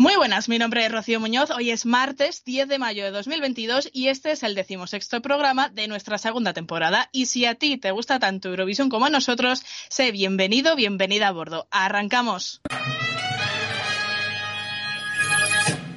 Muy 0.00 0.16
buenas, 0.16 0.48
mi 0.48 0.58
nombre 0.58 0.86
es 0.86 0.90
Rocío 0.90 1.20
Muñoz. 1.20 1.50
Hoy 1.50 1.70
es 1.70 1.84
martes 1.84 2.42
10 2.46 2.68
de 2.68 2.78
mayo 2.78 3.04
de 3.04 3.10
2022 3.10 3.90
y 3.92 4.08
este 4.08 4.32
es 4.32 4.42
el 4.42 4.54
decimosexto 4.54 5.20
programa 5.20 5.68
de 5.68 5.88
nuestra 5.88 6.16
segunda 6.16 6.54
temporada. 6.54 7.10
Y 7.12 7.26
si 7.26 7.44
a 7.44 7.56
ti 7.56 7.76
te 7.76 7.90
gusta 7.90 8.18
tanto 8.18 8.48
Eurovisión 8.48 8.88
como 8.88 9.04
a 9.04 9.10
nosotros, 9.10 9.62
sé 9.90 10.10
bienvenido, 10.10 10.74
bienvenida 10.74 11.28
a 11.28 11.32
bordo. 11.32 11.68
Arrancamos. 11.70 12.62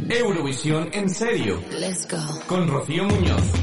Eurovisión 0.10 0.90
en 0.92 1.10
serio. 1.10 1.64
Con 2.46 2.68
Rocío 2.68 3.06
Muñoz. 3.06 3.63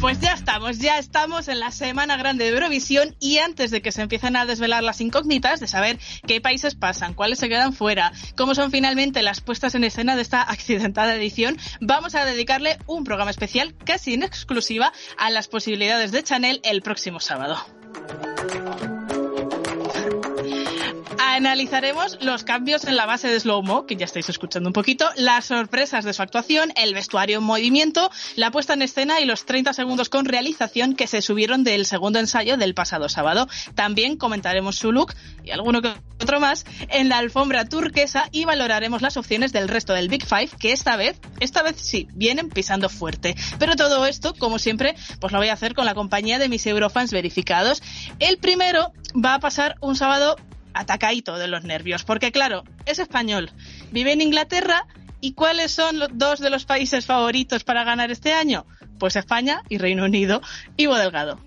Pues 0.00 0.20
ya 0.20 0.32
estamos, 0.32 0.78
ya 0.78 0.98
estamos 0.98 1.48
en 1.48 1.58
la 1.58 1.72
semana 1.72 2.16
grande 2.16 2.44
de 2.44 2.50
Eurovisión 2.50 3.16
y 3.18 3.38
antes 3.38 3.72
de 3.72 3.82
que 3.82 3.90
se 3.90 4.02
empiecen 4.02 4.36
a 4.36 4.46
desvelar 4.46 4.84
las 4.84 5.00
incógnitas 5.00 5.58
de 5.58 5.66
saber 5.66 5.98
qué 6.24 6.40
países 6.40 6.76
pasan, 6.76 7.14
cuáles 7.14 7.40
se 7.40 7.48
quedan 7.48 7.72
fuera, 7.72 8.12
cómo 8.36 8.54
son 8.54 8.70
finalmente 8.70 9.22
las 9.22 9.40
puestas 9.40 9.74
en 9.74 9.82
escena 9.82 10.14
de 10.14 10.22
esta 10.22 10.42
accidentada 10.42 11.16
edición, 11.16 11.56
vamos 11.80 12.14
a 12.14 12.24
dedicarle 12.24 12.78
un 12.86 13.02
programa 13.02 13.32
especial 13.32 13.74
casi 13.84 14.14
en 14.14 14.22
exclusiva 14.22 14.92
a 15.16 15.30
las 15.30 15.48
posibilidades 15.48 16.12
de 16.12 16.22
Chanel 16.22 16.60
el 16.62 16.80
próximo 16.82 17.18
sábado. 17.18 17.58
Analizaremos 21.18 22.18
los 22.20 22.44
cambios 22.44 22.84
en 22.84 22.96
la 22.96 23.04
base 23.04 23.28
de 23.28 23.40
Slow 23.40 23.86
que 23.86 23.96
ya 23.96 24.04
estáis 24.04 24.28
escuchando 24.28 24.68
un 24.68 24.72
poquito, 24.72 25.08
las 25.16 25.46
sorpresas 25.46 26.04
de 26.04 26.12
su 26.12 26.22
actuación, 26.22 26.72
el 26.76 26.94
vestuario 26.94 27.38
en 27.38 27.44
movimiento, 27.44 28.10
la 28.36 28.52
puesta 28.52 28.74
en 28.74 28.82
escena 28.82 29.20
y 29.20 29.24
los 29.24 29.44
30 29.44 29.72
segundos 29.72 30.08
con 30.08 30.26
realización 30.26 30.94
que 30.94 31.08
se 31.08 31.20
subieron 31.20 31.64
del 31.64 31.86
segundo 31.86 32.20
ensayo 32.20 32.56
del 32.56 32.74
pasado 32.74 33.08
sábado. 33.08 33.48
También 33.74 34.16
comentaremos 34.16 34.76
su 34.76 34.92
look 34.92 35.12
y 35.44 35.50
alguno 35.50 35.82
que 35.82 35.92
otro 36.20 36.40
más 36.40 36.64
en 36.88 37.08
la 37.08 37.18
alfombra 37.18 37.64
turquesa 37.64 38.28
y 38.32 38.44
valoraremos 38.44 39.02
las 39.02 39.16
opciones 39.16 39.52
del 39.52 39.68
resto 39.68 39.92
del 39.92 40.08
Big 40.08 40.24
Five 40.24 40.50
que 40.58 40.72
esta 40.72 40.96
vez, 40.96 41.20
esta 41.40 41.62
vez 41.62 41.76
sí, 41.80 42.08
vienen 42.12 42.48
pisando 42.48 42.88
fuerte. 42.88 43.34
Pero 43.58 43.76
todo 43.76 44.06
esto, 44.06 44.34
como 44.34 44.58
siempre, 44.58 44.94
pues 45.20 45.32
lo 45.32 45.38
voy 45.38 45.48
a 45.48 45.54
hacer 45.54 45.74
con 45.74 45.84
la 45.84 45.94
compañía 45.94 46.38
de 46.38 46.48
mis 46.48 46.66
Eurofans 46.66 47.12
verificados. 47.12 47.82
El 48.18 48.38
primero 48.38 48.92
va 49.14 49.34
a 49.34 49.40
pasar 49.40 49.76
un 49.80 49.96
sábado 49.96 50.36
atacadito 50.74 51.38
de 51.38 51.48
los 51.48 51.64
nervios, 51.64 52.04
porque 52.04 52.32
claro, 52.32 52.64
es 52.86 52.98
español, 52.98 53.50
vive 53.90 54.12
en 54.12 54.20
Inglaterra 54.20 54.86
y 55.20 55.32
¿cuáles 55.32 55.72
son 55.72 55.98
los 55.98 56.10
dos 56.12 56.40
de 56.40 56.50
los 56.50 56.64
países 56.64 57.06
favoritos 57.06 57.64
para 57.64 57.84
ganar 57.84 58.10
este 58.10 58.32
año? 58.32 58.66
Pues 58.98 59.16
España 59.16 59.62
y 59.68 59.78
Reino 59.78 60.04
Unido. 60.04 60.40
Ivo 60.76 60.96
Delgado. 60.96 61.40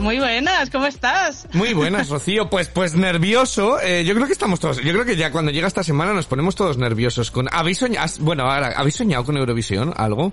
Muy 0.00 0.18
buenas, 0.18 0.70
¿cómo 0.70 0.86
estás? 0.86 1.46
Muy 1.52 1.74
buenas, 1.74 2.08
Rocío. 2.08 2.48
Pues, 2.48 2.68
pues 2.68 2.94
nervioso. 2.94 3.78
Eh, 3.80 4.02
yo 4.06 4.14
creo 4.14 4.26
que 4.26 4.32
estamos 4.32 4.58
todos. 4.58 4.78
Yo 4.78 4.92
creo 4.92 5.04
que 5.04 5.14
ya 5.14 5.30
cuando 5.30 5.50
llega 5.50 5.68
esta 5.68 5.84
semana 5.84 6.14
nos 6.14 6.24
ponemos 6.24 6.54
todos 6.54 6.78
nerviosos. 6.78 7.30
Con, 7.30 7.48
¿Habéis 7.52 7.78
soñado? 7.78 8.08
Bueno, 8.20 8.50
¿habéis 8.50 8.94
soñado 8.94 9.24
con 9.24 9.36
Eurovisión? 9.36 9.92
¿Algo? 9.94 10.32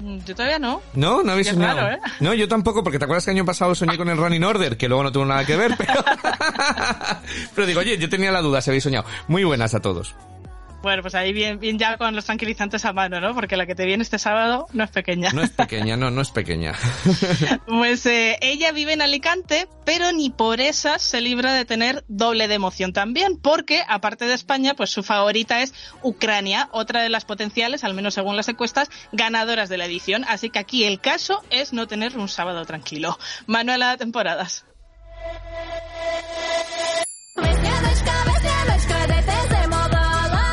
Mm, 0.00 0.18
yo 0.24 0.34
todavía 0.34 0.58
no. 0.58 0.80
No, 0.94 1.22
no 1.22 1.32
habéis 1.32 1.48
Qué 1.48 1.54
soñado. 1.54 1.76
raro, 1.80 1.94
¿eh? 1.96 2.00
No, 2.20 2.34
yo 2.34 2.48
tampoco, 2.48 2.82
porque 2.82 2.98
te 2.98 3.04
acuerdas 3.04 3.24
que 3.24 3.30
el 3.30 3.36
año 3.36 3.44
pasado 3.44 3.74
soñé 3.74 3.96
con 3.96 4.08
el 4.08 4.16
Running 4.16 4.44
Order, 4.44 4.76
que 4.76 4.88
luego 4.88 5.02
no 5.04 5.12
tuvo 5.12 5.24
nada 5.26 5.44
que 5.44 5.56
ver, 5.56 5.74
pero... 5.78 5.92
pero 7.54 7.66
digo, 7.66 7.80
oye, 7.80 7.98
yo 7.98 8.08
tenía 8.08 8.32
la 8.32 8.40
duda 8.40 8.60
si 8.62 8.70
habéis 8.70 8.84
soñado. 8.84 9.04
Muy 9.28 9.44
buenas 9.44 9.74
a 9.74 9.80
todos. 9.80 10.14
Bueno, 10.82 11.02
pues 11.02 11.14
ahí 11.14 11.32
bien, 11.32 11.58
bien 11.60 11.78
ya 11.78 11.98
con 11.98 12.14
los 12.16 12.24
tranquilizantes 12.24 12.84
a 12.86 12.92
mano, 12.92 13.20
¿no? 13.20 13.34
Porque 13.34 13.56
la 13.56 13.66
que 13.66 13.74
te 13.74 13.84
viene 13.84 14.02
este 14.02 14.18
sábado 14.18 14.66
no 14.72 14.82
es 14.82 14.90
pequeña. 14.90 15.30
No 15.32 15.42
es 15.42 15.50
pequeña, 15.50 15.96
no, 15.96 16.10
no 16.10 16.22
es 16.22 16.30
pequeña. 16.30 16.74
Pues 17.66 18.04
eh, 18.06 18.38
ella 18.40 18.72
vive 18.72 18.92
en 18.92 19.02
Alicante, 19.02 19.68
pero 19.84 20.12
ni 20.12 20.30
por 20.30 20.60
esas 20.60 21.02
se 21.02 21.20
libra 21.20 21.52
de 21.52 21.64
tener 21.64 22.04
doble 22.08 22.48
de 22.48 22.54
emoción 22.54 22.92
también, 22.92 23.36
porque 23.36 23.82
aparte 23.86 24.24
de 24.24 24.34
España, 24.34 24.74
pues 24.74 24.90
su 24.90 25.02
favorita 25.02 25.62
es 25.62 25.74
Ucrania, 26.02 26.68
otra 26.72 27.02
de 27.02 27.08
las 27.08 27.24
potenciales, 27.24 27.84
al 27.84 27.94
menos 27.94 28.14
según 28.14 28.36
las 28.36 28.48
encuestas, 28.48 28.90
ganadoras 29.12 29.68
de 29.68 29.78
la 29.78 29.86
edición. 29.86 30.24
Así 30.28 30.50
que 30.50 30.58
aquí 30.58 30.84
el 30.84 31.00
caso 31.00 31.42
es 31.50 31.72
no 31.72 31.86
tener 31.86 32.16
un 32.16 32.28
sábado 32.28 32.64
tranquilo. 32.64 33.18
Manuela 33.46 33.96
Temporadas. 33.96 34.64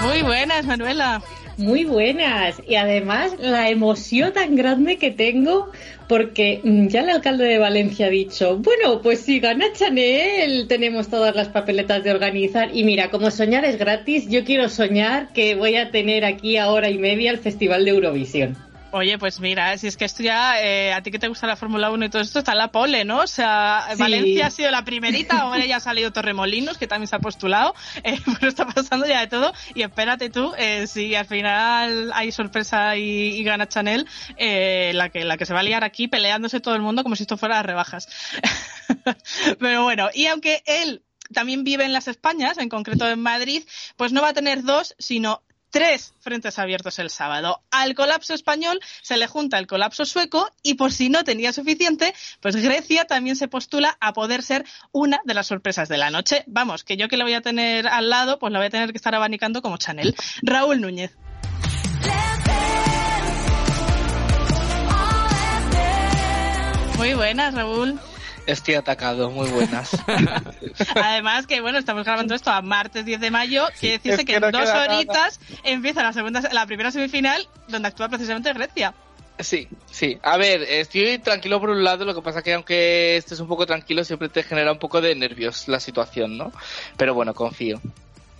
Muy 0.07 0.21
buenas, 0.21 0.65
Manuela. 0.65 1.21
Muy 1.57 1.83
buenas. 1.83 2.61
Y 2.65 2.75
además 2.75 3.33
la 3.39 3.69
emoción 3.69 4.31
tan 4.31 4.55
grande 4.55 4.97
que 4.97 5.11
tengo 5.11 5.71
porque 6.07 6.61
mm, 6.63 6.87
ya 6.87 7.01
el 7.01 7.09
alcalde 7.09 7.45
de 7.45 7.57
Valencia 7.57 8.05
ha 8.05 8.09
dicho, 8.09 8.57
bueno, 8.57 9.01
pues 9.01 9.19
si 9.21 9.39
gana 9.39 9.65
Chanel 9.73 10.67
tenemos 10.67 11.09
todas 11.09 11.35
las 11.35 11.49
papeletas 11.49 12.03
de 12.03 12.11
organizar 12.11 12.69
y 12.73 12.83
mira, 12.83 13.09
como 13.09 13.31
soñar 13.31 13.65
es 13.65 13.77
gratis, 13.77 14.29
yo 14.29 14.45
quiero 14.45 14.69
soñar 14.69 15.33
que 15.33 15.55
voy 15.55 15.75
a 15.75 15.91
tener 15.91 16.23
aquí 16.23 16.57
a 16.57 16.69
hora 16.69 16.89
y 16.89 16.97
media 16.97 17.31
el 17.31 17.39
Festival 17.39 17.83
de 17.83 17.91
Eurovisión. 17.91 18.66
Oye, 18.97 19.19
pues 19.19 19.39
mira, 19.39 19.77
si 19.77 19.85
es 19.85 19.95
que 19.95 20.05
esto 20.05 20.23
ya, 20.23 20.59
eh, 20.61 20.91
a 20.91 21.03
ti 21.03 21.11
que 21.11 21.19
te 21.19 21.27
gusta 21.27 21.45
la 21.45 21.55
Fórmula 21.55 21.91
1 21.91 22.05
y 22.05 22.09
todo 22.09 22.21
esto, 22.21 22.39
está 22.39 22.53
en 22.53 22.57
la 22.57 22.71
pole, 22.71 23.05
¿no? 23.05 23.19
O 23.19 23.27
sea, 23.27 23.87
Sí. 23.91 23.99
Valencia 23.99 24.47
ha 24.47 24.51
sido 24.51 24.71
la 24.71 24.83
primerita, 24.83 25.39
ahora 25.41 25.65
ya 25.65 25.77
ha 25.77 25.79
salido 25.79 26.11
Torremolinos, 26.11 26.79
que 26.79 26.87
también 26.87 27.07
se 27.07 27.15
ha 27.15 27.19
postulado, 27.19 27.75
eh, 28.03 28.19
pero 28.39 28.47
está 28.47 28.65
pasando 28.65 29.05
ya 29.05 29.19
de 29.19 29.27
todo, 29.27 29.53
y 29.75 29.83
espérate 29.83 30.29
tú, 30.31 30.53
eh, 30.57 30.87
si 30.87 31.13
al 31.13 31.27
final 31.27 32.11
hay 32.13 32.31
sorpresa 32.31 32.97
y, 32.97 33.35
y 33.37 33.43
gana 33.43 33.67
Chanel, 33.67 34.07
eh, 34.37 34.91
la, 34.95 35.09
que, 35.09 35.23
la 35.23 35.37
que 35.37 35.45
se 35.45 35.53
va 35.53 35.59
a 35.59 35.63
liar 35.63 35.83
aquí 35.83 36.07
peleándose 36.07 36.59
todo 36.59 36.75
el 36.75 36.81
mundo 36.81 37.03
como 37.03 37.15
si 37.15 37.23
esto 37.23 37.37
fuera 37.37 37.55
las 37.55 37.65
rebajas. 37.65 38.07
pero 39.59 39.83
bueno, 39.83 40.09
y 40.13 40.25
aunque 40.25 40.63
él 40.65 41.03
también 41.33 41.63
vive 41.63 41.85
en 41.85 41.93
las 41.93 42.07
Españas, 42.07 42.57
en 42.57 42.69
concreto 42.69 43.07
en 43.07 43.19
Madrid, 43.19 43.63
pues 43.95 44.11
no 44.11 44.21
va 44.21 44.29
a 44.29 44.33
tener 44.33 44.63
dos, 44.63 44.95
sino 44.97 45.43
tres 45.69 46.13
frentes 46.19 46.59
abiertos 46.59 46.99
el 46.99 47.09
sábado. 47.09 47.61
Al 47.71 47.95
colapso 47.95 48.33
español 48.33 48.79
se 49.01 49.17
le 49.17 49.27
junta 49.27 49.57
el 49.59 49.67
colapso 49.67 50.05
sueco 50.05 50.49
y 50.63 50.75
por 50.75 50.91
si 50.91 51.09
no 51.09 51.23
tenía 51.23 51.53
suficiente, 51.53 52.13
pues 52.41 52.55
Grecia 52.55 53.05
también 53.05 53.35
se 53.35 53.47
postula 53.47 53.97
a 53.99 54.13
poder 54.13 54.43
ser 54.43 54.65
una 54.91 55.19
de 55.25 55.33
las 55.33 55.47
sorpresas 55.47 55.89
de 55.89 55.97
la 55.97 56.09
noche. 56.09 56.43
Vamos, 56.47 56.83
que 56.83 56.97
yo 56.97 57.07
que 57.07 57.17
la 57.17 57.23
voy 57.23 57.33
a 57.33 57.41
tener 57.41 57.87
al 57.87 58.09
lado, 58.09 58.39
pues 58.39 58.51
la 58.51 58.59
voy 58.59 58.67
a 58.67 58.71
tener 58.71 58.91
que 58.91 58.97
estar 58.97 59.15
abanicando 59.15 59.61
como 59.61 59.77
Chanel. 59.77 60.15
Raúl 60.41 60.81
Núñez. 60.81 61.15
Muy 66.97 67.13
buenas, 67.13 67.53
Raúl. 67.53 67.99
Estoy 68.47 68.75
atacado, 68.75 69.29
muy 69.29 69.49
buenas. 69.49 69.91
Además 70.95 71.45
que, 71.47 71.59
bueno, 71.61 71.77
estamos 71.77 72.05
grabando 72.05 72.33
esto 72.33 72.49
a 72.49 72.61
martes 72.61 73.05
10 73.05 73.19
de 73.19 73.29
mayo, 73.29 73.67
quiere 73.79 73.97
decirse 73.97 74.21
Es 74.21 74.25
que, 74.25 74.33
que 74.33 74.39
no 74.39 74.47
en 74.47 74.51
dos 74.53 74.63
nada. 74.65 74.95
horitas 74.95 75.39
empieza 75.63 76.01
la 76.01 76.13
segunda, 76.13 76.41
la 76.51 76.65
primera 76.65 76.89
semifinal, 76.89 77.47
donde 77.67 77.89
actúa 77.89 78.07
precisamente 78.07 78.53
Grecia. 78.53 78.93
Sí, 79.39 79.67
sí. 79.91 80.17
A 80.23 80.37
ver, 80.37 80.63
estoy 80.63 81.19
tranquilo 81.19 81.59
por 81.59 81.69
un 81.69 81.83
lado, 81.83 82.05
lo 82.05 82.15
que 82.15 82.21
pasa 82.21 82.41
que 82.41 82.53
aunque 82.53 83.17
estés 83.17 83.39
un 83.39 83.47
poco 83.47 83.65
tranquilo, 83.65 84.03
siempre 84.03 84.29
te 84.29 84.43
genera 84.43 84.71
un 84.71 84.79
poco 84.79 85.01
de 85.01 85.13
nervios 85.13 85.67
la 85.67 85.79
situación, 85.79 86.37
¿no? 86.37 86.51
Pero 86.95 87.13
bueno, 87.13 87.33
confío. 87.33 87.79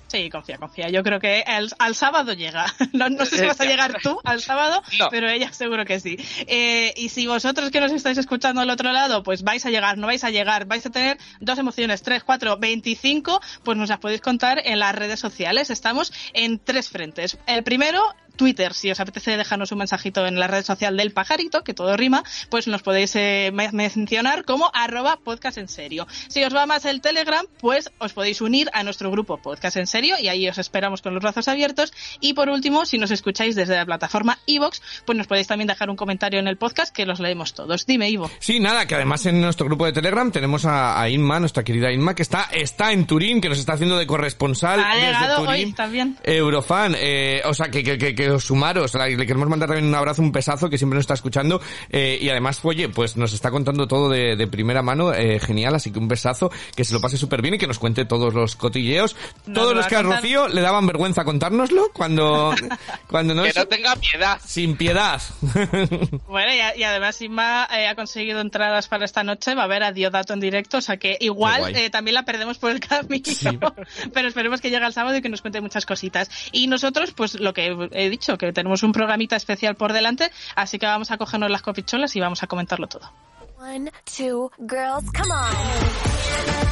Sí, 0.07 0.29
confía, 0.29 0.57
confía. 0.57 0.89
Yo 0.89 1.03
creo 1.03 1.19
que 1.19 1.43
el- 1.45 1.69
al 1.79 1.93
sábado 1.95 2.33
llega. 2.33 2.65
No, 2.93 3.09
no 3.09 3.25
sé 3.25 3.37
si 3.39 3.45
vas 3.45 3.59
a 3.59 3.65
llegar 3.65 3.99
tú 4.01 4.19
al 4.23 4.41
sábado, 4.41 4.81
No. 4.97 5.09
pero 5.09 5.29
ella 5.29 5.51
seguro 5.51 5.83
que 5.85 5.99
sí. 5.99 6.17
Eh, 6.47 6.93
y 6.95 7.09
si 7.09 7.27
vosotros 7.27 7.69
que 7.71 7.81
nos 7.81 7.91
estáis 7.91 8.17
escuchando 8.17 8.61
al 8.61 8.69
otro 8.69 8.91
lado, 8.93 9.21
pues 9.23 9.43
vais 9.43 9.65
a 9.65 9.69
llegar, 9.69 9.97
no 9.97 10.07
vais 10.07 10.23
a 10.23 10.29
llegar, 10.29 10.65
vais 10.65 10.85
a 10.85 10.89
tener 10.89 11.17
dos 11.41 11.59
emociones, 11.59 12.01
tres, 12.03 12.23
cuatro, 12.23 12.57
veinticinco, 12.57 13.41
pues 13.63 13.77
nos 13.77 13.89
las 13.89 13.99
podéis 13.99 14.21
contar 14.21 14.61
en 14.63 14.79
las 14.79 14.95
redes 14.95 15.19
sociales. 15.19 15.69
Estamos 15.69 16.13
en 16.33 16.59
tres 16.59 16.89
frentes. 16.89 17.37
El 17.45 17.63
primero, 17.63 18.01
Twitter, 18.37 18.73
si 18.73 18.89
os 18.91 18.99
apetece 18.99 19.35
dejarnos 19.35 19.71
un 19.73 19.79
mensajito 19.79 20.25
en 20.25 20.39
la 20.39 20.47
red 20.47 20.63
social 20.63 20.95
del 20.95 21.11
pajarito, 21.11 21.63
que 21.63 21.73
todo 21.73 21.97
rima, 21.97 22.23
pues 22.49 22.67
nos 22.67 22.81
podéis 22.83 23.15
eh, 23.15 23.51
me- 23.53 23.71
mencionar 23.73 24.45
como 24.45 24.71
arroba 24.73 25.17
podcast 25.17 25.57
en 25.57 25.67
serio. 25.67 26.07
Si 26.29 26.43
os 26.43 26.55
va 26.55 26.65
más 26.65 26.85
el 26.85 27.01
Telegram, 27.01 27.45
pues 27.59 27.91
os 27.97 28.13
podéis 28.13 28.39
unir 28.41 28.69
a 28.73 28.83
nuestro 28.83 29.11
grupo 29.11 29.37
Podcast 29.37 29.77
en 29.77 29.87
serio 29.87 30.15
y 30.21 30.27
ahí 30.29 30.47
os 30.47 30.57
esperamos 30.57 31.01
con 31.01 31.13
los 31.13 31.21
brazos 31.21 31.47
abiertos. 31.47 31.91
Y 32.19 32.33
por 32.33 32.49
último, 32.49 32.85
si 32.85 32.97
nos 32.97 33.11
escucháis 33.11 33.55
desde 33.55 33.75
la 33.75 33.85
plataforma 33.85 34.37
iVoox, 34.45 34.79
pues 35.05 35.17
nos 35.17 35.27
podéis 35.27 35.47
también 35.47 35.67
dejar 35.67 35.89
un 35.89 35.95
comentario 35.95 36.39
en 36.39 36.47
el 36.47 36.57
podcast 36.57 36.95
que 36.95 37.05
los 37.05 37.19
leemos 37.19 37.53
todos. 37.53 37.85
Dime, 37.85 38.09
Ivo. 38.09 38.29
Sí, 38.39 38.59
nada, 38.59 38.85
que 38.85 38.95
además 38.95 39.25
en 39.25 39.41
nuestro 39.41 39.65
grupo 39.65 39.85
de 39.85 39.93
Telegram 39.93 40.31
tenemos 40.31 40.65
a, 40.65 41.01
a 41.01 41.09
Inma, 41.09 41.39
nuestra 41.39 41.63
querida 41.63 41.91
Inma, 41.91 42.13
que 42.15 42.21
está, 42.21 42.49
está 42.51 42.91
en 42.91 43.07
Turín, 43.07 43.41
que 43.41 43.49
nos 43.49 43.57
está 43.59 43.73
haciendo 43.73 43.97
de 43.97 44.05
corresponsal 44.07 44.79
Ha 44.79 44.95
desde 44.95 45.05
llegado 45.07 45.45
Turín. 45.45 45.49
hoy 45.67 45.73
también. 45.73 46.17
Eurofan, 46.23 46.95
eh, 46.97 47.41
o 47.45 47.53
sea, 47.53 47.69
que, 47.69 47.83
que, 47.83 47.97
que, 47.97 48.13
sumaros, 48.39 48.93
le 48.93 49.25
queremos 49.25 49.47
mandar 49.49 49.69
también 49.69 49.87
un 49.87 49.95
abrazo, 49.95 50.21
un 50.21 50.31
pesazo 50.31 50.69
que 50.69 50.77
siempre 50.77 50.95
nos 50.95 51.03
está 51.03 51.13
escuchando 51.13 51.61
eh, 51.89 52.17
y 52.21 52.29
además, 52.29 52.59
oye, 52.63 52.89
pues 52.89 53.17
nos 53.17 53.33
está 53.33 53.51
contando 53.51 53.87
todo 53.87 54.09
de, 54.09 54.47
primera 54.47 54.81
mano, 54.81 55.13
eh, 55.13 55.39
genial, 55.39 55.75
así 55.75 55.91
que 55.91 55.99
un 55.99 56.07
besazo, 56.07 56.51
que 56.75 56.85
se 56.85 56.93
lo 56.93 57.01
pase 57.01 57.17
súper 57.17 57.41
bien 57.41 57.55
y 57.55 57.57
que 57.57 57.67
nos 57.67 57.79
cuente 57.79 58.05
todos 58.05 58.33
los 58.33 58.55
cotilleos. 58.55 59.15
todos 59.53 59.75
los 59.75 59.87
que 59.87 59.95
a 59.95 60.01
Rocío 60.01 60.47
le 60.47 60.61
daban 60.61 60.87
vergüenza 60.87 61.25
contárnoslo 61.25 61.91
cuando, 61.93 62.53
cuando 63.07 63.33
no... 63.33 63.43
que 63.43 63.53
no 63.53 63.67
tenga 63.67 63.95
piedad. 63.95 64.39
Sin 64.43 64.77
piedad. 64.77 65.21
bueno, 66.27 66.51
y, 66.75 66.83
además 66.83 67.21
Inma 67.21 67.63
ha 67.65 67.95
conseguido 67.95 68.39
entradas 68.39 68.87
para 68.87 69.05
esta 69.05 69.23
noche, 69.23 69.55
va 69.55 69.63
a 69.63 69.67
ver 69.67 69.83
a 69.83 69.91
Diodato 69.91 70.33
en 70.33 70.39
directo, 70.39 70.77
o 70.77 70.81
sea 70.81 70.97
que 70.97 71.17
igual 71.19 71.73
también 71.91 72.15
la 72.15 72.23
perdemos 72.23 72.57
por 72.57 72.71
el 72.71 72.79
camino, 72.79 73.73
pero 74.13 74.27
esperemos 74.27 74.61
que 74.61 74.69
llegue 74.69 74.85
el 74.85 74.93
sábado 74.93 75.17
y 75.17 75.21
que 75.21 75.29
nos 75.29 75.41
cuente 75.41 75.61
muchas 75.61 75.85
cositas. 75.85 76.29
Y 76.51 76.67
nosotros, 76.67 77.11
pues 77.13 77.39
lo 77.39 77.53
que 77.53 77.89
he 77.91 78.09
dicho, 78.17 78.37
que 78.37 78.51
tenemos 78.51 78.83
un 78.83 78.91
programita 78.91 79.35
especial 79.35 79.75
por 79.75 79.93
delante, 79.93 80.31
así 80.55 80.79
que 80.79 80.85
vamos 80.85 81.11
a 81.11 81.17
cogernos 81.17 81.49
las 81.49 81.61
copicholas 81.61 82.15
y 82.15 82.19
vamos 82.19 82.43
a 82.43 82.47
comentarlo 82.47 82.87
todo. 82.87 83.11
One, 83.59 83.91
two, 84.05 84.51
girls, 84.59 85.11
come 85.11 85.31
on. 85.31 86.66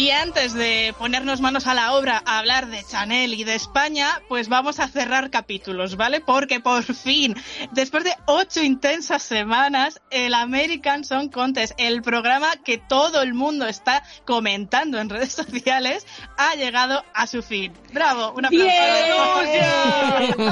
Y 0.00 0.12
antes 0.12 0.54
de 0.54 0.94
ponernos 0.96 1.42
manos 1.42 1.66
a 1.66 1.74
la 1.74 1.92
obra 1.92 2.22
a 2.24 2.38
hablar 2.38 2.68
de 2.68 2.82
Chanel 2.82 3.34
y 3.34 3.44
de 3.44 3.54
España, 3.54 4.22
pues 4.30 4.48
vamos 4.48 4.80
a 4.80 4.88
cerrar 4.88 5.28
capítulos, 5.28 5.96
¿vale? 5.98 6.22
Porque 6.22 6.58
por 6.58 6.82
fin, 6.94 7.36
después 7.72 8.04
de 8.04 8.14
ocho 8.24 8.62
intensas 8.62 9.22
semanas, 9.22 10.00
el 10.10 10.32
American 10.32 11.04
Song 11.04 11.28
Contest, 11.28 11.74
el 11.76 12.00
programa 12.00 12.48
que 12.64 12.78
todo 12.78 13.20
el 13.20 13.34
mundo 13.34 13.66
está 13.66 14.02
comentando 14.24 14.98
en 14.98 15.10
redes 15.10 15.32
sociales, 15.34 16.06
ha 16.38 16.54
llegado 16.54 17.04
a 17.12 17.26
su 17.26 17.42
fin. 17.42 17.74
¡Bravo! 17.92 18.32
¡Un 18.32 18.46
aplauso! 18.46 18.66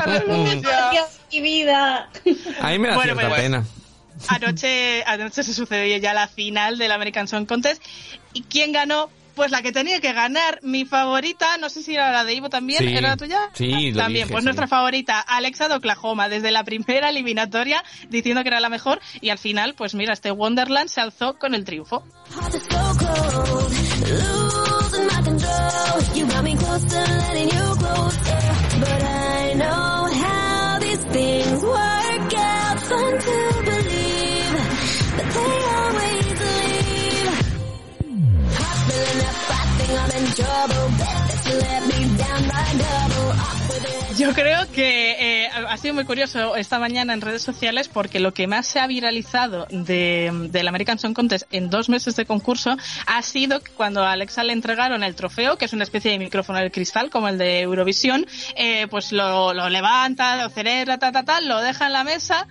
¡Aleluya! 0.04 1.06
mi 1.32 1.40
vida! 1.40 2.10
A 2.60 2.68
mí 2.68 2.78
me 2.78 2.88
da 2.88 2.96
bueno, 2.96 3.14
cierta 3.14 3.28
pues, 3.28 3.40
pena. 3.40 3.64
Anoche, 4.28 5.04
anoche 5.06 5.42
se 5.42 5.54
sucedió 5.54 5.96
ya 5.96 6.12
la 6.12 6.28
final 6.28 6.76
del 6.76 6.92
American 6.92 7.26
Song 7.26 7.46
Contest. 7.46 7.82
¿Y 8.34 8.42
quién 8.42 8.72
ganó? 8.72 9.08
Pues 9.38 9.52
la 9.52 9.62
que 9.62 9.70
tenía 9.70 10.00
que 10.00 10.12
ganar, 10.12 10.58
mi 10.62 10.85
favorita, 10.85 11.58
no 11.58 11.69
sé 11.69 11.81
si 11.85 11.94
era 11.94 12.11
la 12.11 12.25
de 12.25 12.35
Ivo 12.35 12.50
también, 12.50 12.88
¿era 12.88 13.11
la 13.11 13.17
tuya? 13.17 13.38
Sí, 13.52 13.93
También, 13.94 14.29
pues 14.29 14.43
nuestra 14.43 14.67
favorita, 14.67 15.20
Alexa 15.20 15.69
de 15.69 15.76
Oklahoma, 15.76 16.29
desde 16.29 16.50
la 16.50 16.64
primera 16.64 17.11
eliminatoria, 17.11 17.85
diciendo 18.08 18.43
que 18.43 18.49
era 18.49 18.58
la 18.58 18.69
mejor, 18.69 19.00
y 19.20 19.29
al 19.31 19.38
final, 19.38 19.75
pues 19.75 19.94
mira, 19.94 20.12
este 20.12 20.32
Wonderland 20.32 20.88
se 20.88 21.00
alzó 21.02 21.38
con 21.38 21.55
el 21.55 21.64
triunfo. 21.64 22.02
Yo 44.19 44.35
creo 44.35 44.70
que 44.73 45.44
eh, 45.44 45.49
ha 45.49 45.76
sido 45.76 45.94
muy 45.94 46.05
curioso 46.05 46.56
esta 46.56 46.81
mañana 46.81 47.14
en 47.14 47.20
redes 47.20 47.43
sociales 47.43 47.88
porque 47.88 48.19
lo 48.19 48.35
que 48.35 48.49
más 48.49 48.67
se 48.67 48.81
ha 48.81 48.87
viralizado 48.88 49.69
de, 49.70 50.49
del 50.50 50.67
American 50.67 50.99
Song 50.99 51.14
Contest 51.14 51.46
en 51.52 51.70
dos 51.70 51.88
meses 51.88 52.17
de 52.17 52.26
concurso 52.26 52.76
ha 53.06 53.23
sido 53.23 53.61
cuando 53.76 54.02
a 54.02 54.12
Alexa 54.12 54.43
le 54.43 54.55
entregaron 54.55 55.05
el 55.05 55.14
trofeo, 55.14 55.56
que 55.56 55.67
es 55.67 55.73
una 55.73 55.85
especie 55.85 56.11
de 56.11 56.19
micrófono 56.19 56.58
de 56.58 56.73
cristal 56.73 57.11
como 57.11 57.29
el 57.29 57.38
de 57.38 57.61
Eurovisión, 57.61 58.26
eh, 58.56 58.88
pues 58.91 59.12
lo, 59.12 59.55
lo 59.55 59.69
levanta, 59.69 60.43
lo 60.43 60.50
celebra, 60.50 60.99
ta, 60.99 61.12
ta, 61.12 61.23
ta, 61.23 61.41
lo 61.41 61.61
deja 61.61 61.87
en 61.87 61.93
la 61.93 62.02
mesa 62.02 62.49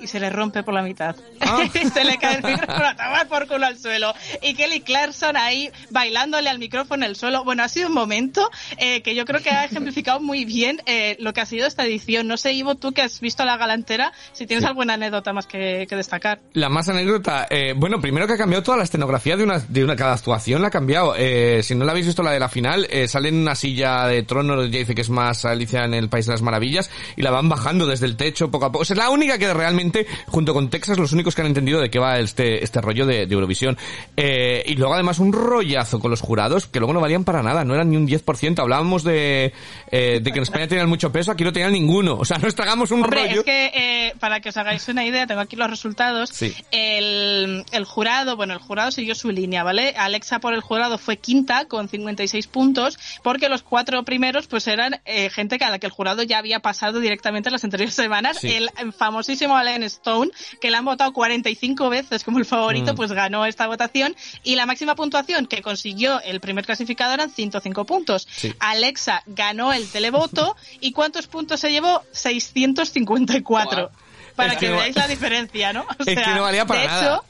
y 0.00 0.06
se 0.06 0.20
le 0.20 0.30
rompe 0.30 0.62
por 0.62 0.74
la 0.74 0.82
mitad. 0.82 1.16
Ah. 1.40 1.64
se 1.94 2.04
le 2.04 2.18
cae 2.18 2.36
el 2.36 2.42
micrófono 2.42 2.86
a 2.86 2.96
tomar 2.96 3.28
por 3.28 3.46
culo 3.46 3.66
al 3.66 3.78
suelo. 3.78 4.12
Y 4.42 4.54
Kelly 4.54 4.80
Clarkson 4.80 5.36
ahí 5.36 5.70
bailándole 5.90 6.48
al 6.48 6.58
micrófono 6.58 7.04
en 7.04 7.10
el 7.10 7.16
suelo. 7.16 7.44
Bueno, 7.44 7.62
ha 7.62 7.68
sido 7.68 7.88
un 7.88 7.94
momento 7.94 8.50
eh, 8.78 9.02
que 9.02 9.14
yo 9.14 9.24
creo 9.24 9.40
que 9.42 9.50
ha 9.50 9.64
ejemplificado 9.64 10.20
muy 10.20 10.44
bien 10.44 10.80
eh, 10.86 11.16
lo 11.20 11.32
que 11.32 11.40
ha 11.40 11.46
sido 11.46 11.66
esta 11.66 11.84
edición. 11.84 12.26
No 12.28 12.36
sé, 12.36 12.52
Ivo, 12.52 12.74
tú 12.74 12.92
que 12.92 13.02
has 13.02 13.20
visto 13.20 13.44
la 13.44 13.56
galantera, 13.56 14.12
si 14.32 14.46
tienes 14.46 14.64
alguna 14.64 14.94
anécdota 14.94 15.32
más 15.32 15.46
que, 15.46 15.86
destacar. 15.90 16.40
La 16.52 16.68
más 16.68 16.88
anécdota, 16.88 17.46
eh, 17.50 17.74
bueno, 17.76 18.00
primero 18.00 18.26
que 18.26 18.34
ha 18.34 18.38
cambiado 18.38 18.62
toda 18.62 18.78
la 18.78 18.84
escenografía 18.84 19.36
de 19.36 19.44
una, 19.44 19.58
de 19.58 19.84
una 19.84 19.96
cada 19.96 20.14
actuación, 20.14 20.62
la 20.62 20.68
ha 20.68 20.70
cambiado. 20.70 21.14
si 21.62 21.74
no 21.74 21.84
la 21.84 21.92
habéis 21.92 22.06
visto 22.06 22.22
la 22.22 22.32
de 22.32 22.40
la 22.40 22.48
final, 22.48 22.88
sale 23.06 23.28
en 23.28 23.36
una 23.36 23.54
silla 23.54 24.06
de 24.06 24.22
trono, 24.22 24.64
ya 24.64 24.78
dice 24.78 24.94
que 24.94 25.02
es 25.02 25.10
más 25.10 25.44
Alicia 25.44 25.84
en 25.84 25.94
el 25.94 26.08
País 26.08 26.26
de 26.26 26.32
las 26.32 26.42
Maravillas, 26.42 26.90
y 27.16 27.22
la 27.22 27.30
van 27.30 27.48
bajando 27.48 27.86
desde 27.86 28.06
el 28.06 28.16
techo 28.16 28.50
poco 28.50 28.66
a 28.66 28.72
poco. 28.72 28.82
O 28.82 28.84
sea, 28.84 28.94
es 28.94 28.98
la 28.98 29.10
única 29.10 29.38
que 29.38 29.52
realmente 29.52 29.89
junto 30.26 30.54
con 30.54 30.70
Texas, 30.70 30.98
los 30.98 31.12
únicos 31.12 31.34
que 31.34 31.42
han 31.42 31.48
entendido 31.48 31.80
de 31.80 31.90
qué 31.90 31.98
va 31.98 32.18
este, 32.18 32.62
este 32.62 32.80
rollo 32.80 33.06
de, 33.06 33.22
Eurovisión. 33.22 33.78
Eh, 34.16 34.62
y 34.66 34.74
luego 34.74 34.94
además 34.94 35.18
un 35.18 35.32
rollazo 35.32 36.00
con 36.00 36.10
los 36.10 36.20
jurados, 36.20 36.66
que 36.66 36.78
luego 36.78 36.92
no 36.92 37.00
valían 37.00 37.24
para 37.24 37.42
nada, 37.42 37.64
no 37.64 37.74
eran 37.74 37.90
ni 37.90 37.96
un 37.96 38.06
10%. 38.06 38.58
Hablábamos 38.58 39.04
de, 39.04 39.52
eh, 39.90 40.20
de 40.22 40.32
que 40.32 40.38
en 40.38 40.42
España 40.42 40.68
tenían 40.68 40.88
mucho 40.88 41.12
peso, 41.12 41.30
aquí 41.30 41.44
no 41.44 41.52
tenían 41.52 41.72
ninguno. 41.72 42.14
O 42.14 42.24
sea, 42.24 42.38
nos 42.38 42.54
tragamos 42.54 42.90
un 42.90 43.04
Hombre, 43.04 43.28
rollo. 43.28 43.40
es 43.40 43.44
que, 43.44 43.70
eh, 43.74 44.14
para 44.18 44.40
que 44.40 44.48
os 44.48 44.56
hagáis 44.56 44.86
una 44.88 45.04
idea, 45.04 45.26
tengo 45.26 45.40
aquí 45.40 45.56
los 45.56 45.70
resultados. 45.70 46.30
El, 46.70 47.64
el 47.70 47.84
jurado, 47.84 48.36
bueno, 48.36 48.54
el 48.54 48.60
jurado 48.60 48.90
siguió 48.90 49.14
su 49.14 49.30
línea, 49.30 49.62
¿vale? 49.62 49.94
Alexa 49.96 50.40
por 50.40 50.54
el 50.54 50.60
jurado 50.60 50.98
fue 50.98 51.16
quinta 51.16 51.66
con 51.66 51.88
56 51.88 52.46
puntos, 52.48 52.98
porque 53.22 53.48
los 53.48 53.62
cuatro 53.62 54.02
primeros 54.04 54.46
pues 54.46 54.66
eran 54.66 55.00
gente 55.30 55.58
a 55.60 55.70
la 55.70 55.78
que 55.78 55.86
el 55.86 55.92
jurado 55.92 56.22
ya 56.22 56.38
había 56.38 56.60
pasado 56.60 57.00
directamente 57.00 57.48
en 57.48 57.52
las 57.52 57.64
anteriores 57.64 57.94
semanas. 57.94 58.42
El 58.44 58.70
famosísimo 58.92 59.56
Stone, 59.84 60.30
que 60.60 60.70
la 60.70 60.78
han 60.78 60.84
votado 60.84 61.12
45 61.12 61.90
veces 61.90 62.24
como 62.24 62.38
el 62.38 62.44
favorito, 62.44 62.92
mm. 62.92 62.96
pues 62.96 63.12
ganó 63.12 63.46
esta 63.46 63.66
votación 63.66 64.16
y 64.42 64.56
la 64.56 64.66
máxima 64.66 64.94
puntuación 64.94 65.46
que 65.46 65.62
consiguió 65.62 66.20
el 66.22 66.40
primer 66.40 66.64
clasificado 66.64 67.14
eran 67.14 67.30
105 67.30 67.84
puntos. 67.84 68.28
Alexa 68.58 69.22
ganó 69.26 69.72
el 69.72 69.88
televoto 69.88 70.56
y 70.80 70.92
¿cuántos 70.92 71.26
puntos 71.26 71.60
se 71.60 71.70
llevó? 71.70 72.02
654. 72.12 73.90
Para 74.36 74.56
que, 74.56 74.70
veáis 74.70 74.96
la 74.96 75.08
diferencia, 75.08 75.72
¿no? 75.72 75.84
es 75.98 76.18
que 76.18 76.34
no 76.34 76.42
valía 76.42 76.64
para 76.64 76.80
de 76.80 76.86
nada. 76.86 77.02
Hecho, 77.02 77.24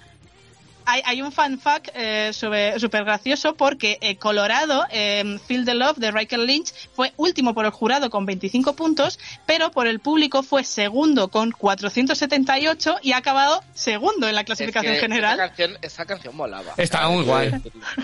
hay, 0.87 1.23
un 1.23 1.32
fan 1.32 1.59
fact 1.59 1.88
eh, 1.94 2.31
súper 2.32 3.05
gracioso 3.05 3.55
porque 3.55 3.99
eh, 4.00 4.17
Colorado, 4.17 4.85
eh, 4.91 5.38
Feel 5.47 5.65
the 5.65 5.75
Love 5.75 5.97
de 5.97 6.11
Riker 6.11 6.38
Lynch, 6.38 6.73
fue 6.94 7.12
último 7.17 7.55
por 7.55 7.65
el 7.65 7.71
jurado 7.71 8.11
con 8.11 8.27
25 8.27 8.75
puntos, 8.75 9.19
pero 9.47 9.71
por 9.71 9.87
el 9.87 10.00
público 10.00 10.43
fue 10.43 10.65
segundo 10.65 11.29
con 11.29 11.53
478 11.53 12.99
y 13.03 13.12
ha 13.12 13.19
acabado 13.19 13.62
segundo 13.75 14.29
en 14.29 14.35
la 14.35 14.44
clasificación 14.44 14.97
general. 14.97 15.35
Esa 15.35 15.49
canción, 15.49 15.79
esa 15.82 16.05
canción 16.06 16.37
molaba. 16.37 16.75
Estaba 16.77 17.09
muy 17.09 17.25
guay. 17.25 17.53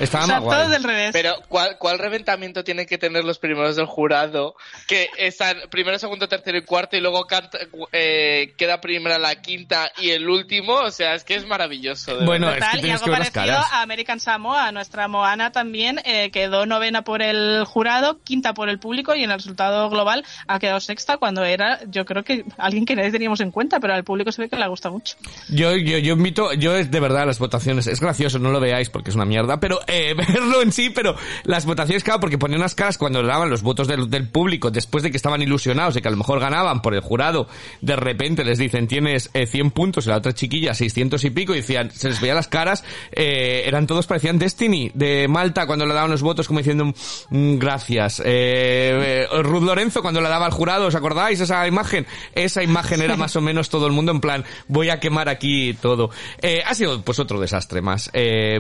Estaba 0.01 0.27
muy 0.27 0.45
guay. 0.45 0.71
del 0.71 0.85
revés. 0.85 1.11
Pero 1.13 1.35
¿cuál, 1.49 1.79
¿cuál 1.79 1.99
reventamiento 1.99 2.65
tienen 2.65 2.87
que 2.87 2.99
tener 2.99 3.25
los 3.25 3.39
primeros 3.39 3.77
del 3.77 3.87
jurado? 3.87 4.57
Que 4.87 5.09
están 5.19 5.57
primero, 5.71 5.99
segundo, 5.99 6.29
tercero 6.29 6.59
y 6.59 6.63
cuarto 6.63 6.97
y 6.97 7.01
luego 7.01 7.27
canta, 7.27 7.59
eh, 7.93 8.55
queda 8.57 8.81
primera 8.81 9.19
la 9.19 9.41
quinta 9.41 9.91
y 9.99 10.11
el 10.11 10.29
último. 10.29 10.75
O 10.75 10.91
sea, 10.91 11.15
es 11.15 11.25
que 11.25 11.35
es 11.35 11.47
maravilloso. 11.47 12.19
Bueno, 12.25 12.51
y 12.75 12.91
algo 12.91 13.07
parecido 13.07 13.57
a 13.57 13.83
American 13.83 14.21
Samoa. 14.21 14.73
Nuestra 14.73 15.09
Moana 15.09 15.53
también 15.53 16.01
eh, 16.05 16.31
quedó 16.31 16.67
novena 16.67 17.03
por 17.03 17.23
el 17.23 17.65
jurado, 17.65 18.21
quinta 18.23 18.55
por 18.55 18.69
el 18.69 18.79
público 18.79 19.15
y 19.15 19.25
en 19.25 19.31
el 19.31 19.39
resultado 19.39 19.89
global 19.91 20.25
ha 20.47 20.59
quedado 20.59 20.81
sexta 20.81 21.17
cuando 21.19 21.45
era, 21.45 21.81
yo 21.89 22.05
creo 22.05 22.25
que 22.25 22.45
alguien 22.59 22.85
que 22.85 22.97
nadie 22.97 23.11
teníamos 23.11 23.41
en 23.41 23.51
cuenta, 23.51 23.81
pero 23.81 23.95
al 23.95 24.05
público 24.05 24.33
se 24.33 24.43
ve 24.43 24.49
que 24.49 24.57
le 24.57 24.67
gusta 24.69 24.91
mucho. 24.91 25.17
Yo, 25.49 25.77
yo, 25.77 25.99
yo 25.99 26.15
invito, 26.15 26.53
yo 26.55 26.77
es 26.77 26.91
de 26.91 27.01
verdad 27.01 27.27
las 27.27 27.39
votaciones, 27.39 27.87
es 27.87 28.01
gracioso, 28.01 28.39
no 28.39 28.51
lo 28.51 28.61
veáis 28.61 28.91
porque 28.91 29.11
es 29.11 29.17
una 29.17 29.25
mierda, 29.25 29.61
pero 29.61 29.81
eh, 29.87 30.15
verlo 30.17 30.63
en 30.63 30.73
sí, 30.73 30.91
pero 30.91 31.17
las 31.45 31.65
votaciones, 31.65 32.05
claro, 32.05 32.21
porque 32.21 32.39
ponían 32.39 32.61
unas 32.61 32.75
caras 32.75 32.99
cuando 32.99 33.23
le 33.23 33.29
daban 33.29 33.51
los 33.51 33.63
votos 33.63 33.89
del, 33.89 34.11
del 34.11 34.29
público 34.29 34.71
después 34.71 35.03
de 35.03 35.11
que 35.11 35.17
estaban 35.17 35.43
ilusionados 35.43 35.95
de 35.95 36.03
que 36.03 36.09
a 36.09 36.11
lo 36.11 36.17
mejor 36.17 36.41
ganaban 36.41 36.83
por 36.83 36.95
el 36.95 37.01
jurado, 37.01 37.49
de 37.81 37.97
repente 37.97 38.45
les 38.45 38.59
dicen 38.59 38.89
tienes 38.89 39.31
eh, 39.35 39.47
100 39.47 39.71
puntos 39.71 40.07
y 40.07 40.11
la 40.11 40.17
otra 40.17 40.33
chiquilla 40.33 40.75
600 40.75 41.25
y 41.25 41.31
pico 41.31 41.53
y 41.55 41.59
decían, 41.59 41.91
se 41.91 42.09
les 42.09 42.21
veía 42.21 42.35
las 42.35 42.49
caras 42.49 42.56
eh, 43.13 43.63
eran 43.67 43.87
todos 43.87 44.07
parecían 44.07 44.39
Destiny 44.39 44.91
de 44.95 45.29
Malta 45.29 45.67
cuando 45.67 45.87
le 45.87 45.95
daban 45.95 46.11
los 46.11 46.23
votos 46.23 46.47
como 46.47 46.61
diciendo 46.61 46.93
mm, 47.31 47.59
gracias. 47.59 48.21
Eh, 48.21 49.27
eh, 49.31 49.43
Ruth 49.43 49.63
Lorenzo 49.63 50.03
cuando 50.03 50.21
le 50.21 50.29
daba 50.29 50.47
al 50.47 50.53
jurado, 50.53 50.87
¿os 50.87 50.95
acordáis 50.95 51.41
esa 51.41 51.67
imagen? 51.67 52.07
Esa 52.35 52.63
imagen 52.63 53.03
era 53.03 53.17
más 53.17 53.37
o 53.37 53.41
menos 53.41 53.69
todo 53.69 53.87
el 53.87 53.93
mundo 53.93 54.13
en 54.13 54.21
plan 54.21 54.45
voy 54.69 54.91
a 54.91 55.01
quemar 55.01 55.29
aquí 55.29 55.75
todo. 55.75 56.11
ha 56.65 56.75
sido 56.75 57.03
pues 57.03 57.19
otro 57.19 57.41
desastre 57.41 57.81
más. 57.81 58.11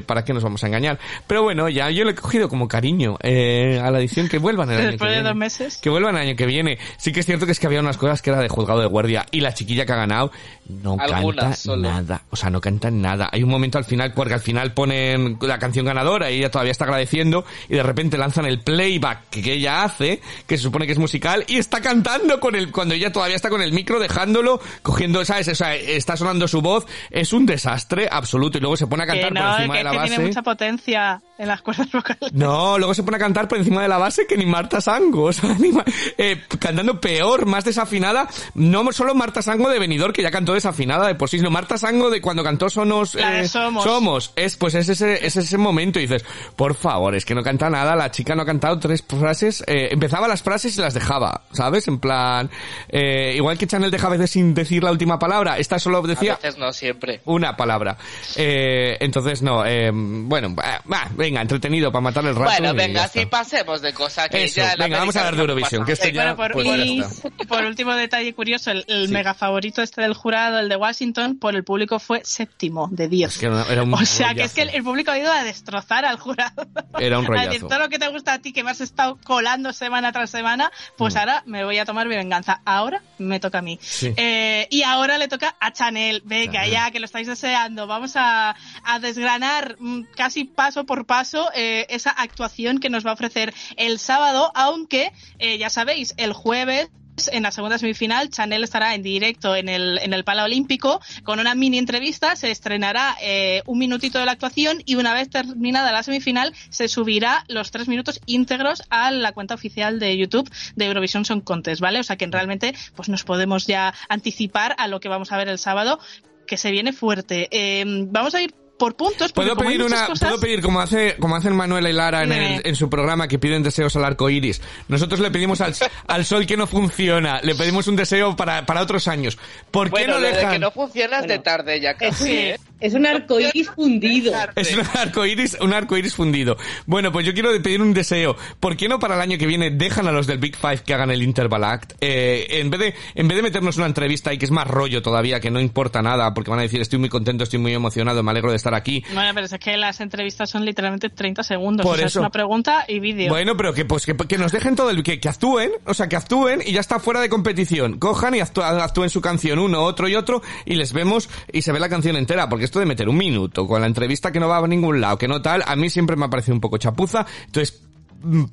para 0.06 0.24
qué 0.24 0.34
nos 0.34 0.42
vamos 0.42 0.62
a 0.64 0.66
engañar. 0.66 0.98
Pero 1.26 1.42
bueno, 1.42 1.68
ya 1.68 1.90
yo 1.90 2.04
le 2.04 2.12
he 2.12 2.14
cogido 2.14 2.48
como 2.48 2.68
cariño 2.68 3.16
a 3.22 3.90
la 3.90 3.98
edición 3.98 4.28
que 4.28 4.38
vuelvan 4.38 4.70
el 4.70 4.78
año 4.78 4.86
Después 4.88 5.10
que 5.10 5.16
de 5.16 5.22
dos 5.22 5.36
meses. 5.36 5.78
Que 5.78 5.90
vuelvan 5.90 6.16
el 6.16 6.22
año 6.22 6.36
que 6.36 6.46
viene. 6.46 6.78
Sí 6.98 7.12
que 7.12 7.20
es 7.20 7.26
cierto 7.26 7.46
que 7.46 7.52
es 7.52 7.60
que 7.60 7.66
había 7.66 7.80
unas 7.80 7.96
cosas 7.96 8.22
que 8.22 8.30
era 8.30 8.40
de 8.40 8.48
juzgado 8.48 8.80
de 8.80 8.86
guardia 8.86 9.26
y 9.30 9.40
la 9.40 9.54
chiquilla 9.54 9.86
que 9.86 9.92
ha 9.92 9.96
ganado 9.96 10.30
no 10.68 10.96
canta 10.96 11.54
nada. 11.76 12.22
O 12.30 12.36
sea, 12.36 12.50
no 12.50 12.60
canta 12.60 12.90
nada. 12.90 13.28
Hay 13.32 13.42
un 13.42 13.50
momento 13.50 13.78
al 13.78 13.84
final, 13.86 14.12
porque 14.12 14.34
al 14.34 14.40
final 14.40 14.72
ponen 14.72 15.38
la 15.40 15.58
canción 15.58 15.86
ganadora 15.86 16.30
y 16.30 16.38
ella 16.38 16.50
todavía 16.50 16.72
está 16.72 16.84
agradeciendo 16.84 17.44
y 17.68 17.74
de 17.74 17.82
repente 17.82 18.18
lanzan 18.18 18.46
el 18.46 18.60
playback 18.60 19.30
que 19.30 19.52
ella 19.52 19.84
hace, 19.84 20.20
que 20.46 20.56
se 20.56 20.62
supone 20.62 20.86
que 20.86 20.92
es 20.92 20.98
musical 20.98 21.44
y 21.46 21.56
está 21.56 21.80
cantando 21.80 22.40
con 22.40 22.54
el, 22.54 22.70
cuando 22.72 22.94
ella 22.94 23.12
todavía 23.12 23.36
está 23.36 23.48
con 23.48 23.62
el 23.62 23.72
micro 23.72 23.98
dejándolo, 23.98 24.60
cogiendo, 24.82 25.24
¿sabes? 25.24 25.48
O 25.48 25.54
sea, 25.54 25.74
está 25.74 26.16
sonando 26.16 26.48
su 26.48 26.60
voz, 26.62 26.86
es 27.10 27.32
un 27.32 27.46
desastre 27.46 28.08
absoluto 28.10 28.58
y 28.58 28.60
luego 28.60 28.76
se 28.76 28.86
pone 28.86 29.04
a 29.04 29.06
cantar 29.06 29.28
Que 29.28 29.34
por 29.34 29.42
no, 29.42 29.56
encima 29.56 29.74
que, 29.74 29.78
de 29.78 29.84
la 29.84 29.90
que 29.90 29.96
base. 29.96 30.08
tiene 30.08 30.26
mucha 30.26 30.42
potencia 30.42 31.22
en 31.38 31.48
las 31.48 31.62
cuerdas 31.62 31.90
vocales. 31.92 32.32
No, 32.32 32.78
luego 32.78 32.94
se 32.94 33.02
pone 33.02 33.16
a 33.16 33.20
cantar 33.20 33.48
por 33.48 33.58
encima 33.58 33.82
de 33.82 33.88
la 33.88 33.98
base 33.98 34.26
que 34.26 34.36
ni 34.36 34.46
Marta 34.46 34.80
Sango, 34.80 35.24
o 35.24 35.32
sea, 35.32 35.54
ni 35.58 35.70
eh, 36.18 36.42
cantando 36.58 37.00
peor, 37.00 37.46
más 37.46 37.64
desafinada, 37.64 38.28
no 38.54 38.90
solo 38.92 39.14
Marta 39.14 39.42
Sango 39.42 39.68
de 39.68 39.78
Benidorm, 39.78 40.12
que 40.12 40.22
ya 40.22 40.30
cantó 40.30 40.54
desafinada 40.54 41.06
de 41.06 41.14
por 41.14 41.28
sí, 41.28 41.38
sino 41.38 41.50
Marta 41.50 41.76
Sango 41.76 42.10
de 42.10 42.20
cuando 42.20 42.42
cantó 42.42 42.70
Sonos, 42.70 43.14
La 43.14 43.30
de 43.30 43.44
eh, 43.44 43.48
Somos. 43.82 44.32
es 44.36 44.56
pues 44.56 44.74
es 44.74 44.88
ese, 44.88 45.26
es 45.26 45.36
ese 45.36 45.58
momento 45.58 45.98
y 45.98 46.02
dices, 46.02 46.24
por 46.56 46.74
favor, 46.74 47.14
es 47.14 47.24
que 47.24 47.34
no 47.34 47.42
canta 47.42 47.68
nada, 47.70 47.94
la 47.96 48.10
chica 48.10 48.34
no 48.34 48.42
ha 48.42 48.46
cantado 48.46 48.78
tres 48.78 49.02
frases, 49.06 49.62
eh, 49.66 49.88
empezaba 49.90 50.28
las 50.28 50.42
frases 50.42 50.76
y 50.76 50.80
las 50.80 50.94
dejaba, 50.94 51.42
¿sabes? 51.52 51.86
En 51.88 51.98
plan, 51.98 52.50
eh, 52.88 53.34
igual 53.36 53.58
que 53.58 53.66
Chanel 53.66 53.90
dejaba 53.90 54.14
a 54.14 54.18
veces 54.18 54.30
sin 54.32 54.54
decir 54.54 54.82
la 54.84 54.90
última 54.92 55.18
palabra, 55.18 55.58
esta 55.58 55.78
solo 55.78 55.98
A 55.98 56.02
decía 56.06 56.34
veces 56.36 56.58
no, 56.58 56.72
siempre. 56.72 57.20
una 57.24 57.56
palabra. 57.56 57.96
Eh, 58.36 58.96
entonces, 59.00 59.42
no, 59.42 59.64
eh, 59.66 59.90
bueno, 59.92 60.54
va, 60.54 60.80
va, 60.90 61.08
venga, 61.14 61.40
entretenido 61.40 61.90
para 61.90 62.02
matar 62.02 62.24
el 62.26 62.34
rato. 62.34 62.50
Bueno, 62.50 62.74
venga, 62.74 63.02
ya 63.02 63.08
sí, 63.08 63.18
está. 63.20 63.30
pasemos 63.38 63.82
de 63.82 63.92
cosas 63.92 64.28
que 64.28 64.44
Eso, 64.44 64.56
ya 64.56 64.72
en 64.72 64.78
venga, 64.78 64.98
vamos 64.98 65.16
a 65.16 65.20
hablar 65.20 65.36
de 65.36 65.40
Eurovisión, 65.42 65.84
que 65.84 65.92
esto 65.92 66.08
ya, 66.08 66.34
Bueno, 66.34 66.36
por, 66.36 66.52
pues 66.52 66.66
y 66.86 67.02
por 67.48 67.64
último 67.64 67.94
detalle 67.94 68.34
curioso, 68.34 68.70
el, 68.70 68.84
el 68.88 69.06
Sí. 69.06 69.12
mega 69.12 69.34
favorito 69.34 69.82
este 69.82 70.02
del 70.02 70.14
jurado, 70.14 70.58
el 70.58 70.68
de 70.68 70.76
Washington, 70.76 71.38
por 71.38 71.54
el 71.54 71.64
público 71.64 71.98
fue 71.98 72.20
séptimo 72.24 72.88
de 72.90 73.08
10. 73.08 73.30
Es 73.32 73.38
que 73.38 73.46
era 73.70 73.82
un 73.82 73.94
o 73.94 74.04
sea, 74.06 74.34
que 74.34 74.42
es 74.42 74.52
que 74.54 74.62
el, 74.62 74.68
rollazo. 74.68 74.78
el 74.78 74.84
público 74.84 75.10
ha 75.10 75.18
ido 75.18 75.32
a 75.32 75.44
destrozar 75.44 76.04
al 76.04 76.18
jurado. 76.18 76.66
Era 76.98 77.18
un 77.18 77.26
A 77.36 77.46
decir, 77.46 77.46
rollazo. 77.62 77.68
todo 77.68 77.78
lo 77.78 77.88
que 77.88 77.98
te 77.98 78.08
gusta 78.08 78.34
a 78.34 78.38
ti, 78.40 78.52
que 78.52 78.62
me 78.64 78.70
has 78.70 78.80
estado 78.80 79.18
colando 79.24 79.72
semana 79.72 80.12
tras 80.12 80.30
semana, 80.30 80.70
pues 80.96 81.14
Mm. 81.14 81.18
ahora 81.18 81.42
me 81.46 81.64
voy 81.64 81.78
a 81.78 81.84
tomar 81.84 82.06
mi 82.08 82.16
venganza. 82.16 82.60
Ahora 82.64 83.02
me 83.18 83.40
toca 83.40 83.58
a 83.58 83.62
mí. 83.62 83.78
Sí. 83.82 84.12
Eh, 84.16 84.68
y 84.70 84.82
ahora 84.82 85.18
le 85.18 85.28
toca 85.28 85.56
a 85.60 85.72
Chanel. 85.72 86.22
Venga, 86.24 86.52
Chanel. 86.60 86.70
ya 86.70 86.90
que 86.90 87.00
lo 87.00 87.06
estáis 87.06 87.26
deseando, 87.26 87.86
vamos 87.86 88.12
a, 88.16 88.54
a 88.84 88.98
desgranar 89.00 89.76
mm, 89.78 90.02
casi 90.16 90.44
paso 90.44 90.84
por 90.84 91.06
paso 91.06 91.50
eh, 91.54 91.86
esa 91.90 92.10
actuación 92.10 92.78
que 92.78 92.90
nos 92.90 93.04
va 93.06 93.10
a 93.10 93.14
ofrecer 93.14 93.54
el 93.76 93.98
sábado, 93.98 94.52
aunque 94.54 95.12
eh, 95.38 95.58
ya 95.58 95.70
sabéis, 95.70 96.14
el 96.16 96.32
jueves 96.32 96.88
en 97.32 97.42
la 97.42 97.50
segunda 97.50 97.78
semifinal, 97.78 98.30
Chanel 98.30 98.64
estará 98.64 98.94
en 98.94 99.02
directo 99.02 99.56
en 99.56 99.68
el, 99.68 99.98
en 99.98 100.12
el 100.12 100.24
Pala 100.24 100.44
Olímpico 100.44 101.00
con 101.24 101.40
una 101.40 101.54
mini 101.54 101.78
entrevista. 101.78 102.36
Se 102.36 102.50
estrenará 102.50 103.16
eh, 103.22 103.62
un 103.66 103.78
minutito 103.78 104.18
de 104.18 104.26
la 104.26 104.32
actuación 104.32 104.82
y 104.84 104.96
una 104.96 105.14
vez 105.14 105.30
terminada 105.30 105.92
la 105.92 106.02
semifinal, 106.02 106.54
se 106.70 106.88
subirá 106.88 107.44
los 107.48 107.70
tres 107.70 107.88
minutos 107.88 108.20
íntegros 108.26 108.82
a 108.90 109.10
la 109.10 109.32
cuenta 109.32 109.54
oficial 109.54 109.98
de 109.98 110.16
YouTube 110.16 110.50
de 110.74 110.84
Eurovision 110.84 111.24
Song 111.24 111.42
Contest, 111.42 111.80
¿vale? 111.80 112.00
O 112.00 112.04
sea 112.04 112.16
que 112.16 112.26
realmente 112.26 112.74
pues 112.94 113.08
nos 113.08 113.24
podemos 113.24 113.66
ya 113.66 113.94
anticipar 114.08 114.74
a 114.78 114.88
lo 114.88 115.00
que 115.00 115.08
vamos 115.08 115.32
a 115.32 115.36
ver 115.36 115.48
el 115.48 115.58
sábado, 115.58 115.98
que 116.46 116.56
se 116.56 116.70
viene 116.70 116.92
fuerte. 116.92 117.48
Eh, 117.50 117.84
vamos 117.86 118.34
a 118.34 118.42
ir 118.42 118.54
por 118.76 118.96
puntos. 118.96 119.32
¿Puedo 119.32 119.56
pedir, 119.56 119.82
una, 119.82 120.06
cosas- 120.06 120.20
puedo 120.28 120.40
pedir 120.40 120.60
como 120.62 120.80
hace 120.80 121.16
como 121.16 121.36
hacen 121.36 121.54
Manuela 121.56 121.88
y 121.88 121.92
Lara 121.92 122.22
en, 122.24 122.32
el- 122.32 122.62
en 122.64 122.76
su 122.76 122.88
programa 122.90 123.28
que 123.28 123.38
piden 123.38 123.62
deseos 123.62 123.96
al 123.96 124.04
arco 124.04 124.28
iris? 124.30 124.60
Nosotros 124.88 125.20
le 125.20 125.30
pedimos 125.30 125.60
al, 125.60 125.74
al 126.06 126.24
sol 126.24 126.46
que 126.46 126.56
no 126.56 126.66
funciona, 126.66 127.40
le 127.42 127.54
pedimos 127.54 127.86
un 127.88 127.96
deseo 127.96 128.36
para, 128.36 128.66
para 128.66 128.82
otros 128.82 129.08
años. 129.08 129.38
¿Por 129.70 129.90
qué 129.92 130.06
no 130.06 130.20
de 130.20 130.28
dejan? 130.32 130.52
que 130.52 130.58
no 130.58 130.70
funciona 130.70 131.16
es 131.16 131.22
de 131.22 131.28
Bueno. 131.28 131.42
tarde 131.42 131.80
ya 131.80 131.90
Es 131.92 131.96
casi, 131.98 132.24
un, 132.24 132.30
¿eh? 132.30 132.56
Es 132.80 132.94
un 132.94 133.06
arcoíris 133.06 133.70
fundido. 133.70 134.32
Es 134.54 134.74
un 134.76 134.82
arco 134.94 135.24
iris, 135.26 135.56
un 135.60 135.72
arco 135.72 135.96
iris 135.96 136.14
fundido. 136.14 136.56
Bueno, 136.86 137.10
pues 137.12 137.24
yo 137.26 137.32
quiero 137.34 137.50
pedir 137.62 137.80
un 137.80 137.94
deseo. 137.94 138.36
¿Por 138.60 138.76
qué 138.76 138.88
no 138.88 138.98
para 138.98 139.14
el 139.14 139.20
año 139.20 139.38
que 139.38 139.46
viene 139.46 139.70
dejan 139.70 140.06
a 140.08 140.12
los 140.12 140.26
del 140.26 140.38
Big 140.38 140.56
Five 140.56 140.78
que 140.84 140.94
hagan 140.94 141.10
el 141.10 141.22
Interval 141.22 141.64
Act? 141.64 141.92
Eh, 142.00 142.46
en 142.60 142.70
vez 142.70 142.80
de, 142.80 142.94
en 143.14 143.28
vez 143.28 143.36
de 143.36 143.42
meternos 143.42 143.76
una 143.76 143.86
entrevista 143.86 144.30
ahí 144.30 144.38
que 144.38 144.44
es 144.44 144.50
más 144.50 144.66
rollo 144.66 145.02
todavía, 145.02 145.40
que 145.40 145.50
no 145.50 145.60
importa 145.60 146.02
nada, 146.02 146.34
porque 146.34 146.50
van 146.50 146.58
a 146.60 146.62
decir 146.62 146.80
estoy 146.80 146.98
muy 146.98 147.08
contento, 147.08 147.44
estoy 147.44 147.58
muy 147.58 147.72
emocionado, 147.72 148.22
me 148.22 148.30
alegro 148.30 148.50
de 148.50 148.56
estar 148.56 148.74
aquí. 148.74 149.02
Bueno, 149.14 149.30
pero 149.34 149.46
es 149.46 149.54
que 149.58 149.76
las 149.76 150.00
entrevistas 150.00 150.50
son 150.50 150.64
literalmente 150.64 151.08
30 151.08 151.42
segundos. 151.42 151.84
Por 151.86 151.94
o 151.94 151.96
sea, 151.96 152.06
eso. 152.06 152.18
es 152.18 152.20
una 152.20 152.30
pregunta 152.30 152.84
y 152.88 153.00
vídeo. 153.00 153.30
Bueno, 153.30 153.56
pero 153.56 153.72
que 153.72 153.84
pues 153.84 154.04
que, 154.04 154.14
que 154.16 154.36
nos 154.38 154.52
dejen 154.52 154.76
todo 154.76 154.90
el 154.90 155.02
que, 155.02 155.18
que 155.18 155.28
actúen, 155.28 155.70
o 155.86 155.94
sea, 155.94 156.08
que 156.08 156.16
actúen 156.16 156.60
y 156.64 156.72
ya 156.72 156.80
está 156.80 156.98
fuera 157.00 157.20
de 157.20 157.28
competición. 157.28 157.98
Cojan 157.98 158.34
y 158.34 158.38
actú- 158.38 158.62
actúen 158.62 159.08
su 159.10 159.20
canción 159.20 159.58
uno, 159.58 159.82
otro 159.82 160.08
y 160.08 160.14
otro 160.14 160.42
y 160.66 160.74
les 160.74 160.92
vemos 160.92 161.28
y 161.52 161.62
se 161.62 161.72
ve 161.72 161.80
la 161.80 161.88
canción 161.88 162.16
entera, 162.16 162.48
porque 162.48 162.65
esto 162.66 162.78
de 162.80 162.86
meter 162.86 163.08
un 163.08 163.16
minuto 163.16 163.66
con 163.66 163.80
la 163.80 163.86
entrevista 163.86 164.30
que 164.30 164.40
no 164.40 164.48
va 164.48 164.58
a 164.58 164.66
ningún 164.66 165.00
lado, 165.00 165.16
que 165.16 165.28
no 165.28 165.40
tal, 165.40 165.64
a 165.66 165.74
mí 165.76 165.88
siempre 165.88 166.16
me 166.16 166.26
ha 166.26 166.30
parecido 166.30 166.54
un 166.54 166.60
poco 166.60 166.76
chapuza. 166.76 167.26
Entonces, 167.46 167.85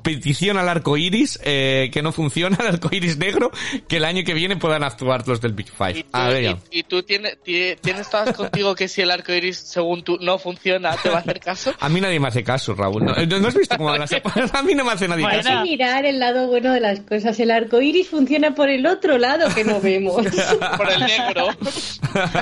petición 0.04 0.58
al 0.58 0.70
arco 0.70 0.98
iris, 0.98 1.40
eh, 1.44 1.90
que 1.92 2.02
no 2.02 2.12
funciona, 2.12 2.58
el 2.62 2.68
arco 2.68 2.90
iris 2.92 3.18
negro, 3.18 3.52
que 3.88 3.98
el 3.98 4.06
año 4.06 4.24
que 4.24 4.34
viene 4.34 4.58
puedan 4.58 4.84
actuar 4.84 5.28
los 5.28 5.42
del 5.42 5.54
Big 5.54 5.68
Y 5.68 5.72
Five. 5.72 6.04
tú, 6.04 6.10
A 6.14 6.28
ver, 6.30 6.44
ya. 6.44 6.58
y- 6.72 6.80
y 6.80 6.84
tú 6.84 7.04
tienes, 7.04 7.38
ti- 7.44 7.76
tienes 7.82 8.10
todas 8.10 8.36
contigo 8.36 8.76
que 8.76 8.88
si 8.88 9.02
el 9.02 9.12
arco 9.12 9.32
iris, 9.34 9.58
según 9.58 10.04
tú, 10.04 10.18
no 10.22 10.38
funciona, 10.40 10.96
¿te 10.98 11.10
va 11.10 11.18
a 11.18 11.20
hacer 11.20 11.40
caso? 11.40 11.74
A 11.80 11.90
mí 11.90 12.02
nadie 12.02 12.20
me 12.20 12.28
hace 12.28 12.44
caso, 12.44 12.74
Raúl. 12.76 13.06
¿No, 13.06 13.14
¿no 13.14 13.48
has 13.48 13.56
visto 13.56 13.78
cómo 13.78 13.90
hablas? 13.90 14.12
A 14.54 14.62
mí 14.64 14.76
no 14.76 14.84
me 14.86 14.92
hace 14.92 15.08
nadie 15.08 15.24
Bueno. 15.24 15.38
Hay 15.40 15.44
caso. 15.44 15.64
que 15.64 15.70
mirar 15.70 16.06
el 16.06 16.20
lado 16.20 16.48
bueno 16.48 16.72
de 16.74 16.80
las 16.80 17.00
cosas. 17.02 17.40
El 17.40 17.52
arco 17.52 17.82
iris 17.82 18.08
funciona 18.10 18.54
por 18.56 18.70
el 18.70 18.86
otro 18.86 19.18
lado 19.18 19.54
que 19.54 19.64
no 19.64 19.80
vemos. 19.82 20.26
Por 20.78 20.92
el 20.92 21.00
negro. 21.02 21.48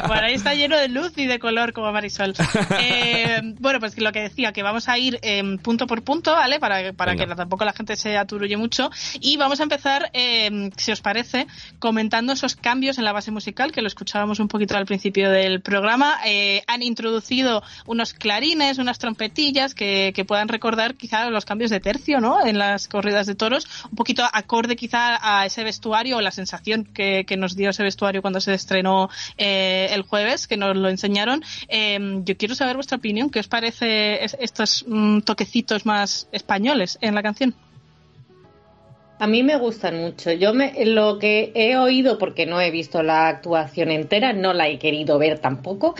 Por 0.07 0.17
ahí 0.17 0.33
está 0.33 0.53
lleno 0.53 0.77
de 0.77 0.87
luz 0.87 1.11
y 1.17 1.25
de 1.25 1.39
color 1.39 1.73
como 1.73 1.91
Marisol. 1.91 2.33
Eh, 2.79 3.39
bueno, 3.59 3.79
pues 3.79 3.97
lo 3.99 4.11
que 4.11 4.21
decía, 4.21 4.51
que 4.51 4.63
vamos 4.63 4.87
a 4.89 4.97
ir 4.97 5.19
eh, 5.21 5.41
punto 5.61 5.87
por 5.87 6.03
punto, 6.03 6.31
¿vale? 6.31 6.59
Para, 6.59 6.93
para 6.93 7.10
que 7.15 7.23
Venga. 7.23 7.35
tampoco 7.35 7.65
la 7.65 7.73
gente 7.73 7.95
se 7.95 8.17
aturulle 8.17 8.57
mucho. 8.57 8.89
Y 9.19 9.37
vamos 9.37 9.59
a 9.59 9.63
empezar, 9.63 10.09
eh, 10.13 10.69
si 10.77 10.91
os 10.91 11.01
parece, 11.01 11.47
comentando 11.79 12.33
esos 12.33 12.55
cambios 12.55 12.97
en 12.97 13.03
la 13.05 13.11
base 13.13 13.31
musical, 13.31 13.71
que 13.71 13.81
lo 13.81 13.87
escuchábamos 13.87 14.39
un 14.39 14.47
poquito 14.47 14.75
al 14.77 14.85
principio 14.85 15.29
del 15.29 15.61
programa. 15.61 16.17
Eh, 16.25 16.63
han 16.67 16.81
introducido 16.83 17.63
unos 17.85 18.13
clarines, 18.13 18.77
unas 18.77 18.99
trompetillas 18.99 19.73
que, 19.73 20.11
que 20.15 20.25
puedan 20.25 20.47
recordar 20.47 20.95
quizá 20.95 21.29
los 21.29 21.45
cambios 21.45 21.71
de 21.71 21.79
tercio, 21.79 22.19
¿no? 22.19 22.45
En 22.45 22.57
las 22.57 22.87
corridas 22.87 23.27
de 23.27 23.35
toros, 23.35 23.67
un 23.89 23.95
poquito 23.95 24.23
acorde 24.31 24.75
quizá 24.75 25.19
a 25.21 25.45
ese 25.45 25.63
vestuario 25.63 26.17
o 26.17 26.21
la 26.21 26.31
sensación 26.31 26.85
que, 26.85 27.25
que 27.27 27.37
nos 27.37 27.55
dio 27.55 27.69
ese 27.69 27.83
vestuario 27.83 28.21
cuando 28.21 28.41
se 28.41 28.53
estrenó 28.53 29.09
eh, 29.37 29.89
el 29.91 30.01
jueves, 30.03 30.47
que 30.47 30.57
nos 30.57 30.75
lo 30.75 30.89
enseñaron. 30.89 31.43
Eh, 31.67 31.99
yo 32.23 32.37
quiero 32.37 32.55
saber 32.55 32.75
vuestra 32.75 32.97
opinión, 32.97 33.29
¿qué 33.29 33.39
os 33.39 33.47
parece 33.47 34.23
es- 34.23 34.37
estos 34.39 34.85
mm, 34.87 35.19
toquecitos 35.21 35.85
más 35.85 36.27
españoles 36.31 36.97
en 37.01 37.15
la 37.15 37.23
canción? 37.23 37.53
A 39.19 39.27
mí 39.27 39.43
me 39.43 39.55
gustan 39.57 39.99
mucho. 39.99 40.31
Yo 40.31 40.53
me, 40.53 40.73
lo 40.85 41.19
que 41.19 41.51
he 41.53 41.77
oído, 41.77 42.17
porque 42.17 42.47
no 42.47 42.59
he 42.59 42.71
visto 42.71 43.03
la 43.03 43.27
actuación 43.27 43.91
entera, 43.91 44.33
no 44.33 44.53
la 44.53 44.67
he 44.67 44.79
querido 44.79 45.19
ver 45.19 45.37
tampoco. 45.37 45.93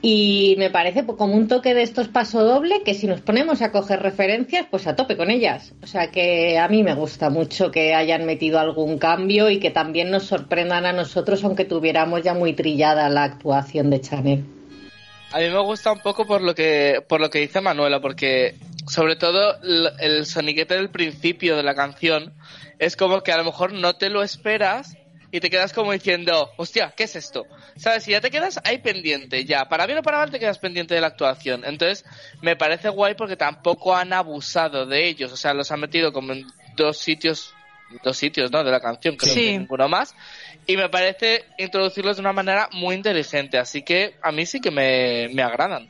Y 0.00 0.54
me 0.58 0.70
parece 0.70 1.02
pues, 1.02 1.18
como 1.18 1.34
un 1.34 1.48
toque 1.48 1.74
de 1.74 1.82
estos 1.82 2.06
paso 2.06 2.44
doble 2.44 2.82
que 2.84 2.94
si 2.94 3.08
nos 3.08 3.20
ponemos 3.20 3.62
a 3.62 3.72
coger 3.72 4.00
referencias, 4.00 4.64
pues 4.70 4.86
a 4.86 4.94
tope 4.94 5.16
con 5.16 5.32
ellas. 5.32 5.74
O 5.82 5.88
sea 5.88 6.12
que 6.12 6.56
a 6.58 6.68
mí 6.68 6.84
me 6.84 6.94
gusta 6.94 7.30
mucho 7.30 7.72
que 7.72 7.94
hayan 7.94 8.24
metido 8.26 8.60
algún 8.60 8.98
cambio 8.98 9.50
y 9.50 9.58
que 9.58 9.72
también 9.72 10.12
nos 10.12 10.22
sorprendan 10.22 10.86
a 10.86 10.92
nosotros, 10.92 11.42
aunque 11.42 11.64
tuviéramos 11.64 12.22
ya 12.22 12.34
muy 12.34 12.52
trillada 12.52 13.08
la 13.08 13.24
actuación 13.24 13.90
de 13.90 14.00
Chanel. 14.00 14.44
A 15.32 15.40
mí 15.40 15.50
me 15.50 15.58
gusta 15.58 15.90
un 15.90 15.98
poco 15.98 16.24
por 16.24 16.40
lo 16.40 16.54
que, 16.54 17.02
por 17.08 17.20
lo 17.20 17.28
que 17.28 17.40
dice 17.40 17.60
Manuela, 17.60 18.00
porque 18.00 18.54
sobre 18.86 19.16
todo 19.16 19.60
el, 19.62 19.90
el 19.98 20.26
soniquete 20.26 20.74
del 20.74 20.90
principio 20.90 21.56
de 21.56 21.62
la 21.62 21.74
canción 21.74 22.34
es 22.78 22.96
como 22.96 23.22
que 23.22 23.32
a 23.32 23.36
lo 23.38 23.44
mejor 23.44 23.72
no 23.72 23.94
te 23.96 24.10
lo 24.10 24.22
esperas 24.22 24.96
y 25.32 25.40
te 25.40 25.50
quedas 25.50 25.72
como 25.72 25.92
diciendo, 25.92 26.50
hostia, 26.56 26.94
¿qué 26.96 27.04
es 27.04 27.16
esto? 27.16 27.46
¿Sabes? 27.76 28.06
Y 28.08 28.12
ya 28.12 28.20
te 28.20 28.30
quedas 28.30 28.60
ahí 28.64 28.78
pendiente, 28.78 29.44
ya. 29.44 29.66
Para 29.68 29.84
bien 29.86 29.98
o 29.98 30.02
para 30.02 30.18
mal 30.18 30.30
te 30.30 30.38
quedas 30.38 30.58
pendiente 30.58 30.94
de 30.94 31.00
la 31.00 31.08
actuación. 31.08 31.64
Entonces, 31.64 32.04
me 32.42 32.54
parece 32.56 32.88
guay 32.88 33.14
porque 33.14 33.36
tampoco 33.36 33.94
han 33.94 34.12
abusado 34.12 34.86
de 34.86 35.08
ellos. 35.08 35.32
O 35.32 35.36
sea, 35.36 35.52
los 35.52 35.70
han 35.72 35.80
metido 35.80 36.12
como 36.12 36.32
en 36.32 36.46
dos 36.76 36.98
sitios, 36.98 37.52
dos 38.04 38.16
sitios, 38.16 38.50
¿no? 38.52 38.62
De 38.62 38.70
la 38.70 38.80
canción, 38.80 39.16
creo 39.16 39.34
Sí. 39.34 39.44
que 39.46 39.58
ninguno 39.58 39.88
más. 39.88 40.14
Y 40.66 40.76
me 40.76 40.88
parece 40.88 41.44
introducirlos 41.58 42.16
de 42.16 42.20
una 42.20 42.32
manera 42.32 42.68
muy 42.72 42.94
inteligente. 42.94 43.58
Así 43.58 43.82
que 43.82 44.14
a 44.22 44.30
mí 44.32 44.46
sí 44.46 44.60
que 44.60 44.70
me, 44.70 45.28
me 45.34 45.42
agradan. 45.42 45.88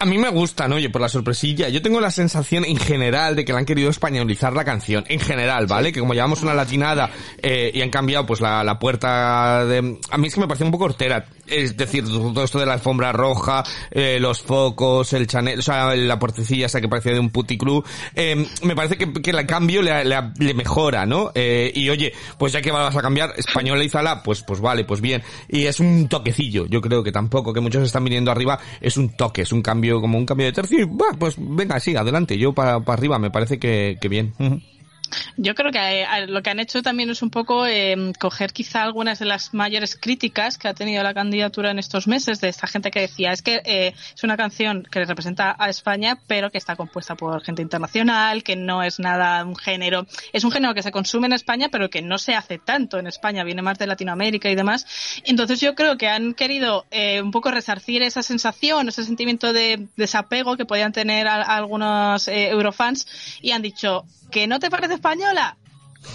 A 0.00 0.06
mí 0.06 0.16
me 0.16 0.28
gustan, 0.28 0.72
oye, 0.72 0.90
por 0.90 1.00
la 1.00 1.08
sorpresilla. 1.08 1.68
Yo 1.70 1.82
tengo 1.82 2.00
la 2.00 2.12
sensación 2.12 2.64
en 2.64 2.76
general 2.76 3.34
de 3.34 3.44
que 3.44 3.52
le 3.52 3.58
han 3.58 3.64
querido 3.64 3.90
españolizar 3.90 4.52
la 4.52 4.64
canción. 4.64 5.04
En 5.08 5.18
general, 5.18 5.66
¿vale? 5.66 5.92
Que 5.92 5.98
como 5.98 6.14
llevamos 6.14 6.40
una 6.42 6.54
latinada 6.54 7.10
eh, 7.42 7.72
y 7.74 7.82
han 7.82 7.90
cambiado 7.90 8.24
pues 8.24 8.40
la, 8.40 8.62
la 8.62 8.78
puerta 8.78 9.64
de... 9.66 9.98
A 10.10 10.18
mí 10.18 10.28
es 10.28 10.34
que 10.34 10.40
me 10.40 10.46
parece 10.46 10.62
un 10.62 10.70
poco 10.70 10.84
hortera. 10.84 11.26
Es 11.50 11.76
decir, 11.76 12.04
todo 12.04 12.44
esto 12.44 12.58
de 12.58 12.66
la 12.66 12.74
alfombra 12.74 13.12
roja, 13.12 13.64
eh, 13.90 14.18
los 14.20 14.42
focos, 14.42 15.12
el 15.12 15.26
Chanel, 15.26 15.58
o 15.58 15.62
sea, 15.62 15.94
la 15.94 16.18
portecilla 16.18 16.66
esa 16.66 16.80
que 16.80 16.88
parecía 16.88 17.12
de 17.12 17.20
un 17.20 17.30
puticlub, 17.30 17.84
eh, 18.14 18.46
me 18.62 18.74
parece 18.74 18.96
que, 18.96 19.12
que 19.12 19.30
el 19.30 19.46
cambio 19.46 19.82
le, 19.82 20.04
le, 20.04 20.16
le 20.38 20.54
mejora, 20.54 21.06
¿no? 21.06 21.30
Eh, 21.34 21.72
y 21.74 21.88
oye, 21.90 22.12
pues 22.38 22.52
ya 22.52 22.60
que 22.60 22.70
vas 22.70 22.96
a 22.96 23.02
cambiar, 23.02 23.34
españolízala, 23.36 24.22
pues, 24.22 24.42
pues 24.42 24.60
vale, 24.60 24.84
pues 24.84 25.00
bien. 25.00 25.22
Y 25.48 25.66
es 25.66 25.80
un 25.80 26.08
toquecillo, 26.08 26.66
yo 26.66 26.80
creo 26.80 27.02
que 27.02 27.12
tampoco, 27.12 27.52
que 27.52 27.60
muchos 27.60 27.82
están 27.82 28.04
viniendo 28.04 28.30
arriba, 28.30 28.58
es 28.80 28.96
un 28.96 29.16
toque, 29.16 29.42
es 29.42 29.52
un 29.52 29.62
cambio, 29.62 30.00
como 30.00 30.18
un 30.18 30.26
cambio 30.26 30.46
de 30.46 30.52
tercio, 30.52 30.80
y, 30.80 30.84
bah, 30.84 31.16
pues 31.18 31.36
venga, 31.38 31.78
sí, 31.80 31.96
adelante, 31.96 32.38
yo 32.38 32.52
para 32.52 32.76
arriba, 32.86 33.18
me 33.18 33.30
parece 33.30 33.58
que, 33.58 33.96
que 34.00 34.08
bien. 34.08 34.34
Yo 35.36 35.54
creo 35.54 35.70
que 35.70 36.02
eh, 36.02 36.26
lo 36.26 36.42
que 36.42 36.50
han 36.50 36.60
hecho 36.60 36.82
también 36.82 37.10
es 37.10 37.22
un 37.22 37.30
poco 37.30 37.66
eh, 37.66 38.12
coger 38.18 38.52
quizá 38.52 38.82
algunas 38.82 39.18
de 39.18 39.26
las 39.26 39.54
mayores 39.54 39.96
críticas 39.96 40.58
que 40.58 40.68
ha 40.68 40.74
tenido 40.74 41.02
la 41.02 41.14
candidatura 41.14 41.70
en 41.70 41.78
estos 41.78 42.06
meses 42.06 42.40
de 42.40 42.48
esta 42.48 42.66
gente 42.66 42.90
que 42.90 43.00
decía 43.00 43.32
es 43.32 43.42
que 43.42 43.62
eh, 43.64 43.94
es 44.14 44.24
una 44.24 44.36
canción 44.36 44.86
que 44.90 45.04
representa 45.04 45.56
a 45.58 45.68
España 45.68 46.18
pero 46.26 46.50
que 46.50 46.58
está 46.58 46.76
compuesta 46.76 47.14
por 47.14 47.42
gente 47.42 47.62
internacional, 47.62 48.42
que 48.42 48.56
no 48.56 48.82
es 48.82 48.98
nada 48.98 49.44
un 49.44 49.56
género, 49.56 50.06
es 50.32 50.44
un 50.44 50.50
género 50.50 50.74
que 50.74 50.82
se 50.82 50.90
consume 50.90 51.26
en 51.26 51.32
España 51.32 51.68
pero 51.70 51.90
que 51.90 52.02
no 52.02 52.18
se 52.18 52.34
hace 52.34 52.58
tanto 52.58 52.98
en 52.98 53.06
España, 53.06 53.44
viene 53.44 53.62
más 53.62 53.78
de 53.78 53.86
Latinoamérica 53.86 54.50
y 54.50 54.54
demás. 54.54 54.86
Entonces 55.24 55.60
yo 55.60 55.74
creo 55.74 55.96
que 55.96 56.08
han 56.08 56.34
querido 56.34 56.86
eh, 56.90 57.22
un 57.22 57.30
poco 57.30 57.50
resarcir 57.50 58.02
esa 58.02 58.22
sensación, 58.22 58.88
ese 58.88 59.04
sentimiento 59.04 59.52
de 59.52 59.88
desapego 59.96 60.56
que 60.56 60.64
podían 60.64 60.92
tener 60.92 61.28
algunos 61.28 62.28
eh, 62.28 62.48
eurofans 62.50 63.06
y 63.40 63.52
han 63.52 63.62
dicho 63.62 64.04
que 64.30 64.46
no 64.46 64.58
te 64.58 64.70
parece 64.70 64.94
española. 64.94 65.56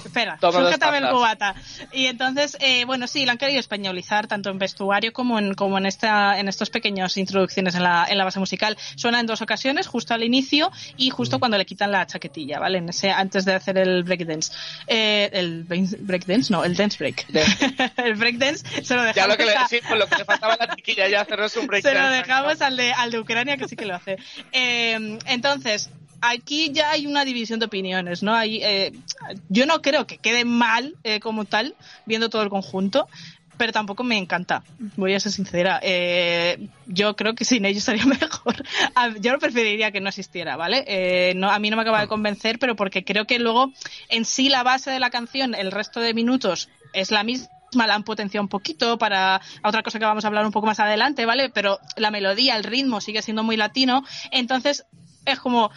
Espera, 0.06 0.38
sujétame 0.40 1.00
el 1.00 1.10
cubata. 1.10 1.56
Y 1.92 2.06
entonces, 2.06 2.58
eh, 2.60 2.86
bueno, 2.86 3.08
sí, 3.08 3.26
la 3.26 3.34
han 3.34 3.38
querido 3.38 3.60
españolizar 3.60 4.28
tanto 4.28 4.50
en 4.50 4.58
vestuario 4.58 5.14
como 5.14 5.40
en, 5.40 5.54
como 5.56 5.78
en 5.78 5.86
esta, 5.86 6.40
en 6.40 6.48
estos 6.48 6.70
pequeños 6.70 7.18
introducciones 7.18 7.76
en 7.76 7.84
la, 7.84 8.06
en 8.10 8.18
la 8.18 8.24
base 8.24 8.40
musical. 8.40 8.78
Suena 8.96 9.20
en 9.20 9.26
dos 9.26 9.42
ocasiones, 9.42 9.88
justo 9.88 10.14
al 10.14 10.24
inicio 10.24 10.72
y 10.98 11.10
justo 11.10 11.40
cuando 11.40 11.58
le 11.58 11.66
quitan 11.66 11.92
la 11.92 12.06
chaquetilla, 12.06 12.60
¿vale? 12.60 12.80
En 12.80 12.90
ese, 12.90 13.12
antes 13.12 13.46
de 13.46 13.54
hacer 13.54 13.78
el 13.78 14.04
breakdance. 14.04 14.54
Eh, 14.88 15.30
el 15.34 15.64
breakdance, 15.64 16.52
no, 16.52 16.64
el 16.64 16.76
dance 16.76 16.98
break. 16.98 17.26
el 17.98 18.16
breakdance 18.16 18.84
se 18.84 18.96
lo 18.96 19.04
dejamos. 19.04 19.16
Ya 19.16 19.28
lo 19.28 19.38
que 19.38 19.46
le, 19.46 19.54
sí, 19.70 19.80
con 19.82 20.00
lo 20.00 20.08
que 20.08 20.18
le 20.18 20.26
faltaba 20.26 20.58
la 20.60 20.76
chiquilla 20.76 21.08
ya 21.08 21.22
hacernos 21.22 21.56
un 21.58 21.68
breakdance. 21.68 21.84
Se 21.98 22.02
lo 22.02 22.10
dejamos 22.10 22.62
al 22.62 22.78
de, 22.78 22.94
al 22.94 23.12
de 23.12 23.20
Ucrania 23.20 23.58
que 23.58 23.68
sí 23.68 23.76
que 23.76 23.86
lo 23.86 23.96
hace. 23.96 24.18
Eh, 24.52 25.20
entonces, 25.26 25.90
aquí 26.24 26.72
ya 26.72 26.92
hay 26.92 27.06
una 27.06 27.26
división 27.26 27.60
de 27.60 27.66
opiniones, 27.66 28.24
¿no? 28.24 28.34
Hay, 28.34 28.64
eh, 28.64 28.94
yo 29.50 29.66
no 29.66 29.82
creo 29.82 30.08
que 30.08 30.18
quede 30.18 30.46
mal 30.46 30.96
eh, 31.04 31.20
como 31.20 31.46
tal, 31.46 31.76
viendo 32.06 32.30
todo 32.30 32.42
el 32.42 32.50
conjunto, 32.50 33.08
pero 33.58 33.72
tampoco 33.72 34.04
me 34.04 34.18
encanta, 34.18 34.64
voy 34.98 35.14
a 35.14 35.20
ser 35.20 35.32
sincera. 35.32 35.80
Eh, 35.84 36.68
yo 36.88 37.16
creo 37.16 37.36
que 37.36 37.46
sin 37.46 37.66
ellos 37.66 37.80
estaría 37.80 38.06
mejor. 38.22 38.56
Yo 39.20 39.32
lo 39.32 39.40
preferiría 39.40 39.92
que 39.92 40.02
no 40.02 40.10
existiera, 40.10 40.56
¿vale? 40.56 40.84
Eh, 40.88 41.34
no, 41.36 41.50
a 41.50 41.60
mí 41.60 41.70
no 41.70 41.76
me 41.76 41.84
acaba 41.84 42.02
de 42.02 42.08
convencer, 42.08 42.60
pero 42.60 42.76
porque 42.76 43.04
creo 43.04 43.26
que 43.26 43.40
luego 43.40 43.72
en 44.10 44.26
sí 44.26 44.50
la 44.50 44.64
base 44.64 44.92
de 44.92 45.00
la 45.00 45.10
canción, 45.10 45.56
el 45.56 45.72
resto 45.72 46.00
de 46.00 46.14
minutos, 46.14 46.70
es 46.94 47.12
la 47.12 47.24
misma 47.24 47.48
la 47.76 47.96
han 47.96 48.04
potenciado 48.04 48.44
un 48.44 48.50
poquito 48.50 49.00
para 49.00 49.42
otra 49.64 49.82
cosa 49.82 49.98
que 49.98 50.06
vamos 50.06 50.24
a 50.24 50.28
hablar 50.28 50.46
un 50.46 50.52
poco 50.52 50.68
más 50.68 50.80
adelante, 50.80 51.26
¿vale? 51.26 51.50
Pero 51.50 51.80
la 51.98 52.12
melodía, 52.12 52.56
el 52.56 52.64
ritmo 52.64 53.02
sigue 53.02 53.24
siendo 53.24 53.44
muy 53.44 53.58
latino, 53.58 54.04
entonces 54.30 54.86
es 55.26 55.40
como 55.40 55.72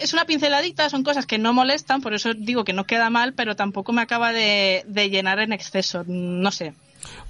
es 0.00 0.12
una 0.12 0.24
pinceladita, 0.24 0.88
son 0.90 1.04
cosas 1.04 1.26
que 1.26 1.38
no 1.38 1.52
molestan, 1.52 2.00
por 2.00 2.14
eso 2.14 2.34
digo 2.34 2.64
que 2.64 2.72
no 2.72 2.86
queda 2.86 3.10
mal, 3.10 3.34
pero 3.34 3.56
tampoco 3.56 3.92
me 3.92 4.02
acaba 4.02 4.32
de, 4.32 4.82
de 4.86 5.10
llenar 5.10 5.38
en 5.40 5.52
exceso, 5.52 6.04
no 6.06 6.50
sé. 6.50 6.74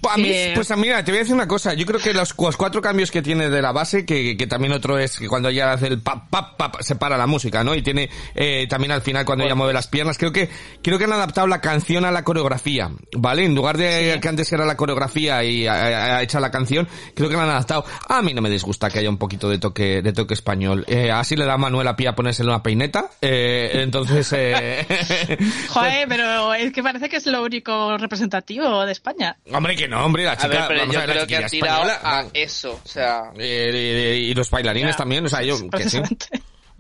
Pues 0.01 0.15
a 0.15 0.17
mí, 0.17 0.29
eh, 0.31 0.53
pues 0.55 0.77
mira, 0.77 1.05
te 1.05 1.11
voy 1.11 1.19
a 1.19 1.21
decir 1.21 1.35
una 1.35 1.49
cosa. 1.49 1.75
Yo 1.75 1.87
creo 1.87 2.01
que 2.01 2.15
los, 2.15 2.35
los, 2.39 2.57
cuatro 2.57 2.81
cambios 2.81 3.11
que 3.11 3.23
tiene 3.23 3.51
de 3.51 3.63
la 3.63 3.73
base, 3.73 4.05
que, 4.05 4.37
que 4.37 4.47
también 4.47 4.73
otro 4.73 4.99
es 4.99 5.19
que 5.19 5.29
cuando 5.29 5.51
ya 5.51 5.73
hace 5.73 5.89
el 5.89 6.01
pap, 6.01 6.29
pap, 6.31 6.57
pap, 6.57 6.81
se 6.81 6.97
para 6.97 7.17
la 7.17 7.27
música, 7.27 7.63
¿no? 7.65 7.75
Y 7.75 7.83
tiene 7.83 8.09
eh, 8.35 8.67
también 8.69 8.93
al 8.93 9.03
final 9.03 9.25
cuando 9.25 9.43
bueno. 9.45 9.55
ella 9.55 9.59
mueve 9.59 9.73
las 9.73 9.89
piernas. 9.89 10.19
Creo 10.19 10.33
que 10.33 10.49
creo 10.83 10.99
que 10.99 11.05
han 11.05 11.13
adaptado 11.13 11.47
la 11.47 11.61
canción 11.61 12.05
a 12.05 12.11
la 12.11 12.25
coreografía, 12.25 12.91
¿vale? 13.17 13.45
En 13.45 13.55
lugar 13.55 13.77
de 13.77 14.15
sí. 14.15 14.21
que 14.21 14.29
antes 14.29 14.53
era 14.53 14.65
la 14.65 14.77
coreografía 14.77 15.45
y 15.45 15.67
ha, 15.67 16.17
ha 16.17 16.23
hecho 16.23 16.41
la 16.41 16.51
canción, 16.51 16.89
creo 17.15 17.29
que 17.29 17.37
la 17.37 17.45
han 17.45 17.51
adaptado. 17.51 17.85
A 18.09 18.23
mí 18.23 18.35
no 18.35 18.43
me 18.43 18.51
disgusta 18.51 18.91
que 18.91 19.01
haya 19.01 19.11
un 19.11 19.19
poquito 19.19 19.49
de 19.49 19.59
toque 19.59 20.03
de 20.03 20.13
toque 20.13 20.35
español. 20.35 20.85
Eh, 20.89 21.11
así 21.11 21.37
le 21.37 21.45
da 21.45 21.55
a 21.55 21.59
Manuel 21.59 21.89
a 21.89 21.97
Pía 21.97 22.15
ponerse 22.15 22.43
una 22.43 22.63
peineta. 22.63 23.11
Eh, 23.21 23.71
entonces... 23.75 24.33
Eh... 24.33 24.87
Joder, 25.69 26.09
pero 26.09 26.55
es 26.55 26.73
que 26.73 26.83
parece 26.83 27.09
que 27.09 27.17
es 27.17 27.27
lo 27.27 27.43
único 27.43 27.97
representativo 27.99 28.85
de 28.85 28.93
España. 28.93 29.37
Hombre, 29.61 29.77
que 29.77 29.87
no, 29.89 30.05
hombre, 30.05 30.25
la 30.25 30.37
chica... 30.37 30.47
A 30.47 30.49
ver, 30.49 30.65
pero 30.69 30.81
vamos 30.81 30.95
yo 30.95 31.01
a 31.01 31.07
ver, 31.07 31.17
creo 31.17 31.27
que 31.27 31.37
ha 31.37 31.47
tirado 31.47 31.91
a 32.03 32.27
eso, 32.33 32.81
o 32.83 32.89
sea... 32.89 33.31
Eh, 33.37 34.19
y, 34.23 34.31
y, 34.31 34.35
los 34.35 34.49
bailarines 34.49 34.93
Ya, 34.93 34.97
también, 34.97 35.27
o 35.27 35.29
sea, 35.29 35.43
yo... 35.43 35.57
Que 35.69 35.89
sí. 35.89 36.01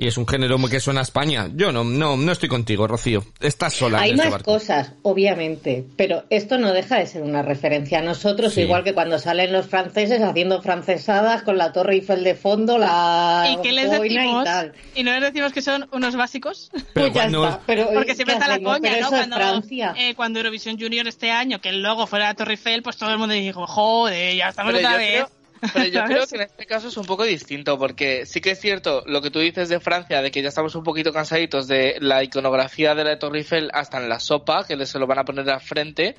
Y 0.02 0.06
es 0.06 0.16
un 0.16 0.26
género 0.26 0.56
que 0.70 0.80
suena 0.80 1.00
a 1.00 1.02
España. 1.02 1.50
Yo 1.54 1.72
no, 1.72 1.84
no, 1.84 2.16
no 2.16 2.32
estoy 2.32 2.48
contigo, 2.48 2.86
Rocío. 2.86 3.22
Estás 3.38 3.74
sola 3.74 4.00
Hay 4.00 4.10
en 4.10 4.14
este 4.14 4.24
más 4.28 4.32
barco. 4.32 4.52
cosas, 4.54 4.92
obviamente, 5.02 5.84
pero 5.96 6.24
esto 6.30 6.56
no 6.56 6.72
deja 6.72 6.96
de 6.98 7.06
ser 7.06 7.20
una 7.22 7.42
referencia 7.42 7.98
a 7.98 8.02
nosotros, 8.02 8.54
Sí. 8.54 8.62
igual 8.62 8.82
que 8.82 8.94
cuando 8.94 9.18
salen 9.18 9.52
los 9.52 9.66
franceses 9.66 10.22
haciendo 10.22 10.62
francesadas 10.62 11.42
con 11.42 11.58
la 11.58 11.72
Torre 11.72 11.96
Eiffel 11.96 12.24
de 12.24 12.34
fondo, 12.34 12.78
la 12.78 13.46
¿Y 13.52 13.60
qué 13.62 13.72
les 13.72 13.90
decimos? 13.90 14.42
y 14.42 14.44
tal. 14.44 14.72
¿Y 14.94 15.02
no 15.02 15.12
les 15.12 15.20
decimos 15.20 15.52
que 15.52 15.60
son 15.60 15.86
unos 15.92 16.16
básicos? 16.16 16.70
Pero 16.72 16.86
Pues 16.94 17.06
ya 17.08 17.12
cuando- 17.20 17.44
está, 17.48 17.60
pero 17.66 17.88
Porque 17.92 18.06
¿qué 18.06 18.14
siempre 18.14 18.34
está 18.36 18.48
la 18.48 18.54
hacemos? 18.54 18.78
coña, 18.78 18.90
Pero 18.90 19.00
¿no? 19.02 19.06
eso 19.08 19.16
es 19.16 19.20
Cuando, 19.28 19.36
Francia. 19.36 19.94
eh, 19.98 20.14
cuando 20.14 20.38
Eurovisión 20.38 20.78
Junior 20.80 21.06
este 21.08 21.30
año, 21.30 21.60
que 21.60 21.68
el 21.68 21.82
logo 21.82 22.06
fuera 22.06 22.24
la 22.28 22.34
Torre 22.34 22.52
Eiffel, 22.52 22.82
pues 22.82 22.96
todo 22.96 23.10
el 23.10 23.18
mundo 23.18 23.34
dijo, 23.34 23.66
joder, 23.66 24.34
ya 24.34 24.48
estamos 24.48 24.72
Pero 24.72 24.86
otra 24.88 24.96
vez. 24.98 25.10
creo, 25.10 25.30
pero 25.72 25.86
yo 25.86 26.04
creo 26.06 26.26
que 26.26 26.36
en 26.36 26.42
este 26.42 26.66
caso 26.66 26.88
es 26.88 26.96
un 26.96 27.06
poco 27.06 27.24
distinto, 27.24 27.78
porque 27.78 28.26
sí 28.26 28.40
que 28.40 28.52
es 28.52 28.60
cierto 28.60 29.02
lo 29.06 29.22
que 29.22 29.30
tú 29.30 29.40
dices 29.40 29.68
de 29.68 29.80
Francia, 29.80 30.22
de 30.22 30.30
que 30.30 30.42
ya 30.42 30.48
estamos 30.48 30.74
un 30.74 30.84
poquito 30.84 31.12
cansaditos 31.12 31.66
de 31.68 31.96
la 32.00 32.22
iconografía 32.22 32.94
de 32.94 33.04
la 33.04 33.18
Torre 33.18 33.38
Eiffel 33.38 33.70
hasta 33.72 33.98
en 33.98 34.08
la 34.08 34.20
sopa, 34.20 34.64
que 34.66 34.84
se 34.86 34.98
lo 34.98 35.06
van 35.06 35.18
a 35.18 35.24
poner 35.24 35.48
al 35.50 35.60
frente, 35.60 36.16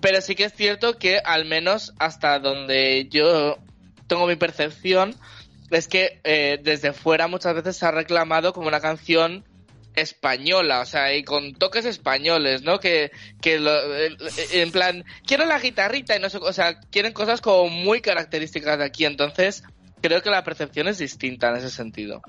pero 0.00 0.20
sí 0.20 0.34
que 0.34 0.44
es 0.44 0.52
cierto 0.52 0.98
que 0.98 1.18
al 1.18 1.44
menos 1.44 1.92
hasta 1.98 2.38
donde 2.38 3.08
yo 3.10 3.58
tengo 4.06 4.26
mi 4.26 4.36
percepción, 4.36 5.14
es 5.70 5.88
que 5.88 6.20
eh, 6.24 6.58
desde 6.62 6.92
fuera 6.92 7.26
muchas 7.26 7.54
veces 7.54 7.76
se 7.76 7.86
ha 7.86 7.90
reclamado 7.90 8.52
como 8.52 8.68
una 8.68 8.80
canción 8.80 9.44
española, 9.94 10.80
o 10.80 10.84
sea, 10.86 11.14
y 11.14 11.22
con 11.24 11.54
toques 11.54 11.84
españoles, 11.84 12.62
¿no? 12.62 12.78
Que, 12.80 13.10
que 13.40 13.58
lo, 13.58 13.72
en 14.52 14.70
plan, 14.72 15.04
quiero 15.26 15.46
la 15.46 15.58
guitarrita 15.58 16.16
y 16.16 16.20
no 16.20 16.28
sé, 16.30 16.38
o 16.38 16.52
sea, 16.52 16.80
quieren 16.90 17.12
cosas 17.12 17.40
como 17.40 17.68
muy 17.68 18.00
características 18.00 18.78
de 18.78 18.84
aquí, 18.84 19.04
entonces 19.04 19.62
creo 20.00 20.22
que 20.22 20.30
la 20.30 20.44
percepción 20.44 20.88
es 20.88 20.98
distinta 20.98 21.50
en 21.50 21.56
ese 21.56 21.70
sentido. 21.70 22.22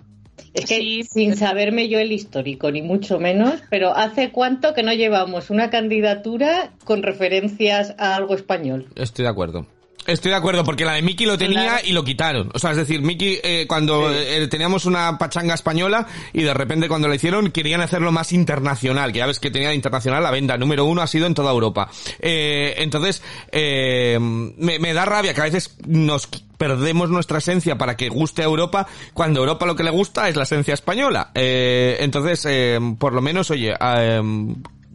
Es 0.53 0.65
que 0.65 0.75
Sí. 0.77 1.03
sin 1.03 1.35
saberme 1.35 1.89
yo 1.89 1.99
el 1.99 2.11
histórico, 2.11 2.71
ni 2.71 2.81
mucho 2.81 3.19
menos, 3.19 3.61
pero 3.69 3.95
¿hace 3.95 4.31
cuánto 4.31 4.73
que 4.73 4.83
no 4.83 4.93
llevamos 4.93 5.49
una 5.49 5.69
candidatura 5.69 6.71
con 6.85 7.03
referencias 7.03 7.93
a 7.97 8.15
algo 8.15 8.35
español? 8.35 8.87
Estoy 8.95 9.23
de 9.23 9.29
acuerdo. 9.29 9.67
Estoy 10.05 10.31
de 10.31 10.37
acuerdo, 10.37 10.63
porque 10.63 10.85
la 10.85 10.93
de 10.93 11.01
Mickey 11.01 11.25
lo 11.25 11.37
tenía 11.37 11.63
Claro. 11.63 11.81
y 11.87 11.91
lo 11.91 12.03
quitaron. 12.03 12.49
O 12.53 12.59
sea, 12.59 12.71
es 12.71 12.77
decir, 12.77 13.01
Mickey, 13.01 13.39
eh, 13.43 13.65
cuando 13.67 14.11
eh, 14.13 14.47
teníamos 14.47 14.85
una 14.85 15.17
pachanga 15.17 15.53
española 15.55 16.05
y 16.31 16.43
de 16.43 16.53
repente 16.53 16.87
cuando 16.87 17.07
la 17.07 17.15
hicieron 17.15 17.49
querían 17.51 17.81
hacerlo 17.81 18.11
más 18.11 18.31
internacional, 18.31 19.11
que 19.11 19.19
ya 19.19 19.25
ves 19.25 19.39
que 19.39 19.49
tenía 19.51 19.73
internacional 19.73 20.21
la 20.21 20.31
venda 20.31 20.57
número 20.57 20.85
uno 20.85 21.01
ha 21.01 21.07
sido 21.07 21.25
en 21.25 21.33
toda 21.33 21.51
Europa. 21.51 21.89
Eh, 22.19 22.75
entonces, 22.77 23.23
eh, 23.51 24.17
me, 24.19 24.77
me 24.79 24.93
da 24.93 25.05
rabia 25.05 25.33
que 25.33 25.41
a 25.41 25.45
veces 25.45 25.75
nos 25.87 26.27
perdemos 26.57 27.09
nuestra 27.09 27.39
esencia 27.39 27.77
para 27.77 27.97
que 27.97 28.09
guste 28.09 28.41
a 28.41 28.45
Europa, 28.45 28.87
cuando 29.13 29.39
a 29.39 29.43
Europa 29.43 29.65
lo 29.65 29.75
que 29.75 29.83
le 29.83 29.89
gusta 29.91 30.29
es 30.29 30.35
la 30.35 30.43
esencia 30.43 30.73
española. 30.73 31.31
Eh, 31.33 31.97
entonces, 31.99 32.45
eh, 32.47 32.79
por 32.97 33.13
lo 33.13 33.21
menos, 33.21 33.51
oye, 33.51 33.73
eh, 33.79 34.21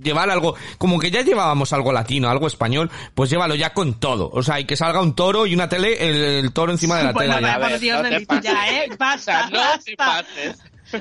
llevar 0.03 0.31
algo, 0.31 0.55
como 0.79 0.99
que 0.99 1.11
ya 1.11 1.23
llevábamos 1.23 1.73
algo 1.73 1.93
latino, 1.93 2.29
algo 2.29 2.47
español, 2.47 2.91
pues 3.15 3.31
llévalo 3.31 3.55
ya 3.55 3.73
con 3.73 3.95
todo. 4.01 4.31
O 4.33 4.43
sea, 4.43 4.61
y 4.61 4.65
que 4.65 4.77
salga 4.77 5.01
un 5.01 5.15
toro 5.15 5.47
y 5.47 5.55
una 5.55 5.69
tele, 5.69 5.97
el, 6.09 6.45
el 6.45 6.53
toro 6.53 6.73
encima 6.73 6.99
de 6.99 7.05
la 7.05 7.13
Bueno, 7.21 7.41
ya. 7.41 7.59
por 7.59 7.79
Dios 7.79 7.97
no 7.99 8.03
te 8.05 8.11
bendito, 8.11 8.35
pases. 8.35 8.45
ya, 8.53 8.71
¿eh? 8.71 8.89
O 8.93 8.97
Basta, 8.97 9.19
sea, 9.19 9.43
no 9.45 9.51
te 9.85 9.97
basta. 9.97 9.97
pases. 9.97 10.59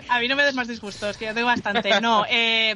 A 0.09 0.19
mí 0.19 0.27
no 0.27 0.35
me 0.35 0.43
des 0.43 0.53
más 0.53 0.67
disgustos, 0.67 1.17
que 1.17 1.25
ya 1.25 1.33
tengo 1.33 1.47
bastante. 1.47 1.99
No, 2.01 2.23
eh, 2.29 2.75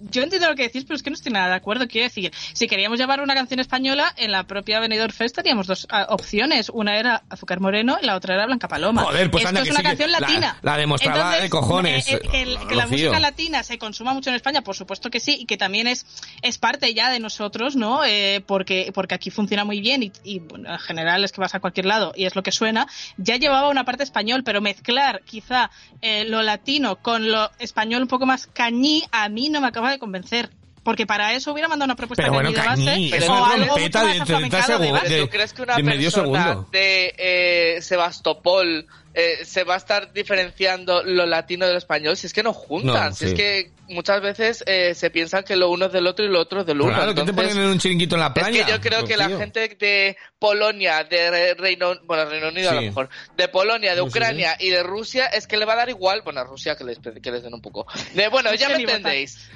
yo 0.00 0.22
entiendo 0.22 0.48
lo 0.48 0.54
que 0.56 0.64
decís, 0.64 0.84
pero 0.84 0.96
es 0.96 1.02
que 1.02 1.10
no 1.10 1.14
estoy 1.14 1.32
nada 1.32 1.48
de 1.48 1.54
acuerdo. 1.54 1.86
Quiero 1.88 2.06
decir, 2.06 2.32
si 2.52 2.66
queríamos 2.68 2.98
llevar 2.98 3.20
una 3.20 3.34
canción 3.34 3.60
española, 3.60 4.12
en 4.16 4.30
la 4.32 4.44
propia 4.44 4.80
Benidorm 4.80 5.12
Fest 5.12 5.36
teníamos 5.36 5.66
dos 5.66 5.86
ah, 5.90 6.06
opciones. 6.10 6.70
Una 6.72 6.98
era 6.98 7.22
Azúcar 7.30 7.60
Moreno 7.60 7.98
y 8.00 8.06
la 8.06 8.16
otra 8.16 8.34
era 8.34 8.46
Blanca 8.46 8.68
Paloma. 8.68 9.04
Joder, 9.04 9.30
pues 9.30 9.42
Esto 9.44 9.48
anda 9.48 9.60
es 9.62 9.66
que 9.68 9.70
una 9.72 9.80
sí 9.80 9.84
canción 9.86 10.12
la- 10.12 10.20
latina. 10.20 10.58
la 10.62 10.76
demostraba 10.76 11.36
de 11.38 11.48
cojones, 11.50 12.08
eh, 12.08 12.20
eh, 12.22 12.28
que, 12.30 12.42
el- 12.42 12.58
que 12.68 12.74
la 12.74 12.86
música 12.86 13.20
latina 13.20 13.62
se 13.62 13.78
consuma 13.78 14.12
mucho 14.12 14.30
en 14.30 14.36
España, 14.36 14.62
por 14.62 14.76
supuesto 14.76 15.10
que 15.10 15.20
sí, 15.20 15.36
y 15.40 15.46
que 15.46 15.56
también 15.56 15.86
es, 15.86 16.06
es 16.42 16.58
parte 16.58 16.92
ya 16.94 17.10
de 17.10 17.20
nosotros, 17.20 17.76
¿no? 17.76 18.04
Eh, 18.04 18.42
porque, 18.46 18.90
porque 18.94 19.14
aquí 19.14 19.30
funciona 19.30 19.64
muy 19.64 19.80
bien 19.80 20.02
y, 20.02 20.12
y, 20.24 20.38
bueno, 20.40 20.70
en 20.72 20.78
general 20.78 21.24
es 21.24 21.32
que 21.32 21.40
vas 21.40 21.54
a 21.54 21.60
cualquier 21.60 21.86
lado 21.86 22.12
y 22.16 22.24
es 22.26 22.36
lo 22.36 22.42
que 22.42 22.52
suena. 22.52 22.86
Ya 23.16 23.36
llevaba 23.36 23.68
una 23.68 23.84
parte 23.84 24.02
español, 24.02 24.42
pero 24.44 24.60
mezclar 24.60 25.22
quizá 25.24 25.70
eh, 26.02 26.24
lo 26.24 26.42
latino 26.42 26.96
con 26.96 27.30
lo 27.30 27.50
español 27.58 28.02
un 28.02 28.08
poco 28.08 28.26
más 28.26 28.46
cañí, 28.46 29.02
a 29.12 29.28
mí 29.28 29.48
no 29.48 29.60
me 29.60 29.68
acaba 29.68 29.85
de 29.92 29.98
convencer. 29.98 30.50
porque 30.82 31.04
para 31.04 31.32
eso 31.34 31.50
hubiera 31.52 31.66
mandado 31.68 31.86
una 31.86 31.96
propuesta 31.96 32.22
Pero 32.22 32.34
bueno, 32.34 32.50
de 32.52 32.56
base 32.58 32.84
Cañí, 32.84 33.12
es 33.12 33.28
o 33.28 33.32
una 33.32 33.52
algo 33.54 33.76
mucho 33.76 33.98
de 33.98 34.04
más 34.04 34.06
30 34.14 34.22
aflamencado 34.22 34.62
de 34.78 34.84
segundos. 34.84 35.02
base. 35.02 35.14
de- 35.14 35.20
¿Tú 35.22 35.28
crees 35.30 35.52
que 35.52 35.62
una 35.62 35.76
de 35.76 35.82
medio 35.82 36.10
persona 36.12 36.44
segundo. 36.44 36.68
de 36.70 37.14
eh, 37.18 37.82
Sebastopol 37.82 38.86
eh, 39.14 39.44
se 39.44 39.64
va 39.64 39.74
a 39.74 39.76
estar 39.78 40.12
diferenciando 40.12 41.02
lo 41.02 41.26
latino 41.26 41.66
del 41.66 41.76
español? 41.76 42.16
Si 42.16 42.26
es 42.28 42.32
que 42.32 42.44
no 42.44 42.52
juntan, 42.52 43.08
No, 43.10 43.14
si 43.16 43.24
es 43.24 43.30
sí. 43.32 43.36
que 43.36 43.70
muchas 43.88 44.20
veces 44.20 44.62
eh, 44.66 44.94
se 44.94 45.10
piensan 45.10 45.44
que 45.44 45.56
lo 45.56 45.70
uno 45.70 45.86
es 45.86 45.92
del 45.92 46.06
otro 46.06 46.24
y 46.24 46.28
lo 46.28 46.40
otro 46.40 46.60
es 46.60 46.66
del 46.66 46.80
uno. 46.80 46.92
Claro, 46.94 47.08
que 47.14 47.22
te 47.22 47.30
Entonces, 47.30 47.52
ponen 47.52 47.64
en 47.64 47.70
un 47.72 47.78
chiringuito 47.78 48.14
en 48.16 48.20
la 48.20 48.26
es 48.28 48.32
playa. 48.32 48.64
que 48.66 48.72
yo 48.72 48.80
creo 48.80 49.04
que 49.04 49.16
la 49.16 49.28
gente 49.28 49.68
de 49.78 50.16
Polonia, 50.38 51.04
de 51.04 51.30
Re- 51.30 51.54
Reino, 51.54 51.94
bueno, 52.04 52.24
Reino 52.26 52.48
Unido 52.48 52.68
a 52.70 52.72
Sí. 52.72 52.76
lo 52.76 52.82
mejor, 52.82 53.08
de 53.36 53.48
Polonia, 53.48 53.90
de 53.94 53.96
Sí, 54.00 54.02
sí, 54.02 54.08
Ucrania 54.08 54.56
y 54.60 54.68
de 54.70 54.82
Rusia, 54.82 55.26
es 55.26 55.46
que 55.46 55.56
le 55.56 55.64
va 55.64 55.72
a 55.74 55.76
dar 55.76 55.88
igual, 55.88 56.22
bueno, 56.22 56.40
a 56.40 56.44
Rusia 56.44 56.76
que 56.76 56.84
les, 56.84 56.98
que 56.98 57.30
les 57.30 57.42
den 57.42 57.54
un 57.54 57.60
poco. 57.62 57.86
De, 58.14 58.28
bueno, 58.28 58.54
ya 58.54 58.68
me 58.68 58.76
entendéis. 58.76 59.48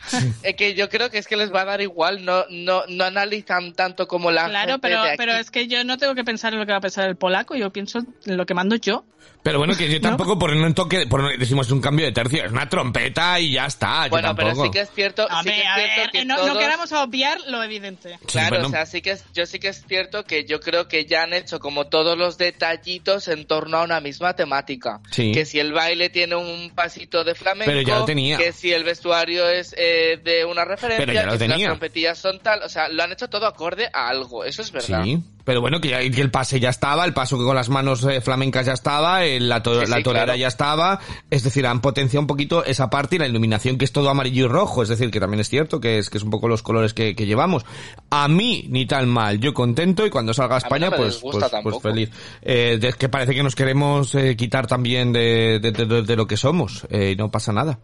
Eh, 0.42 0.54
que 0.54 0.74
yo 0.74 0.88
creo 0.88 1.10
que 1.10 1.18
es 1.18 1.26
que 1.26 1.36
les 1.36 1.52
va 1.52 1.62
a 1.62 1.64
dar 1.66 1.80
igual, 1.80 2.24
no, 2.24 2.44
no, 2.50 2.82
no 2.88 3.04
analizan 3.04 3.72
tanto 3.74 4.06
como 4.08 4.30
la 4.30 4.48
Claro, 4.48 4.72
gente 4.72 4.80
pero, 4.88 5.02
de 5.02 5.08
aquí. 5.10 5.16
pero 5.18 5.32
es 5.34 5.50
que 5.50 5.66
yo 5.66 5.84
no 5.84 5.98
tengo 5.98 6.14
que 6.14 6.24
pensar 6.24 6.52
en 6.52 6.58
lo 6.60 6.66
que 6.66 6.72
va 6.72 6.78
a 6.78 6.82
pensar 6.82 7.08
el 7.08 7.16
polaco, 7.16 7.54
yo 7.54 7.70
pienso 7.70 8.00
en 8.26 8.36
lo 8.36 8.46
que 8.46 8.54
mando 8.54 8.76
yo. 8.76 9.04
Pero 9.42 9.58
bueno, 9.58 9.74
que 9.76 9.90
yo 9.90 10.00
tampoco 10.00 10.38
por 10.38 10.50
un 10.50 10.74
toque, 10.74 11.06
por, 11.06 11.38
decimos 11.38 11.66
es 11.66 11.72
un 11.72 11.80
cambio 11.80 12.04
de 12.06 12.12
tercio, 12.12 12.44
es 12.44 12.52
una 12.52 12.68
trompeta 12.68 13.38
y 13.40 13.52
ya 13.52 13.66
está. 13.66 14.04
yo 14.06 14.10
Bueno, 14.20 14.36
pero 14.36 14.54
sí 14.54 14.70
que 14.70 14.80
es 14.80 14.90
cierto, 14.90 15.26
sí 15.42 15.50
que 15.50 15.60
es 15.60 15.66
a 15.66 15.74
cierto 15.74 16.00
ver, 16.00 16.10
que 16.10 16.18
eh, 16.20 16.24
no, 16.24 16.58
queramos 16.58 16.92
obviar 16.92 17.38
lo 17.48 17.62
evidente. 17.62 18.18
Sí, 18.20 18.26
Claro, 18.26 18.48
bueno, 18.56 18.68
o 18.68 18.70
sea, 18.70 18.86
sí 18.86 19.02
que 19.02 19.12
es, 19.12 19.24
yo 19.34 19.46
sí 19.46 19.58
que 19.58 19.68
es 19.68 19.84
cierto 19.86 20.24
que 20.24 20.44
yo 20.44 20.60
creo 20.60 20.88
que 20.88 21.04
ya 21.06 21.22
han 21.22 21.32
hecho 21.32 21.58
como 21.60 21.86
todos 21.86 22.16
los 22.18 22.38
detallitos 22.38 23.28
en 23.28 23.46
torno 23.46 23.78
a 23.78 23.84
una 23.84 24.00
misma 24.00 24.34
temática. 24.34 25.00
Sí. 25.10 25.32
Que 25.32 25.44
si 25.44 25.58
el 25.58 25.72
baile 25.72 26.10
tiene 26.10 26.36
un 26.36 26.70
pasito 26.74 27.24
de 27.24 27.34
flamenco, 27.34 27.70
Pero 27.70 27.82
ya 27.82 27.98
lo 28.00 28.04
tenía. 28.04 28.36
que 28.38 28.52
si 28.52 28.72
el 28.72 28.84
vestuario 28.84 29.48
es 29.48 29.74
eh, 29.78 30.20
de 30.22 30.44
una 30.44 30.64
referencia, 30.64 31.04
Pero 31.04 31.12
ya 31.12 31.24
lo 31.26 31.32
que 31.32 31.38
si 31.38 31.44
las 31.46 31.52
tenía. 31.56 31.66
trompetillas 31.68 32.18
son 32.18 32.38
tal, 32.40 32.62
o 32.62 32.68
sea, 32.68 32.88
lo 32.88 33.02
han 33.02 33.12
hecho 33.12 33.28
todo 33.28 33.46
acorde 33.46 33.88
a 33.92 34.08
algo, 34.08 34.44
eso 34.44 34.62
es 34.62 34.70
verdad. 34.72 35.02
Sí, 35.04 35.18
pero 35.50 35.62
bueno, 35.62 35.80
que, 35.80 35.88
ya- 35.88 35.98
que 35.98 36.20
el 36.20 36.30
pase 36.30 36.60
ya 36.60 36.68
estaba, 36.70 37.04
el 37.04 37.12
paso 37.12 37.36
con 37.36 37.56
las 37.56 37.68
manos 37.70 38.04
eh, 38.04 38.20
flamencas 38.20 38.66
ya 38.66 38.72
estaba, 38.72 39.24
el- 39.24 39.48
la, 39.48 39.64
to- 39.64 39.80
Sí, 39.80 39.86
sí, 39.86 39.90
la 39.90 40.00
torera 40.00 40.24
claro. 40.26 40.38
ya 40.38 40.46
estaba, 40.46 41.00
es 41.28 41.42
decir, 41.42 41.66
han 41.66 41.80
potenciado 41.80 42.20
un 42.20 42.28
poquito 42.28 42.64
esa 42.64 42.88
parte 42.88 43.16
y 43.16 43.18
la 43.18 43.26
iluminación 43.26 43.76
que 43.76 43.84
es 43.84 43.90
todo 43.90 44.10
amarillo 44.10 44.44
y 44.44 44.48
rojo, 44.48 44.84
es 44.84 44.88
decir, 44.88 45.10
que 45.10 45.18
también 45.18 45.40
es 45.40 45.48
cierto 45.48 45.80
que 45.80 45.98
es 45.98 46.08
que 46.08 46.18
es 46.18 46.22
un 46.22 46.30
poco 46.30 46.46
los 46.46 46.62
colores 46.62 46.94
que, 46.94 47.16
que 47.16 47.26
llevamos. 47.26 47.64
A 48.10 48.28
mí 48.28 48.66
ni 48.70 48.86
tan 48.86 49.08
mal, 49.08 49.40
yo 49.40 49.52
contento 49.52 50.06
y 50.06 50.10
cuando 50.10 50.32
salga 50.34 50.54
a 50.54 50.58
no 50.60 50.64
España 50.66 50.90
pues, 50.92 51.18
pues, 51.18 51.44
pues 51.64 51.82
feliz. 51.82 52.10
Eh, 52.42 52.78
de- 52.80 52.92
que 52.92 53.08
parece 53.08 53.34
que 53.34 53.42
nos 53.42 53.56
queremos 53.56 54.14
eh, 54.14 54.36
quitar 54.36 54.68
también 54.68 55.12
de, 55.12 55.58
de, 55.60 55.72
de- 55.72 56.02
de 56.02 56.14
lo 56.16 56.28
que 56.28 56.36
somos 56.36 56.86
eh, 56.90 57.10
y 57.14 57.16
no 57.16 57.28
pasa 57.32 57.52
nada. 57.52 57.80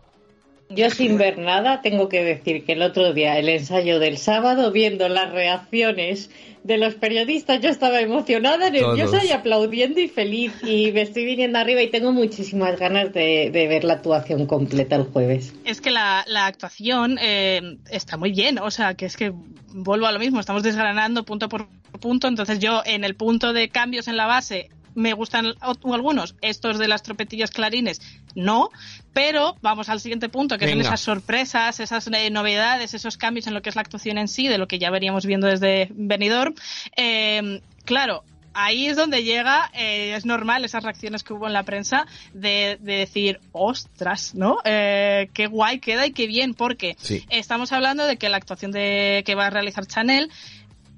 Yo 0.69 0.91
sin 0.91 1.17
ver 1.17 1.39
nada 1.39 1.81
tengo 1.81 2.09
que 2.09 2.25
decir 2.25 2.65
que 2.65 2.73
el 2.73 2.83
otro 2.83 3.13
día, 3.13 3.39
el 3.39 3.49
ensayo 3.49 3.99
del 3.99 4.19
sábado, 4.19 4.73
viendo 4.73 5.09
las 5.09 5.31
reacciones 5.33 6.31
de 6.65 6.79
los 6.79 6.95
periodistas, 6.95 7.61
yo 7.61 7.69
estaba 7.69 8.01
emocionada, 8.01 8.71
nerviosa 8.71 9.19
Todos. 9.19 9.25
y 9.25 9.31
aplaudiendo 9.31 10.01
y 10.01 10.09
feliz. 10.09 10.53
Y 10.65 10.91
me 10.91 11.03
estoy 11.03 11.25
viniendo 11.25 11.59
arriba 11.59 11.81
y 11.83 11.91
tengo 11.91 12.11
muchísimas 12.11 12.77
ganas 12.79 13.13
de, 13.13 13.51
de 13.53 13.69
ver 13.69 13.85
la 13.85 13.95
actuación 13.95 14.47
completa 14.47 14.97
el 14.97 15.05
jueves. 15.05 15.55
Es 15.65 15.81
que 15.81 15.91
la, 15.91 16.25
la 16.27 16.47
actuación 16.47 17.19
eh, 17.23 17.79
está 17.89 18.17
muy 18.17 18.33
bien, 18.33 18.59
o 18.59 18.71
sea, 18.73 18.95
que 18.95 19.07
es 19.07 19.17
que 19.17 19.33
vuelvo 19.73 20.07
a 20.07 20.13
lo 20.13 20.19
mismo, 20.19 20.41
estamos 20.41 20.65
desgranando 20.65 21.25
punto 21.25 21.49
por 21.49 21.69
punto, 22.01 22.27
entonces 22.27 22.59
yo 22.59 22.83
en 22.85 23.05
el 23.05 23.15
punto 23.15 23.53
de 23.53 23.69
cambios 23.69 24.09
en 24.09 24.17
la 24.17 24.27
base 24.27 24.69
me 24.97 25.13
gustan 25.13 25.55
algunos, 25.61 26.35
estos 26.41 26.79
de 26.79 26.89
las 26.89 27.03
tropetillas 27.03 27.51
clarines 27.51 28.01
no, 28.35 28.71
pero 29.17 29.57
vamos 29.63 29.89
al 29.89 29.99
siguiente 29.99 30.29
punto, 30.29 30.59
que 30.59 30.67
son 30.69 30.77
Venga. 30.77 30.91
esas 30.91 31.01
sorpresas, 31.01 31.81
esas 31.81 32.07
eh, 32.09 32.29
novedades, 32.29 32.93
esos 32.93 33.17
cambios 33.17 33.47
en 33.47 33.55
lo 33.55 33.63
que 33.63 33.71
es 33.71 33.75
la 33.75 33.81
actuación 33.81 34.19
en 34.19 34.29
sí, 34.29 34.47
de 34.47 34.59
lo 34.59 34.69
que 34.69 34.79
ya 34.79 34.91
veríamos 34.91 35.25
viendo 35.25 35.47
desde 35.47 35.89
Benidorm. 35.95 36.55
Eh, 36.99 37.63
claro, 37.87 38.25
ahí 38.53 38.87
es 38.89 38.97
donde 38.97 39.25
llega, 39.25 39.71
eh, 39.73 40.13
es 40.17 40.27
normal 40.27 40.67
esas 40.67 40.83
reacciones 40.85 41.23
que 41.23 41.33
hubo 41.33 41.47
en 41.47 41.55
la 41.55 41.63
prensa 41.63 42.07
de, 42.35 42.77
de 42.81 42.97
decir, 42.99 43.41
ostras, 43.53 44.35
¿no? 44.35 44.59
Eh, 44.65 45.29
qué 45.33 45.47
guay 45.47 45.79
queda 45.79 46.05
y 46.07 46.13
qué 46.13 46.27
bien, 46.27 46.53
porque 46.53 46.97
Sí. 47.01 47.25
estamos 47.31 47.73
hablando 47.73 48.05
de 48.07 48.19
que 48.19 48.29
la 48.29 48.37
actuación 48.37 48.71
de 48.71 49.23
que 49.25 49.35
va 49.35 49.47
a 49.47 49.51
realizar 49.51 49.87
Chanel 49.87 50.31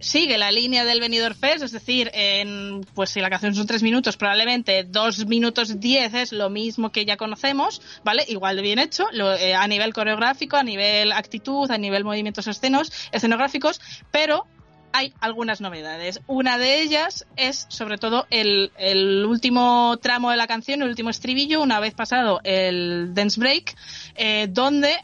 sigue 0.00 0.38
la 0.38 0.50
línea 0.52 0.84
del 0.84 1.00
Benidorm 1.00 1.34
Fest, 1.34 1.62
es 1.64 1.72
decir, 1.72 2.10
en, 2.14 2.86
pues 2.94 3.10
si 3.10 3.20
la 3.20 3.30
canción 3.30 3.54
son 3.54 3.66
tres 3.66 3.82
minutos, 3.82 4.16
probablemente 4.16 4.84
dos 4.84 5.26
minutos 5.26 5.80
diez 5.80 6.14
es 6.14 6.32
lo 6.32 6.50
mismo 6.50 6.90
que 6.92 7.04
ya 7.04 7.16
conocemos, 7.16 7.82
¿vale? 8.04 8.24
Igual 8.28 8.56
de 8.56 8.62
bien 8.62 8.78
hecho, 8.78 9.06
lo- 9.12 9.34
eh, 9.34 9.54
a 9.54 9.66
nivel 9.66 9.92
coreográfico, 9.92 10.56
a 10.56 10.62
nivel 10.62 11.12
actitud, 11.12 11.70
a 11.70 11.78
nivel 11.78 12.04
movimientos 12.04 12.46
escenos, 12.46 12.92
escenográficos, 13.12 13.80
pero 14.12 14.46
hay 14.92 15.12
algunas 15.20 15.60
novedades. 15.60 16.20
Una 16.26 16.56
de 16.56 16.80
ellas 16.80 17.26
es, 17.36 17.66
sobre 17.68 17.98
todo, 17.98 18.26
el, 18.30 18.72
el 18.78 19.26
último 19.26 19.98
tramo 20.00 20.30
de 20.30 20.36
la 20.38 20.46
canción, 20.46 20.80
el 20.80 20.88
último 20.88 21.10
estribillo, 21.10 21.60
una 21.60 21.78
vez 21.78 21.92
pasado 21.94 22.40
el 22.44 23.12
dance 23.12 23.38
break, 23.38 23.74
eh, 24.16 24.46
donde 24.48 24.96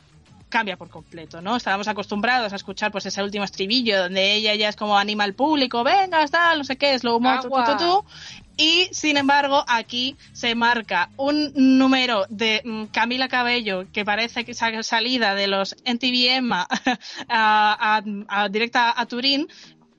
cambia 0.55 0.77
por 0.77 0.89
completo, 0.89 1.41
¿no? 1.43 1.57
Estábamos 1.57 1.89
acostumbrados 1.89 2.53
a 2.53 2.57
escuchar 2.57 2.93
pues 2.93 3.05
ese 3.07 3.21
último 3.25 3.43
estribillo 3.43 3.99
donde 4.05 4.35
ella 4.35 4.55
ya 4.55 4.69
es 4.69 4.77
como 4.77 4.97
anima 4.97 5.25
al 5.25 5.35
público, 5.35 5.83
venga, 5.83 6.25
tal, 6.29 6.59
no 6.59 6.65
sé 6.65 6.77
qué, 6.77 6.97
slow 6.97 7.19
mo, 7.19 7.41
tu, 7.41 7.49
tu, 7.51 7.65
tu, 7.65 7.77
tu. 7.77 8.05
Y 8.57 8.89
sin 8.93 9.17
embargo, 9.17 9.65
aquí 9.67 10.17
se 10.33 10.55
marca 10.55 11.11
un 11.17 11.51
número 11.57 12.27
de 12.29 12.63
mm, 12.65 12.85
Camila 12.93 13.27
Cabello 13.27 13.91
que 13.93 14.05
parece 14.05 14.45
que 14.45 14.53
es 14.53 14.87
salida 14.87 15.35
de 15.35 15.49
los 15.49 15.75
NTV 15.85 16.37
Emma 16.37 16.69
a, 17.29 17.99
a- 17.99 18.03
a- 18.29 18.49
directa 18.49 18.95
a 18.97 19.07
Turín, 19.07 19.49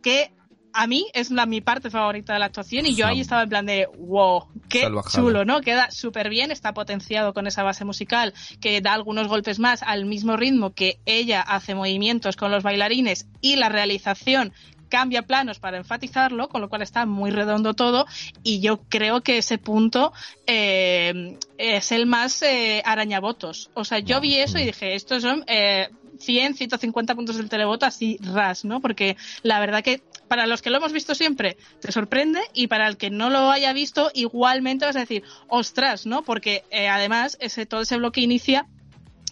que 0.01 0.31
a 0.75 0.87
mí 0.87 1.07
es 1.13 1.31
la, 1.31 1.45
mi 1.45 1.61
parte 1.61 1.89
favorita 1.89 2.33
de 2.33 2.39
la 2.39 2.47
actuación 2.47 2.85
y 2.85 2.95
yo 2.95 3.07
ahí 3.07 3.21
estaba 3.21 3.43
en 3.43 3.49
plan 3.49 3.65
de 3.65 3.87
wow, 3.97 4.47
qué 4.67 4.81
Salvajada. 4.81 5.23
chulo, 5.23 5.45
¿no? 5.45 5.61
Queda 5.61 5.89
súper 5.89 6.29
bien, 6.29 6.51
está 6.51 6.73
potenciado 6.73 7.33
con 7.33 7.47
esa 7.47 7.63
base 7.63 7.85
musical 7.85 8.33
que 8.59 8.81
da 8.81 8.93
algunos 8.93 9.29
golpes 9.29 9.57
más 9.57 9.81
al 9.83 10.05
mismo 10.05 10.35
ritmo 10.35 10.73
que 10.73 10.99
ella 11.05 11.41
hace 11.41 11.75
movimientos 11.75 12.35
con 12.35 12.51
los 12.51 12.61
bailarines 12.61 13.27
y 13.39 13.55
la 13.55 13.69
realización 13.69 14.51
cambia 14.89 15.23
planos 15.23 15.59
para 15.59 15.77
enfatizarlo, 15.77 16.49
con 16.49 16.61
lo 16.61 16.69
cual 16.69 16.81
está 16.81 17.05
muy 17.05 17.31
redondo 17.31 17.73
todo 17.73 18.05
y 18.43 18.59
yo 18.59 18.81
creo 18.89 19.21
que 19.21 19.37
ese 19.37 19.57
punto 19.57 20.11
eh, 20.45 21.37
es 21.57 21.91
el 21.93 22.05
más 22.05 22.41
eh, 22.41 22.81
arañabotos. 22.85 23.71
O 23.73 23.85
sea, 23.85 23.99
yo 23.99 24.19
vi 24.19 24.35
eso 24.35 24.59
y 24.59 24.65
dije, 24.65 24.95
estos 24.95 25.21
son 25.21 25.43
eh, 25.47 25.89
100, 26.25 26.55
150 26.55 27.15
puntos 27.15 27.37
del 27.37 27.49
televoto 27.49 27.85
así 27.85 28.17
ras, 28.21 28.65
¿no? 28.65 28.81
Porque 28.81 29.17
la 29.43 29.59
verdad 29.59 29.83
que 29.83 30.01
para 30.27 30.47
los 30.47 30.61
que 30.61 30.69
lo 30.69 30.77
hemos 30.77 30.91
visto 30.91 31.15
siempre 31.15 31.57
te 31.79 31.91
sorprende 31.91 32.41
y 32.53 32.67
para 32.67 32.87
el 32.87 32.97
que 32.97 33.09
no 33.09 33.29
lo 33.29 33.51
haya 33.51 33.73
visto 33.73 34.11
igualmente 34.13 34.85
vas 34.85 34.95
a 34.95 34.99
decir, 34.99 35.23
ostras, 35.47 36.05
¿no? 36.05 36.23
Porque 36.23 36.63
eh, 36.71 36.87
además 36.87 37.37
ese 37.39 37.65
todo 37.65 37.81
ese 37.81 37.97
bloque 37.97 38.21
inicia 38.21 38.67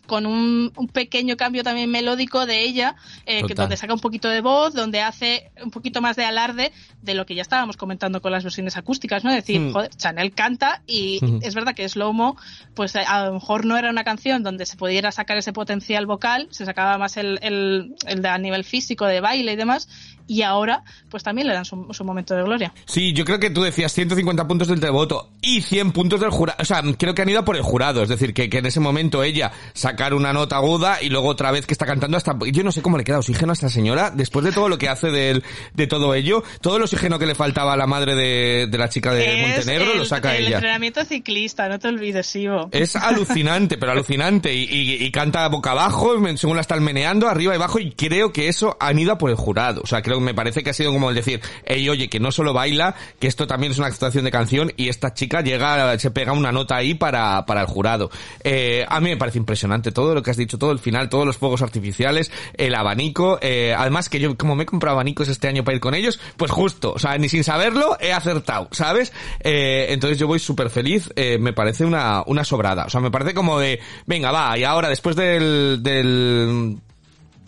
con 0.06 0.26
un, 0.26 0.72
un 0.76 0.88
pequeño 0.88 1.38
cambio 1.38 1.64
también 1.64 1.90
melódico 1.90 2.46
de 2.46 2.64
ella, 2.64 2.96
eh, 3.26 3.44
que 3.48 3.56
donde 3.56 3.78
saca 3.78 3.94
un 3.94 4.00
poquito 4.00 4.30
de 4.30 4.42
voz, 4.42 4.74
donde 4.74 5.02
hace 5.02 5.52
un 5.64 5.72
poquito 5.72 6.02
más 6.02 6.16
de 6.16 6.26
alarde 6.26 6.72
de 7.02 7.14
lo 7.16 7.26
que 7.26 7.36
ya 7.36 7.42
estábamos 7.42 7.78
comentando 7.78 8.22
con 8.22 8.32
las 8.32 8.44
versiones 8.44 8.78
acústicas, 8.78 9.24
¿no? 9.24 9.30
Es 9.32 9.38
decir, 9.38 9.64
Hmm. 9.64 9.72
joder, 9.72 9.90
Chanel 9.96 10.34
canta 10.34 10.82
y 10.88 11.20
es 11.42 11.56
verdad 11.56 11.74
que 11.74 11.88
Slow-Mo, 11.88 12.38
pues 12.74 12.96
eh, 12.96 13.04
a 13.08 13.26
lo 13.26 13.34
mejor 13.34 13.66
no 13.66 13.78
era 13.78 13.90
una 13.90 14.04
canción 14.04 14.44
donde 14.44 14.66
se 14.66 14.78
pudiera 14.78 15.12
sacar 15.12 15.38
ese 15.38 15.54
potencial 15.54 16.06
vocal, 16.06 16.48
se 16.52 16.66
sacaba 16.66 16.98
más 16.98 17.18
el, 17.18 17.40
el, 17.42 17.96
el 18.08 18.22
de 18.22 18.28
a 18.28 18.38
nivel 18.38 18.64
físico, 18.64 19.06
de 19.06 19.22
baile 19.22 19.54
y 19.54 19.56
demás, 19.56 19.88
y 20.28 20.42
ahora 20.42 20.84
pues 21.10 21.24
también 21.24 21.48
le 21.48 21.54
dan 21.54 21.66
su, 21.66 21.88
su 21.92 22.04
momento 22.04 22.36
de 22.36 22.44
gloria. 22.44 22.74
Sí, 22.86 23.14
yo 23.14 23.26
creo 23.26 23.40
que 23.40 23.50
tú 23.50 23.62
decías 23.64 23.92
150 23.94 24.48
puntos 24.48 24.68
del 24.68 24.80
televoto 24.80 25.30
y 25.42 25.62
100 25.62 25.92
puntos 25.92 26.20
del 26.20 26.30
jurado. 26.30 26.58
O 26.62 26.66
sea, 26.66 26.82
creo 26.98 27.14
que 27.14 27.22
han 27.22 27.30
ido 27.30 27.44
por 27.46 27.56
el 27.56 27.62
jurado. 27.62 28.02
Es 28.04 28.10
decir, 28.10 28.34
que, 28.34 28.50
que 28.50 28.60
en 28.60 28.66
ese 28.66 28.80
momento 28.80 29.24
ella 29.24 29.52
sacar 29.74 30.14
una 30.14 30.34
nota 30.34 30.56
aguda 30.58 31.02
y 31.02 31.10
luego 31.10 31.28
otra 31.28 31.52
vez 31.52 31.66
que 31.66 31.74
está 31.74 31.86
cantando 31.86 32.18
hasta... 32.18 32.36
Yo 32.52 32.64
no 32.64 32.72
sé 32.72 32.82
cómo 32.82 32.98
le 32.98 33.04
queda 33.04 33.20
oxígeno 33.20 33.52
a 33.52 33.54
esta 33.54 33.70
señora 33.70 34.12
después 34.12 34.46
de 34.46 34.52
todo 34.52 34.70
lo 34.70 34.78
que 34.78 34.90
hace 34.90 35.12
del- 35.12 35.44
de 35.74 35.88
todo 35.88 36.14
ello. 36.16 36.44
Todo 36.62 36.78
el 36.78 36.84
oxígeno 36.84 37.20
que 37.20 37.26
le 37.26 37.36
faltaba 37.36 37.74
a 37.74 37.78
la 37.78 37.88
madre 37.88 38.16
de, 38.16 38.68
de 38.68 38.78
la 38.78 38.90
chica 38.90 39.14
de 39.14 39.44
Es 39.44 39.48
Montenegro 39.58 39.92
el, 39.94 39.98
lo 40.00 40.06
saca 40.06 40.36
el 40.36 40.48
ella. 40.48 40.56
entrenamiento 40.56 41.04
ciclista, 41.06 41.68
no 41.70 41.80
te 41.80 41.88
olvides, 41.90 42.36
Ivo. 42.36 42.70
Es 42.72 42.96
alucinante, 42.96 43.78
pero 43.78 43.92
alucinante. 43.92 44.54
Y, 44.54 44.64
y- 44.64 45.04
y 45.04 45.12
canta 45.12 45.48
boca 45.50 45.72
abajo, 45.72 46.14
según 46.38 46.56
la 46.56 46.62
están 46.62 46.84
meneando, 46.84 47.28
arriba 47.28 47.54
y 47.54 47.56
abajo, 47.58 47.80
y 47.80 47.92
creo 47.92 48.32
que 48.34 48.48
eso 48.48 48.78
han 48.80 48.98
ido 49.00 49.18
por 49.18 49.30
el 49.30 49.36
jurado. 49.36 49.82
O 49.84 49.88
sea, 49.88 50.02
creo 50.02 50.13
me 50.20 50.34
parece 50.34 50.64
que 50.64 50.70
ha 50.70 50.74
sido 50.74 50.92
como 50.92 51.10
el 51.10 51.16
decir, 51.16 51.42
hey, 51.66 51.88
oye, 51.90 52.10
que 52.10 52.20
no 52.20 52.32
solo 52.32 52.54
baila, 52.54 52.96
que 53.20 53.28
esto 53.28 53.48
también 53.48 53.72
es 53.72 53.78
una 53.78 53.88
actuación 53.88 54.24
de 54.26 54.32
canción, 54.32 54.72
y 54.78 54.90
esta 54.90 55.14
chica 55.14 55.42
llega, 55.42 55.98
se 56.00 56.12
pega 56.12 56.32
una 56.34 56.52
nota 56.52 56.76
ahí 56.76 56.94
para, 56.94 57.46
para 57.46 57.62
el 57.62 57.68
jurado. 57.68 58.10
Eh, 58.44 58.86
a 58.88 59.00
mí 59.00 59.10
me 59.10 59.18
parece 59.18 59.38
impresionante 59.38 59.92
todo 59.92 60.14
lo 60.14 60.22
que 60.22 60.32
has 60.32 60.38
dicho, 60.38 60.58
todo 60.58 60.72
el 60.72 60.80
final, 60.80 61.10
todos 61.10 61.26
los 61.26 61.38
fuegos 61.38 61.62
artificiales, 61.62 62.32
el 62.56 62.76
abanico, 62.76 63.40
eh, 63.42 63.76
además 63.78 64.10
que 64.10 64.20
yo, 64.20 64.38
como 64.38 64.56
me 64.56 64.64
he 64.64 64.66
comprado 64.66 64.96
abanicos 64.96 65.28
este 65.28 65.48
año 65.48 65.64
para 65.64 65.76
ir 65.76 65.82
con 65.82 65.96
ellos, 65.96 66.20
pues 66.38 66.52
justo, 66.52 66.94
o 66.94 67.00
sea, 67.00 67.18
ni 67.18 67.30
sin 67.30 67.44
saberlo 67.44 67.98
he 68.00 68.14
acertado, 68.14 68.68
¿sabes? 68.72 69.14
Eh, 69.40 69.88
entonces 69.90 70.20
yo 70.20 70.28
voy 70.28 70.40
súper 70.40 70.70
feliz, 70.70 71.10
eh, 71.16 71.38
me 71.40 71.54
parece 71.54 71.86
una, 71.86 72.24
una 72.26 72.44
sobrada, 72.44 72.86
o 72.86 72.90
sea, 72.90 73.02
me 73.02 73.12
parece 73.12 73.34
como 73.34 73.60
de, 73.60 73.80
venga, 74.06 74.32
va, 74.32 74.58
y 74.58 74.64
ahora 74.64 74.90
después 74.90 75.16
del, 75.16 75.82
del, 75.82 76.78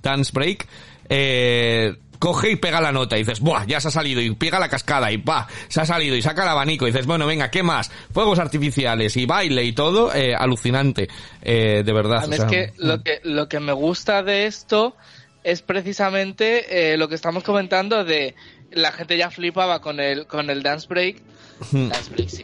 dance 0.01 0.32
break, 0.34 0.67
eh, 1.10 1.95
coge 2.25 2.49
y 2.49 2.55
pega 2.55 2.81
la 2.81 2.91
nota 2.91 3.17
y 3.17 3.19
dices, 3.19 3.39
¡buah! 3.39 3.67
Ya 3.67 3.79
se 3.79 3.89
ha 3.89 3.91
salido 3.91 4.19
y 4.19 4.33
pega 4.33 4.57
la 4.57 4.67
cascada 4.67 5.11
y 5.11 5.17
¡buah! 5.17 5.45
Se 5.67 5.81
ha 5.81 5.85
salido 5.85 6.15
y 6.15 6.23
saca 6.23 6.41
el 6.41 6.49
abanico 6.49 6.88
y 6.88 6.91
dices, 6.91 7.05
bueno, 7.05 7.27
venga, 7.27 7.51
¿qué 7.51 7.61
más? 7.61 7.91
Fuegos 8.11 8.39
artificiales 8.39 9.15
y 9.15 9.27
baile 9.27 9.63
y 9.63 9.73
todo, 9.73 10.11
eh, 10.11 10.33
alucinante, 10.33 11.07
eh, 11.43 11.83
de 11.85 11.93
verdad. 11.93 12.23
A 12.23 12.27
mí 12.27 12.33
o 12.33 12.38
sea, 12.38 12.45
es 12.47 12.51
que 12.51 12.73
lo, 12.77 13.03
que 13.03 13.19
lo 13.21 13.47
que 13.47 13.59
me 13.59 13.73
gusta 13.73 14.23
de 14.23 14.47
esto 14.47 14.95
es 15.43 15.61
precisamente 15.61 16.93
eh, 16.93 16.97
lo 16.97 17.07
que 17.09 17.13
estamos 17.13 17.43
comentando 17.43 18.03
de 18.03 18.33
la 18.71 18.91
gente 18.91 19.19
ya 19.19 19.29
flipaba 19.29 19.79
con 19.79 19.99
el 19.99 20.25
con 20.25 20.49
el 20.49 20.63
dance 20.63 20.88
break. 20.88 21.21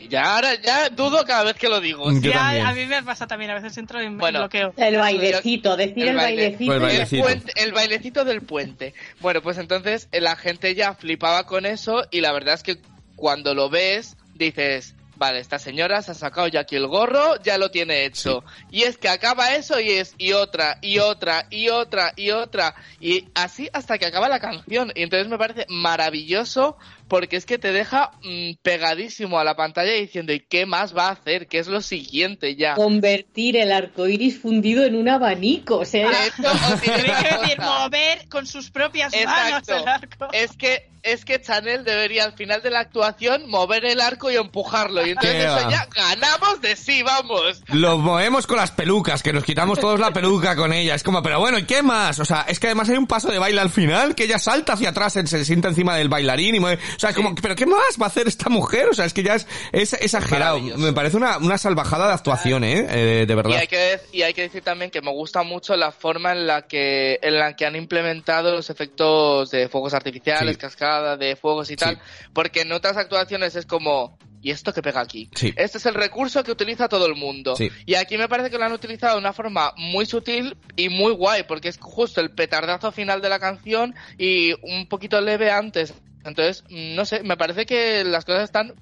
Ya 0.10 0.36
ahora 0.36 0.56
ya 0.62 0.89
dudo 0.89 1.24
cada 1.26 1.43
vez 1.43 1.56
que 1.56 1.69
lo 1.69 1.80
digo. 1.82 2.12
Yo 2.12 2.32
Ya, 2.32 2.39
también. 2.39 2.65
a 2.65 2.74
mí 2.74 2.86
me 2.86 3.04
pasa 3.04 3.28
también, 3.28 3.52
a 3.52 3.56
veces 3.56 3.78
entro 3.78 4.00
en, 4.00 4.08
en 4.08 4.17
Bueno. 4.17 4.39
bloqueo. 4.39 4.74
El 4.78 4.97
bailecito, 4.97 5.76
decir 5.78 6.08
el, 6.08 6.15
baile- 6.15 6.58
bailecito. 6.58 6.71
El 6.74 6.76
el, 6.78 6.82
bailecito. 6.82 7.24
puente- 7.24 7.54
el 7.63 7.71
bailecito 7.74 8.26
del 8.26 8.41
puente. 8.41 8.93
Bueno, 9.19 9.41
pues 9.41 9.58
entonces 9.58 10.08
eh, 10.12 10.21
la 10.21 10.36
gente 10.36 10.76
ya 10.76 10.93
flipaba 10.95 11.45
con 11.45 11.65
eso 11.65 12.04
y 12.12 12.21
la 12.21 12.32
verdad 12.32 12.56
es 12.56 12.63
que 12.63 12.78
cuando 13.15 13.54
lo 13.54 13.69
ves 13.69 14.15
dices, 14.34 14.95
vale, 15.15 15.38
esta 15.39 15.60
señora 15.60 16.02
se 16.02 16.12
ha 16.12 16.15
sacado 16.15 16.47
ya 16.47 16.62
aquí 16.62 16.76
el 16.76 16.88
gorro, 16.88 17.39
ya 17.43 17.60
lo 17.60 17.69
tiene 17.69 18.06
hecho. 18.06 18.43
Y 18.71 18.84
es 18.84 18.97
que 18.97 19.08
acaba 19.10 19.54
eso 19.54 19.80
y 19.80 19.91
es 19.91 20.15
y 20.17 20.32
otra, 20.34 20.80
y 20.82 20.97
otra, 20.97 21.45
y 21.52 21.69
otra, 21.69 22.13
y 22.15 22.32
otra. 22.32 22.74
Y 23.00 23.28
así 23.36 23.69
hasta 23.71 24.00
que 24.00 24.08
acaba 24.08 24.28
la 24.30 24.39
canción. 24.39 24.91
Y 24.95 25.04
entonces 25.04 25.28
me 25.28 25.38
parece 25.38 25.67
maravilloso 25.69 26.76
porque 27.12 27.36
es 27.36 27.45
que 27.45 27.58
te 27.58 27.74
deja 27.74 28.12
mm, 28.24 28.52
pegadísimo 28.62 29.38
a 29.38 29.43
la 29.43 29.58
pantalla 29.58 29.91
diciendo, 29.91 30.32
¿y 30.32 30.39
qué 30.39 30.65
más 30.65 30.95
va 30.95 31.10
a 31.10 31.12
hacer? 31.12 31.47
¿Qué 31.47 31.60
es 31.60 31.67
lo 31.67 31.82
siguiente 31.82 32.56
ya? 32.56 32.76
Convertir 32.76 33.58
el 33.58 33.74
arco 33.74 34.08
iris 34.08 34.39
fundido 34.39 34.86
en 34.86 34.95
un 34.95 35.10
abanico. 35.10 35.80
O 35.80 35.86
sea, 35.86 36.08
decir, 36.82 37.60
mover 37.60 38.30
con 38.30 38.47
sus 38.47 38.71
propias 38.71 39.13
manos 39.26 39.67
el 39.67 39.88
arco. 39.88 40.30
Es 40.32 40.54
que 40.56 40.89
es 41.04 41.26
que 41.26 41.41
Chanel 41.41 41.84
debería 41.84 42.26
al 42.26 42.34
final 42.34 42.62
de 42.62 42.69
la 42.69 42.80
actuación 42.82 43.50
mover 43.50 43.86
el 43.86 44.00
arco 44.02 44.30
y 44.30 44.36
empujarlo. 44.36 45.04
Y 45.06 45.10
entonces 45.10 45.34
¿Qué 45.34 45.43
eso 45.45 45.69
ya 45.69 45.88
ganamos 45.95 46.62
de 46.62 46.76
sí, 46.76 47.02
vamos. 47.02 47.63
Lo 47.69 47.97
movemos 47.97 48.45
con 48.45 48.58
las 48.58 48.69
pelucas, 48.69 49.24
que 49.24 49.34
nos 49.34 49.43
quitamos 49.43 49.80
todos 49.80 50.00
la 50.00 50.12
peluca 50.13 50.56
con 50.56 50.71
ella. 50.74 50.93
Es 50.93 51.02
como, 51.02 51.24
pero 51.24 51.39
bueno, 51.39 51.58
¿y 51.58 51.63
qué 51.63 51.82
más? 51.82 52.19
O 52.19 52.26
sea, 52.26 52.45
es 52.47 52.60
que 52.60 52.67
además 52.67 52.88
hay 52.89 52.97
un 52.97 53.08
paso 53.08 53.32
de 53.32 53.39
baile 53.39 53.62
al 53.62 53.71
final, 53.71 54.13
que 54.13 54.26
ella 54.26 54.38
salta 54.38 54.74
hacia 54.74 54.89
atrás, 54.89 55.13
se- 55.13 55.26
se 55.26 55.43
sienta 55.43 55.69
encima 55.69 55.95
del 55.95 56.08
bailarín 56.08 56.54
y 56.54 56.60
mueve. 56.60 56.80
O 57.02 57.04
sea, 57.04 57.10
es 57.10 57.16
como, 57.16 57.34
pero 57.34 57.56
¿qué 57.56 57.66
más 57.66 57.98
va 58.00 58.06
a 58.06 58.10
hacer 58.10 58.28
esta 58.28 58.48
mujer? 58.48 58.88
O 58.90 58.94
sea, 58.94 59.06
es 59.06 59.14
que 59.14 59.24
ya 59.24 59.34
es, 59.34 59.48
es 59.72 59.94
exagerado. 59.94 60.60
Me 60.60 60.94
parece 60.94 61.18
una, 61.18 61.40
una 61.40 61.58
salvajada 61.58 62.06
de 62.10 62.14
actuación, 62.14 62.64
¿eh? 62.64 62.86
Eh, 62.92 63.26
de 63.26 63.34
Y 63.34 63.36
verdad. 63.36 63.58
hay, 63.58 63.66
que, 63.66 64.00
y 64.12 64.22
hay 64.22 64.36
que 64.36 64.44
decir 64.44 64.62
también 64.62 64.92
que 64.92 65.02
me 65.02 65.10
gusta 65.12 65.42
mucho 65.42 65.76
la 65.76 65.92
forma 65.92 66.32
en 66.32 66.46
la 66.46 66.68
que 66.68 67.18
en 67.24 67.40
la 67.40 67.56
que 67.56 67.66
han 67.66 67.76
implementado 67.76 68.52
los 68.52 68.70
efectos 68.70 69.50
de 69.50 69.68
fuegos 69.68 69.96
artificiales, 69.96 70.54
Sí. 70.58 70.62
cascada, 70.62 71.18
de 71.18 71.36
fuegos 71.36 71.72
y 71.72 71.76
tal, 71.76 71.96
Sí. 71.96 72.02
porque 72.34 72.62
en 72.62 72.72
otras 72.72 72.96
actuaciones 72.98 73.56
es 73.56 73.66
como 73.66 74.20
¿y 74.44 74.52
esto 74.52 74.72
que 74.72 74.84
pega 74.84 75.02
aquí? 75.02 75.28
Sí. 75.36 75.54
Este 75.56 75.80
es 75.80 75.86
el 75.88 75.96
recurso 75.96 76.44
que 76.44 76.52
utiliza 76.52 76.88
todo 76.88 77.08
el 77.08 77.16
mundo. 77.16 77.56
Sí. 77.56 77.70
Y 77.88 77.96
aquí 77.96 78.18
me 78.20 78.28
parece 78.28 78.52
que 78.52 78.60
lo 78.60 78.66
han 78.66 78.74
utilizado 78.74 79.14
de 79.16 79.22
una 79.22 79.34
forma 79.34 79.74
muy 79.76 80.06
sutil 80.06 80.56
y 80.76 80.90
muy 80.90 81.14
guay, 81.14 81.44
porque 81.48 81.70
es 81.70 81.78
justo 81.82 82.22
el 82.22 82.30
petardazo 82.30 82.92
final 82.92 83.22
de 83.22 83.30
la 83.30 83.40
canción 83.40 83.96
y 84.20 84.54
un 84.62 84.88
poquito 84.88 85.20
leve 85.20 85.50
antes. 85.50 85.94
Entonces, 86.24 86.64
no 86.70 87.06
sé, 87.06 87.24
me 87.24 87.38
parece 87.38 87.66
que 87.66 88.04
las 88.04 88.26
cosas 88.26 88.44
están 88.44 88.74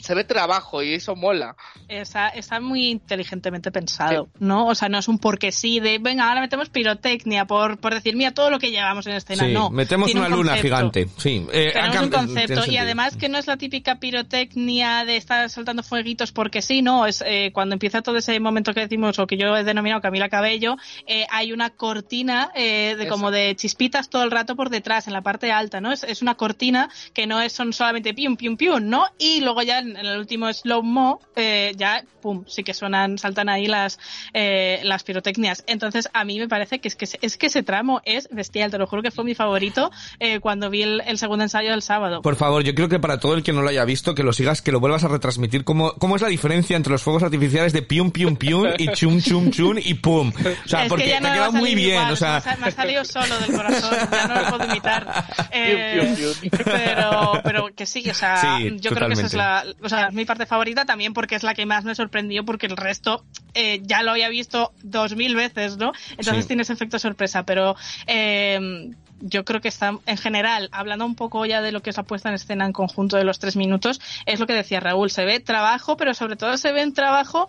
se 0.00 0.14
ve 0.14 0.24
trabajo 0.24 0.82
y 0.82 0.94
eso 0.94 1.14
mola. 1.16 1.56
Está, 1.88 2.28
está 2.28 2.60
muy 2.60 2.88
inteligentemente 2.88 3.70
pensado, 3.70 4.28
¿no? 4.38 4.66
O 4.66 4.74
sea, 4.74 4.88
no 4.88 4.98
es 4.98 5.08
un 5.08 5.18
porque 5.18 5.52
sí 5.52 5.80
de, 5.80 5.98
venga, 5.98 6.28
ahora 6.28 6.40
metemos 6.40 6.70
pirotecnia 6.70 7.44
por, 7.46 7.78
por 7.78 7.94
decir, 7.94 8.16
mira, 8.16 8.32
todo 8.32 8.50
lo 8.50 8.58
que 8.58 8.70
llevamos 8.70 9.06
en 9.06 9.14
escena. 9.14 9.44
Sí, 9.44 9.52
no. 9.52 9.70
metemos 9.70 10.14
una 10.14 10.26
un 10.26 10.32
luna 10.32 10.56
gigante. 10.56 11.08
Sí. 11.16 11.46
Eh, 11.52 11.72
un 12.02 12.10
concepto 12.10 12.70
y 12.70 12.76
además 12.76 13.16
que 13.16 13.28
no 13.28 13.38
es 13.38 13.46
la 13.46 13.56
típica 13.56 13.98
pirotecnia 13.98 15.04
de 15.04 15.16
estar 15.16 15.48
soltando 15.50 15.82
fueguitos 15.82 16.32
porque 16.32 16.62
sí, 16.62 16.82
no, 16.82 17.06
es 17.06 17.22
eh, 17.26 17.50
cuando 17.52 17.74
empieza 17.74 18.02
todo 18.02 18.16
ese 18.16 18.38
momento 18.40 18.72
que 18.74 18.80
decimos 18.80 19.18
o 19.18 19.26
que 19.26 19.36
yo 19.36 19.56
he 19.56 19.64
denominado 19.64 20.00
Camila 20.00 20.28
Cabello, 20.28 20.76
eh, 21.06 21.26
hay 21.30 21.52
una 21.52 21.70
cortina 21.70 22.50
eh, 22.54 22.94
de 22.96 23.04
Eso. 23.04 23.12
como 23.12 23.30
de 23.30 23.54
chispitas 23.56 24.08
todo 24.08 24.22
el 24.24 24.30
rato 24.30 24.56
por 24.56 24.70
detrás, 24.70 25.06
en 25.06 25.12
la 25.12 25.22
parte 25.22 25.52
alta, 25.52 25.80
¿no? 25.80 25.92
Es, 25.92 26.04
es 26.04 26.22
una 26.22 26.34
cortina 26.34 26.88
que 27.12 27.26
no 27.26 27.40
es, 27.40 27.52
son 27.52 27.72
solamente 27.72 28.14
pium, 28.14 28.36
pium, 28.36 28.56
pium, 28.56 28.88
¿no? 28.88 29.06
Y 29.18 29.40
luego 29.40 29.62
ya 29.62 29.81
en, 29.82 29.96
en 29.96 30.06
el 30.06 30.18
último 30.18 30.52
slow 30.52 30.82
mo, 30.82 31.20
eh, 31.36 31.72
ya, 31.76 32.02
pum, 32.20 32.44
sí 32.46 32.62
que 32.64 32.72
suenan, 32.74 33.18
saltan 33.18 33.48
ahí 33.48 33.66
las, 33.66 33.98
eh, 34.32 34.80
las 34.84 35.02
pirotecnias. 35.04 35.64
Entonces 35.66 36.08
a 36.12 36.24
mí 36.24 36.38
me 36.38 36.48
parece 36.48 36.78
que 36.80 36.88
es 36.88 36.96
que, 36.96 37.06
es 37.20 37.36
que 37.36 37.46
ese 37.46 37.62
tramo 37.62 38.00
es 38.04 38.28
bestial, 38.30 38.70
te 38.70 38.78
lo 38.78 38.86
juro 38.86 39.02
que 39.02 39.10
fue 39.10 39.24
mi 39.24 39.34
favorito 39.34 39.90
eh, 40.20 40.40
cuando 40.40 40.70
vi 40.70 40.82
el, 40.82 41.02
el 41.06 41.18
segundo 41.18 41.42
ensayo 41.44 41.70
del 41.70 41.82
sábado. 41.82 42.22
Por 42.22 42.36
favor, 42.36 42.62
yo 42.64 42.74
creo 42.74 42.88
que 42.88 42.98
para 43.00 43.18
todo 43.20 43.34
el 43.34 43.42
que 43.42 43.52
no 43.52 43.62
lo 43.62 43.68
haya 43.68 43.84
visto, 43.84 44.14
que 44.14 44.22
lo 44.22 44.32
sigas, 44.32 44.62
que 44.62 44.72
lo 44.72 44.80
vuelvas 44.80 45.04
a 45.04 45.08
retransmitir. 45.08 45.64
¿Cómo, 45.64 45.92
cómo 45.94 46.16
es 46.16 46.22
la 46.22 46.28
diferencia 46.28 46.76
entre 46.76 46.92
los 46.92 47.02
fuegos 47.02 47.22
artificiales 47.22 47.72
de 47.72 47.82
pium, 47.82 48.10
pium, 48.10 48.36
pium 48.36 48.66
y 48.78 48.88
chum, 48.92 49.20
chum, 49.20 49.50
chum 49.50 49.76
y 49.82 49.94
pum? 49.94 50.32
O 50.64 50.68
sea, 50.68 50.84
es 50.84 50.88
porque 50.88 51.04
que 51.04 51.10
ya 51.10 51.16
te 51.18 51.22
no 51.22 51.28
ha 51.28 51.32
me 51.32 51.38
va 51.38 51.44
a 51.46 51.48
quedado 51.48 51.52
muy 51.60 51.74
bien. 51.74 51.90
igual, 51.96 52.12
o 52.12 52.16
sea, 52.16 52.42
me 52.44 52.50
ha- 52.52 52.56
me 52.56 52.66
ha 52.66 52.70
salido 52.70 53.04
solo 53.04 53.38
del 53.40 53.52
corazón, 53.56 53.96
ya 54.10 54.26
no 54.28 54.40
lo 54.42 54.48
puedo 54.56 54.64
imitar. 54.70 55.24
Eh, 55.50 55.90
Pium, 55.92 56.14
pium, 56.16 56.34
pium. 56.40 56.50
pero, 56.64 57.32
pero 57.42 57.66
que 57.74 57.86
sí, 57.86 58.08
o 58.08 58.14
sea, 58.14 58.36
Sí, 58.58 58.76
yo 58.80 58.90
creo 58.92 59.08
que 59.08 59.14
esa 59.14 59.26
es 59.26 59.34
la, 59.34 59.64
o 59.82 59.88
sea, 59.88 60.08
es 60.08 60.14
mi 60.14 60.24
parte 60.24 60.46
favorita 60.46 60.84
también 60.84 61.14
porque 61.14 61.34
es 61.34 61.42
la 61.42 61.54
que 61.54 61.66
más 61.66 61.84
me 61.84 61.94
sorprendió 61.94 62.44
porque 62.44 62.66
el 62.66 62.76
resto 62.76 63.24
eh, 63.54 63.80
ya 63.84 64.02
lo 64.02 64.10
había 64.12 64.28
visto 64.28 64.72
dos 64.82 65.14
mil 65.16 65.34
veces, 65.34 65.76
¿no? 65.76 65.92
Entonces 66.10 66.44
Sí. 66.44 66.48
tiene 66.48 66.62
ese 66.62 66.72
efecto 66.72 66.98
sorpresa, 66.98 67.44
pero 67.44 67.76
eh, 68.06 68.90
yo 69.20 69.44
creo 69.44 69.60
que 69.60 69.68
está, 69.68 69.98
en 70.06 70.16
general, 70.16 70.68
hablando 70.72 71.06
un 71.06 71.14
poco 71.14 71.46
ya 71.46 71.62
de 71.62 71.70
lo 71.72 71.80
que 71.80 71.90
es 71.90 71.96
la 71.96 72.02
puesta 72.02 72.28
en 72.28 72.34
escena 72.34 72.66
en 72.66 72.72
conjunto 72.72 73.16
de 73.16 73.24
los 73.24 73.38
tres 73.38 73.56
minutos, 73.56 74.00
es 74.26 74.40
lo 74.40 74.46
que 74.46 74.52
decía 74.52 74.80
Raúl, 74.80 75.10
se 75.10 75.24
ve 75.24 75.38
trabajo, 75.40 75.96
pero 75.96 76.12
sobre 76.14 76.36
todo 76.36 76.56
se 76.56 76.72
ve 76.72 76.82
en 76.82 76.92
trabajo 76.92 77.46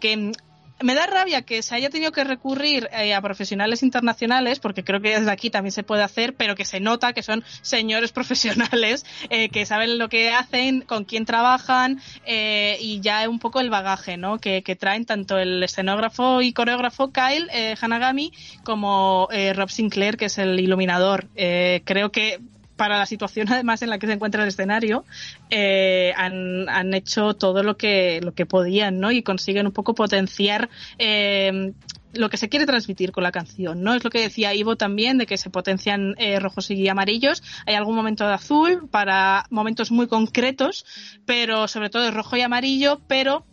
que 0.00 0.32
me 0.82 0.94
da 0.94 1.06
rabia 1.06 1.42
que 1.42 1.62
se 1.62 1.74
haya 1.74 1.90
tenido 1.90 2.12
que 2.12 2.24
recurrir 2.24 2.88
eh, 2.92 3.14
a 3.14 3.20
profesionales 3.20 3.82
internacionales, 3.82 4.60
porque 4.60 4.84
creo 4.84 5.00
que 5.00 5.18
desde 5.18 5.30
aquí 5.30 5.50
también 5.50 5.72
se 5.72 5.82
puede 5.82 6.02
hacer, 6.02 6.34
pero 6.34 6.54
que 6.54 6.64
se 6.64 6.80
nota 6.80 7.12
que 7.12 7.22
son 7.22 7.44
señores 7.62 8.12
profesionales 8.18 9.04
eh, 9.30 9.48
que 9.48 9.66
saben 9.66 9.98
lo 9.98 10.08
que 10.08 10.30
hacen, 10.30 10.82
con 10.82 11.04
quién 11.04 11.24
trabajan 11.24 12.00
eh, 12.26 12.76
y 12.80 13.00
ya 13.00 13.28
un 13.28 13.38
poco 13.38 13.60
el 13.60 13.70
bagaje 13.70 14.16
¿no? 14.16 14.38
que, 14.38 14.62
que 14.62 14.76
traen 14.76 15.04
tanto 15.04 15.38
el 15.38 15.62
escenógrafo 15.62 16.42
y 16.42 16.52
coreógrafo 16.52 17.12
Kyle 17.12 17.48
eh, 17.52 17.74
Hanagami 17.80 18.32
como 18.64 19.28
eh, 19.32 19.52
Rob 19.52 19.70
Sinclair, 19.70 20.16
que 20.16 20.26
es 20.26 20.38
el 20.38 20.58
iluminador. 20.60 21.28
Creo 21.34 22.12
que 22.12 22.40
para 22.82 22.98
la 22.98 23.06
situación 23.06 23.46
además 23.52 23.80
en 23.82 23.90
la 23.90 23.98
que 24.00 24.08
se 24.08 24.14
encuentra 24.14 24.42
el 24.42 24.48
escenario 24.48 25.04
eh, 25.50 26.12
han, 26.16 26.68
han 26.68 26.92
hecho 26.94 27.34
todo 27.34 27.62
lo 27.62 27.76
que 27.76 28.20
lo 28.20 28.34
que 28.34 28.44
podían 28.44 28.98
no 28.98 29.12
y 29.12 29.22
consiguen 29.22 29.66
un 29.66 29.72
poco 29.72 29.94
potenciar 29.94 30.68
eh, 30.98 31.74
lo 32.12 32.28
que 32.28 32.38
se 32.38 32.48
quiere 32.48 32.66
transmitir 32.66 33.12
con 33.12 33.22
la 33.22 33.32
canción, 33.32 33.82
¿no? 33.82 33.94
Es 33.94 34.04
lo 34.04 34.10
que 34.10 34.20
decía 34.20 34.52
Ivo 34.52 34.76
también, 34.76 35.16
de 35.16 35.24
que 35.24 35.38
se 35.38 35.48
potencian 35.48 36.14
eh, 36.18 36.38
rojos 36.40 36.70
y 36.70 36.86
amarillos. 36.86 37.42
Hay 37.64 37.74
algún 37.74 37.94
momento 37.94 38.26
de 38.26 38.34
azul 38.34 38.86
para 38.90 39.46
momentos 39.48 39.90
muy 39.90 40.08
concretos, 40.08 40.84
pero 41.24 41.68
sobre 41.68 41.88
todo 41.88 42.02
de 42.02 42.10
rojo 42.10 42.36
y 42.36 42.42
amarillo, 42.42 43.00
pero 43.06 43.46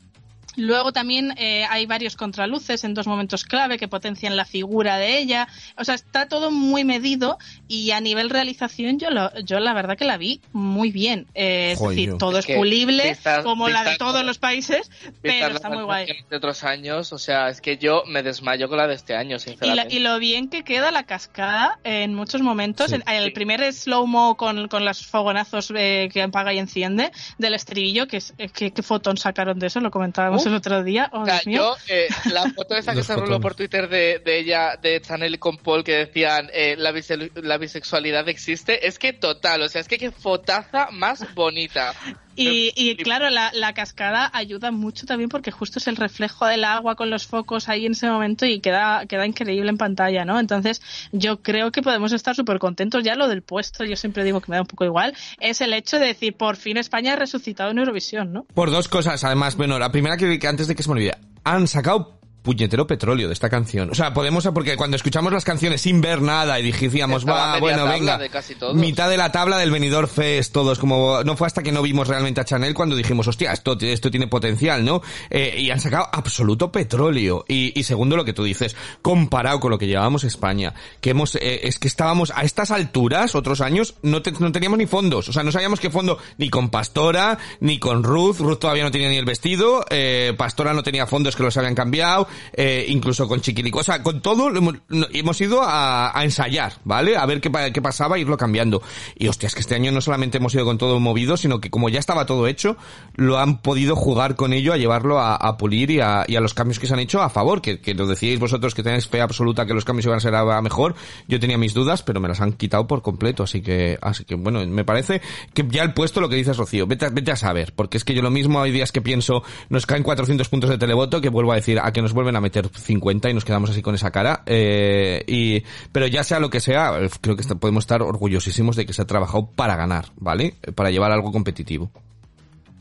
Luego 0.55 0.91
también 0.91 1.33
eh, 1.38 1.65
hay 1.69 1.85
varios 1.85 2.15
contraluces 2.15 2.83
en 2.83 2.93
dos 2.93 3.07
momentos 3.07 3.43
clave 3.45 3.77
que 3.77 3.88
potencian 3.88 4.35
la 4.35 4.45
figura 4.45 4.97
de 4.97 5.17
ella. 5.19 5.47
O 5.77 5.83
sea, 5.85 5.95
está 5.95 6.27
todo 6.27 6.51
muy 6.51 6.83
medido 6.83 7.38
y 7.67 7.91
a 7.91 8.01
nivel 8.01 8.29
realización 8.29 8.99
yo, 8.99 9.09
lo, 9.09 9.31
yo 9.41 9.59
la 9.59 9.73
verdad 9.73 9.97
que 9.97 10.05
la 10.05 10.17
vi 10.17 10.41
muy 10.51 10.91
bien. 10.91 11.27
Eh, 11.35 11.71
es 11.73 11.79
Joder, 11.79 11.95
decir, 11.95 12.17
todo 12.17 12.39
Es 12.39 12.45
que 12.45 12.55
pulible 12.55 13.09
vistas- 13.09 13.43
como 13.43 13.69
la 13.69 13.83
de 13.83 13.97
todos 13.97 14.23
los 14.25 14.38
países, 14.39 14.89
pero 15.21 15.55
está 15.55 15.69
muy 15.69 15.83
guay. 15.83 16.07
De 16.29 16.35
otros 16.38 16.63
años, 16.63 17.13
o 17.13 17.17
sea, 17.17 17.49
es 17.49 17.62
que 17.62 17.77
yo 17.77 18.03
me 18.07 18.23
desmayo 18.23 18.67
con 18.69 18.77
la 18.77 18.88
de 18.88 18.95
este 18.95 19.15
año, 19.15 19.29
Y, 19.29 19.33
la- 19.33 19.39
sinceramente. 19.39 19.95
y 19.95 19.99
lo 19.99 20.19
bien 20.19 20.49
que 20.49 20.63
queda 20.63 20.91
la 20.91 21.03
cascada 21.03 21.79
en 21.83 22.13
muchos 22.15 22.41
momentos. 22.41 22.89
Sí. 22.89 22.95
En- 22.95 23.03
el 23.09 23.25
Sí. 23.25 23.31
primer 23.31 23.73
slow-mo 23.73 24.35
con, 24.38 24.67
con 24.67 24.85
los 24.85 25.05
fogonazos 25.05 25.71
eh, 25.75 26.09
que 26.12 26.21
apaga 26.21 26.53
y 26.53 26.59
enciende 26.59 27.12
del 27.38 27.53
estribillo, 27.53 28.07
que, 28.07 28.17
es, 28.17 28.33
eh, 28.38 28.49
que, 28.49 28.71
qué 28.71 28.83
fotón 28.83 29.17
sacaron 29.17 29.59
de 29.59 29.67
eso, 29.67 29.79
lo 29.79 29.91
comentábamos 29.91 30.38
Uf. 30.41 30.47
el 30.47 30.54
otro 30.56 30.84
día. 30.84 31.10
Oh, 31.13 31.21
O 31.21 31.25
sea, 31.25 31.36
Dios 31.36 31.45
mío. 31.47 31.58
yo, 31.62 31.75
eh, 31.95 32.08
la 32.34 32.49
foto 32.52 32.75
esa 32.75 32.93
que 32.93 33.04
se 33.04 33.13
roló 33.13 33.23
fotones. 33.25 33.41
por 33.41 33.56
Twitter 33.56 33.89
de, 33.89 34.19
de 34.23 34.39
ella, 34.39 34.75
de 34.82 34.99
Chanel 35.02 35.38
con 35.39 35.58
Paul, 35.58 35.84
que 35.84 35.93
decían 35.93 36.49
eh, 36.54 36.75
la, 36.78 36.91
bise- 36.91 37.32
la 37.41 37.58
bisexualidad 37.58 38.28
existe, 38.30 38.88
es 38.88 38.99
que 38.99 39.13
total, 39.13 39.62
o 39.62 39.69
sea, 39.69 39.82
es 39.82 39.88
que 39.88 39.97
qué 39.97 40.12
fotaza 40.12 40.89
más 40.91 41.34
bonita. 41.36 41.93
Y, 42.41 42.95
claro, 42.97 43.30
la, 43.30 43.52
la 43.54 43.73
cascada 43.73 44.30
ayuda 44.34 44.71
mucho 44.71 45.06
también 45.06 45.30
porque 45.30 45.52
justo 45.52 45.80
es 45.80 45.88
el 45.88 45.95
reflejo 45.95 46.45
del 46.45 46.63
agua 46.63 46.95
con 46.95 47.10
los 47.10 47.28
focos 47.28 47.67
ahí 47.67 47.86
en 47.86 47.91
ese 47.91 48.10
momento 48.10 48.45
y 48.45 48.60
queda, 48.62 49.06
queda 49.08 49.25
increíble 49.25 49.69
en 49.69 49.78
pantalla, 49.78 50.23
¿no? 50.25 50.39
Entonces, 50.39 50.82
yo 51.12 51.41
creo 51.41 51.71
que 51.71 51.82
podemos 51.82 52.13
estar 52.13 52.36
súper 52.36 52.60
contentos. 52.60 53.04
Ya 53.04 53.15
lo 53.15 53.28
del 53.28 53.41
puesto, 53.41 53.84
yo 53.84 53.95
siempre 53.95 54.23
digo 54.23 54.41
que 54.41 54.52
me 54.52 54.56
da 54.56 54.62
un 54.62 54.67
poco 54.67 54.86
igual, 54.86 55.15
es 55.39 55.62
el 55.62 55.73
hecho 55.73 55.99
de 55.99 56.08
decir, 56.08 56.36
por 56.36 56.56
fin 56.56 56.78
España 56.78 57.13
ha 57.13 57.15
resucitado 57.15 57.71
en 57.71 57.80
Eurovisión, 57.80 58.32
¿no? 58.32 58.43
Por 58.54 58.71
dos 58.71 58.88
cosas, 58.88 59.23
además, 59.23 59.56
bueno, 59.56 59.78
la 59.78 59.91
primera 59.91 60.17
que, 60.17 60.39
que 60.39 60.47
antes 60.47 60.67
de 60.67 60.75
que 60.75 60.84
se 60.84 60.89
me 60.89 60.93
olvide, 60.93 61.17
han 61.43 61.67
sacado 61.67 62.18
puñetero 62.41 62.88
petróleo 62.88 63.28
de 63.28 63.34
esta 63.34 63.49
canción. 63.49 63.89
O 63.91 63.95
sea, 63.95 64.13
podemos, 64.13 64.47
porque 64.54 64.75
cuando 64.78 64.95
escuchamos 64.95 65.32
las 65.34 65.43
canciones 65.43 65.82
sin 65.82 66.02
ver 66.02 66.21
nada 66.21 66.60
y 66.60 66.63
dijimos, 66.63 67.28
va, 67.28 67.60
bueno, 67.60 67.86
venga, 67.86 68.17
de 68.17 68.30
casi 68.30 68.56
todos. 68.56 68.75
mitad 68.75 69.10
de 69.10 69.17
la 69.17 69.32
tabla 69.32 69.58
del 69.58 69.71
venidor 69.71 70.08
Fest, 70.08 70.54
todos, 70.54 70.80
como, 70.80 71.23
no 71.23 71.36
fue 71.36 71.47
hasta 71.47 71.62
que 71.63 71.71
no 71.71 71.82
vimos 71.82 72.08
realmente 72.08 72.41
a 72.41 72.45
Chanel 72.45 72.73
cuando 72.73 72.95
dijimos, 72.95 73.28
hostia, 73.28 73.52
esto, 73.52 73.78
esto 73.82 74.10
tiene 74.10 74.28
potencial, 74.28 74.86
¿no? 74.86 75.02
Eh, 75.30 75.56
y 75.60 75.69
han 75.71 75.80
sacado 75.80 76.08
absoluto 76.12 76.71
petróleo. 76.71 77.45
Y, 77.47 77.78
y 77.80 77.84
segundo 77.84 78.15
lo 78.15 78.23
que 78.25 78.34
tú 78.34 78.43
dices, 78.43 78.75
comparado 79.02 79.60
con 79.60 79.71
lo 79.71 79.78
que 79.78 79.88
llevábamos 79.88 80.23
España, 80.23 80.73
que 81.02 81.10
hemos, 81.12 81.36
eh, 81.36 81.62
es 81.63 81.78
que 81.80 81.88
estábamos 81.88 82.32
a 82.36 82.43
estas 82.43 82.71
alturas, 82.71 83.36
otros 83.36 83.62
años, 83.62 83.95
no, 84.02 84.21
te- 84.21 84.32
no 84.32 84.52
teníamos 84.52 84.78
ni 84.80 84.86
fondos. 84.86 85.28
O 85.30 85.34
sea, 85.34 85.43
no 85.43 85.52
sabíamos 85.52 85.80
qué 85.80 85.89
fondo, 85.89 86.17
ni 86.38 86.49
con 86.49 86.69
Pastora, 86.69 87.38
ni 87.60 87.80
con 87.80 88.04
Ruth. 88.04 88.38
Ruth 88.39 88.60
todavía 88.60 88.84
no 88.84 88.91
tenía 88.91 89.10
ni 89.10 89.17
el 89.17 89.25
vestido, 89.25 89.86
eh, 89.89 90.34
Pastora 90.38 90.73
no 90.73 90.84
tenía 90.84 91.06
fondos 91.06 91.36
que 91.36 91.43
los 91.43 91.58
habían 91.58 91.75
cambiado, 91.75 92.28
eh, 92.53 92.85
incluso 92.89 93.27
con 93.27 93.41
Chiquilico. 93.41 93.79
O 93.79 93.83
sea, 93.83 94.03
con 94.03 94.21
todo 94.21 94.49
hemos, 94.55 94.75
hemos 95.13 95.41
ido 95.41 95.61
a, 95.61 96.17
a 96.17 96.23
ensayar, 96.23 96.73
¿vale? 96.83 97.17
A 97.17 97.25
ver 97.25 97.41
qué, 97.41 97.51
qué 97.73 97.81
pasaba 97.81 98.17
e 98.17 98.21
irlo 98.21 98.37
cambiando. 98.37 98.81
Y 99.17 99.27
hostia, 99.27 99.47
es 99.47 99.53
que 99.53 99.61
este 99.61 99.75
año 99.75 99.91
no 99.91 100.01
solamente 100.01 100.37
hemos 100.37 100.53
ido 100.53 100.65
con 100.65 100.77
todo 100.77 100.99
movido, 100.99 101.37
sino 101.37 101.59
que 101.59 101.69
como 101.69 101.89
ya 101.89 101.99
estaba 101.99 102.25
todo 102.25 102.47
hecho, 102.47 102.77
lo 103.15 103.39
han 103.39 103.61
podido 103.61 103.95
jugar 103.95 104.35
con 104.35 104.53
ello, 104.53 104.73
a 104.73 104.77
llevarlo 104.77 105.19
a, 105.19 105.35
a 105.35 105.57
pulir 105.57 105.91
y 105.91 105.99
a, 105.99 106.25
y 106.27 106.35
a 106.35 106.41
los 106.41 106.53
cambios 106.53 106.79
que 106.79 106.87
se 106.87 106.93
han 106.93 106.99
hecho 106.99 107.21
a 107.21 107.29
favor, 107.29 107.61
que, 107.61 107.79
que 107.79 107.93
lo 107.93 108.07
decíais 108.07 108.39
vosotros 108.39 108.73
que 108.75 108.83
tenéis 108.83 109.07
fe 109.07 109.21
absoluta 109.21 109.65
que 109.65 109.73
los 109.73 109.85
cambios 109.85 110.05
iban 110.05 110.17
a 110.17 110.21
ser 110.21 110.35
a, 110.35 110.61
mejor. 110.61 110.95
Yo 111.27 111.39
tenía 111.39 111.57
mis 111.57 111.73
dudas, 111.73 112.03
pero 112.03 112.19
me 112.19 112.27
las 112.27 112.41
han 112.41 112.53
quitado 112.53 112.87
por 112.87 113.01
completo, 113.01 113.43
así 113.43 113.61
que, 113.61 113.97
así 114.01 114.25
que 114.25 114.35
bueno, 114.35 114.65
me 114.65 114.83
parece 114.83 115.21
que 115.53 115.65
ya 115.69 115.83
el 115.83 115.93
puesto 115.93 116.21
lo 116.21 116.29
que 116.29 116.35
dices 116.35 116.57
Rocío, 116.57 116.87
vete, 116.87 117.09
vete 117.09 117.31
a 117.31 117.35
saber, 117.35 117.73
porque 117.75 117.97
es 117.97 118.03
que 118.03 118.13
yo 118.13 118.21
lo 118.21 118.31
mismo 118.31 118.61
hay 118.61 118.71
días 118.71 118.91
que 118.91 119.01
pienso, 119.01 119.43
nos 119.69 119.85
caen 119.85 120.03
400 120.03 120.47
puntos 120.49 120.69
de 120.69 120.77
televoto, 120.77 121.21
que 121.21 121.29
vuelvo 121.29 121.51
a 121.51 121.55
decir, 121.55 121.79
a 121.81 121.91
que 121.91 122.01
nos 122.01 122.13
vuelven 122.19 122.36
a 122.36 122.41
meter 122.41 122.67
50 122.67 123.29
y 123.29 123.34
nos 123.34 123.45
quedamos 123.45 123.69
así 123.69 123.82
con 123.82 123.95
esa 123.95 124.12
cara, 124.12 124.43
eh, 124.45 125.23
y, 125.25 125.63
pero 125.91 126.05
ya 126.05 126.23
sea 126.23 126.39
lo 126.39 126.49
que 126.49 126.60
sea, 126.60 126.93
creo 127.21 127.38
que 127.38 127.43
podemos 127.55 127.84
estar 127.84 128.01
orgullosísimos 128.01 128.75
de 128.75 128.86
que 128.86 128.93
se 128.93 129.01
ha 129.01 129.08
trabajado 129.08 129.51
para 129.55 129.77
ganar, 129.77 130.08
¿vale? 130.17 130.55
Para 130.75 130.91
llevar 130.91 131.12
algo 131.12 131.32
competitivo. 131.32 131.89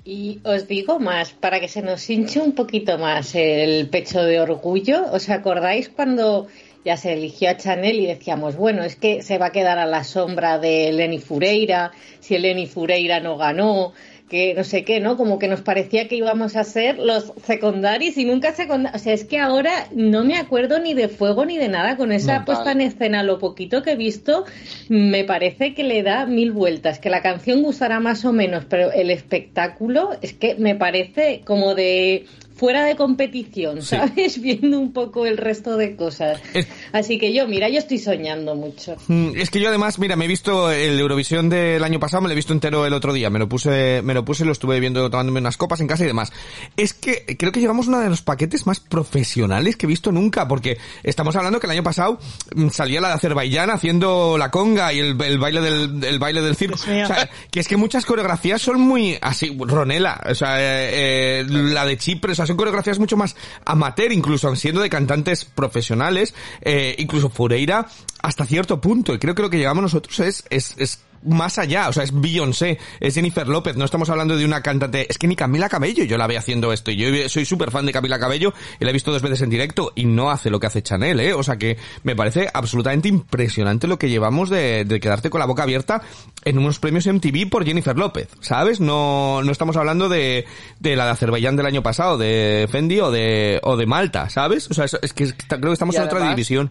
Y 0.04 0.40
os 0.42 0.66
digo 0.66 0.98
más, 0.98 1.32
para 1.32 1.60
que 1.60 1.68
se 1.68 1.82
nos 1.82 2.08
hinche 2.08 2.40
un 2.40 2.54
poquito 2.54 2.98
más 2.98 3.34
el 3.34 3.88
pecho 3.90 4.22
de 4.22 4.40
orgullo, 4.40 5.04
¿os 5.12 5.28
acordáis 5.28 5.88
cuando 5.90 6.48
ya 6.84 6.96
se 6.96 7.12
eligió 7.12 7.50
a 7.50 7.56
Chanel 7.56 8.00
y 8.00 8.06
decíamos, 8.06 8.56
bueno, 8.56 8.82
es 8.82 8.96
que 8.96 9.22
se 9.22 9.38
va 9.38 9.46
a 9.46 9.52
quedar 9.52 9.78
a 9.78 9.86
la 9.86 10.04
sombra 10.04 10.58
de 10.58 10.90
Lenny 10.92 11.18
Fureira, 11.18 11.92
si 12.20 12.38
Lenny 12.38 12.66
Fureira 12.66 13.20
no 13.20 13.36
ganó, 13.36 13.92
que 14.28 14.54
no 14.54 14.64
sé 14.64 14.84
qué, 14.84 15.00
¿no? 15.00 15.16
Como 15.16 15.38
que 15.38 15.48
nos 15.48 15.62
parecía 15.62 16.08
que 16.08 16.16
íbamos 16.16 16.56
a 16.56 16.64
ser 16.64 16.98
los 16.98 17.32
secundarios 17.44 18.16
y 18.16 18.24
nunca 18.24 18.52
secundarios. 18.52 19.00
O 19.00 19.04
sea, 19.04 19.14
es 19.14 19.24
que 19.24 19.38
ahora 19.38 19.88
no 19.92 20.24
me 20.24 20.36
acuerdo 20.36 20.78
ni 20.78 20.94
de 20.94 21.08
fuego 21.08 21.44
ni 21.44 21.56
de 21.58 21.68
nada. 21.68 21.96
Con 21.96 22.12
esa 22.12 22.44
puesta 22.44 22.72
en 22.72 22.80
escena, 22.80 23.22
lo 23.22 23.38
poquito 23.38 23.82
que 23.82 23.92
he 23.92 23.96
visto, 23.96 24.44
me 24.88 25.24
parece 25.24 25.74
que 25.74 25.84
le 25.84 26.02
da 26.02 26.26
mil 26.26 26.52
vueltas. 26.52 26.98
Que 26.98 27.10
la 27.10 27.22
canción 27.22 27.62
gustará 27.62 28.00
más 28.00 28.24
o 28.24 28.32
menos, 28.32 28.64
pero 28.68 28.92
el 28.92 29.10
espectáculo 29.10 30.10
es 30.22 30.32
que 30.32 30.54
me 30.56 30.74
parece 30.74 31.42
como 31.44 31.74
de 31.74 32.26
fuera 32.58 32.84
de 32.84 32.96
competición, 32.96 33.80
Sí. 33.82 33.96
¿sabes? 33.96 34.40
Viendo 34.42 34.78
un 34.78 34.92
poco 34.92 35.24
el 35.26 35.36
resto 35.38 35.76
de 35.76 35.96
cosas. 35.96 36.40
Es- 36.54 36.66
Así 36.92 37.18
que 37.18 37.32
yo, 37.32 37.46
mira, 37.48 37.68
yo 37.68 37.78
estoy 37.78 37.98
soñando 37.98 38.54
mucho. 38.54 38.96
Mm, 39.06 39.30
Es 39.36 39.50
que 39.50 39.60
yo 39.60 39.68
además, 39.68 39.98
mira, 39.98 40.16
me 40.16 40.24
he 40.24 40.28
visto 40.28 40.70
el 40.70 40.98
Eurovisión 40.98 41.48
del 41.48 41.82
año 41.84 41.98
pasado, 42.00 42.22
me 42.22 42.28
lo 42.28 42.32
he 42.32 42.36
visto 42.36 42.52
entero 42.52 42.84
el 42.86 42.92
otro 42.92 43.12
día, 43.12 43.30
me 43.30 43.38
lo 43.38 43.48
puse, 43.48 44.02
me 44.02 44.12
lo 44.14 44.24
puse, 44.24 44.44
lo 44.44 44.52
estuve 44.52 44.80
viendo 44.80 45.08
tomándome 45.10 45.40
unas 45.40 45.56
copas 45.56 45.80
en 45.80 45.86
casa 45.86 46.04
y 46.04 46.08
demás. 46.08 46.32
Es 46.76 46.92
que 46.94 47.24
creo 47.38 47.52
que 47.52 47.60
llevamos 47.60 47.86
uno 47.88 48.00
de 48.00 48.08
los 48.10 48.22
paquetes 48.22 48.66
más 48.66 48.80
profesionales 48.80 49.76
que 49.76 49.86
he 49.86 49.88
visto 49.88 50.12
nunca, 50.12 50.48
porque 50.48 50.78
estamos 51.02 51.36
hablando 51.36 51.60
que 51.60 51.66
el 51.66 51.72
año 51.72 51.82
pasado 51.82 52.18
mm, 52.54 52.68
salía 52.70 53.00
la 53.00 53.08
de 53.08 53.14
Azerbaiyán 53.14 53.70
haciendo 53.70 54.36
la 54.38 54.50
conga 54.50 54.92
y 54.92 54.98
el, 54.98 55.20
el 55.22 55.38
baile 55.38 55.60
del, 55.60 56.04
el 56.04 56.18
baile 56.18 56.42
del 56.42 56.56
circo. 56.56 56.74
O 56.74 56.78
sea, 56.78 57.28
que 57.50 57.60
es 57.60 57.68
que 57.68 57.76
muchas 57.76 58.04
coreografías 58.04 58.60
son 58.60 58.80
muy 58.80 59.16
así, 59.20 59.56
Ronela, 59.58 60.20
o 60.28 60.34
sea, 60.34 60.58
eh, 60.60 61.40
eh, 61.40 61.44
la 61.48 61.84
de 61.84 61.96
Chipre, 61.98 62.32
o 62.32 62.34
sea, 62.34 62.46
son 62.48 62.56
coreografías 62.56 62.98
mucho 62.98 63.16
más 63.16 63.36
amateur, 63.64 64.12
incluso 64.12 64.54
siendo 64.56 64.80
de 64.80 64.90
cantantes 64.90 65.44
profesionales, 65.44 66.34
eh, 66.60 66.96
incluso 66.98 67.30
Fureira, 67.30 67.86
hasta 68.20 68.44
cierto 68.44 68.80
punto, 68.80 69.14
y 69.14 69.18
creo 69.18 69.34
que 69.34 69.42
lo 69.42 69.50
que 69.50 69.58
llevamos 69.58 69.82
nosotros 69.82 70.18
es, 70.20 71.00
más 71.22 71.58
allá, 71.58 71.88
o 71.88 71.92
sea, 71.92 72.04
es 72.04 72.10
Beyoncé, 72.12 72.78
es 73.00 73.14
Jennifer 73.14 73.46
López, 73.46 73.76
no 73.76 73.84
estamos 73.84 74.08
hablando 74.10 74.36
de 74.36 74.44
una 74.44 74.62
cantante, 74.62 75.06
es 75.08 75.18
que 75.18 75.26
ni 75.26 75.36
Camila 75.36 75.68
Cabello 75.68 76.04
yo 76.04 76.18
la 76.18 76.26
veo 76.26 76.38
haciendo 76.38 76.72
esto, 76.72 76.90
y 76.90 76.96
yo 76.96 77.28
soy 77.28 77.44
súper 77.44 77.70
fan 77.70 77.86
de 77.86 77.92
Camila 77.92 78.18
Cabello, 78.18 78.52
y 78.80 78.84
la 78.84 78.90
he 78.90 78.92
visto 78.92 79.12
dos 79.12 79.22
veces 79.22 79.42
en 79.42 79.50
directo, 79.50 79.92
y 79.94 80.04
no 80.04 80.30
hace 80.30 80.50
lo 80.50 80.60
que 80.60 80.66
hace 80.66 80.82
Chanel, 80.82 81.20
eh, 81.20 81.34
o 81.34 81.42
sea 81.42 81.56
que 81.56 81.76
me 82.02 82.16
parece 82.16 82.48
absolutamente 82.52 83.08
impresionante 83.08 83.86
lo 83.86 83.98
que 83.98 84.08
llevamos 84.08 84.50
de, 84.50 84.84
de 84.84 85.00
quedarte 85.00 85.30
con 85.30 85.40
la 85.40 85.46
boca 85.46 85.62
abierta 85.62 86.02
en 86.44 86.58
unos 86.58 86.78
premios 86.78 87.06
MTV 87.06 87.48
por 87.50 87.64
Jennifer 87.64 87.96
López, 87.96 88.28
¿sabes? 88.40 88.80
No, 88.80 89.42
no 89.42 89.52
estamos 89.52 89.76
hablando 89.76 90.08
de, 90.08 90.46
de 90.80 90.96
la 90.96 91.04
de 91.04 91.10
Azerbaiyán 91.12 91.56
del 91.56 91.66
año 91.66 91.82
pasado, 91.82 92.18
de 92.18 92.66
Fendi 92.70 93.00
o 93.00 93.10
de, 93.10 93.60
o 93.62 93.76
de 93.76 93.86
Malta, 93.86 94.28
¿sabes? 94.28 94.70
O 94.70 94.74
sea, 94.74 94.84
es, 94.84 95.12
que 95.12 95.32
creo 95.32 95.60
que 95.60 95.72
estamos 95.72 95.96
en 95.96 96.02
otra 96.02 96.28
división. 96.28 96.70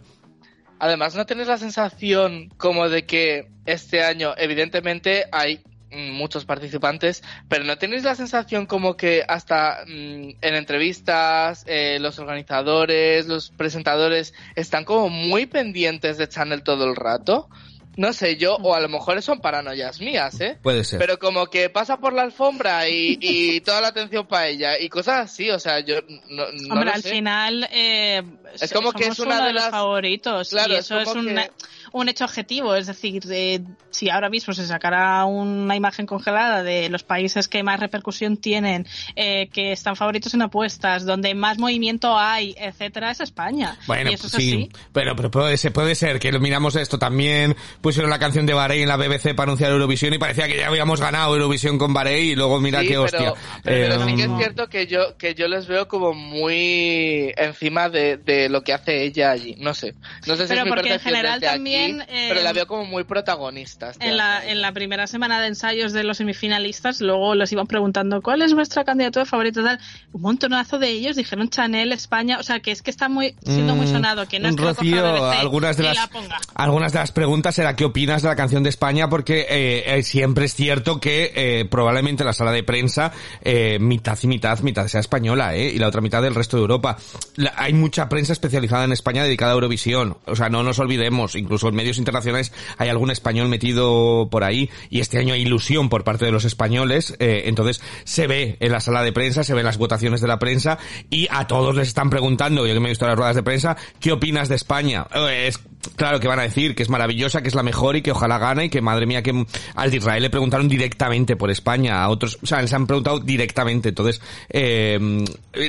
Además, 0.79 1.15
¿no 1.15 1.25
tenéis 1.25 1.47
la 1.47 1.57
sensación 1.57 2.49
como 2.57 2.87
de 2.87 3.05
que 3.05 3.49
este 3.67 4.03
año, 4.03 4.33
evidentemente, 4.37 5.25
hay 5.31 5.61
mm, 5.91 6.11
muchos 6.11 6.45
participantes, 6.45 7.23
pero 7.47 7.63
¿no 7.63 7.77
tenéis 7.77 8.03
la 8.03 8.15
sensación 8.15 8.65
como 8.65 8.97
que 8.97 9.23
hasta 9.27 9.83
mm, 9.85 10.29
en 10.41 10.55
entrevistas 10.55 11.63
eh, 11.67 11.97
los 11.99 12.17
organizadores, 12.19 13.27
los 13.27 13.51
presentadores 13.51 14.33
están 14.55 14.83
como 14.85 15.09
muy 15.09 15.45
pendientes 15.45 16.17
de 16.17 16.27
Channel 16.27 16.63
todo 16.63 16.85
el 16.85 16.95
rato? 16.95 17.49
No 17.95 18.13
sé, 18.13 18.37
yo, 18.37 18.57
o 18.57 18.75
a 18.75 18.79
lo 18.79 18.89
mejor 18.89 19.19
son 19.23 19.39
paranoias 19.39 19.99
mías, 20.01 20.39
¿eh? 20.39 20.59
Puede 20.61 20.83
ser. 20.83 20.99
Pero 20.99 21.17
como 21.17 21.47
que 21.47 21.71
pasa 21.71 21.97
por 21.97 22.13
la 22.13 22.21
alfombra 22.21 22.87
y, 22.87 23.17
y 23.19 23.59
toda 23.65 23.81
la 23.81 23.87
atención 23.87 24.27
para 24.27 24.47
ella 24.49 24.77
y 24.79 24.87
cosas 24.87 25.31
así, 25.31 25.49
o 25.49 25.57
sea, 25.57 25.79
yo 25.79 25.95
no, 26.29 26.45
no 26.51 26.73
Hombre, 26.75 26.89
lo 26.89 26.93
al 26.93 27.01
sé. 27.01 27.09
final 27.09 27.67
eh, 27.71 28.21
Es 28.61 28.71
como 28.71 28.91
que 28.93 29.07
es 29.07 29.17
una 29.17 29.37
uno 29.37 29.45
de 29.47 29.53
los 29.53 29.63
las- 29.63 29.71
favoritos 29.71 30.49
Claro, 30.51 30.73
y 30.73 30.75
es 30.75 30.85
eso 30.85 30.99
es, 30.99 31.07
como 31.09 31.21
un, 31.21 31.25
que- 31.27 31.51
un 31.91 32.09
hecho 32.09 32.25
objetivo. 32.25 32.75
Es 32.75 32.87
decir, 32.87 33.23
de, 33.23 33.61
si 33.89 34.09
ahora 34.09 34.29
mismo 34.29 34.53
se 34.53 34.65
sacara 34.67 35.25
una 35.25 35.75
imagen 35.75 36.05
congelada 36.05 36.63
de 36.63 36.89
los 36.89 37.03
países 37.03 37.47
que 37.47 37.63
más 37.63 37.79
repercusión 37.79 38.37
tienen, 38.37 38.85
eh, 39.15 39.49
que 39.51 39.71
están 39.71 39.95
favoritos 39.95 40.33
en 40.33 40.41
apuestas, 40.41 41.05
donde 41.05 41.33
más 41.35 41.57
movimiento 41.57 42.17
hay, 42.17 42.55
etcétera, 42.57 43.11
es 43.11 43.19
España. 43.19 43.77
Bueno, 43.87 44.11
y 44.11 44.13
eso 44.13 44.27
es 44.27 44.33
sí, 44.33 44.69
así. 44.69 44.69
pero, 44.93 45.15
pero 45.15 45.31
puede 45.31 45.57
ser, 45.57 45.73
puede 45.73 45.95
ser 45.95 46.19
que 46.19 46.31
lo 46.31 46.39
miramos 46.39 46.75
esto 46.75 46.97
también, 46.99 47.55
pusieron 47.81 48.09
la 48.09 48.19
canción 48.19 48.45
de 48.45 48.53
Bahrein 48.53 48.83
en 48.83 48.87
la 48.89 48.97
BBC 48.97 49.33
para 49.35 49.43
anunciar 49.49 49.71
Eurovisión 49.71 50.13
y 50.13 50.17
parecía 50.17 50.47
que 50.47 50.57
ya 50.57 50.67
habíamos 50.67 50.99
ganado 51.01 51.33
Eurovisión 51.35 51.77
con 51.77 51.93
Bahrein 51.93 52.31
y 52.31 52.35
luego 52.35 52.59
mira 52.59 52.81
Sí, 52.81 52.87
qué 52.87 52.93
pero, 52.93 53.03
hostia. 53.03 53.33
pero 53.63 53.95
Eh, 53.95 53.99
sí 54.07 54.15
que 54.15 54.21
es 54.23 54.29
mm. 54.29 54.37
cierto 54.37 54.67
que 54.69 54.87
yo, 54.87 55.17
que 55.17 55.33
yo 55.35 55.47
les 55.47 55.67
veo 55.67 55.87
como 55.87 56.13
muy 56.13 57.33
encima 57.37 57.89
de, 57.89 58.17
de 58.17 58.49
lo 58.49 58.63
que 58.63 58.73
hace 58.73 59.03
ella 59.03 59.31
allí. 59.31 59.55
No 59.59 59.73
sé. 59.73 59.93
No 60.25 60.35
sé 60.35 60.43
si 60.43 60.49
Pero 60.49 60.61
es 60.61 60.65
mi 60.65 60.71
porque 60.71 60.93
en 60.93 60.99
general 60.99 61.39
desde 61.39 61.53
también, 61.77 62.01
eh, 62.09 62.25
pero 62.29 62.41
la 62.41 62.53
veo 62.53 62.67
como 62.67 62.85
muy 62.85 63.03
protagonista. 63.03 63.89
este 63.91 64.07
En 64.07 64.17
la, 64.17 64.45
en 64.47 64.61
la 64.61 64.71
primera 64.71 65.07
semana 65.07 65.39
de 65.41 65.47
ensayos 65.47 65.93
de 65.93 66.03
los 66.03 66.17
semifinalistas, 66.17 67.01
luego 67.01 67.35
les 67.35 67.51
iban 67.51 67.67
preguntando 67.67 68.21
cuál 68.21 68.41
es 68.41 68.53
vuestra 68.53 68.83
candidatura 68.83 69.25
favorita 69.25 69.63
tal. 69.63 69.79
Un 70.13 70.21
montonazo 70.21 70.79
de 70.79 70.89
ellos 70.89 71.15
dijeron 71.15 71.49
Chanel, 71.49 71.91
España, 71.91 72.37
o 72.39 72.43
sea 72.43 72.59
que 72.59 72.71
es 72.71 72.81
que 72.81 72.91
está 72.91 73.09
muy 73.09 73.35
siendo 73.43 73.75
muy 73.75 73.85
Mm, 73.87 73.91
sonado, 73.91 74.27
que 74.27 74.39
no 74.39 74.49
es 74.49 74.55
que 74.55 74.61
Rocío, 74.63 75.03
BBC 75.13 75.37
algunas 75.39 75.77
de 75.77 75.83
las 75.83 75.95
la 75.95 76.09
algunas 76.55 76.91
de 76.93 76.99
las 76.99 77.11
preguntas 77.11 77.57
era 77.59 77.75
qué 77.75 77.85
opinas 77.85 78.21
de 78.21 78.27
la 78.29 78.35
canción 78.35 78.63
de 78.63 78.69
España 78.69 79.09
porque 79.09 79.45
eh, 79.49 79.83
eh, 79.97 80.03
siempre 80.03 80.45
es 80.45 80.53
cierto 80.55 80.99
que 80.99 81.31
eh, 81.35 81.65
probablemente 81.65 82.23
la 82.23 82.33
sala 82.33 82.51
de 82.51 82.63
prensa 82.63 83.11
eh, 83.41 83.77
mitad 83.79 84.17
y 84.21 84.27
mitad 84.27 84.59
mitad 84.59 84.87
sea 84.87 84.99
española 84.99 85.55
eh, 85.55 85.71
y 85.73 85.79
la 85.79 85.87
otra 85.87 86.01
mitad 86.01 86.21
del 86.21 86.35
resto 86.35 86.57
de 86.57 86.61
Europa. 86.61 86.97
La- 87.35 87.53
hay 87.55 87.73
mucha 87.73 88.09
prensa 88.09 88.33
especializada 88.33 88.83
en 88.85 88.91
España 88.91 89.23
dedicada 89.23 89.51
a 89.51 89.55
Eurovisión. 89.55 90.17
O 90.25 90.35
sea 90.35 90.49
no 90.49 90.63
nos 90.63 90.79
olvidemos 90.79 91.35
incluso 91.35 91.66
en 91.69 91.75
medios 91.75 91.97
internacionales 91.97 92.51
hay 92.77 92.89
algún 92.89 93.11
español 93.11 93.47
metido 93.47 94.29
por 94.29 94.43
ahí 94.43 94.69
y 94.89 94.99
este 94.99 95.17
año 95.19 95.33
hay 95.33 95.41
ilusión 95.41 95.89
por 95.89 96.03
parte 96.03 96.25
de 96.25 96.31
los 96.31 96.45
españoles 96.45 97.15
eh, 97.19 97.43
entonces 97.45 97.81
se 98.03 98.27
ve 98.27 98.57
en 98.59 98.71
la 98.71 98.79
sala 98.79 99.03
de 99.03 99.11
prensa 99.11 99.43
se 99.43 99.53
ven 99.53 99.65
las 99.65 99.77
votaciones 99.77 100.21
de 100.21 100.27
la 100.27 100.39
prensa 100.39 100.77
y 101.09 101.27
a 101.31 101.47
todos 101.47 101.75
les 101.75 101.87
están 101.87 102.09
preguntando 102.09 102.65
yo 102.65 102.73
que 102.73 102.79
me 102.79 102.87
he 102.87 102.91
visto 102.91 103.05
las 103.07 103.17
ruedas 103.17 103.35
de 103.35 103.43
prensa 103.43 103.77
qué 103.99 104.11
opinas 104.11 104.49
de 104.49 104.55
España 104.55 105.07
Eh, 105.13 105.51
claro, 105.95 106.19
que 106.19 106.27
van 106.27 106.39
a 106.39 106.43
decir 106.43 106.75
que 106.75 106.83
es 106.83 106.89
maravillosa, 106.89 107.41
que 107.41 107.47
es 107.47 107.55
la 107.55 107.63
mejor 107.63 107.95
y 107.95 108.01
que 108.01 108.11
ojalá 108.11 108.37
gane 108.37 108.65
y 108.65 108.69
que 108.69 108.81
madre 108.81 109.05
mía, 109.05 109.21
que 109.21 109.45
al 109.75 109.91
de 109.91 109.97
Israel 109.97 110.23
le 110.23 110.29
preguntaron 110.29 110.67
directamente 110.67 111.35
por 111.35 111.51
España, 111.51 112.03
a 112.03 112.09
otros, 112.09 112.39
o 112.41 112.45
sea, 112.45 112.61
les 112.61 112.73
han 112.73 112.87
preguntado 112.87 113.19
directamente, 113.19 113.89
entonces, 113.89 114.21
eh, 114.49 115.23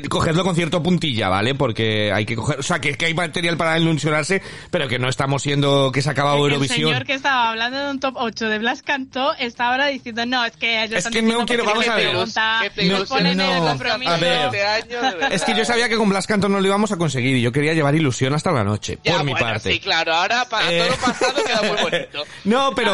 cogedlo 0.09 0.45
con 0.45 0.55
cierto 0.55 0.83
puntilla, 0.83 1.29
¿vale? 1.29 1.55
Porque 1.55 2.13
hay 2.13 2.25
que 2.25 2.37
coger, 2.37 2.61
o 2.61 2.63
sea, 2.63 2.81
que, 2.81 2.95
que 2.95 3.07
hay 3.07 3.15
material 3.15 3.57
para 3.57 3.79
ilusionarse, 3.79 4.43
pero 4.71 4.89
que 4.89 4.99
no 4.99 5.09
estamos 5.09 5.43
siendo 5.43 5.91
que 5.93 6.03
se 6.03 6.09
ha 6.09 6.13
acabado 6.13 6.47
el 6.47 6.53
Eurovisión. 6.53 6.79
El 6.79 6.87
señor 6.87 7.07
que 7.07 7.15
estaba 7.15 7.51
hablando 7.51 7.79
de 7.79 7.91
un 7.91 8.01
top 8.01 8.15
8 8.17 8.49
de 8.49 8.59
Blas 8.59 8.83
Cantó 8.83 9.35
está 9.35 9.69
ahora 9.69 9.87
diciendo, 9.87 10.27
no, 10.27 10.45
es 10.45 10.57
que 10.57 10.87
yo 10.89 10.97
es 10.97 11.07
que 11.09 11.23
no 11.23 11.47
quiero, 11.47 11.65
vamos 11.65 11.89
a 11.89 11.97
ver, 11.97 12.15
no, 12.15 13.05
ponen 13.07 13.37
no, 13.39 13.45
a 13.45 14.17
ver, 14.17 14.47
este 14.47 14.67
año, 14.67 14.99
es 15.31 15.45
que 15.45 15.55
yo 15.55 15.65
sabía 15.65 15.89
que 15.89 15.97
con 15.97 16.09
Blas 16.09 16.27
Cantó 16.27 16.49
no 16.49 16.61
lo 16.61 16.67
íbamos 16.67 16.93
a 16.93 16.97
conseguir 16.97 17.37
y 17.37 17.43
yo 17.43 17.53
quería 17.53 17.75
llevar 17.75 17.95
ilusión 17.95 18.35
hasta 18.35 18.53
la 18.53 18.65
noche, 18.65 18.99
ya, 19.05 19.15
por 19.15 19.25
mi 19.25 19.35
parte. 19.35 19.73
Sí, 19.73 19.81
claro, 19.81 20.08
ahora 20.15 20.49
para 20.49 20.71
Eh, 20.73 20.79
todo 20.79 20.91
lo 20.91 20.97
pasado 20.97 21.45
queda 21.45 21.63
muy 21.63 21.83
bonito. 21.83 22.25
No, 22.45 22.75
pero 22.75 22.93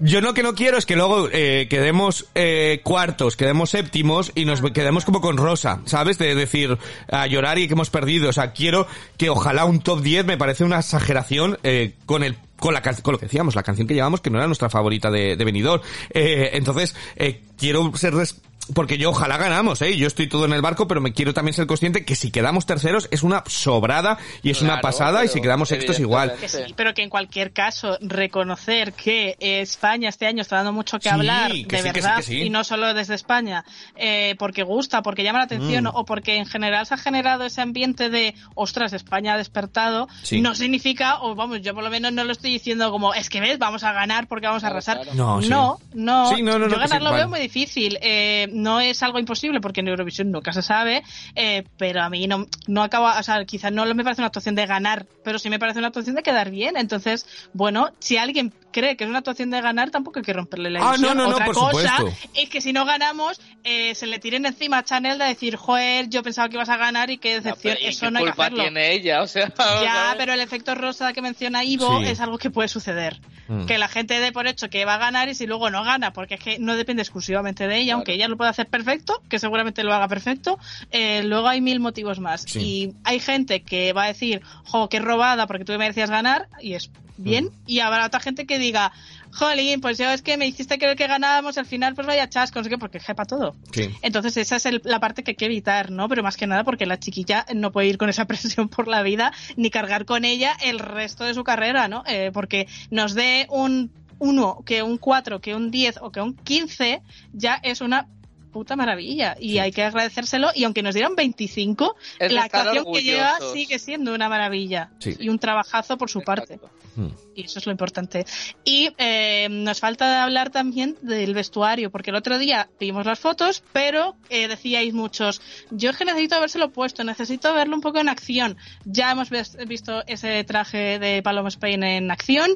yo 0.00 0.20
lo 0.20 0.34
que 0.34 0.42
no 0.42 0.54
quiero 0.54 0.78
es 0.78 0.86
que 0.86 0.96
luego 0.96 1.28
eh, 1.32 1.66
quedemos 1.68 2.26
eh, 2.34 2.80
cuartos, 2.84 3.36
quedemos 3.36 3.70
séptimos 3.70 4.32
y 4.34 4.44
nos 4.44 4.60
quedemos 4.72 5.04
como 5.04 5.20
con 5.20 5.36
Rosa, 5.36 5.80
¿sabes? 5.86 6.18
De 6.18 6.34
decir 6.34 6.78
a 7.10 7.26
llorar 7.26 7.58
y 7.58 7.66
que 7.66 7.74
hemos 7.74 7.90
perdido. 7.90 8.28
O 8.28 8.32
sea, 8.32 8.52
quiero 8.52 8.86
que 9.16 9.30
ojalá 9.30 9.64
un 9.64 9.80
top 9.80 10.00
10 10.02 10.24
me 10.26 10.36
parece 10.36 10.64
una 10.64 10.78
exageración 10.80 11.58
eh, 11.62 11.94
con 12.06 12.22
el 12.24 12.36
con 12.56 12.72
la 12.72 12.80
can- 12.82 12.96
con 13.02 13.12
lo 13.12 13.18
que 13.18 13.26
decíamos, 13.26 13.54
la 13.56 13.62
canción 13.64 13.86
que 13.86 13.94
llevamos 13.94 14.20
que 14.22 14.30
no 14.30 14.38
era 14.38 14.46
nuestra 14.46 14.70
favorita 14.70 15.10
de, 15.10 15.36
de 15.36 15.44
Benidorm. 15.44 15.82
Eh, 16.10 16.50
entonces, 16.54 16.94
eh, 17.16 17.42
quiero 17.58 17.92
ser 17.96 18.14
res- 18.14 18.40
porque 18.72 18.96
yo 18.98 19.10
ojalá 19.10 19.36
ganamos, 19.36 19.82
¿eh? 19.82 19.96
Yo 19.96 20.06
estoy 20.06 20.26
todo 20.28 20.44
en 20.46 20.52
el 20.52 20.62
barco, 20.62 20.88
pero 20.88 21.00
me 21.00 21.12
quiero 21.12 21.34
también 21.34 21.54
ser 21.54 21.66
consciente 21.66 22.04
que 22.04 22.16
si 22.16 22.30
quedamos 22.30 22.64
terceros 22.66 23.08
es 23.10 23.22
una 23.22 23.42
sobrada 23.46 24.18
y 24.42 24.50
es 24.50 24.62
una 24.62 24.80
pasada 24.80 25.24
y 25.24 25.28
si 25.28 25.40
quedamos 25.40 25.68
sextos 25.68 26.00
igual. 26.00 26.34
Que 26.40 26.48
sí, 26.48 26.58
pero 26.76 26.94
que 26.94 27.02
en 27.02 27.10
cualquier 27.10 27.52
caso 27.52 27.98
reconocer 28.00 28.92
que 28.94 29.36
España 29.40 30.08
este 30.08 30.26
año 30.26 30.40
está 30.42 30.56
dando 30.56 30.72
mucho 30.72 30.98
que 30.98 31.04
Sí, 31.04 31.14
hablar, 31.14 31.50
que 31.52 31.58
de 31.58 31.62
sí, 31.62 31.66
que 31.68 31.78
sí, 31.78 31.92
verdad, 31.92 32.16
que 32.16 32.22
sí. 32.22 32.40
y 32.42 32.50
no 32.50 32.64
solo 32.64 32.94
desde 32.94 33.14
España, 33.14 33.64
eh, 33.96 34.34
porque 34.38 34.62
gusta, 34.62 35.02
porque 35.02 35.22
llama 35.22 35.38
la 35.40 35.44
atención 35.44 35.84
Mm. 35.84 35.90
o 35.94 36.04
porque 36.04 36.36
en 36.36 36.46
general 36.46 36.86
se 36.86 36.94
ha 36.94 36.96
generado 36.96 37.44
ese 37.44 37.60
ambiente 37.60 38.08
de, 38.10 38.34
ostras, 38.54 38.92
España 38.92 39.34
ha 39.34 39.36
despertado, 39.38 40.08
Sí. 40.22 40.40
no 40.40 40.54
significa, 40.54 41.20
o 41.20 41.34
vamos, 41.34 41.60
yo 41.62 41.74
por 41.74 41.84
lo 41.84 41.90
menos 41.90 42.12
no 42.12 42.24
lo 42.24 42.32
estoy 42.32 42.50
diciendo 42.52 42.90
como, 42.90 43.12
es 43.14 43.28
que 43.28 43.40
ves, 43.40 43.58
vamos 43.58 43.82
a 43.84 43.92
ganar 43.92 44.26
porque 44.28 44.46
vamos 44.46 44.64
a 44.64 44.68
arrasar. 44.68 45.02
claro. 45.02 45.14
No, 45.14 45.40
no, 45.40 45.78
no, 45.92 46.34
Sí, 46.34 46.42
no, 46.42 46.52
no, 46.58 46.66
no, 46.66 46.68
yo 46.68 46.78
ganar 46.78 46.98
sí, 46.98 47.04
lo 47.04 47.10
vale. 47.10 47.16
veo 47.18 47.28
muy 47.28 47.40
difícil, 47.40 47.98
eh, 48.00 48.46
no 48.54 48.80
es 48.80 49.02
algo 49.02 49.18
imposible 49.18 49.60
porque 49.60 49.80
en 49.80 49.88
Eurovisión 49.88 50.30
nunca 50.30 50.52
se 50.52 50.62
sabe, 50.62 51.02
eh, 51.34 51.64
pero 51.76 52.02
a 52.02 52.08
mí 52.08 52.26
no, 52.26 52.46
no 52.66 52.82
acaba, 52.82 53.18
o 53.18 53.22
sea, 53.22 53.44
quizás 53.44 53.72
no 53.72 53.84
me 53.94 54.04
parece 54.04 54.22
una 54.22 54.28
actuación 54.28 54.54
de 54.54 54.66
ganar, 54.66 55.06
pero 55.22 55.38
sí 55.38 55.50
me 55.50 55.58
parece 55.58 55.78
una 55.78 55.88
actuación 55.88 56.16
de 56.16 56.22
quedar 56.22 56.50
bien. 56.50 56.76
Entonces, 56.76 57.26
bueno, 57.52 57.90
si 57.98 58.16
alguien 58.16 58.52
cree 58.74 58.96
que 58.96 59.04
es 59.04 59.08
una 59.10 59.20
actuación 59.20 59.50
de 59.50 59.60
ganar, 59.60 59.90
tampoco 59.90 60.18
hay 60.18 60.24
que 60.24 60.32
romperle 60.32 60.68
la 60.70 60.80
Ah, 60.80 60.96
ilusión. 60.96 61.16
no, 61.16 61.22
no, 61.24 61.30
no, 61.30 61.34
Otra 61.36 61.46
por 61.46 61.54
cosa 61.54 61.96
supuesto. 61.98 62.28
es 62.34 62.48
que 62.50 62.60
si 62.60 62.72
no 62.72 62.84
ganamos, 62.84 63.40
eh, 63.62 63.94
se 63.94 64.06
le 64.08 64.18
tiren 64.18 64.44
encima 64.44 64.78
a 64.78 64.84
Chanel 64.84 65.16
de 65.18 65.26
decir, 65.26 65.54
joder, 65.56 66.08
yo 66.10 66.22
pensaba 66.24 66.48
que 66.48 66.56
ibas 66.56 66.68
a 66.68 66.76
ganar 66.76 67.08
y 67.10 67.18
qué 67.18 67.34
decepción. 67.40 67.74
pero 67.74 67.80
¿y 67.80 67.86
Eso 67.90 68.06
qué 68.06 68.10
no 68.12 68.18
hay 68.18 68.24
que 68.26 68.30
hacerlo. 68.32 68.62
tiene 68.62 68.92
ella? 68.92 69.22
O 69.22 69.26
sea, 69.28 69.52
Ya, 69.82 70.14
pero 70.18 70.32
el 70.34 70.40
efecto 70.40 70.74
rosa 70.74 71.12
que 71.12 71.22
menciona 71.22 71.64
Ivo 71.64 72.00
Sí. 72.00 72.06
es 72.08 72.20
algo 72.20 72.36
que 72.36 72.50
puede 72.50 72.68
suceder. 72.68 73.20
Mm. 73.46 73.66
Que 73.66 73.76
la 73.78 73.88
gente 73.88 74.18
dé 74.20 74.32
por 74.32 74.46
hecho 74.46 74.68
que 74.70 74.84
va 74.86 74.94
a 74.94 74.98
ganar 74.98 75.28
y 75.28 75.34
si 75.34 75.46
luego 75.46 75.70
no 75.70 75.84
gana, 75.84 76.12
porque 76.12 76.34
es 76.34 76.40
que 76.40 76.58
no 76.58 76.76
depende 76.76 77.02
exclusivamente 77.02 77.68
de 77.68 77.76
ella, 77.76 77.84
Claro. 77.84 77.96
aunque 77.98 78.12
ella 78.14 78.26
lo 78.28 78.36
puede 78.36 78.50
hacer 78.50 78.66
perfecto, 78.68 79.22
que 79.28 79.38
seguramente 79.38 79.84
lo 79.84 79.92
haga 79.94 80.08
perfecto, 80.08 80.58
eh, 80.90 81.22
luego 81.24 81.48
hay 81.48 81.60
mil 81.60 81.78
motivos 81.78 82.18
más. 82.20 82.42
Sí. 82.42 82.60
Y 82.60 82.92
hay 83.04 83.20
gente 83.20 83.62
que 83.62 83.92
va 83.92 84.04
a 84.04 84.06
decir, 84.08 84.40
jo, 84.64 84.88
qué 84.88 84.98
robada 84.98 85.46
porque 85.46 85.64
tú 85.64 85.72
me 85.72 85.78
merecías 85.78 86.08
ganar, 86.10 86.48
y 86.60 86.72
es 86.74 86.90
bien, 87.16 87.46
Mm. 87.46 87.50
y 87.66 87.80
habrá 87.80 88.06
otra 88.06 88.20
gente 88.20 88.46
que 88.46 88.58
diga, 88.58 88.92
jolín, 89.32 89.80
pues 89.80 89.98
yo 89.98 90.10
es 90.10 90.22
que 90.22 90.36
me 90.36 90.46
hiciste 90.46 90.78
creer 90.78 90.96
que 90.96 91.06
ganábamos, 91.06 91.58
al 91.58 91.66
final 91.66 91.94
pues 91.94 92.06
vaya 92.06 92.28
chasco, 92.28 92.58
no 92.58 92.64
sé 92.64 92.70
qué, 92.70 92.78
porque 92.78 93.00
jepa 93.00 93.24
todo. 93.24 93.54
Sí. 93.72 93.90
Entonces 94.02 94.36
esa 94.36 94.56
es 94.56 94.66
el- 94.66 94.80
la 94.84 95.00
parte 95.00 95.22
que 95.24 95.32
hay 95.32 95.36
que 95.36 95.46
evitar, 95.46 95.90
¿no? 95.90 96.08
Pero 96.08 96.22
más 96.22 96.36
que 96.36 96.46
nada 96.46 96.62
porque 96.64 96.86
la 96.86 96.98
chiquilla 97.00 97.44
no 97.54 97.72
puede 97.72 97.88
ir 97.88 97.98
con 97.98 98.08
esa 98.08 98.24
presión 98.28 98.68
por 98.68 98.86
la 98.88 99.02
vida 99.02 99.32
ni 99.56 99.70
cargar 99.70 100.04
con 100.04 100.24
ella 100.24 100.56
el 100.62 100.78
resto 100.78 101.24
de 101.24 101.34
su 101.34 101.42
carrera, 101.44 101.88
¿no? 101.88 102.04
Eh, 102.06 102.30
porque 102.32 102.68
nos 102.90 103.14
dé 103.14 103.46
un 103.50 103.90
1, 104.20 104.62
que 104.64 104.82
un 104.84 104.96
4, 104.98 105.40
que 105.40 105.54
un 105.56 105.70
10 105.72 105.98
o 106.00 106.10
que 106.12 106.20
un 106.20 106.34
15 106.36 107.02
ya 107.32 107.54
es 107.62 107.80
una 107.80 108.06
puta 108.54 108.76
maravilla 108.76 109.36
y 109.38 109.58
hay 109.58 109.72
que 109.72 109.82
agradecérselo 109.82 110.50
y 110.54 110.62
aunque 110.62 110.82
nos 110.82 110.94
dieran 110.94 111.16
25, 111.16 111.96
Es 112.20 112.28
de 112.28 112.34
la 112.34 112.44
actuación 112.44 112.86
que 112.92 113.02
lleva 113.02 113.38
sigue 113.52 113.80
siendo 113.80 114.14
una 114.14 114.28
maravilla 114.28 114.92
Sí. 115.00 115.16
y 115.18 115.28
un 115.28 115.40
trabajazo 115.40 115.98
por 115.98 116.08
su 116.08 116.22
parte. 116.22 116.54
Exacto. 116.54 116.84
Mm. 116.96 117.08
Y 117.34 117.44
eso 117.44 117.58
es 117.58 117.66
lo 117.66 117.72
importante. 117.72 118.24
Y 118.64 118.94
eh, 118.98 119.48
nos 119.50 119.80
falta 119.80 120.22
hablar 120.22 120.50
también 120.50 120.96
del 121.02 121.34
vestuario, 121.34 121.90
porque 121.90 122.10
el 122.10 122.16
otro 122.16 122.38
día 122.38 122.68
vimos 122.78 123.04
las 123.04 123.18
fotos, 123.18 123.64
pero 123.72 124.14
eh, 124.30 124.46
decíais 124.46 124.94
muchos, 124.94 125.42
yo 125.72 125.90
es 125.90 125.96
que 125.96 126.04
necesito 126.04 126.36
habérselo 126.36 126.70
puesto, 126.70 127.02
necesito 127.02 127.52
verlo 127.52 127.74
un 127.74 127.80
poco 127.80 127.98
en 127.98 128.08
acción. 128.08 128.56
Ya 128.84 129.10
hemos 129.10 129.28
visto 129.66 130.04
ese 130.06 130.44
traje 130.44 131.00
de 131.00 131.20
Paloma 131.22 131.48
Spain 131.48 131.82
en 131.82 132.10
acción. 132.12 132.52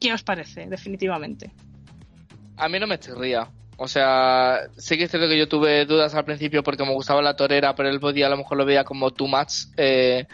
¿Qué 0.00 0.12
os 0.12 0.24
parece, 0.24 0.66
definitivamente? 0.66 1.52
A 2.56 2.68
mí 2.68 2.80
no 2.80 2.86
me 2.88 2.98
chirría. 2.98 3.48
O 3.78 3.88
sea, 3.88 4.68
sí 4.78 4.96
que 4.96 5.04
es 5.04 5.10
cierto 5.10 5.28
que 5.28 5.38
yo 5.38 5.48
tuve 5.48 5.84
dudas 5.84 6.14
al 6.14 6.24
principio 6.24 6.62
porque 6.62 6.84
me 6.84 6.92
gustaba 6.94 7.20
la 7.20 7.36
torera, 7.36 7.74
pero 7.74 7.90
el 7.90 7.98
body 7.98 8.22
a 8.22 8.30
lo 8.30 8.38
mejor 8.38 8.56
lo 8.56 8.64
veía 8.64 8.84
como 8.84 9.10
too 9.10 9.28
much. 9.28 9.66
eh, 9.76 10.26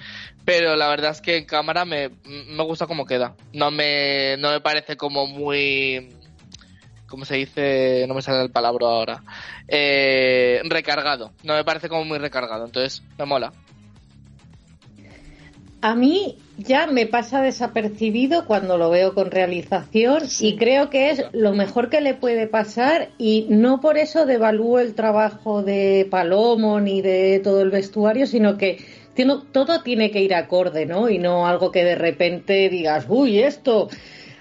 pero 0.45 0.75
la 0.77 0.89
verdad 0.89 1.13
es 1.13 1.21
que 1.21 1.37
en 1.37 1.45
cámara 1.45 1.85
me, 1.85 2.11
me 2.25 2.63
gusta 2.65 2.87
cómo 2.87 3.05
queda. 3.07 3.35
No 3.53 3.71
me, 3.71 4.37
no 4.39 4.51
me 4.51 4.61
parece 4.61 4.97
como 4.97 5.27
muy... 5.27 6.09
¿Cómo 7.07 7.25
se 7.27 7.37
dice? 7.37 8.07
No 8.09 8.15
me 8.15 8.23
sale 8.23 8.43
el 8.43 8.51
palabra 8.51 8.87
ahora. 8.87 9.23
Eh, 9.69 10.63
recargado. 10.65 11.33
No 11.43 11.55
me 11.55 11.63
parece 11.65 11.89
como 11.89 12.05
muy 12.05 12.19
recargado. 12.19 12.65
Entonces, 12.65 13.03
me 13.19 13.27
mola. 13.27 13.53
A 15.85 15.97
mí 15.97 16.37
ya 16.59 16.87
me 16.87 17.07
pasa 17.07 17.43
desapercibido 17.43 18.47
cuando 18.47 18.79
lo 18.79 18.89
veo 18.89 19.15
con 19.15 19.33
realización 19.33 20.23
y 20.39 20.55
creo 20.55 20.91
que 20.91 21.11
es 21.11 21.25
lo 21.33 21.55
mejor 21.55 21.91
que 21.91 22.01
le 22.01 22.15
puede 22.15 22.47
pasar 22.47 23.09
y 23.19 23.47
no 23.49 23.81
por 23.81 23.99
eso 23.99 24.25
devalúo 24.25 24.79
el 24.79 24.95
trabajo 24.95 25.65
de 25.65 26.07
Palomo 26.09 26.79
ni 26.79 27.03
de 27.03 27.41
todo 27.43 27.63
el 27.63 27.71
vestuario, 27.71 28.29
sino 28.29 28.59
que 28.59 28.79
todo 29.51 29.83
tiene 29.83 30.13
que 30.13 30.23
ir 30.23 30.37
acorde, 30.37 30.87
¿no? 30.87 31.11
Y 31.11 31.19
no 31.19 31.49
algo 31.49 31.73
que 31.73 31.83
de 31.83 31.97
repente 31.97 32.69
digas, 32.69 33.07
uy, 33.09 33.41
esto. 33.41 33.89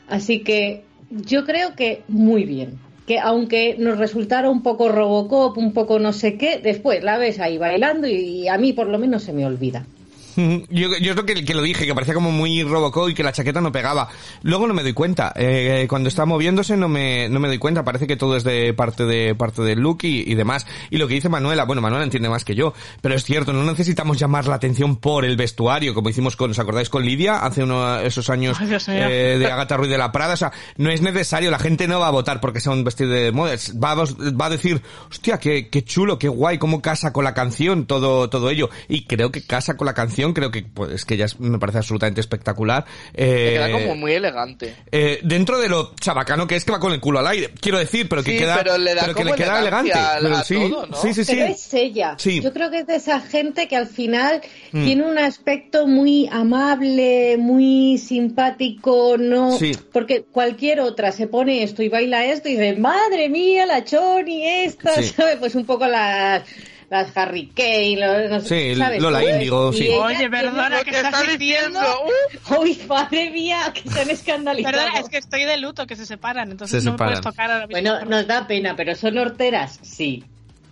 Así 0.08 0.44
que 0.44 0.84
yo 1.10 1.44
creo 1.44 1.76
que 1.76 2.04
muy 2.08 2.44
bien. 2.44 2.78
Que 3.08 3.18
aunque 3.18 3.78
nos 3.80 3.98
resultara 3.98 4.48
un 4.48 4.62
poco 4.62 4.90
Robocop, 4.90 5.58
un 5.58 5.74
poco 5.74 5.98
no 5.98 6.14
sé 6.14 6.38
qué, 6.38 6.60
después 6.60 7.04
la 7.04 7.18
ves 7.18 7.40
ahí 7.40 7.58
bailando 7.58 8.08
y 8.08 8.48
a 8.48 8.60
mí 8.60 8.74
por 8.74 8.86
lo 8.86 9.00
menos 9.00 9.24
se 9.24 9.34
me 9.34 9.44
olvida. 9.44 9.88
Yo, 10.70 10.98
yo 10.98 11.12
es 11.12 11.16
lo 11.16 11.26
que, 11.26 11.44
que 11.44 11.54
lo 11.54 11.62
dije, 11.62 11.86
que 11.86 11.94
parecía 11.94 12.14
como 12.14 12.32
muy 12.32 12.64
Robocop 12.64 13.10
y 13.10 13.14
que 13.14 13.24
la 13.24 13.32
chaqueta 13.32 13.62
no 13.62 13.72
pegaba. 13.72 14.10
Luego 14.42 14.68
no 14.68 14.74
me 14.74 14.84
doy 14.84 14.94
cuenta. 14.94 15.34
Eh, 15.36 15.86
cuando 15.90 16.10
está 16.10 16.26
moviéndose 16.26 16.78
no 16.78 16.88
me, 16.88 17.30
no 17.30 17.40
me 17.40 17.48
doy 17.48 17.58
cuenta. 17.58 17.84
Parece 17.84 18.08
que 18.08 18.16
todo 18.16 18.36
es 18.36 18.44
de 18.44 18.74
parte 18.74 19.06
de 19.06 19.36
parte 19.36 19.62
del 19.62 19.80
look 19.80 20.00
y, 20.04 20.32
y 20.32 20.36
demás. 20.36 20.66
Y 20.90 20.98
lo 20.98 21.08
que 21.08 21.16
dice 21.16 21.30
Manuela, 21.30 21.66
bueno, 21.66 21.82
Manuela 21.82 22.04
entiende 22.04 22.30
más 22.30 22.46
que 22.46 22.56
yo, 22.56 22.74
pero 23.02 23.16
es 23.16 23.24
cierto, 23.24 23.54
no 23.54 23.64
necesitamos 23.64 24.18
llamar 24.18 24.48
la 24.48 24.56
atención 24.56 24.96
por 24.98 25.26
el 25.26 25.38
vestuario, 25.38 25.94
como 25.94 26.10
hicimos 26.10 26.36
con, 26.36 26.52
¿os 26.52 26.60
acordáis 26.60 26.90
con 26.90 27.06
Lidia 27.06 27.38
hace 27.38 27.64
uno, 27.64 28.00
esos 28.00 28.30
años 28.30 28.58
Ay, 28.60 28.70
eh, 28.88 29.38
de 29.40 29.46
Agatha 29.48 29.78
Ruiz 29.78 29.90
de 29.90 29.98
la 29.98 30.12
Prada? 30.12 30.34
O 30.34 30.38
sea, 30.38 30.52
no 30.78 30.90
es 30.90 31.02
necesario, 31.02 31.52
la 31.52 31.60
gente 31.60 31.88
no 31.88 32.00
va 32.00 32.08
a 32.08 32.12
votar 32.12 32.40
porque 32.40 32.60
sea 32.60 32.72
un 32.72 32.84
vestido 32.84 33.12
de 33.12 33.32
moda, 33.32 33.56
va 33.84 33.92
a, 33.92 33.96
va 33.96 34.46
a 34.46 34.50
decir, 34.50 34.82
hostia, 35.10 35.40
qué, 35.40 35.70
qué 35.70 35.84
chulo, 35.84 36.20
qué 36.20 36.28
guay, 36.28 36.58
cómo 36.58 36.82
casa 36.82 37.12
con 37.12 37.24
la 37.24 37.34
canción, 37.34 37.86
todo, 37.86 38.30
todo 38.30 38.50
ello. 38.50 38.70
Y 38.88 39.06
creo 39.06 39.32
que 39.32 39.46
casa 39.46 39.78
con 39.78 39.86
la 39.86 39.94
canción, 39.94 40.21
creo 40.34 40.52
que, 40.52 40.64
pues, 40.64 40.92
es 40.92 41.06
que 41.06 41.18
ya 41.18 41.26
es- 41.26 41.40
me 41.40 41.60
parece 41.60 41.80
absolutamente 41.80 42.22
espectacular. 42.22 42.86
Eh, 43.14 43.52
queda 43.54 43.72
como 43.72 43.96
muy 43.96 44.14
elegante. 44.14 44.76
eh, 44.92 45.20
dentro 45.24 45.60
de 45.60 45.68
lo 45.70 45.94
chabacano 46.00 46.48
que 46.48 46.56
es 46.56 46.66
que 46.66 46.72
va 46.72 46.80
con 46.80 46.94
el 46.94 47.00
culo 47.00 47.20
al 47.20 47.28
aire, 47.28 47.50
quiero 47.60 47.78
decir, 47.80 48.08
pero 48.08 48.24
que 48.24 48.32
Sí, 48.34 48.38
queda, 48.38 48.58
pero 48.58 48.78
le 48.78 48.96
da 48.96 49.06
que 49.08 49.14
como 49.14 49.32
le 49.32 49.36
queda 49.36 49.60
elegante. 49.60 49.92
Pero 50.22 50.44
sí, 50.44 50.56
todo, 50.56 50.86
¿no? 50.88 50.98
sí, 50.98 51.14
sí, 51.14 51.26
sí. 51.26 51.32
Pero 51.36 51.46
es 51.48 51.74
ella. 51.74 52.16
Sí. 52.18 52.42
Yo 52.42 52.54
creo 52.54 52.70
que 52.72 52.80
es 52.80 52.88
de 52.88 52.96
esa 52.96 53.20
gente 53.22 53.68
que 53.68 53.76
al 53.76 53.88
final 53.88 54.42
Mm. 54.72 54.84
tiene 54.86 55.04
un 55.04 55.18
aspecto 55.18 55.88
muy 55.88 56.28
amable, 56.32 57.38
muy 57.38 57.98
simpático, 57.98 59.16
no, 59.18 59.58
Sí. 59.58 59.72
porque 59.92 60.24
cualquier 60.24 60.80
otra 60.82 61.12
se 61.12 61.28
pone 61.28 61.64
esto 61.64 61.84
y 61.84 61.90
baila 61.90 62.26
esto 62.26 62.50
y 62.50 62.54
dice, 62.54 62.76
madre 62.78 63.30
mía, 63.30 63.66
la 63.66 63.84
Choni 63.84 64.46
esta, 64.48 64.94
Sí. 64.96 65.04
¿sabes? 65.16 65.38
Pues 65.38 65.56
un 65.56 65.66
poco 65.66 65.88
las 65.88 66.44
las 66.92 67.16
Harry 67.16 67.48
Kane, 67.48 67.96
los- 67.98 68.30
no 68.30 68.42
sé, 68.42 68.74
Sí, 68.74 68.76
¿sabes? 68.78 69.02
Lola 69.02 69.24
Índigo, 69.24 69.72
sí. 69.72 69.88
ella 69.88 70.02
Oye, 70.06 70.30
perdona, 70.30 70.80
¿qué 70.80 70.92
que 70.92 70.98
estás 70.98 71.14
está 71.22 71.38
diciendo? 71.38 71.80
Uh, 71.80 72.56
Uy, 72.62 72.78
madre 72.88 73.30
mía, 73.32 73.72
que 73.74 73.90
se 73.90 74.02
han 74.02 74.10
escandalizado. 74.10 74.78
Perdona, 74.78 75.00
es 75.00 75.08
que 75.10 75.18
estoy 75.18 75.46
de 75.46 75.56
luto, 75.58 75.88
que 75.88 75.96
se 75.96 76.06
separan, 76.06 76.52
entonces 76.52 76.84
Se 76.84 76.86
no 76.90 76.92
me 76.92 76.98
puedes 76.98 77.22
tocar 77.22 77.50
ahora 77.50 77.66
mismo. 77.68 77.82
Bueno, 77.82 78.06
nos 78.06 78.28
da 78.28 78.46
pena, 78.46 78.76
pero 78.76 78.94
son 78.96 79.18
horteras, 79.18 79.80
sí. 79.82 80.26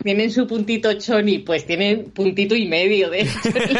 Tienen 0.03 0.29
su 0.29 0.45
puntito 0.45 0.91
choni, 0.93 1.39
pues 1.39 1.65
tienen 1.65 2.11
puntito 2.11 2.53
y 2.53 2.67
medio 2.67 3.09
de 3.09 3.25
choni. 3.43 3.75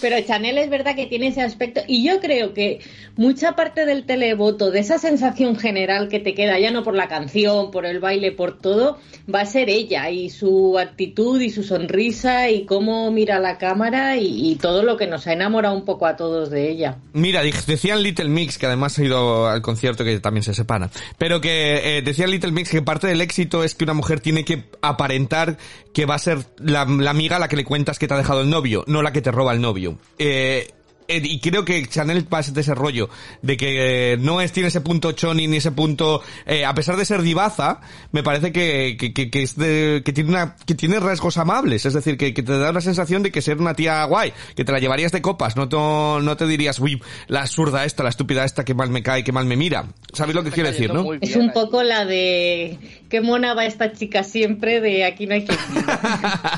Pero 0.00 0.20
Chanel 0.20 0.58
es 0.58 0.70
verdad 0.70 0.94
que 0.94 1.06
tiene 1.06 1.28
ese 1.28 1.42
aspecto 1.42 1.80
y 1.86 2.04
yo 2.06 2.20
creo 2.20 2.54
que 2.54 2.80
mucha 3.16 3.56
parte 3.56 3.86
del 3.86 4.04
televoto, 4.04 4.70
de 4.70 4.80
esa 4.80 4.98
sensación 4.98 5.56
general 5.56 6.08
que 6.08 6.20
te 6.20 6.34
queda, 6.34 6.58
ya 6.58 6.70
no 6.70 6.82
por 6.82 6.94
la 6.94 7.08
canción, 7.08 7.70
por 7.70 7.86
el 7.86 8.00
baile, 8.00 8.32
por 8.32 8.58
todo, 8.58 8.98
va 9.32 9.40
a 9.40 9.46
ser 9.46 9.70
ella 9.70 10.10
y 10.10 10.30
su 10.30 10.78
actitud 10.78 11.40
y 11.40 11.50
su 11.50 11.62
sonrisa 11.62 12.50
y 12.50 12.64
cómo 12.66 13.10
mira 13.10 13.38
la 13.38 13.58
cámara 13.58 14.16
y, 14.16 14.54
todo 14.60 14.84
lo 14.84 14.96
que 14.96 15.06
nos 15.06 15.26
ha 15.26 15.32
enamorado 15.32 15.74
un 15.74 15.84
poco 15.84 16.06
a 16.06 16.16
todos 16.16 16.48
de 16.48 16.70
ella. 16.70 16.98
Mira, 17.12 17.42
decían 17.42 18.02
Little 18.02 18.28
Mix, 18.28 18.56
que 18.56 18.66
además 18.66 18.98
ha 18.98 19.04
ido 19.04 19.48
al 19.48 19.62
concierto 19.62 20.04
que 20.04 20.20
también 20.20 20.42
se 20.44 20.54
separa, 20.54 20.90
pero 21.18 21.40
que 21.40 21.98
eh, 21.98 22.02
decía 22.02 22.26
Little 22.26 22.52
Mix 22.52 22.70
que 22.70 22.80
parte 22.80 23.08
del 23.08 23.20
éxito 23.20 23.64
es 23.64 23.74
que 23.74 23.84
una 23.84 23.94
mujer 23.94 24.20
tiene 24.20 24.44
que 24.44 24.64
aparentar 24.80 25.58
que 25.92 26.06
va 26.06 26.14
a 26.14 26.18
ser 26.18 26.38
la, 26.58 26.84
la 26.84 27.10
amiga 27.10 27.36
a 27.36 27.38
la 27.38 27.48
que 27.48 27.56
le 27.56 27.64
cuentas 27.64 27.98
que 27.98 28.08
te 28.08 28.14
ha 28.14 28.16
dejado 28.16 28.42
el 28.42 28.50
novio, 28.50 28.84
no 28.86 29.02
la 29.02 29.12
que 29.12 29.22
te 29.22 29.30
roba 29.30 29.52
el 29.52 29.60
novio. 29.60 29.73
Eh, 30.18 30.68
eh, 31.06 31.20
y 31.22 31.38
creo 31.38 31.64
que 31.64 31.86
Chanel 31.86 32.24
pasa 32.24 32.52
de 32.52 32.62
ese 32.62 32.74
rollo 32.74 33.10
de 33.42 33.56
que 33.56 34.12
eh, 34.12 34.16
no 34.16 34.40
es 34.40 34.52
tiene 34.52 34.68
ese 34.68 34.80
punto 34.80 35.12
choni 35.12 35.46
ni 35.46 35.58
ese 35.58 35.70
punto 35.70 36.22
eh, 36.46 36.64
a 36.64 36.74
pesar 36.74 36.96
de 36.96 37.04
ser 37.04 37.20
divaza 37.20 37.80
me 38.12 38.22
parece 38.22 38.52
que, 38.52 38.96
que, 38.96 39.12
que, 39.12 39.42
es 39.42 39.56
de, 39.56 40.02
que 40.02 40.12
tiene 40.14 40.30
una 40.30 40.56
que 40.64 40.74
tiene 40.74 41.00
rasgos 41.00 41.36
amables. 41.36 41.84
Es 41.84 41.92
decir 41.92 42.16
que, 42.16 42.32
que 42.32 42.42
te 42.42 42.56
da 42.56 42.72
la 42.72 42.80
sensación 42.80 43.22
de 43.22 43.30
que 43.30 43.42
ser 43.42 43.58
una 43.58 43.74
tía 43.74 44.02
guay 44.04 44.32
que 44.56 44.64
te 44.64 44.72
la 44.72 44.78
llevarías 44.78 45.12
de 45.12 45.20
copas. 45.20 45.56
No 45.56 45.68
te, 45.68 45.76
no 45.76 46.36
te 46.36 46.46
dirías 46.46 46.78
uy 46.78 47.02
la 47.28 47.42
absurda 47.42 47.84
esta 47.84 48.02
la 48.02 48.08
estúpida 48.08 48.44
esta 48.44 48.64
que 48.64 48.72
mal 48.72 48.88
me 48.88 49.02
cae 49.02 49.24
que 49.24 49.32
mal 49.32 49.44
me 49.44 49.56
mira 49.56 49.86
sabes 50.12 50.34
lo 50.34 50.42
que 50.42 50.50
quiero 50.50 50.70
decir 50.70 50.92
no 50.92 51.12
es 51.14 51.36
un 51.36 51.52
poco 51.52 51.82
la 51.82 52.04
de 52.04 52.78
qué 53.10 53.20
mona 53.20 53.54
va 53.54 53.66
esta 53.66 53.92
chica 53.92 54.22
siempre 54.22 54.80
de 54.80 55.04
aquí 55.04 55.26
no 55.26 55.34
hay 55.34 55.44
que 55.44 55.54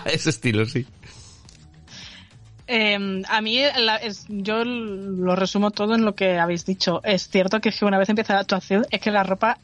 ese 0.13 0.31
estilo 0.31 0.67
sí 0.67 0.87
eh, 2.67 3.23
a 3.29 3.41
mí, 3.41 3.63
yo 4.29 4.65
lo 4.65 5.37
resumo 5.37 5.71
todo 5.71 5.95
en 5.95 6.05
lo 6.05 6.15
que 6.15 6.39
habéis 6.39 6.67
dicho. 6.67 7.01
Es 7.05 7.29
cierto 7.29 7.61
que, 7.61 7.73
una 7.83 7.99
vez 7.99 8.09
empieza 8.09 8.35
la 8.35 8.41
actuación, 8.41 8.87
es 8.91 9.01
que 9.01 9.11
la 9.11 9.23
ropa 9.23 9.59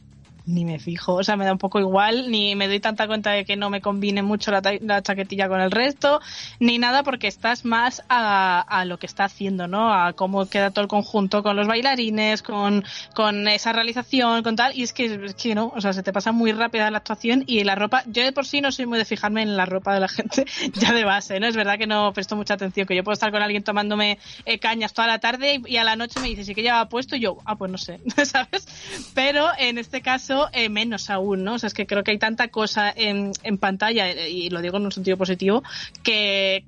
ni 0.45 0.65
me 0.65 0.79
fijo, 0.79 1.13
o 1.13 1.23
sea, 1.23 1.37
me 1.37 1.45
da 1.45 1.53
un 1.53 1.57
poco 1.57 1.79
igual, 1.79 2.29
ni 2.29 2.55
me 2.55 2.67
doy 2.67 2.79
tanta 2.79 3.07
cuenta 3.07 3.31
de 3.31 3.45
que 3.45 3.55
no 3.55 3.69
me 3.69 3.81
combine 3.81 4.21
mucho 4.21 4.51
la, 4.51 5.01
chaquetilla 5.01 5.47
con 5.47 5.61
el 5.61 5.71
resto, 5.71 6.19
ni 6.59 6.77
nada 6.77 7.03
porque 7.03 7.27
estás 7.27 7.65
más 7.65 8.03
a, 8.09 8.83
lo 8.85 8.99
que 8.99 9.05
está 9.05 9.25
haciendo, 9.25 9.67
¿no? 9.67 9.93
A 9.93 10.13
cómo 10.13 10.47
queda 10.47 10.71
todo 10.71 10.81
el 10.81 10.89
conjunto 10.89 11.43
con 11.43 11.55
los 11.55 11.67
bailarines, 11.67 12.41
con, 12.41 12.83
con 13.15 13.47
esa 13.47 13.71
realización, 13.71 14.43
con 14.43 14.55
tal, 14.55 14.77
y 14.77 14.83
es 14.83 14.91
que, 14.91 15.05
es 15.25 15.35
que 15.35 15.55
no, 15.55 15.71
o 15.75 15.79
sea, 15.79 15.93
se 15.93 16.03
te 16.03 16.11
pasa 16.11 16.31
muy 16.31 16.51
rápida 16.51 16.91
la 16.91 16.97
actuación 16.97 17.43
y 17.47 17.63
la 17.63 17.75
ropa, 17.75 18.03
yo 18.07 18.23
de 18.23 18.33
por 18.33 18.45
sí 18.45 18.59
no 18.59 18.71
soy 18.71 18.85
muy 18.85 18.97
de 18.97 19.05
fijarme 19.05 19.41
en 19.41 19.55
la 19.55 19.65
ropa 19.65 19.93
de 19.93 20.01
la 20.01 20.07
gente 20.09 20.45
ya 20.73 20.91
de 20.93 21.05
base, 21.05 21.39
¿no? 21.39 21.47
Es 21.47 21.55
verdad 21.55 21.77
que 21.77 21.87
no 21.87 22.11
presto 22.13 22.35
mucha 22.35 22.55
atención, 22.55 22.85
que 22.85 22.95
yo 22.95 23.03
puedo 23.03 23.13
estar 23.13 23.31
con 23.31 23.41
alguien 23.41 23.63
tomándome 23.63 24.19
eh, 24.45 24.59
cañas 24.59 24.93
toda 24.93 25.07
la 25.07 25.19
tarde 25.19 25.61
y, 25.65 25.77
a 25.77 25.83
la 25.83 25.95
noche 25.95 26.19
me 26.19 26.27
dice, 26.27 26.43
¿sí 26.43 26.53
que 26.53 26.61
lleva 26.61 26.87
puesto? 26.89 27.15
Y 27.15 27.21
yo, 27.21 27.37
ah, 27.45 27.55
pues 27.55 27.71
no 27.71 27.77
sé, 27.77 28.01
¿sabes? 28.25 28.67
Pero 29.13 29.47
en 29.57 29.77
este 29.77 30.01
caso 30.01 30.32
eh, 30.53 30.69
menos 30.69 31.09
aún, 31.09 31.43
¿no? 31.43 31.55
O 31.55 31.59
sea, 31.59 31.67
es 31.67 31.73
que 31.73 31.85
creo 31.85 32.03
que 32.03 32.11
hay 32.11 32.19
tanta 32.19 32.47
cosa 32.49 32.91
en, 32.95 33.31
en 33.43 33.57
pantalla, 33.57 34.09
eh, 34.09 34.29
y 34.29 34.49
lo 34.49 34.61
digo 34.61 34.77
en 34.77 34.85
un 34.85 34.91
sentido 34.91 35.17
positivo, 35.17 35.63
que 36.03 36.63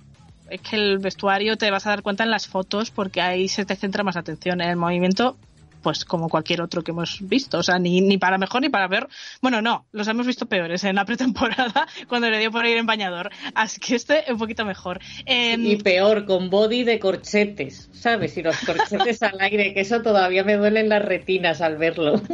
es 0.49 0.61
que 0.61 0.75
el 0.75 0.99
vestuario 0.99 1.57
te 1.57 1.71
vas 1.71 1.85
a 1.87 1.89
dar 1.89 2.01
cuenta 2.01 2.23
en 2.23 2.31
las 2.31 2.47
fotos 2.47 2.91
porque 2.91 3.21
ahí 3.21 3.47
se 3.47 3.65
te 3.65 3.75
centra 3.75 4.03
más 4.03 4.15
atención 4.15 4.61
en 4.61 4.69
el 4.69 4.75
movimiento 4.75 5.37
pues 5.85 6.03
como 6.03 6.29
cualquier 6.29 6.63
otro 6.63 6.83
que 6.83 6.89
hemos 6.89 7.19
visto. 7.21 7.59
O 7.59 7.63
sea, 7.63 7.77
ni, 7.77 8.01
ni 8.01 8.17
para 8.17 8.39
mejor 8.39 8.63
ni 8.63 8.69
para 8.69 8.89
peor. 8.89 9.07
Bueno, 9.39 9.61
no, 9.61 9.85
los 9.91 10.07
hemos 10.07 10.25
visto 10.25 10.47
peores 10.47 10.83
en 10.83 10.95
la 10.95 11.05
pretemporada 11.05 11.87
cuando 12.07 12.27
le 12.27 12.39
dio 12.39 12.49
por 12.49 12.65
ir 12.65 12.77
en 12.77 12.87
bañador. 12.87 13.29
Así 13.53 13.79
que 13.79 13.93
este 13.93 14.23
un 14.29 14.39
poquito 14.39 14.65
mejor. 14.65 14.99
Em, 15.27 15.63
y 15.63 15.75
peor, 15.75 16.25
con 16.25 16.49
body 16.49 16.83
de 16.85 16.97
corchetes, 16.97 17.91
¿sabes? 17.93 18.35
Y 18.35 18.41
los 18.41 18.57
corchetes 18.61 19.21
al 19.21 19.39
aire, 19.41 19.75
que 19.75 19.81
eso 19.81 20.01
todavía 20.01 20.43
me 20.43 20.55
duelen 20.57 20.89
las 20.89 21.05
retinas 21.05 21.61
al 21.61 21.77
verlo. 21.77 22.19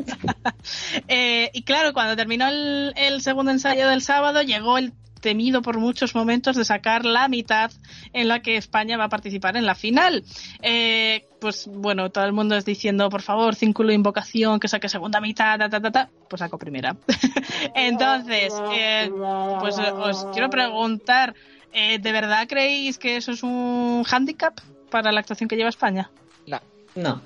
Eh, 1.07 1.49
y 1.53 1.63
claro, 1.63 1.91
cuando 1.93 2.15
terminó 2.15 2.47
el, 2.47 2.93
el 2.95 3.21
segundo 3.21 3.51
ensayo 3.51 3.87
del 3.87 4.01
sábado, 4.01 4.43
llegó 4.43 4.77
el 4.77 4.93
temido 5.21 5.61
por 5.61 5.77
muchos 5.77 6.13
momentos 6.13 6.55
de 6.55 6.65
sacar 6.65 7.05
la 7.05 7.27
mitad 7.27 7.71
en 8.13 8.27
la 8.27 8.41
que 8.41 8.57
España 8.57 8.97
va 8.97 9.05
a 9.05 9.09
participar 9.09 9.55
en 9.55 9.65
la 9.65 9.75
final. 9.75 10.23
Eh, 10.61 11.27
pues 11.41 11.65
bueno, 11.67 12.11
todo 12.11 12.23
el 12.25 12.33
mundo 12.33 12.55
es 12.55 12.65
diciendo, 12.65 13.09
por 13.09 13.23
favor, 13.23 13.55
círculo 13.55 13.91
invocación, 13.91 14.59
que 14.59 14.67
saque 14.67 14.87
segunda 14.87 15.19
mitad, 15.19 15.57
ta, 15.57 15.69
ta, 15.69 15.81
ta, 15.81 15.91
ta. 15.91 16.09
pues 16.29 16.39
saco 16.39 16.59
primera. 16.59 16.95
Entonces, 17.75 18.53
eh, 18.71 19.11
pues 19.59 19.75
os 19.79 20.25
quiero 20.33 20.51
preguntar, 20.51 21.33
eh, 21.73 21.97
¿de 21.97 22.11
verdad 22.11 22.47
creéis 22.47 22.99
que 22.99 23.17
eso 23.17 23.31
es 23.31 23.41
un 23.41 24.03
hándicap 24.03 24.59
para 24.91 25.11
la 25.11 25.21
actuación 25.21 25.49
que 25.49 25.55
lleva 25.55 25.69
España? 25.69 26.11
No. 26.45 26.61
No. 26.93 27.21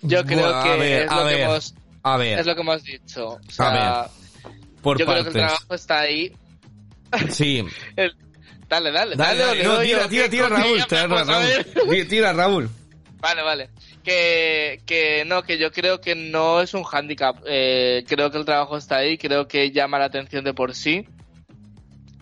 Yo 0.00 0.24
creo 0.24 0.62
que 0.62 1.02
es, 1.02 1.12
lo 1.12 1.28
que 1.28 1.42
hemos, 1.42 1.74
es 2.22 2.46
lo 2.46 2.54
que 2.54 2.60
hemos 2.62 2.82
dicho. 2.82 3.28
O 3.28 3.50
sea, 3.50 4.08
Por 4.80 4.98
yo 4.98 5.04
creo 5.04 5.22
que 5.22 5.28
el 5.28 5.34
trabajo 5.34 5.74
está 5.74 6.00
ahí 6.00 6.32
Sí. 7.30 7.62
Dale, 8.66 8.90
dale, 8.90 9.14
dale. 9.14 9.62
no, 9.62 9.80
tira, 9.80 10.08
tira, 10.08 10.28
tira, 10.30 10.48
Raúl. 10.48 10.82
Tira, 12.08 12.32
Raúl. 12.32 12.70
Vale, 13.24 13.42
vale. 13.42 13.70
Que, 14.04 14.82
que 14.84 15.24
no, 15.24 15.44
que 15.44 15.56
yo 15.56 15.72
creo 15.72 15.98
que 15.98 16.14
no 16.14 16.60
es 16.60 16.74
un 16.74 16.82
hándicap. 16.82 17.38
Eh, 17.46 18.04
creo 18.06 18.30
que 18.30 18.36
el 18.36 18.44
trabajo 18.44 18.76
está 18.76 18.98
ahí, 18.98 19.16
creo 19.16 19.48
que 19.48 19.70
llama 19.70 19.98
la 19.98 20.04
atención 20.04 20.44
de 20.44 20.52
por 20.52 20.74
sí. 20.74 21.06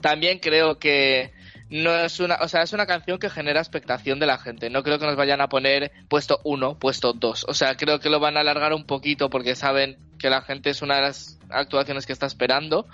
También 0.00 0.38
creo 0.38 0.78
que 0.78 1.32
no 1.70 1.92
es 1.92 2.20
una, 2.20 2.36
o 2.40 2.46
sea, 2.46 2.62
es 2.62 2.72
una 2.72 2.86
canción 2.86 3.18
que 3.18 3.30
genera 3.30 3.58
expectación 3.58 4.20
de 4.20 4.26
la 4.26 4.38
gente. 4.38 4.70
No 4.70 4.84
creo 4.84 5.00
que 5.00 5.06
nos 5.06 5.16
vayan 5.16 5.40
a 5.40 5.48
poner 5.48 5.90
puesto 6.08 6.38
uno, 6.44 6.78
puesto 6.78 7.12
dos. 7.12 7.46
O 7.48 7.54
sea, 7.54 7.76
creo 7.76 7.98
que 7.98 8.08
lo 8.08 8.20
van 8.20 8.36
a 8.36 8.40
alargar 8.40 8.72
un 8.72 8.86
poquito 8.86 9.28
porque 9.28 9.56
saben 9.56 9.98
que 10.20 10.30
la 10.30 10.42
gente 10.42 10.70
es 10.70 10.82
una 10.82 10.94
de 10.94 11.02
las 11.02 11.40
actuaciones 11.50 12.06
que 12.06 12.12
está 12.12 12.26
esperando. 12.26 12.86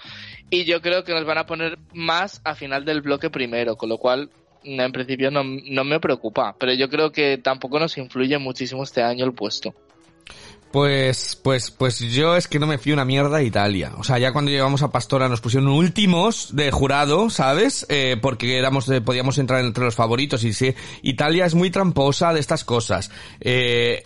Y 0.49 0.65
yo 0.65 0.81
creo 0.81 1.05
que 1.05 1.13
nos 1.13 1.27
van 1.27 1.37
a 1.37 1.45
poner 1.45 1.79
más 1.93 2.41
a 2.45 2.55
final 2.55 2.87
del 2.87 3.03
bloque 3.03 3.29
primero, 3.29 3.77
con 3.77 3.91
lo 3.91 3.99
cual 3.99 4.31
en 4.65 4.93
principio 4.93 5.31
no, 5.31 5.43
no 5.45 5.85
me 5.85 6.01
preocupa. 6.01 6.55
Pero 6.59 6.73
yo 6.75 6.89
creo 6.89 7.13
que 7.13 7.39
tampoco 7.39 7.79
nos 7.79 7.97
influye 7.99 8.39
muchísimo 8.39 8.83
este 8.83 9.03
año 9.03 9.25
el 9.25 9.33
puesto. 9.33 9.75
Pues, 10.71 11.35
pues, 11.43 11.71
pues 11.71 11.99
yo 11.99 12.37
es 12.37 12.47
que 12.47 12.59
no 12.59 12.67
me 12.67 12.77
fío 12.77 12.93
una 12.93 13.07
mierda 13.07 13.39
a 13.39 13.43
Italia. 13.43 13.93
O 13.97 14.05
sea, 14.05 14.19
ya 14.19 14.33
cuando 14.33 14.51
llegamos 14.51 14.83
a 14.83 14.91
Pastora 14.91 15.29
nos 15.29 15.41
pusieron 15.41 15.69
últimos 15.69 16.55
de 16.55 16.71
jurado, 16.71 17.31
¿sabes? 17.31 17.87
Eh, 17.89 18.19
porque 18.21 18.59
éramos, 18.59 18.87
podíamos 19.05 19.39
entrar 19.39 19.65
entre 19.65 19.85
los 19.85 19.95
favoritos 19.95 20.45
y 20.45 20.53
sí, 20.53 20.75
Italia 21.03 21.47
es 21.47 21.55
muy 21.55 21.71
tramposa 21.71 22.35
de 22.35 22.41
estas 22.41 22.65
cosas. 22.65 23.11
Eh, 23.41 24.05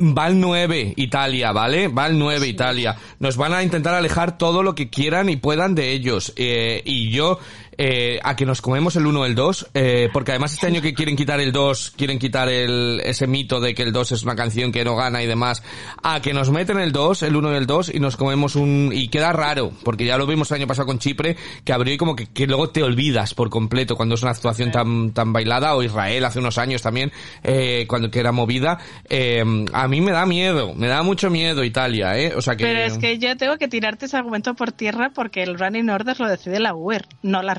va 0.00 0.24
al 0.24 0.40
9 0.40 0.94
Italia, 0.96 1.52
¿vale? 1.52 1.88
Va 1.88 2.04
al 2.04 2.18
9 2.18 2.46
Italia. 2.48 2.96
Nos 3.18 3.36
van 3.36 3.52
a 3.52 3.62
intentar 3.62 3.92
alejar 3.92 4.38
todo 4.38 4.62
lo 4.62 4.74
que 4.74 4.88
quieran 4.88 5.28
y 5.28 5.36
puedan 5.36 5.74
de 5.74 5.92
ellos. 5.92 6.32
Eh, 6.36 6.80
y 6.86 7.10
yo 7.10 7.38
eh, 7.82 8.20
a 8.22 8.36
que 8.36 8.44
nos 8.44 8.60
comemos 8.60 8.94
el 8.96 9.06
1 9.06 9.20
o 9.20 9.24
el 9.24 9.34
2, 9.34 9.70
eh, 9.72 10.10
porque 10.12 10.32
además 10.32 10.52
este 10.52 10.66
año 10.66 10.82
que 10.82 10.92
quieren 10.92 11.16
quitar 11.16 11.40
el 11.40 11.50
2, 11.50 11.94
quieren 11.96 12.18
quitar 12.18 12.50
el, 12.50 13.00
ese 13.02 13.26
mito 13.26 13.58
de 13.58 13.74
que 13.74 13.82
el 13.82 13.90
2 13.90 14.12
es 14.12 14.22
una 14.22 14.36
canción 14.36 14.70
que 14.70 14.84
no 14.84 14.96
gana 14.96 15.22
y 15.22 15.26
demás, 15.26 15.62
a 16.02 16.20
que 16.20 16.34
nos 16.34 16.50
meten 16.50 16.78
el 16.78 16.92
2, 16.92 17.22
el 17.22 17.36
1 17.36 17.54
y 17.54 17.56
el 17.56 17.66
2 17.66 17.92
y 17.94 18.00
nos 18.00 18.18
comemos 18.18 18.54
un... 18.54 18.90
y 18.92 19.08
queda 19.08 19.32
raro, 19.32 19.72
porque 19.82 20.04
ya 20.04 20.18
lo 20.18 20.26
vimos 20.26 20.50
el 20.50 20.56
año 20.56 20.66
pasado 20.66 20.88
con 20.88 20.98
Chipre, 20.98 21.38
que 21.64 21.72
abrió 21.72 21.94
y 21.94 21.96
como 21.96 22.14
que, 22.14 22.26
que 22.26 22.46
luego 22.46 22.68
te 22.68 22.82
olvidas 22.82 23.32
por 23.32 23.48
completo 23.48 23.96
cuando 23.96 24.14
es 24.14 24.20
una 24.20 24.32
actuación 24.32 24.70
tan, 24.70 25.12
tan 25.12 25.32
bailada, 25.32 25.74
o 25.74 25.82
Israel 25.82 26.26
hace 26.26 26.38
unos 26.38 26.58
años 26.58 26.82
también, 26.82 27.10
eh, 27.42 27.86
cuando 27.88 28.10
que 28.10 28.20
era 28.20 28.30
movida, 28.30 28.78
eh, 29.08 29.42
a 29.72 29.88
mí 29.88 30.02
me 30.02 30.12
da 30.12 30.26
miedo, 30.26 30.74
me 30.74 30.88
da 30.88 31.02
mucho 31.02 31.30
miedo 31.30 31.64
Italia, 31.64 32.18
¿eh? 32.18 32.34
O 32.36 32.42
sea 32.42 32.56
que... 32.56 32.64
Pero 32.64 32.80
es 32.80 32.98
que 32.98 33.18
yo 33.18 33.38
tengo 33.38 33.56
que 33.56 33.68
tirarte 33.68 34.04
ese 34.04 34.18
argumento 34.18 34.52
por 34.52 34.70
tierra 34.70 35.12
porque 35.14 35.42
el 35.42 35.58
running 35.58 35.88
order 35.88 36.20
lo 36.20 36.28
decide 36.28 36.60
la 36.60 36.74
UER, 36.74 37.06
no 37.22 37.40
la 37.42 37.54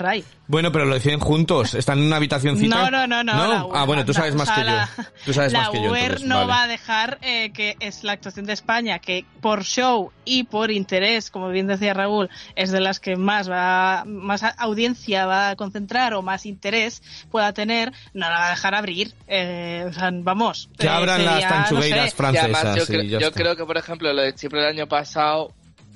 Bueno, 0.47 0.71
pero 0.71 0.85
lo 0.85 0.95
deciden 0.95 1.19
juntos. 1.19 1.75
¿Están 1.75 1.99
en 1.99 2.05
una 2.05 2.17
habitacióncita? 2.17 2.91
No, 2.91 3.07
no, 3.07 3.07
no, 3.07 3.23
no. 3.23 3.69
ah, 3.73 3.85
bueno, 3.85 4.03
tú 4.03 4.13
sabes 4.13 4.35
más 4.35 4.49
que 4.51 4.61
yo. 4.65 5.03
Tú 5.25 5.33
sabes 5.33 5.53
más 5.53 5.69
que 5.69 5.81
yo. 5.81 5.93
La 5.93 6.17
no 6.25 6.47
va 6.47 6.63
a 6.63 6.67
dejar 6.67 7.19
eh, 7.21 7.51
que 7.53 7.77
es 7.79 8.03
la 8.03 8.13
actuación 8.13 8.45
de 8.45 8.53
España, 8.53 8.99
que 8.99 9.25
por 9.39 9.63
show 9.63 10.11
y 10.25 10.43
por 10.43 10.71
interés, 10.71 11.31
como 11.31 11.49
bien 11.49 11.67
decía 11.67 11.93
Raúl, 11.93 12.29
es 12.55 12.71
de 12.71 12.81
las 12.81 12.99
que 12.99 13.15
más 13.15 13.49
va, 13.49 14.03
más 14.05 14.43
audiencia 14.57 15.25
va 15.25 15.51
a 15.51 15.55
concentrar 15.55 16.13
o 16.13 16.21
más 16.21 16.45
interés 16.45 17.01
pueda 17.31 17.53
tener, 17.53 17.91
no 18.13 18.29
la 18.29 18.37
va 18.37 18.47
a 18.47 18.49
dejar 18.51 18.75
abrir. 18.75 19.13
Eh, 19.27 19.85
o 19.87 19.93
sea, 19.93 20.09
vamos. 20.11 20.69
Que 20.77 20.89
abran 20.89 21.23
las 21.23 21.47
tanchugueiras 21.47 22.13
francesas. 22.13 22.75
yo, 22.75 22.85
creo, 22.85 23.03
yo 23.03 23.31
creo 23.31 23.55
que, 23.55 23.65
por 23.65 23.77
ejemplo, 23.77 24.11
lo 24.11 24.21
de 24.21 24.33
Chipre 24.35 24.59
el 24.59 24.67
año 24.67 24.87
pasado 24.87 25.53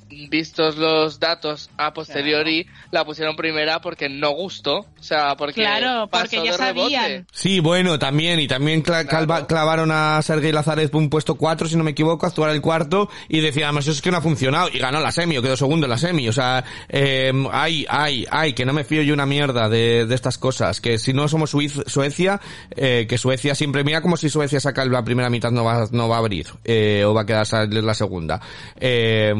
vistos 0.10 0.78
los 0.78 1.20
datos 1.20 1.70
a 1.78 1.94
posteriori, 1.94 2.66
la 2.92 3.04
pusieron 3.06 3.36
primera 3.36 3.82
porque 3.82 4.08
no 4.08 4.32
gustó. 4.32 4.80
O 4.80 5.04
sea, 5.04 5.36
porque. 5.36 5.62
Claro, 5.62 6.08
porque 6.10 6.38
pasó 6.38 6.46
ya 6.46 6.52
de 6.52 6.58
sabían. 6.58 7.28
Sí, 7.32 7.60
bueno, 7.60 8.00
también, 8.00 8.40
y 8.40 8.48
también 8.48 8.84
cla- 8.84 9.06
Claro. 9.08 9.48
clavaron 9.48 9.92
a 9.92 10.22
Sergei 10.22 10.52
Lazarev 10.52 10.90
un 10.96 11.10
puesto 11.10 11.36
4, 11.36 11.68
si 11.68 11.76
no 11.76 11.84
me 11.84 11.92
equivoco, 11.92 12.26
actuar 12.26 12.52
el 12.52 12.62
cuarto, 12.62 13.10
y 13.30 13.42
decían, 13.42 13.66
además, 13.66 13.86
eso 13.86 13.92
es 13.94 14.02
que 14.02 14.12
no 14.12 14.18
ha 14.18 14.22
funcionado, 14.22 14.70
y 14.74 14.80
ganó 14.80 15.00
la 15.00 15.12
semi, 15.12 15.38
o 15.38 15.42
quedó 15.42 15.58
segundo 15.58 15.86
en 15.86 15.90
la 15.92 15.98
semi, 15.98 16.28
o 16.30 16.34
sea, 16.34 16.64
eh, 16.90 17.32
ay, 17.52 17.86
ay, 17.90 18.26
ay, 18.32 18.54
que 18.54 18.66
no 18.66 18.74
me 18.74 18.84
fío 18.84 19.02
yo 19.02 19.14
una 19.14 19.26
mierda 19.26 19.70
de, 19.70 20.06
de 20.06 20.16
estas 20.16 20.38
cosas, 20.38 20.82
que 20.82 20.98
si 20.98 21.14
no 21.14 21.28
somos 21.28 21.54
Suiz- 21.54 21.84
Suecia, 21.88 22.40
eh, 22.76 23.06
que 23.10 23.18
Suecia 23.18 23.54
siempre, 23.56 23.84
mira 23.84 24.02
como 24.02 24.18
si 24.18 24.30
Suecia 24.30 24.60
saca 24.60 24.86
la 24.86 25.04
primera 25.04 25.30
mitad 25.30 25.52
no 25.52 25.64
va, 25.64 25.88
no 25.92 26.08
va 26.10 26.16
a 26.16 26.20
abrir, 26.20 26.48
eh, 26.64 27.04
o 27.06 27.14
va 27.14 27.22
a 27.22 27.26
quedar 27.26 27.46
salir 27.46 27.84
la 27.84 27.94
segunda. 27.94 28.40
Eh, 28.80 29.34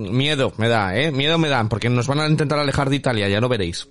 miedo 0.00 0.52
me 0.56 0.68
da, 0.68 0.96
eh, 0.96 1.12
miedo 1.12 1.38
me 1.38 1.48
dan, 1.48 1.68
porque 1.68 1.88
nos 1.88 2.06
van 2.06 2.20
a 2.20 2.26
intentar 2.26 2.58
alejar 2.58 2.90
de 2.90 2.96
Italia, 2.96 3.28
ya 3.28 3.40
lo 3.40 3.48
veréis. 3.48 3.88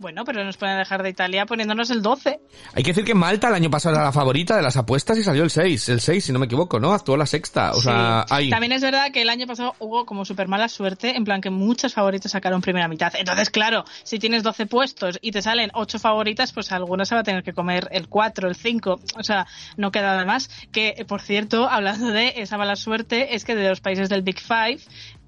Bueno, 0.00 0.24
pero 0.24 0.42
nos 0.44 0.56
pueden 0.56 0.78
dejar 0.78 1.02
de 1.02 1.10
Italia 1.10 1.44
poniéndonos 1.44 1.90
el 1.90 2.00
12. 2.00 2.40
Hay 2.72 2.82
que 2.82 2.90
decir 2.92 3.04
que 3.04 3.14
Malta 3.14 3.48
el 3.48 3.54
año 3.54 3.68
pasado 3.68 3.96
era 3.96 4.04
la 4.06 4.12
favorita 4.12 4.56
de 4.56 4.62
las 4.62 4.78
apuestas 4.78 5.18
y 5.18 5.22
salió 5.22 5.42
el 5.42 5.50
6, 5.50 5.90
el 5.90 6.00
6 6.00 6.24
si 6.24 6.32
no 6.32 6.38
me 6.38 6.46
equivoco, 6.46 6.80
¿no? 6.80 6.94
Actuó 6.94 7.18
la 7.18 7.26
sexta, 7.26 7.72
o 7.72 7.82
sea, 7.82 8.24
Sí. 8.26 8.34
ahí. 8.34 8.48
También 8.50 8.72
es 8.72 8.80
verdad 8.80 9.12
que 9.12 9.20
el 9.20 9.28
año 9.28 9.46
pasado 9.46 9.74
hubo 9.78 10.06
como 10.06 10.24
súper 10.24 10.48
mala 10.48 10.70
suerte, 10.70 11.14
en 11.16 11.24
plan 11.24 11.42
que 11.42 11.50
muchas 11.50 11.92
favoritas 11.92 12.32
sacaron 12.32 12.62
primera 12.62 12.88
mitad. 12.88 13.12
Entonces, 13.14 13.50
claro, 13.50 13.84
si 14.02 14.18
tienes 14.18 14.42
12 14.42 14.64
puestos 14.64 15.18
y 15.20 15.32
te 15.32 15.42
salen 15.42 15.70
8 15.74 15.98
favoritas, 15.98 16.54
pues 16.54 16.72
alguna 16.72 17.04
se 17.04 17.14
va 17.14 17.20
a 17.20 17.24
tener 17.24 17.42
que 17.42 17.52
comer 17.52 17.86
el 17.92 18.08
4, 18.08 18.48
el 18.48 18.56
5. 18.56 19.00
O 19.18 19.22
sea, 19.22 19.46
no 19.76 19.92
queda 19.92 20.12
nada 20.12 20.24
más. 20.24 20.48
Que, 20.72 21.04
por 21.06 21.20
cierto, 21.20 21.68
hablando 21.68 22.10
de 22.10 22.32
esa 22.36 22.56
mala 22.56 22.74
suerte, 22.76 23.34
es 23.34 23.44
que 23.44 23.54
de 23.54 23.68
los 23.68 23.82
países 23.82 24.08
del 24.08 24.22
Big 24.22 24.40
Five, 24.40 24.78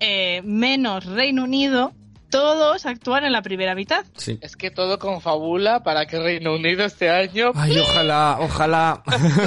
eh, 0.00 0.40
menos 0.44 1.04
Reino 1.04 1.44
Unido, 1.44 1.92
todos 2.33 2.87
actúan 2.87 3.24
en 3.24 3.33
la 3.33 3.43
primera 3.43 3.74
mitad. 3.74 4.05
Sí. 4.16 4.39
Es 4.41 4.57
que 4.57 4.70
todo 4.70 4.99
confabula 4.99 5.83
para 5.83 6.07
que 6.07 6.18
Reino 6.18 6.55
Unido 6.55 6.85
este 6.85 7.11
año. 7.11 7.53
Ay, 7.55 7.78
ojalá, 7.78 8.39
ojalá. 8.41 9.03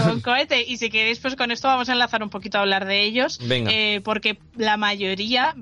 con 0.06 0.22
cohete. 0.22 0.62
Y 0.62 0.78
si 0.78 0.90
queréis, 0.90 1.20
pues 1.20 1.36
con 1.36 1.52
esto 1.52 1.68
vamos 1.68 1.90
a 1.90 1.94
enlazar 1.94 2.22
un 2.22 2.30
poquito 2.30 2.60
a 2.60 2.62
hablar 2.62 2.86
de 2.86 3.02
ellos. 3.04 3.40
Venga. 3.42 3.72
Eh, 3.74 4.02
porque 4.04 4.38
la 4.56 4.78
mayoría, 4.78 5.56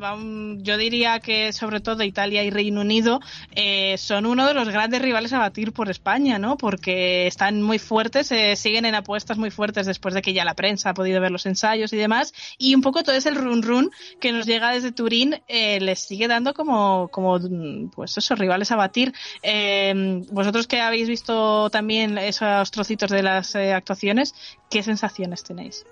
yo 0.57 0.77
diría 0.77 1.19
que 1.21 1.53
sobre 1.53 1.79
todo 1.79 2.03
Italia 2.03 2.43
y 2.43 2.49
Reino 2.49 2.81
Unido, 2.81 3.21
eh, 3.55 3.97
son 3.97 4.25
uno 4.25 4.45
de 4.45 4.53
los 4.53 4.67
grandes 4.67 5.01
rivales 5.01 5.31
a 5.31 5.39
batir 5.39 5.71
por 5.71 5.89
España, 5.89 6.37
¿no? 6.39 6.57
Porque 6.57 7.25
están 7.25 7.61
muy 7.61 7.79
fuertes, 7.79 8.31
eh, 8.33 8.57
siguen 8.57 8.85
en 8.85 8.95
apuestas 8.95 9.37
muy 9.37 9.49
fuertes 9.49 9.85
después 9.85 10.13
de 10.13 10.21
que 10.21 10.33
ya 10.33 10.43
la 10.43 10.55
prensa 10.55 10.89
ha 10.89 10.93
podido 10.93 11.21
ver 11.21 11.31
los 11.31 11.45
ensayos 11.45 11.93
y 11.93 11.97
demás. 11.97 12.33
Y 12.57 12.75
un 12.75 12.81
poco 12.81 13.01
todo 13.01 13.15
ese 13.15 13.31
run 13.31 13.63
run 13.63 13.91
que 14.19 14.33
nos 14.33 14.45
llega 14.45 14.71
desde 14.73 14.91
Turín 14.91 15.41
eh, 15.47 15.79
les 15.79 15.99
sigue 15.99 16.27
dando 16.27 16.53
como, 16.53 17.09
como, 17.13 17.39
mm, 17.39 17.91
pues 17.91 18.17
esos 18.17 18.37
rivales 18.37 18.71
a 18.71 18.75
batir. 18.75 19.13
Eh, 19.41 19.93
vosotros 20.31 20.67
que 20.67 20.81
habéis 20.81 21.07
visto 21.07 21.69
también 21.69 22.17
esos 22.17 22.69
trocitos 22.71 23.09
de 23.09 23.23
las 23.23 23.55
eh, 23.55 23.71
actuaciones, 23.71 24.35
¿qué 24.69 24.83
sensaciones 24.83 25.43
tenéis? 25.43 25.85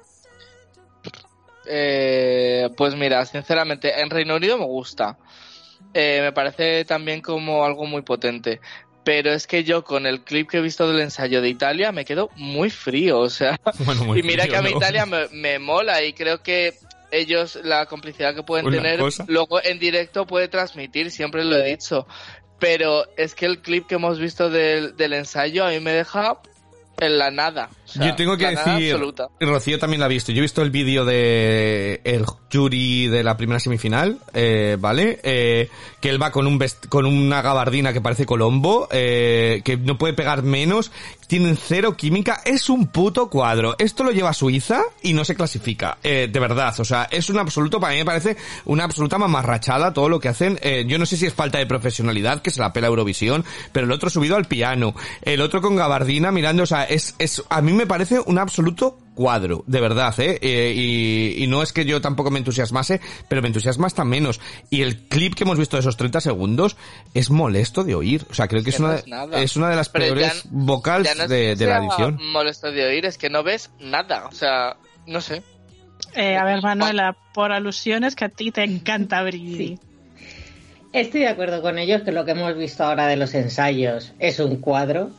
Eh, 1.65 2.69
pues 2.75 2.95
mira, 2.95 3.25
sinceramente, 3.25 4.01
en 4.01 4.09
Reino 4.09 4.35
Unido 4.35 4.57
me 4.57 4.65
gusta. 4.65 5.17
Eh, 5.93 6.19
me 6.21 6.31
parece 6.31 6.85
también 6.85 7.21
como 7.21 7.63
algo 7.63 7.85
muy 7.85 8.01
potente. 8.01 8.59
Pero 9.03 9.31
es 9.31 9.47
que 9.47 9.63
yo 9.63 9.83
con 9.83 10.05
el 10.05 10.21
clip 10.21 10.49
que 10.49 10.57
he 10.57 10.61
visto 10.61 10.87
del 10.87 11.01
ensayo 11.01 11.41
de 11.41 11.49
Italia 11.49 11.91
me 11.91 12.05
quedo 12.05 12.29
muy 12.35 12.69
frío, 12.69 13.19
o 13.19 13.29
sea. 13.29 13.59
Bueno, 13.85 14.05
muy 14.05 14.19
y 14.19 14.23
mira 14.23 14.43
frío, 14.43 14.51
que 14.51 14.57
a 14.57 14.61
mí 14.61 14.71
¿no? 14.71 14.77
Italia 14.77 15.05
me, 15.05 15.27
me 15.29 15.59
mola 15.59 16.03
y 16.03 16.13
creo 16.13 16.43
que 16.43 16.73
ellos 17.11 17.59
la 17.63 17.85
complicidad 17.85 18.33
que 18.33 18.43
pueden 18.43 18.67
Una 18.67 18.77
tener 18.77 18.99
cosa. 18.99 19.25
luego 19.27 19.63
en 19.63 19.79
directo 19.79 20.25
puede 20.25 20.47
transmitir, 20.47 21.11
siempre 21.11 21.43
lo 21.43 21.57
he 21.57 21.69
dicho. 21.69 22.07
Pero 22.59 23.05
es 23.17 23.33
que 23.35 23.47
el 23.47 23.61
clip 23.61 23.87
que 23.87 23.95
hemos 23.95 24.19
visto 24.19 24.49
del, 24.49 24.95
del 24.95 25.13
ensayo 25.13 25.65
a 25.65 25.69
mí 25.69 25.79
me 25.79 25.91
deja 25.91 26.41
en 27.01 27.17
la 27.17 27.31
nada. 27.31 27.69
O 27.85 27.87
sea, 27.87 28.07
Yo 28.07 28.15
tengo 28.15 28.37
que 28.37 28.47
decir. 28.47 28.97
Rocío 29.39 29.79
también 29.79 29.99
la 29.99 30.05
ha 30.05 30.09
visto. 30.09 30.31
Yo 30.31 30.37
he 30.39 30.41
visto 30.41 30.61
el 30.61 30.71
vídeo 30.71 31.03
de 31.05 31.99
el 32.03 32.25
jury 32.51 33.07
de 33.07 33.23
la 33.23 33.35
primera 33.37 33.59
semifinal, 33.59 34.19
eh, 34.33 34.77
¿vale? 34.79 35.19
Eh, 35.23 35.69
que 35.99 36.09
él 36.09 36.21
va 36.21 36.31
con 36.31 36.47
un 36.47 36.59
vest- 36.59 36.87
con 36.87 37.05
una 37.05 37.41
gabardina 37.41 37.93
que 37.93 38.01
parece 38.01 38.25
Colombo, 38.25 38.87
eh, 38.91 39.61
que 39.63 39.77
no 39.77 39.97
puede 39.97 40.13
pegar 40.13 40.43
menos, 40.43 40.91
tienen 41.27 41.57
cero 41.57 41.95
química, 41.95 42.41
es 42.45 42.69
un 42.69 42.87
puto 42.87 43.29
cuadro. 43.29 43.75
Esto 43.77 44.03
lo 44.03 44.11
lleva 44.11 44.33
Suiza 44.33 44.81
y 45.01 45.13
no 45.13 45.23
se 45.25 45.35
clasifica, 45.35 45.97
eh, 46.03 46.29
de 46.31 46.39
verdad. 46.39 46.73
O 46.79 46.85
sea, 46.85 47.07
es 47.11 47.29
un 47.29 47.39
absoluto, 47.39 47.79
para 47.79 47.93
mí 47.93 47.99
me 47.99 48.05
parece 48.05 48.35
una 48.65 48.83
absoluta 48.83 49.17
mamarrachada 49.17 49.93
todo 49.93 50.09
lo 50.09 50.19
que 50.19 50.27
hacen. 50.29 50.59
Eh, 50.61 50.85
yo 50.87 50.97
no 50.97 51.05
sé 51.05 51.17
si 51.17 51.25
es 51.25 51.33
falta 51.33 51.57
de 51.57 51.65
profesionalidad, 51.65 52.41
que 52.41 52.51
se 52.51 52.59
la 52.59 52.73
pela 52.73 52.87
Eurovisión, 52.87 53.45
pero 53.71 53.85
el 53.85 53.91
otro 53.91 54.09
subido 54.09 54.35
al 54.35 54.45
piano, 54.45 54.93
el 55.21 55.41
otro 55.41 55.61
con 55.61 55.75
gabardina 55.75 56.31
mirando, 56.31 56.63
o 56.63 56.67
sea, 56.67 56.83
es, 56.93 57.15
es, 57.19 57.43
a 57.49 57.61
mí 57.61 57.73
me 57.73 57.87
parece 57.87 58.19
un 58.19 58.37
absoluto 58.37 58.99
cuadro, 59.15 59.63
de 59.67 59.81
verdad, 59.81 60.13
¿eh? 60.19 60.39
Eh, 60.41 60.73
y, 60.75 61.43
y 61.43 61.47
no 61.47 61.61
es 61.63 61.73
que 61.73 61.85
yo 61.85 62.01
tampoco 62.01 62.31
me 62.31 62.39
entusiasmase, 62.39 63.01
pero 63.27 63.41
me 63.41 63.47
entusiasma 63.49 63.87
hasta 63.87 64.03
menos. 64.05 64.39
Y 64.69 64.81
el 64.81 64.97
clip 65.07 65.35
que 65.35 65.43
hemos 65.43 65.57
visto 65.57 65.77
de 65.77 65.81
esos 65.81 65.97
30 65.97 66.21
segundos 66.21 66.77
es 67.13 67.29
molesto 67.29 67.83
de 67.83 67.95
oír. 67.95 68.25
O 68.29 68.33
sea, 68.33 68.47
creo 68.47 68.63
que 68.63 68.69
es 68.71 68.77
que 68.77 68.81
no 68.81 68.89
una, 68.89 68.97
es 68.97 69.07
nada. 69.07 69.41
es 69.41 69.55
una 69.55 69.69
de 69.69 69.75
las 69.75 69.89
Pero 69.89 70.05
ya- 70.05 70.13
peores 70.13 70.43
vocals 70.49 71.07
Ya 71.07 71.15
no 71.15 71.23
es 71.23 71.29
de, 71.29 71.37
que 71.49 71.55
de 71.55 71.65
la 71.67 71.77
edición. 71.79 72.19
molesto 72.31 72.71
de 72.71 72.85
oír, 72.85 73.05
es 73.05 73.17
que 73.17 73.29
no 73.29 73.43
ves 73.43 73.69
nada. 73.79 74.27
O 74.27 74.31
sea, 74.31 74.77
no 75.07 75.19
sé. 75.21 75.43
Eh, 76.15 76.35
a 76.35 76.43
ver, 76.45 76.61
Manuela, 76.61 77.15
por 77.33 77.51
alusiones 77.51 78.15
que 78.15 78.25
a 78.25 78.29
ti 78.29 78.51
te 78.51 78.63
encanta 78.63 79.21
Brigi. 79.23 79.55
Sí. 79.57 79.79
Estoy 80.93 81.21
de 81.21 81.27
acuerdo 81.29 81.61
con 81.61 81.77
ellos 81.77 82.01
que 82.01 82.11
lo 82.11 82.25
que 82.25 82.31
hemos 82.31 82.55
visto 82.57 82.83
ahora 82.83 83.07
de 83.07 83.15
los 83.15 83.33
ensayos 83.33 84.13
es 84.19 84.39
un 84.39 84.57
cuadro, 84.57 85.11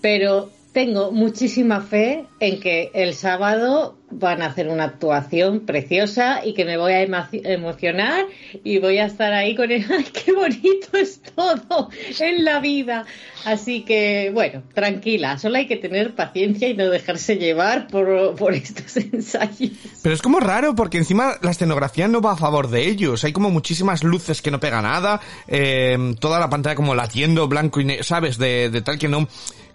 pero 0.00 0.50
tengo 0.72 1.10
muchísima 1.10 1.80
fe 1.80 2.26
en 2.38 2.60
que 2.60 2.90
el 2.94 3.14
sábado 3.14 3.96
van 4.12 4.42
a 4.42 4.46
hacer 4.46 4.68
una 4.68 4.84
actuación 4.84 5.60
preciosa 5.60 6.44
y 6.44 6.52
que 6.54 6.64
me 6.64 6.76
voy 6.76 6.92
a 6.92 7.04
emo- 7.06 7.28
emocionar 7.32 8.24
y 8.64 8.78
voy 8.78 8.98
a 8.98 9.06
estar 9.06 9.32
ahí 9.32 9.54
con 9.54 9.70
el 9.70 9.84
¡ay, 9.90 10.04
qué 10.12 10.32
bonito 10.32 10.96
es 10.96 11.20
todo 11.22 11.88
en 12.20 12.44
la 12.44 12.60
vida! 12.60 13.04
Así 13.44 13.82
que, 13.82 14.30
bueno, 14.34 14.62
tranquila, 14.74 15.38
solo 15.38 15.56
hay 15.58 15.66
que 15.66 15.76
tener 15.76 16.14
paciencia 16.14 16.68
y 16.68 16.74
no 16.74 16.88
dejarse 16.88 17.36
llevar 17.36 17.86
por, 17.88 18.34
por 18.36 18.52
estos 18.54 18.96
ensayos. 19.12 19.70
Pero 20.02 20.14
es 20.14 20.22
como 20.22 20.40
raro 20.40 20.74
porque 20.74 20.98
encima 20.98 21.34
la 21.42 21.50
escenografía 21.52 22.06
no 22.08 22.20
va 22.20 22.32
a 22.32 22.36
favor 22.36 22.68
de 22.68 22.86
ellos. 22.88 23.22
Hay 23.24 23.32
como 23.32 23.50
muchísimas 23.50 24.02
luces 24.04 24.42
que 24.42 24.50
no 24.50 24.60
pega 24.60 24.82
nada, 24.82 25.20
eh, 25.48 26.14
toda 26.20 26.38
la 26.40 26.50
pantalla 26.50 26.74
como 26.76 26.94
latiendo 26.94 27.48
blanco 27.48 27.80
y 27.80 27.84
negro, 27.84 28.04
¿sabes? 28.04 28.38
De, 28.38 28.70
de 28.70 28.82
tal 28.82 28.98
que 28.98 29.08
no, 29.08 29.26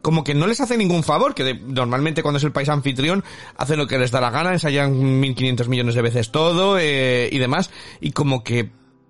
como 0.06 0.24
que 0.24 0.36
no 0.36 0.46
les 0.46 0.62
hace 0.62 0.78
ningún 0.78 1.02
favor, 1.02 1.34
que 1.34 1.44
de- 1.44 1.56
normalmente 1.56 2.22
cuando 2.22 2.38
es 2.38 2.44
el 2.44 2.52
país 2.52 2.70
anfitrión 2.70 3.24
hacen 3.58 3.80
lo 3.80 3.88
que 3.88 3.98
les 3.98 4.12
da 4.12 4.22
la 4.22 4.30
gana, 4.30 4.54
ensayan 4.54 5.20
1500 5.20 5.68
millones 5.68 5.96
de 5.96 6.04
veces 6.04 6.30
todo 6.30 6.78
eh, 6.80 7.28
y 7.32 7.40
demás, 7.40 7.72
y 8.00 8.12
como 8.12 8.44
que 8.44 8.70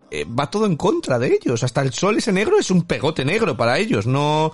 eh, 0.10 0.24
va 0.24 0.50
todo 0.50 0.66
en 0.68 0.78
contra 0.78 1.20
de 1.20 1.34
ellos. 1.34 1.64
Hasta 1.64 1.82
el 1.82 1.92
sol 1.92 2.16
ese 2.18 2.32
negro 2.32 2.58
es 2.58 2.72
un 2.72 2.84
pegote 2.84 3.26
negro 3.26 3.58
para 3.58 3.78
ellos, 3.78 4.08
no 4.08 4.54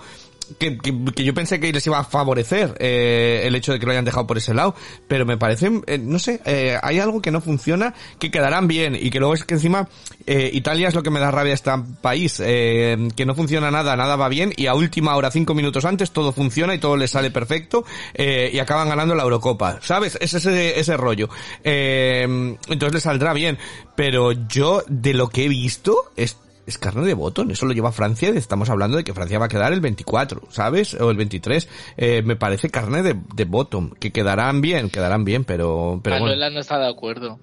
que, 0.58 0.78
que, 0.78 1.04
que 1.14 1.24
yo 1.24 1.34
pensé 1.34 1.60
que 1.60 1.72
les 1.72 1.86
iba 1.86 1.98
a 1.98 2.04
favorecer 2.04 2.74
eh, 2.78 3.42
el 3.44 3.54
hecho 3.54 3.72
de 3.72 3.78
que 3.78 3.86
lo 3.86 3.92
hayan 3.92 4.04
dejado 4.04 4.26
por 4.26 4.38
ese 4.38 4.54
lado, 4.54 4.74
pero 5.08 5.26
me 5.26 5.36
parece, 5.36 5.70
eh, 5.86 5.98
no 5.98 6.18
sé, 6.18 6.40
eh, 6.44 6.78
hay 6.82 6.98
algo 6.98 7.22
que 7.22 7.30
no 7.30 7.40
funciona, 7.40 7.94
que 8.18 8.30
quedarán 8.30 8.68
bien 8.68 8.96
y 9.00 9.10
que 9.10 9.18
luego 9.18 9.34
es 9.34 9.44
que 9.44 9.54
encima 9.54 9.88
eh, 10.26 10.50
Italia 10.52 10.88
es 10.88 10.94
lo 10.94 11.02
que 11.02 11.10
me 11.10 11.20
da 11.20 11.30
rabia 11.30 11.54
este 11.54 11.70
país, 12.00 12.40
eh, 12.44 13.08
que 13.16 13.26
no 13.26 13.34
funciona 13.34 13.70
nada, 13.70 13.96
nada 13.96 14.16
va 14.16 14.28
bien 14.28 14.52
y 14.56 14.66
a 14.66 14.74
última 14.74 15.16
hora, 15.16 15.30
cinco 15.30 15.54
minutos 15.54 15.84
antes, 15.84 16.10
todo 16.10 16.32
funciona 16.32 16.74
y 16.74 16.78
todo 16.78 16.96
les 16.96 17.10
sale 17.10 17.30
perfecto 17.30 17.84
y 18.14 18.58
acaban 18.58 18.88
ganando 18.88 19.14
la 19.14 19.22
Eurocopa, 19.22 19.78
¿sabes? 19.82 20.18
Es 20.20 20.34
ese, 20.34 20.78
ese 20.78 20.96
rollo. 20.96 21.28
Entonces 21.62 22.92
les 22.92 23.02
saldrá 23.02 23.32
bien, 23.32 23.58
pero 23.96 24.32
yo 24.32 24.82
de 24.88 25.14
lo 25.14 25.28
que 25.28 25.44
he 25.44 25.48
visto 25.48 26.12
es 26.16 26.36
es 26.66 26.78
carne 26.78 27.06
de 27.06 27.14
botón, 27.14 27.50
eso 27.50 27.66
lo 27.66 27.72
lleva 27.72 27.92
Francia 27.92 28.30
estamos 28.30 28.70
hablando 28.70 28.96
de 28.96 29.04
que 29.04 29.14
Francia 29.14 29.38
va 29.38 29.46
a 29.46 29.48
quedar 29.48 29.72
el 29.72 29.80
24, 29.80 30.42
¿sabes? 30.50 30.94
O 30.94 31.10
el 31.10 31.16
23. 31.16 31.68
Eh, 31.96 32.22
me 32.22 32.36
parece 32.36 32.70
carne 32.70 33.02
de, 33.02 33.16
de 33.34 33.44
bottom, 33.44 33.90
que 33.90 34.12
quedarán 34.12 34.60
bien, 34.60 34.90
quedarán 34.90 35.24
bien, 35.24 35.44
pero, 35.44 36.00
pero 36.02 36.16
bueno. 36.16 36.26
Manuela 36.26 36.50
no 36.50 36.60
está 36.60 36.78
de 36.78 36.88
acuerdo. 36.88 37.38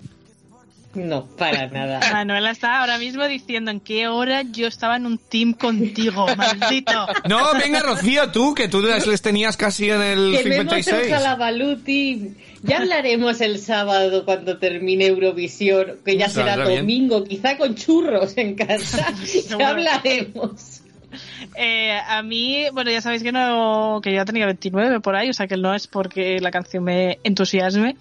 No, 0.96 1.26
para 1.26 1.68
nada. 1.68 2.00
Manuela 2.12 2.50
está 2.52 2.80
ahora 2.80 2.98
mismo 2.98 3.28
diciendo 3.28 3.70
en 3.70 3.80
qué 3.80 4.08
hora 4.08 4.42
yo 4.42 4.68
estaba 4.68 4.96
en 4.96 5.06
un 5.06 5.18
team 5.18 5.54
contigo, 5.54 6.26
maldito. 6.36 7.08
No, 7.28 7.54
venga 7.54 7.80
Rocío, 7.80 8.32
tú, 8.32 8.56
que 8.56 8.68
tú 8.68 8.82
les 8.82 9.06
les 9.06 9.22
tenías 9.22 9.56
casi 9.56 9.90
en 9.90 10.02
el 10.02 10.32
Que 10.32 10.50
no 10.50 10.56
hemos 10.56 10.74
56. 10.74 11.04
hecho 11.08 11.20
la 11.22 11.36
Baluti. 11.36 12.36
Ya 12.64 12.80
hablaremos 12.80 13.40
el 13.42 13.60
sábado 13.60 14.26
cuando 14.26 14.58
termine 14.58 15.06
Eurovisión, 15.06 16.00
que 16.04 16.18
ya 16.18 16.28
será 16.28 16.58
bien. 16.58 16.80
domingo, 16.80 17.24
quizá 17.24 17.58
con 17.58 17.76
churros 17.76 18.38
en 18.38 18.56
casa. 18.56 19.14
Ya 19.60 19.70
hablaremos. 19.70 20.79
Eh, 21.56 21.98
a 22.08 22.22
mí, 22.22 22.66
bueno, 22.72 22.90
ya 22.92 23.02
sabéis 23.02 23.24
que 23.24 23.32
no, 23.32 24.00
que 24.02 24.14
ya 24.14 24.24
tenía 24.24 24.46
29 24.46 25.02
por 25.02 25.16
ahí, 25.16 25.30
o 25.30 25.34
sea 25.34 25.48
que 25.48 25.58
no 25.58 25.74
es 25.74 25.88
porque 25.88 26.40
la 26.40 26.52
canción 26.52 26.84
me 26.84 27.20
entusiasme, 27.24 27.98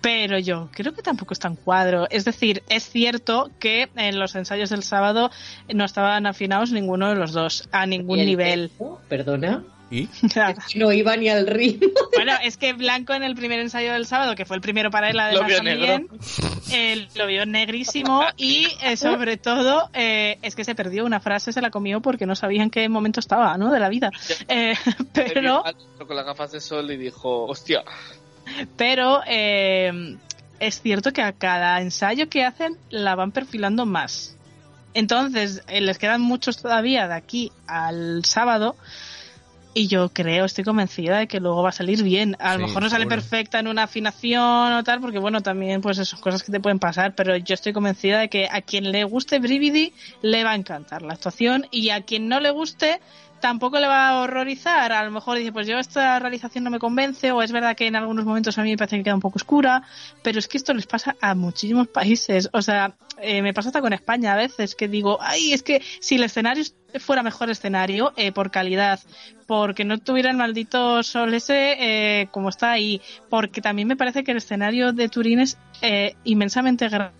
pero 0.00 0.38
yo 0.38 0.68
creo 0.72 0.94
que 0.94 1.02
tampoco 1.02 1.34
está 1.34 1.48
en 1.48 1.56
cuadro. 1.56 2.06
Es 2.10 2.24
decir, 2.24 2.62
es 2.68 2.84
cierto 2.84 3.50
que 3.58 3.88
en 3.96 4.18
los 4.18 4.34
ensayos 4.34 4.70
del 4.70 4.82
sábado 4.82 5.30
no 5.72 5.84
estaban 5.84 6.26
afinados 6.26 6.72
ninguno 6.72 7.08
de 7.08 7.16
los 7.16 7.32
dos, 7.32 7.68
a 7.72 7.86
ningún 7.86 8.18
¿Y 8.18 8.22
el 8.22 8.26
nivel. 8.26 8.70
Perdona. 9.08 9.62
¿Y? 9.92 10.08
No 10.74 10.90
iba 10.90 11.16
ni 11.16 11.28
al 11.28 11.46
ritmo. 11.46 11.90
Bueno, 12.14 12.32
es 12.42 12.56
que 12.56 12.72
Blanco 12.72 13.12
en 13.12 13.22
el 13.22 13.34
primer 13.34 13.60
ensayo 13.60 13.92
del 13.92 14.06
sábado, 14.06 14.34
que 14.34 14.46
fue 14.46 14.56
el 14.56 14.62
primero 14.62 14.90
para 14.90 15.10
él, 15.10 15.16
Lo 15.16 15.22
además 15.22 15.46
vio 15.46 15.56
también, 15.56 16.08
él 16.72 17.08
lo 17.14 17.26
vio 17.26 17.44
negrísimo 17.44 18.22
y 18.36 18.68
eh, 18.82 18.96
sobre 18.96 19.36
todo 19.36 19.90
eh, 19.92 20.38
es 20.42 20.54
que 20.54 20.64
se 20.64 20.74
perdió 20.74 21.04
una 21.04 21.20
frase, 21.20 21.52
se 21.52 21.60
la 21.60 21.70
comió 21.70 22.00
porque 22.00 22.24
no 22.24 22.34
sabía 22.34 22.62
en 22.62 22.70
qué 22.70 22.88
momento 22.88 23.20
estaba, 23.20 23.56
¿no? 23.58 23.70
De 23.70 23.78
la 23.78 23.90
vida. 23.90 24.10
Eh, 24.48 24.74
pero, 25.12 25.62
Con 26.06 26.16
las 26.16 26.24
gafas 26.24 26.52
de 26.52 26.60
sol 26.60 26.90
y 26.90 26.96
dijo, 26.96 27.44
hostia, 27.44 27.84
pero 28.76 29.20
eh, 29.26 30.16
es 30.60 30.80
cierto 30.80 31.12
que 31.12 31.22
a 31.22 31.32
cada 31.32 31.80
ensayo 31.80 32.28
que 32.28 32.44
hacen 32.44 32.76
la 32.90 33.14
van 33.14 33.32
perfilando 33.32 33.86
más. 33.86 34.36
Entonces, 34.94 35.62
eh, 35.68 35.80
les 35.80 35.98
quedan 35.98 36.20
muchos 36.20 36.60
todavía 36.60 37.08
de 37.08 37.14
aquí 37.14 37.52
al 37.66 38.24
sábado. 38.24 38.76
Y 39.74 39.86
yo 39.88 40.10
creo, 40.10 40.44
estoy 40.44 40.64
convencida 40.64 41.18
de 41.18 41.26
que 41.26 41.40
luego 41.40 41.62
va 41.62 41.70
a 41.70 41.72
salir 41.72 42.02
bien. 42.02 42.36
A 42.38 42.52
lo 42.54 42.58
Sí, 42.60 42.66
mejor 42.66 42.82
no 42.82 42.90
sale 42.90 43.04
seguro. 43.04 43.16
perfecta 43.16 43.58
en 43.58 43.68
una 43.68 43.84
afinación 43.84 44.72
o 44.74 44.84
tal, 44.84 45.00
porque 45.00 45.18
bueno, 45.18 45.40
también 45.40 45.80
pues 45.80 45.98
esas 45.98 46.20
cosas 46.20 46.42
que 46.42 46.52
te 46.52 46.60
pueden 46.60 46.78
pasar, 46.78 47.14
pero 47.14 47.36
yo 47.38 47.54
estoy 47.54 47.72
convencida 47.72 48.20
de 48.20 48.28
que 48.28 48.48
a 48.50 48.60
quien 48.60 48.92
le 48.92 49.04
guste 49.04 49.38
Brividi 49.38 49.94
le 50.20 50.44
va 50.44 50.50
a 50.50 50.56
encantar 50.56 51.00
la 51.00 51.14
actuación 51.14 51.66
y 51.70 51.88
a 51.88 52.02
quien 52.02 52.28
no 52.28 52.38
le 52.40 52.50
guste 52.50 53.00
tampoco 53.42 53.78
le 53.78 53.86
va 53.88 54.08
a 54.08 54.20
horrorizar. 54.22 54.92
A 54.92 55.04
lo 55.04 55.10
mejor 55.10 55.36
dice, 55.36 55.52
pues 55.52 55.66
yo 55.66 55.78
esta 55.78 56.18
realización 56.18 56.64
no 56.64 56.70
me 56.70 56.78
convence, 56.78 57.32
o 57.32 57.42
es 57.42 57.52
verdad 57.52 57.76
que 57.76 57.86
en 57.86 57.96
algunos 57.96 58.24
momentos 58.24 58.56
a 58.56 58.62
mí 58.62 58.70
me 58.70 58.76
parece 58.78 58.96
que 58.96 59.02
queda 59.02 59.14
un 59.14 59.20
poco 59.20 59.36
oscura, 59.36 59.82
pero 60.22 60.38
es 60.38 60.48
que 60.48 60.56
esto 60.56 60.72
les 60.72 60.86
pasa 60.86 61.16
a 61.20 61.34
muchísimos 61.34 61.88
países. 61.88 62.48
O 62.52 62.62
sea, 62.62 62.94
eh, 63.20 63.42
me 63.42 63.52
pasa 63.52 63.68
hasta 63.68 63.82
con 63.82 63.92
España 63.92 64.32
a 64.32 64.36
veces, 64.36 64.74
que 64.74 64.88
digo, 64.88 65.18
ay, 65.20 65.52
es 65.52 65.62
que 65.62 65.82
si 66.00 66.14
el 66.14 66.22
escenario 66.22 66.64
fuera 67.00 67.22
mejor 67.22 67.50
escenario, 67.50 68.12
eh, 68.16 68.32
por 68.32 68.50
calidad, 68.50 69.00
porque 69.46 69.84
no 69.84 69.98
tuviera 69.98 70.30
el 70.30 70.36
maldito 70.36 71.02
sol 71.02 71.34
ese 71.34 71.76
eh, 71.80 72.28
como 72.30 72.48
está 72.48 72.70
ahí, 72.70 73.02
porque 73.28 73.60
también 73.60 73.88
me 73.88 73.96
parece 73.96 74.24
que 74.24 74.30
el 74.30 74.38
escenario 74.38 74.92
de 74.92 75.08
Turín 75.08 75.40
es 75.40 75.58
eh, 75.82 76.14
inmensamente 76.24 76.88
gra- 76.88 77.10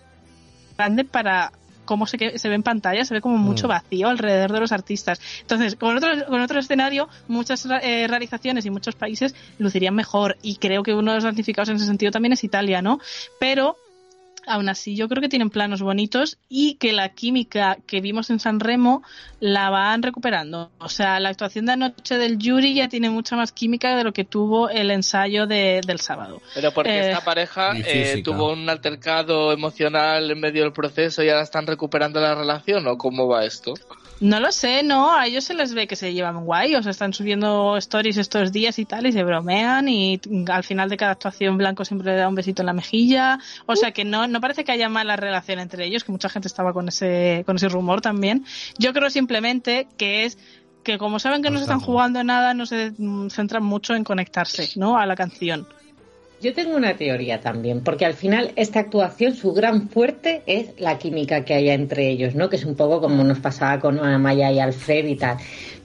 grande 0.77 1.03
para 1.03 1.51
cómo 1.85 2.07
se, 2.07 2.17
que- 2.17 2.37
se 2.39 2.49
ve 2.49 2.55
en 2.55 2.63
pantalla, 2.63 3.03
se 3.05 3.13
ve 3.13 3.21
como 3.21 3.37
mucho 3.37 3.67
Mm. 3.67 3.69
vacío 3.69 4.07
alrededor 4.07 4.51
de 4.51 4.59
los 4.59 4.71
artistas. 4.71 5.19
Entonces, 5.41 5.75
con 5.75 5.95
otro, 5.97 6.09
con 6.27 6.41
otro 6.41 6.59
escenario, 6.59 7.09
muchas 7.27 7.65
eh, 7.81 8.07
realizaciones 8.07 8.65
y 8.65 8.69
muchos 8.69 8.95
países 8.95 9.35
lucirían 9.59 9.95
mejor 9.95 10.37
y 10.41 10.55
creo 10.55 10.83
que 10.83 10.93
uno 10.93 11.11
de 11.11 11.17
los 11.17 11.23
damnificados 11.23 11.69
en 11.69 11.75
ese 11.77 11.85
sentido 11.85 12.11
también 12.11 12.33
es 12.33 12.43
Italia, 12.43 12.81
¿no? 12.81 12.99
Pero 13.39 13.77
aún 14.47 14.69
así 14.69 14.95
yo 14.95 15.07
creo 15.09 15.21
que 15.21 15.29
tienen 15.29 15.49
planos 15.49 15.81
bonitos 15.81 16.37
y 16.49 16.75
que 16.75 16.91
la 16.93 17.09
química 17.09 17.77
que 17.87 18.01
vimos 18.01 18.29
en 18.29 18.39
San 18.39 18.59
Remo 18.59 19.03
la 19.39 19.69
van 19.69 20.01
recuperando. 20.03 20.71
O 20.79 20.89
sea, 20.89 21.19
la 21.19 21.29
actuación 21.29 21.65
de 21.65 21.73
anoche 21.73 22.17
del 22.17 22.37
Yuri 22.37 22.73
ya 22.73 22.87
tiene 22.89 23.09
mucha 23.09 23.35
más 23.35 23.51
química 23.51 23.95
de 23.95 24.03
lo 24.03 24.13
que 24.13 24.23
tuvo 24.23 24.69
el 24.69 24.91
ensayo 24.91 25.47
de- 25.47 25.81
del 25.85 25.99
sábado. 25.99 26.41
pero 26.53 26.71
porque 26.71 26.91
Eh, 26.91 27.11
esta 27.11 27.23
pareja 27.23 27.71
eh, 27.85 28.21
tuvo 28.23 28.51
un 28.53 28.69
altercado 28.69 29.51
emocional 29.51 30.29
en 30.31 30.39
medio 30.39 30.63
del 30.63 30.73
proceso 30.73 31.23
y 31.23 31.29
ahora 31.29 31.43
están 31.43 31.67
recuperando 31.67 32.19
la 32.21 32.35
relación 32.35 32.85
o 32.87 32.97
cómo 32.97 33.27
va 33.27 33.45
esto? 33.45 33.73
No 34.23 34.39
lo 34.39 34.53
sé, 34.53 34.83
no, 34.83 35.13
a 35.13 35.27
ellos 35.27 35.43
se 35.43 35.53
les 35.53 35.73
ve 35.73 35.85
que 35.85 35.97
se 35.97 36.13
llevan 36.13 36.45
guay, 36.45 36.75
o 36.75 36.81
sea, 36.81 36.91
están 36.91 37.11
subiendo 37.11 37.75
stories 37.75 38.15
estos 38.15 38.53
días 38.53 38.79
y 38.79 38.85
tal, 38.85 39.05
y 39.05 39.11
se 39.11 39.21
bromean, 39.21 39.89
y 39.89 40.17
al 40.47 40.63
final 40.63 40.89
de 40.89 40.95
cada 40.95 41.11
actuación 41.11 41.57
Blanco 41.57 41.83
siempre 41.83 42.13
le 42.13 42.17
da 42.17 42.29
un 42.29 42.35
besito 42.35 42.61
en 42.61 42.67
la 42.67 42.73
mejilla, 42.73 43.37
o 43.65 43.75
sea 43.75 43.91
que 43.91 44.05
no, 44.05 44.25
no 44.27 44.39
parece 44.39 44.63
que 44.63 44.71
haya 44.71 44.87
mala 44.87 45.17
relación 45.17 45.59
entre 45.59 45.85
ellos, 45.85 46.05
que 46.05 46.13
mucha 46.13 46.29
gente 46.29 46.47
estaba 46.47 46.71
con 46.71 46.87
ese, 46.87 47.43
con 47.45 47.57
ese 47.57 47.67
rumor 47.67 47.99
también. 47.99 48.45
Yo 48.77 48.93
creo 48.93 49.09
simplemente 49.09 49.89
que 49.97 50.23
es 50.23 50.37
que 50.83 50.97
como 50.97 51.19
saben 51.19 51.41
que 51.41 51.49
no 51.49 51.57
se 51.57 51.63
están 51.63 51.81
jugando 51.81 52.23
nada, 52.23 52.53
no 52.53 52.65
se 52.65 52.93
centran 53.29 53.63
mucho 53.63 53.93
en 53.93 54.05
conectarse, 54.05 54.69
¿no? 54.77 54.97
A 54.97 55.05
la 55.05 55.17
canción. 55.17 55.67
Yo 56.43 56.53
tengo 56.53 56.75
una 56.75 56.97
teoría 56.97 57.39
también, 57.39 57.85
porque 57.85 58.05
al 58.05 58.15
final 58.15 58.51
esta 58.57 58.81
actuación, 58.81 59.33
su 59.33 59.53
gran 59.53 59.87
fuerte 59.87 60.43
es 60.45 60.77
la 60.77 60.97
química 60.97 61.45
que 61.45 61.53
haya 61.53 61.73
entre 61.73 62.09
ellos, 62.09 62.35
¿no? 62.35 62.49
Que 62.49 62.57
es 62.57 62.65
un 62.65 62.75
poco 62.75 62.99
como 62.99 63.23
nos 63.23 63.39
pasaba 63.39 63.79
con 63.79 63.97
Amaya 63.97 64.51
y 64.51 64.59
Alfred 64.59 65.05
y 65.05 65.15
tal. 65.15 65.37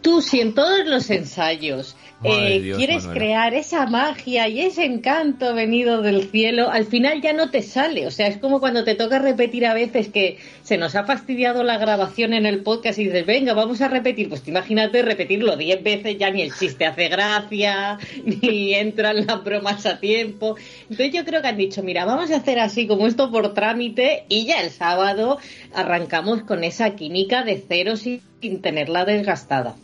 Tú, 0.02 0.20
si 0.20 0.40
en 0.40 0.54
todos 0.54 0.84
los 0.84 1.10
ensayos 1.10 1.94
eh, 2.24 2.60
Dios, 2.60 2.78
quieres 2.78 3.04
Manuela. 3.04 3.14
crear 3.14 3.54
esa 3.54 3.86
magia 3.86 4.48
y 4.48 4.60
ese 4.60 4.84
encanto 4.84 5.54
venido 5.54 6.02
del 6.02 6.28
cielo, 6.30 6.68
al 6.70 6.84
final 6.84 7.20
ya 7.22 7.32
no 7.32 7.50
te 7.50 7.62
sale. 7.62 8.06
O 8.06 8.10
sea, 8.10 8.26
es 8.26 8.38
como 8.38 8.58
cuando 8.58 8.82
te 8.82 8.96
toca 8.96 9.20
repetir 9.20 9.64
a 9.66 9.74
veces 9.74 10.08
que 10.08 10.38
se 10.62 10.78
nos 10.78 10.96
ha 10.96 11.04
fastidiado 11.04 11.62
la 11.62 11.78
grabación 11.78 12.32
en 12.34 12.44
el 12.44 12.62
podcast 12.62 12.98
y 12.98 13.04
dices, 13.04 13.24
venga, 13.24 13.54
vamos 13.54 13.80
a 13.80 13.88
repetir. 13.88 14.28
Pues 14.28 14.46
imagínate 14.48 15.02
repetirlo 15.02 15.56
diez 15.56 15.82
veces, 15.82 16.18
ya 16.18 16.30
ni 16.30 16.42
el 16.42 16.52
chiste 16.52 16.86
hace 16.86 17.08
gracia, 17.08 17.98
ni 18.24 18.74
entran 18.74 19.24
las 19.24 19.44
bromas 19.44 19.86
a 19.86 20.00
tiempo. 20.00 20.56
Entonces 20.82 21.12
yo 21.12 21.24
creo 21.24 21.40
que 21.40 21.48
han 21.48 21.56
dicho, 21.56 21.82
mira, 21.84 22.04
vamos 22.04 22.32
a 22.32 22.36
hacer 22.36 22.58
así 22.58 22.88
como 22.88 23.06
esto 23.06 23.30
por 23.30 23.54
trámite 23.54 24.24
y 24.28 24.44
ya 24.44 24.60
el 24.60 24.70
sábado 24.70 25.38
arrancamos 25.72 26.42
con 26.42 26.64
esa 26.64 26.96
química 26.96 27.44
de 27.44 27.62
cero 27.66 27.94
sin 27.96 28.60
tenerla 28.60 29.04
desgastada. 29.04 29.76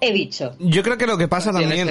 He 0.00 0.12
dicho. 0.12 0.54
Yo 0.58 0.82
creo 0.82 0.98
que 0.98 1.06
lo 1.06 1.16
que 1.16 1.26
pasa 1.26 1.52
también, 1.52 1.86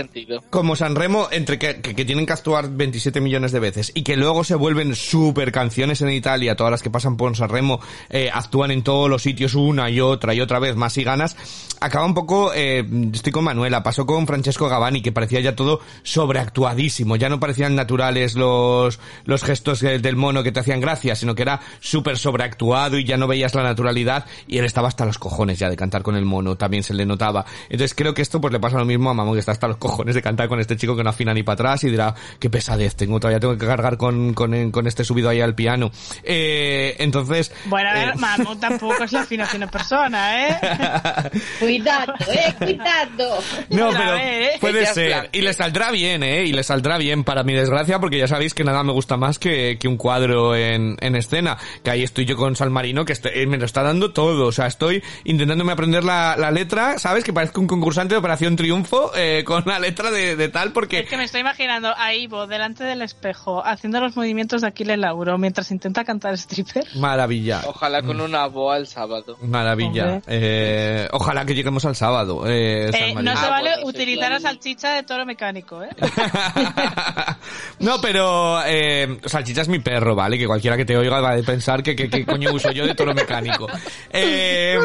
como 0.51 0.75
San 0.75 0.95
Remo, 0.95 1.27
entre 1.31 1.57
que, 1.57 1.81
que- 1.81 1.95
que 1.95 2.05
tienen 2.05 2.25
que 2.27 2.33
actuar 2.33 2.69
27 2.69 3.19
millones 3.19 3.51
de 3.51 3.59
veces 3.59 3.91
y 3.95 4.03
que 4.03 4.15
luego 4.15 4.43
se 4.43 4.53
vuelven 4.55 4.95
super 4.95 5.51
canciones 5.51 6.01
en 6.03 6.09
Italia, 6.11 6.55
todas 6.55 6.69
las 6.71 6.83
que 6.83 6.91
pasan 6.91 7.17
por 7.17 7.35
San 7.35 7.49
Remo, 7.49 7.79
eh, 8.09 8.29
actúan 8.31 8.69
en 8.71 8.83
todos 8.83 9.09
los 9.09 9.23
sitios 9.23 9.55
una 9.55 9.89
y 9.89 10.01
otra 10.01 10.33
y 10.35 10.41
otra 10.41 10.59
vez, 10.59 10.75
más 10.75 10.95
y 10.99 11.03
ganas, 11.03 11.35
acaba 11.81 12.05
un 12.05 12.13
poco, 12.13 12.51
eh, 12.53 12.85
estoy 13.11 13.31
con 13.31 13.43
Manuela, 13.43 13.81
pasó 13.81 14.05
con 14.05 14.27
Francesco 14.27 14.69
Gavani, 14.69 15.01
que 15.01 15.11
parecía 15.11 15.39
ya 15.39 15.55
todo 15.55 15.79
sobreactuadísimo, 16.03 17.15
ya 17.15 17.29
no 17.29 17.39
parecían 17.39 17.75
naturales 17.75 18.35
los, 18.35 18.99
los 19.25 19.43
gestos 19.43 19.79
del 19.79 20.15
mono 20.15 20.43
que 20.43 20.51
te 20.51 20.59
hacían 20.59 20.79
gracia, 20.81 21.15
sino 21.15 21.33
que 21.33 21.41
era 21.41 21.61
súper 21.79 22.17
sobreactuado 22.17 22.97
y 22.99 23.05
ya 23.05 23.17
no 23.17 23.25
veías 23.27 23.55
la 23.55 23.63
naturalidad 23.63 24.25
y 24.47 24.57
él 24.59 24.65
estaba 24.65 24.89
hasta 24.89 25.05
los 25.05 25.17
cojones 25.17 25.57
ya 25.57 25.69
de 25.69 25.75
cantar 25.75 26.03
con 26.03 26.15
el 26.15 26.25
mono, 26.25 26.55
también 26.55 26.83
se 26.83 26.93
le 26.93 27.05
notaba. 27.05 27.45
Entonces 27.69 27.94
creo 27.95 28.13
que 28.13 28.21
esto 28.21 28.39
pues 28.41 28.51
le 28.53 28.59
pasa 28.59 28.77
lo 28.77 28.85
mismo 28.85 29.09
a 29.09 29.13
Mamón 29.13 29.33
que 29.33 29.39
está 29.39 29.51
hasta 29.53 29.67
los 29.67 29.77
cojones 29.77 30.15
de 30.15 30.21
cantar 30.21 30.47
con 30.47 30.59
este 30.59 30.75
chico 30.77 30.95
que 30.95 31.03
no 31.03 31.09
afina 31.09 31.33
ni 31.33 31.43
para 31.43 31.53
atrás 31.53 31.83
y 31.83 31.89
dirá, 31.89 32.13
qué 32.39 32.49
pesadez 32.49 32.95
tengo, 32.95 33.19
todavía 33.19 33.39
tengo 33.39 33.57
que 33.57 33.65
cargar 33.65 33.97
con, 33.97 34.33
con, 34.33 34.71
con 34.71 34.87
este 34.87 35.03
subido 35.03 35.29
ahí 35.29 35.41
al 35.41 35.55
piano. 35.55 35.91
Eh, 36.23 36.95
entonces... 36.99 37.51
Bueno, 37.65 37.89
a 37.89 37.93
ver, 37.93 38.09
eh, 38.09 38.13
Manu 38.17 38.55
tampoco 38.57 39.03
es 39.03 39.11
la 39.11 39.21
afinación 39.21 39.63
en 39.63 39.69
persona, 39.69 40.49
¿eh? 40.49 40.57
Cuidado, 41.59 42.13
eh, 42.31 42.53
cuidado. 42.57 43.37
No, 43.69 43.89
pero 43.91 44.15
¿eh? 44.17 44.51
puede 44.59 44.85
ser. 44.87 45.29
Y 45.31 45.41
le 45.41 45.53
saldrá 45.53 45.91
bien, 45.91 46.23
¿eh? 46.23 46.43
Y 46.45 46.53
le 46.53 46.63
saldrá 46.63 46.97
bien 46.97 47.23
para 47.23 47.43
mi 47.43 47.53
desgracia, 47.53 47.99
porque 47.99 48.17
ya 48.17 48.27
sabéis 48.27 48.53
que 48.53 48.63
nada 48.63 48.83
me 48.83 48.91
gusta 48.91 49.17
más 49.17 49.39
que, 49.39 49.77
que 49.79 49.87
un 49.87 49.97
cuadro 49.97 50.55
en, 50.55 50.97
en 50.99 51.15
escena. 51.15 51.57
Que 51.83 51.91
ahí 51.91 52.03
estoy 52.03 52.25
yo 52.25 52.35
con 52.35 52.55
Salmarino, 52.55 53.05
que 53.05 53.13
estoy- 53.13 53.31
eh, 53.35 53.47
me 53.47 53.57
lo 53.57 53.65
está 53.65 53.83
dando 53.83 54.11
todo. 54.11 54.47
O 54.47 54.51
sea, 54.51 54.67
estoy 54.67 55.03
intentándome 55.23 55.71
aprender 55.71 56.03
la, 56.03 56.35
la 56.37 56.51
letra, 56.51 56.97
¿sabes? 56.99 57.23
Que 57.23 57.33
parezco 57.33 57.61
un 57.61 57.67
concursante 57.85 58.15
de 58.15 58.19
Operación 58.19 58.55
Triunfo 58.55 59.11
eh, 59.15 59.43
con 59.45 59.61
la 59.67 59.77
letra 59.77 60.09
de, 60.09 60.35
de 60.35 60.49
tal, 60.49 60.71
porque... 60.71 61.01
Es 61.01 61.07
que 61.07 61.17
me 61.17 61.23
estoy 61.25 61.41
imaginando 61.41 61.93
a 61.95 62.15
Ivo 62.15 62.47
delante 62.47 62.83
del 62.83 63.03
espejo 63.03 63.63
haciendo 63.63 63.99
los 63.99 64.15
movimientos 64.15 64.61
de 64.61 64.67
Aquiles 64.69 64.97
Lauro 64.97 65.37
mientras 65.37 65.69
intenta 65.69 66.03
cantar 66.03 66.33
stripper. 66.33 66.83
Maravilla. 66.95 67.61
Ojalá 67.67 68.01
con 68.01 68.19
una 68.21 68.47
boa 68.47 68.77
el 68.77 68.87
sábado. 68.87 69.37
Maravilla. 69.43 70.19
Eh, 70.25 71.07
ojalá 71.11 71.45
que 71.45 71.53
lleguemos 71.53 71.85
al 71.85 71.95
sábado. 71.95 72.47
Eh, 72.47 72.89
Eh, 72.91 73.13
no 73.21 73.37
se 73.37 73.45
Ah, 73.45 73.49
vale 73.51 73.69
bueno, 73.75 73.87
utilizar 73.89 74.29
claro. 74.29 74.35
a 74.37 74.39
salchicha 74.39 74.89
de 74.95 75.03
toro 75.03 75.23
mecánico, 75.23 75.83
¿eh? 75.83 75.89
no, 77.81 78.01
pero 78.01 78.63
eh, 78.65 79.19
Salchicha 79.25 79.61
es 79.61 79.67
mi 79.69 79.77
perro, 79.77 80.15
¿vale? 80.15 80.39
Que 80.39 80.47
cualquiera 80.47 80.75
que 80.75 80.85
te 80.85 80.97
oiga 80.97 81.21
va 81.21 81.33
a 81.33 81.37
pensar 81.43 81.83
que, 81.83 81.95
que 81.95 82.25
coño 82.25 82.51
uso 82.51 82.71
yo 82.71 82.87
de 82.87 82.95
toro 82.95 83.13
mecánico. 83.13 83.67
Eh, 84.17 84.77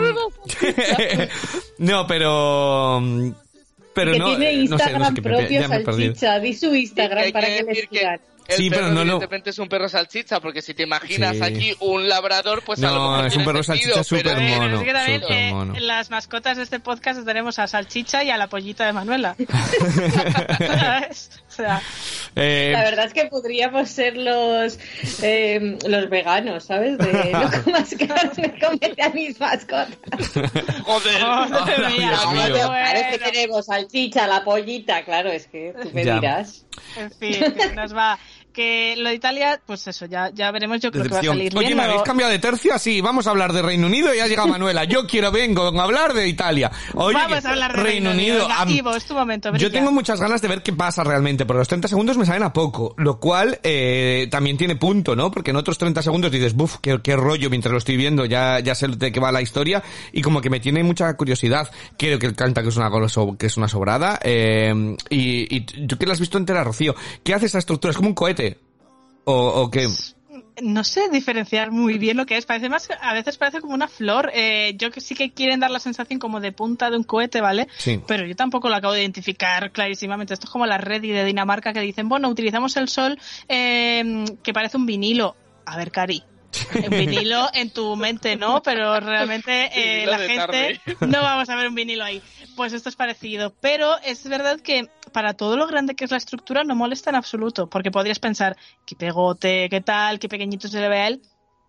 no, 1.78 2.07
pero... 2.09 2.89
Pero 3.95 4.12
que 4.12 4.18
no, 4.18 4.28
tiene 4.36 4.51
eh, 4.53 4.57
no 4.68 4.78
sé, 4.78 4.84
Instagram 4.84 5.01
no 5.01 5.09
sé 5.09 5.14
qué, 5.14 5.22
propio 5.22 5.49
ya 5.61 5.68
salchicha. 5.68 6.38
Di 6.41 6.55
su 6.55 6.74
Instagram 6.74 7.32
para 7.32 7.47
que 7.49 7.57
que 7.57 7.62
le 7.62 7.68
decir 7.68 7.88
que 7.88 7.99
sigan. 7.99 8.20
El 8.49 8.57
Sí, 8.57 8.68
pero 8.70 8.82
perro, 8.82 8.95
no 8.95 9.05
lo- 9.05 9.12
evidentemente 9.12 9.51
es 9.51 9.59
un 9.61 9.68
perro 9.68 9.88
salchicha, 9.88 10.41
porque 10.41 10.61
si 10.61 10.74
te 10.74 10.82
imaginas 10.82 11.36
Sí. 11.36 11.43
aquí 11.43 11.74
un 11.80 12.09
labrador, 12.09 12.62
pues 12.64 12.82
a 12.82 12.91
lo 12.91 12.95
No, 12.97 13.11
mejor 13.12 13.26
es 13.26 13.36
un 13.36 13.45
perro 13.45 13.62
sentido, 13.62 13.95
salchicha 13.95 14.16
pero- 14.16 14.30
súper 14.30 14.49
Bueno, 14.49 14.62
mono, 14.64 14.78
es 14.80 14.84
que 14.86 14.93
también 14.93 15.20
súper 15.22 15.36
eh, 15.38 15.51
mono. 15.53 15.76
en 15.76 15.86
las 15.86 16.11
mascotas 16.11 16.57
de 16.57 16.64
este 16.64 16.80
podcast 16.80 17.24
tenemos 17.24 17.59
a 17.61 17.68
Salchicha 17.68 18.24
y 18.24 18.30
a 18.30 18.36
la 18.36 18.49
pollita 18.49 18.86
de 18.86 18.93
Manuela. 18.93 19.36
Eh, 22.36 22.70
La 22.72 22.84
verdad 22.84 23.06
es 23.06 23.12
que 23.12 23.26
podríamos 23.26 23.88
ser 23.90 24.16
los 24.16 24.78
eh, 25.22 25.76
los 25.86 26.08
veganos, 26.08 26.64
¿sabes? 26.64 26.96
De 26.98 27.12
no 27.32 27.50
comas 27.64 27.94
carne, 27.96 28.54
comete 28.61 29.02
a 29.02 29.11
mis 29.11 29.38
mascotas. 29.40 29.88
Joder. 30.84 31.16
Ay, 31.24 31.98
mía, 31.98 32.11
Dios 32.11 32.66
bueno. 32.68 32.84
Es 32.94 33.06
que 33.08 33.18
tenemos 33.18 33.66
salchicha, 33.66 34.26
la 34.28 34.44
pollita, 34.44 35.04
claro, 35.04 35.30
es 35.30 35.46
que 35.48 35.74
tú 35.82 35.90
me 35.92 36.04
Ya. 36.04 36.14
dirás. 36.16 36.64
En 36.96 37.11
fin, 37.11 37.54
nos 37.74 37.94
va. 37.94 38.18
Que 38.53 38.94
lo 38.96 39.09
de 39.11 39.14
Italia, 39.14 39.61
pues 39.64 39.86
eso, 39.86 40.07
ya, 40.07 40.30
ya 40.34 40.51
veremos. 40.51 40.80
Yo 40.80 40.90
creo 40.90 41.05
que 41.05 41.09
va 41.11 41.16
a 41.18 41.20
Decepción. 41.20 41.36
salir 41.36 41.57
Oye, 41.57 41.66
bien. 41.68 41.76
¿me 41.78 41.84
Lo- 41.84 41.90
habéis 41.90 42.03
cambiado 42.05 42.32
de 42.32 42.38
tercio? 42.38 42.74
Así, 42.74 43.01
vamos 43.01 43.26
a 43.26 43.30
hablar 43.30 43.53
de 43.53 43.62
Reino 43.62 43.86
Unido 43.86 44.12
y 44.14 44.18
ya 44.18 44.26
llega 44.26 44.44
Manuela. 44.46 44.84
Yo 44.84 45.07
quiero, 45.07 45.30
vengo 45.30 45.62
a 45.78 45.82
hablar 45.84 46.14
de 46.14 46.26
Italia. 46.28 46.70
Oye, 46.94 47.14
Vamos 47.14 47.44
a 47.44 47.51
hablar 47.51 47.76
de 47.76 47.82
Reino 47.82 48.11
Unido. 48.11 48.48
Ivo, 48.68 48.94
es 48.96 49.05
tu 49.05 49.14
momento. 49.14 49.55
Yo 49.57 49.70
tengo 49.70 49.92
muchas 49.92 50.20
ganas 50.20 50.42
de 50.42 50.48
ver 50.48 50.62
qué 50.62 50.72
pasa 50.72 51.05
realmente, 51.05 51.44
porque 51.46 51.59
los 51.59 51.68
30 51.68 51.88
segundos 51.88 52.16
me 52.16 52.26
saben 52.26 52.42
a 52.42 52.53
poco, 52.53 52.94
lo 52.98 53.18
cual 53.20 53.59
eh, 53.62 54.26
también 54.30 54.57
tiene 54.57 54.76
punto, 54.76 55.14
¿no? 55.14 55.30
Porque 55.30 55.51
en 55.51 55.57
otros 55.57 55.78
30 55.78 56.03
segundos 56.03 56.30
dices, 56.32 56.55
buf, 56.55 56.76
qué, 56.82 56.98
qué 57.03 57.16
rollo, 57.16 57.51
mientras 57.51 57.72
lo 57.72 57.78
estoy 57.78 57.96
viendo 57.96 58.24
ya, 58.24 58.59
ya 58.61 58.74
sé 58.74 58.88
de 58.88 59.12
qué 59.12 59.20
va 59.20 59.30
la 59.32 59.42
historia, 59.42 59.82
y 60.12 60.22
como 60.22 60.40
que 60.40 60.51
me 60.51 60.61
tiene 60.61 60.82
mucha 60.82 61.12
curiosidad. 61.16 61.70
Creo 61.96 62.18
que 62.18 62.34
canta 62.34 62.62
que 62.62 62.68
es 62.70 62.76
una, 62.76 62.90
que 63.38 63.46
es 63.46 63.57
una 63.57 63.68
sobrada, 63.68 64.18
eh, 64.22 64.96
y, 65.09 65.57
y 65.57 65.61
tú 65.86 65.96
que 65.98 66.07
la 66.07 66.12
has 66.14 66.20
visto 66.20 66.38
entera, 66.38 66.64
Rocío, 66.64 66.94
¿qué 67.22 67.34
hace 67.34 67.46
esa 67.46 67.59
estructura? 67.59 67.90
¿Es 67.90 67.96
como 67.96 68.09
un 68.09 68.14
cohete? 68.14 68.39
¿O, 69.24 69.34
o 69.34 69.70
qué? 69.70 69.88
No 70.62 70.84
sé 70.84 71.08
diferenciar 71.10 71.70
muy 71.70 71.98
bien 71.98 72.16
lo 72.16 72.26
que 72.26 72.36
es. 72.36 72.46
Parece 72.46 72.68
más, 72.68 72.88
a 73.00 73.14
veces 73.14 73.36
parece 73.38 73.60
como 73.60 73.74
una 73.74 73.88
flor. 73.88 74.30
Eh, 74.34 74.74
yo 74.76 74.90
que 74.90 75.00
sí 75.00 75.14
que 75.14 75.32
quieren 75.32 75.60
dar 75.60 75.70
la 75.70 75.80
sensación 75.80 76.18
como 76.18 76.40
de 76.40 76.52
punta 76.52 76.90
de 76.90 76.96
un 76.96 77.04
cohete, 77.04 77.40
¿vale? 77.40 77.68
Sí. 77.78 78.00
Pero 78.06 78.26
yo 78.26 78.36
tampoco 78.36 78.68
lo 78.68 78.76
acabo 78.76 78.92
de 78.92 79.00
identificar 79.00 79.72
clarísimamente. 79.72 80.34
Esto 80.34 80.46
es 80.46 80.50
como 80.50 80.66
la 80.66 80.78
red 80.78 81.00
de 81.00 81.24
Dinamarca 81.24 81.72
que 81.72 81.80
dicen, 81.80 82.08
bueno, 82.08 82.28
utilizamos 82.28 82.76
el 82.76 82.88
sol 82.88 83.18
eh, 83.48 84.24
que 84.42 84.52
parece 84.52 84.76
un 84.76 84.86
vinilo. 84.86 85.36
A 85.64 85.76
ver, 85.76 85.90
Cari. 85.90 86.22
Un 86.74 86.90
vinilo 86.90 87.48
en 87.54 87.70
tu 87.70 87.94
mente, 87.94 88.34
¿no? 88.34 88.60
Pero 88.62 88.98
realmente 88.98 89.70
eh, 90.02 90.06
la 90.06 90.18
gente 90.18 90.80
no 91.00 91.22
vamos 91.22 91.48
a 91.48 91.54
ver 91.54 91.68
un 91.68 91.76
vinilo 91.76 92.02
ahí. 92.02 92.20
Pues 92.56 92.72
esto 92.72 92.88
es 92.88 92.96
parecido. 92.96 93.54
Pero 93.60 93.96
es 94.04 94.28
verdad 94.28 94.60
que 94.60 94.88
para 95.12 95.34
todo 95.34 95.56
lo 95.56 95.66
grande 95.66 95.94
que 95.94 96.04
es 96.04 96.11
la 96.11 96.16
estructura 96.16 96.64
no 96.64 96.74
molesta 96.74 97.11
en 97.11 97.16
absoluto. 97.16 97.68
Porque 97.68 97.90
podrías 97.90 98.18
pensar, 98.18 98.56
qué 98.86 98.96
pegote, 98.96 99.68
qué 99.68 99.80
tal, 99.80 100.18
qué 100.18 100.28
pequeñito 100.28 100.68
se 100.68 100.80
le 100.80 100.88
ve 100.88 101.00
a 101.00 101.08
él. 101.08 101.22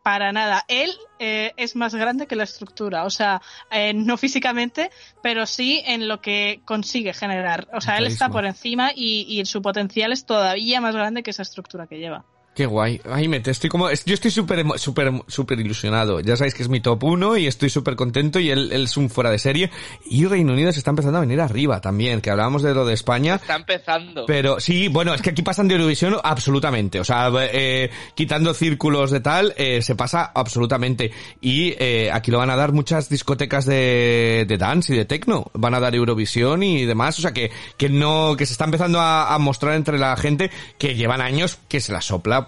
Para 0.03 0.31
nada. 0.31 0.65
Él 0.67 0.91
eh, 1.19 1.53
es 1.57 1.75
más 1.75 1.93
grande 1.93 2.25
que 2.25 2.35
la 2.35 2.43
estructura. 2.43 3.05
O 3.05 3.11
sea, 3.11 3.41
eh, 3.69 3.93
no 3.93 4.17
físicamente, 4.17 4.89
pero 5.21 5.45
sí 5.45 5.83
en 5.85 6.07
lo 6.07 6.21
que 6.21 6.61
consigue 6.65 7.13
generar. 7.13 7.67
O 7.73 7.81
sea, 7.81 7.97
él 7.97 8.07
está 8.07 8.29
por 8.29 8.45
encima 8.45 8.91
y, 8.95 9.27
y 9.29 9.45
su 9.45 9.61
potencial 9.61 10.11
es 10.11 10.25
todavía 10.25 10.81
más 10.81 10.95
grande 10.95 11.21
que 11.21 11.29
esa 11.29 11.43
estructura 11.43 11.85
que 11.85 11.99
lleva. 11.99 12.25
Qué 12.53 12.65
guay. 12.65 12.99
Ay, 13.09 13.29
me 13.29 13.37
estoy 13.37 13.69
como, 13.69 13.89
yo 13.89 14.13
estoy 14.13 14.29
súper, 14.29 14.65
súper, 14.75 15.09
súper 15.27 15.57
ilusionado. 15.61 16.19
Ya 16.19 16.35
sabéis 16.35 16.53
que 16.53 16.63
es 16.63 16.67
mi 16.67 16.81
top 16.81 17.01
1 17.01 17.37
y 17.37 17.47
estoy 17.47 17.69
súper 17.69 17.95
contento 17.95 18.41
y 18.41 18.49
él, 18.49 18.73
él 18.73 18.83
es 18.83 18.97
un 18.97 19.09
fuera 19.09 19.31
de 19.31 19.39
serie. 19.39 19.71
Y 20.05 20.25
Reino 20.25 20.51
Unido 20.51 20.73
se 20.73 20.79
está 20.79 20.89
empezando 20.89 21.17
a 21.17 21.21
venir 21.21 21.39
arriba 21.39 21.79
también, 21.79 22.19
que 22.19 22.29
hablábamos 22.29 22.61
de 22.61 22.73
lo 22.73 22.85
de 22.85 22.93
España. 22.93 23.35
Está 23.35 23.55
empezando. 23.55 24.25
Pero 24.25 24.59
sí, 24.59 24.89
bueno, 24.89 25.13
es 25.13 25.21
que 25.21 25.29
aquí 25.29 25.43
pasan 25.43 25.69
de 25.69 25.75
Eurovisión 25.75 26.17
absolutamente. 26.21 26.99
O 26.99 27.05
sea, 27.05 27.31
eh, 27.39 27.89
quitando 28.15 28.53
círculos 28.53 29.11
de 29.11 29.21
tal, 29.21 29.53
eh, 29.55 29.81
se 29.81 29.95
pasa 29.95 30.33
absolutamente. 30.35 31.09
Y 31.39 31.73
eh, 31.79 32.09
aquí 32.11 32.31
lo 32.31 32.39
van 32.39 32.49
a 32.49 32.57
dar 32.57 32.73
muchas 32.73 33.07
discotecas 33.07 33.65
de, 33.65 34.43
de 34.45 34.57
dance 34.57 34.93
y 34.93 34.97
de 34.97 35.05
techno. 35.05 35.49
Van 35.53 35.73
a 35.73 35.79
dar 35.79 35.95
Eurovisión 35.95 36.63
y 36.63 36.83
demás. 36.83 37.17
O 37.17 37.21
sea, 37.21 37.31
que, 37.31 37.49
que 37.77 37.87
no, 37.87 38.35
que 38.37 38.45
se 38.45 38.51
está 38.51 38.65
empezando 38.65 38.99
a, 38.99 39.33
a 39.33 39.37
mostrar 39.37 39.75
entre 39.75 39.97
la 39.97 40.17
gente 40.17 40.51
que 40.77 40.95
llevan 40.95 41.21
años 41.21 41.57
que 41.69 41.79
se 41.79 41.93
la 41.93 42.01
sopla 42.01 42.40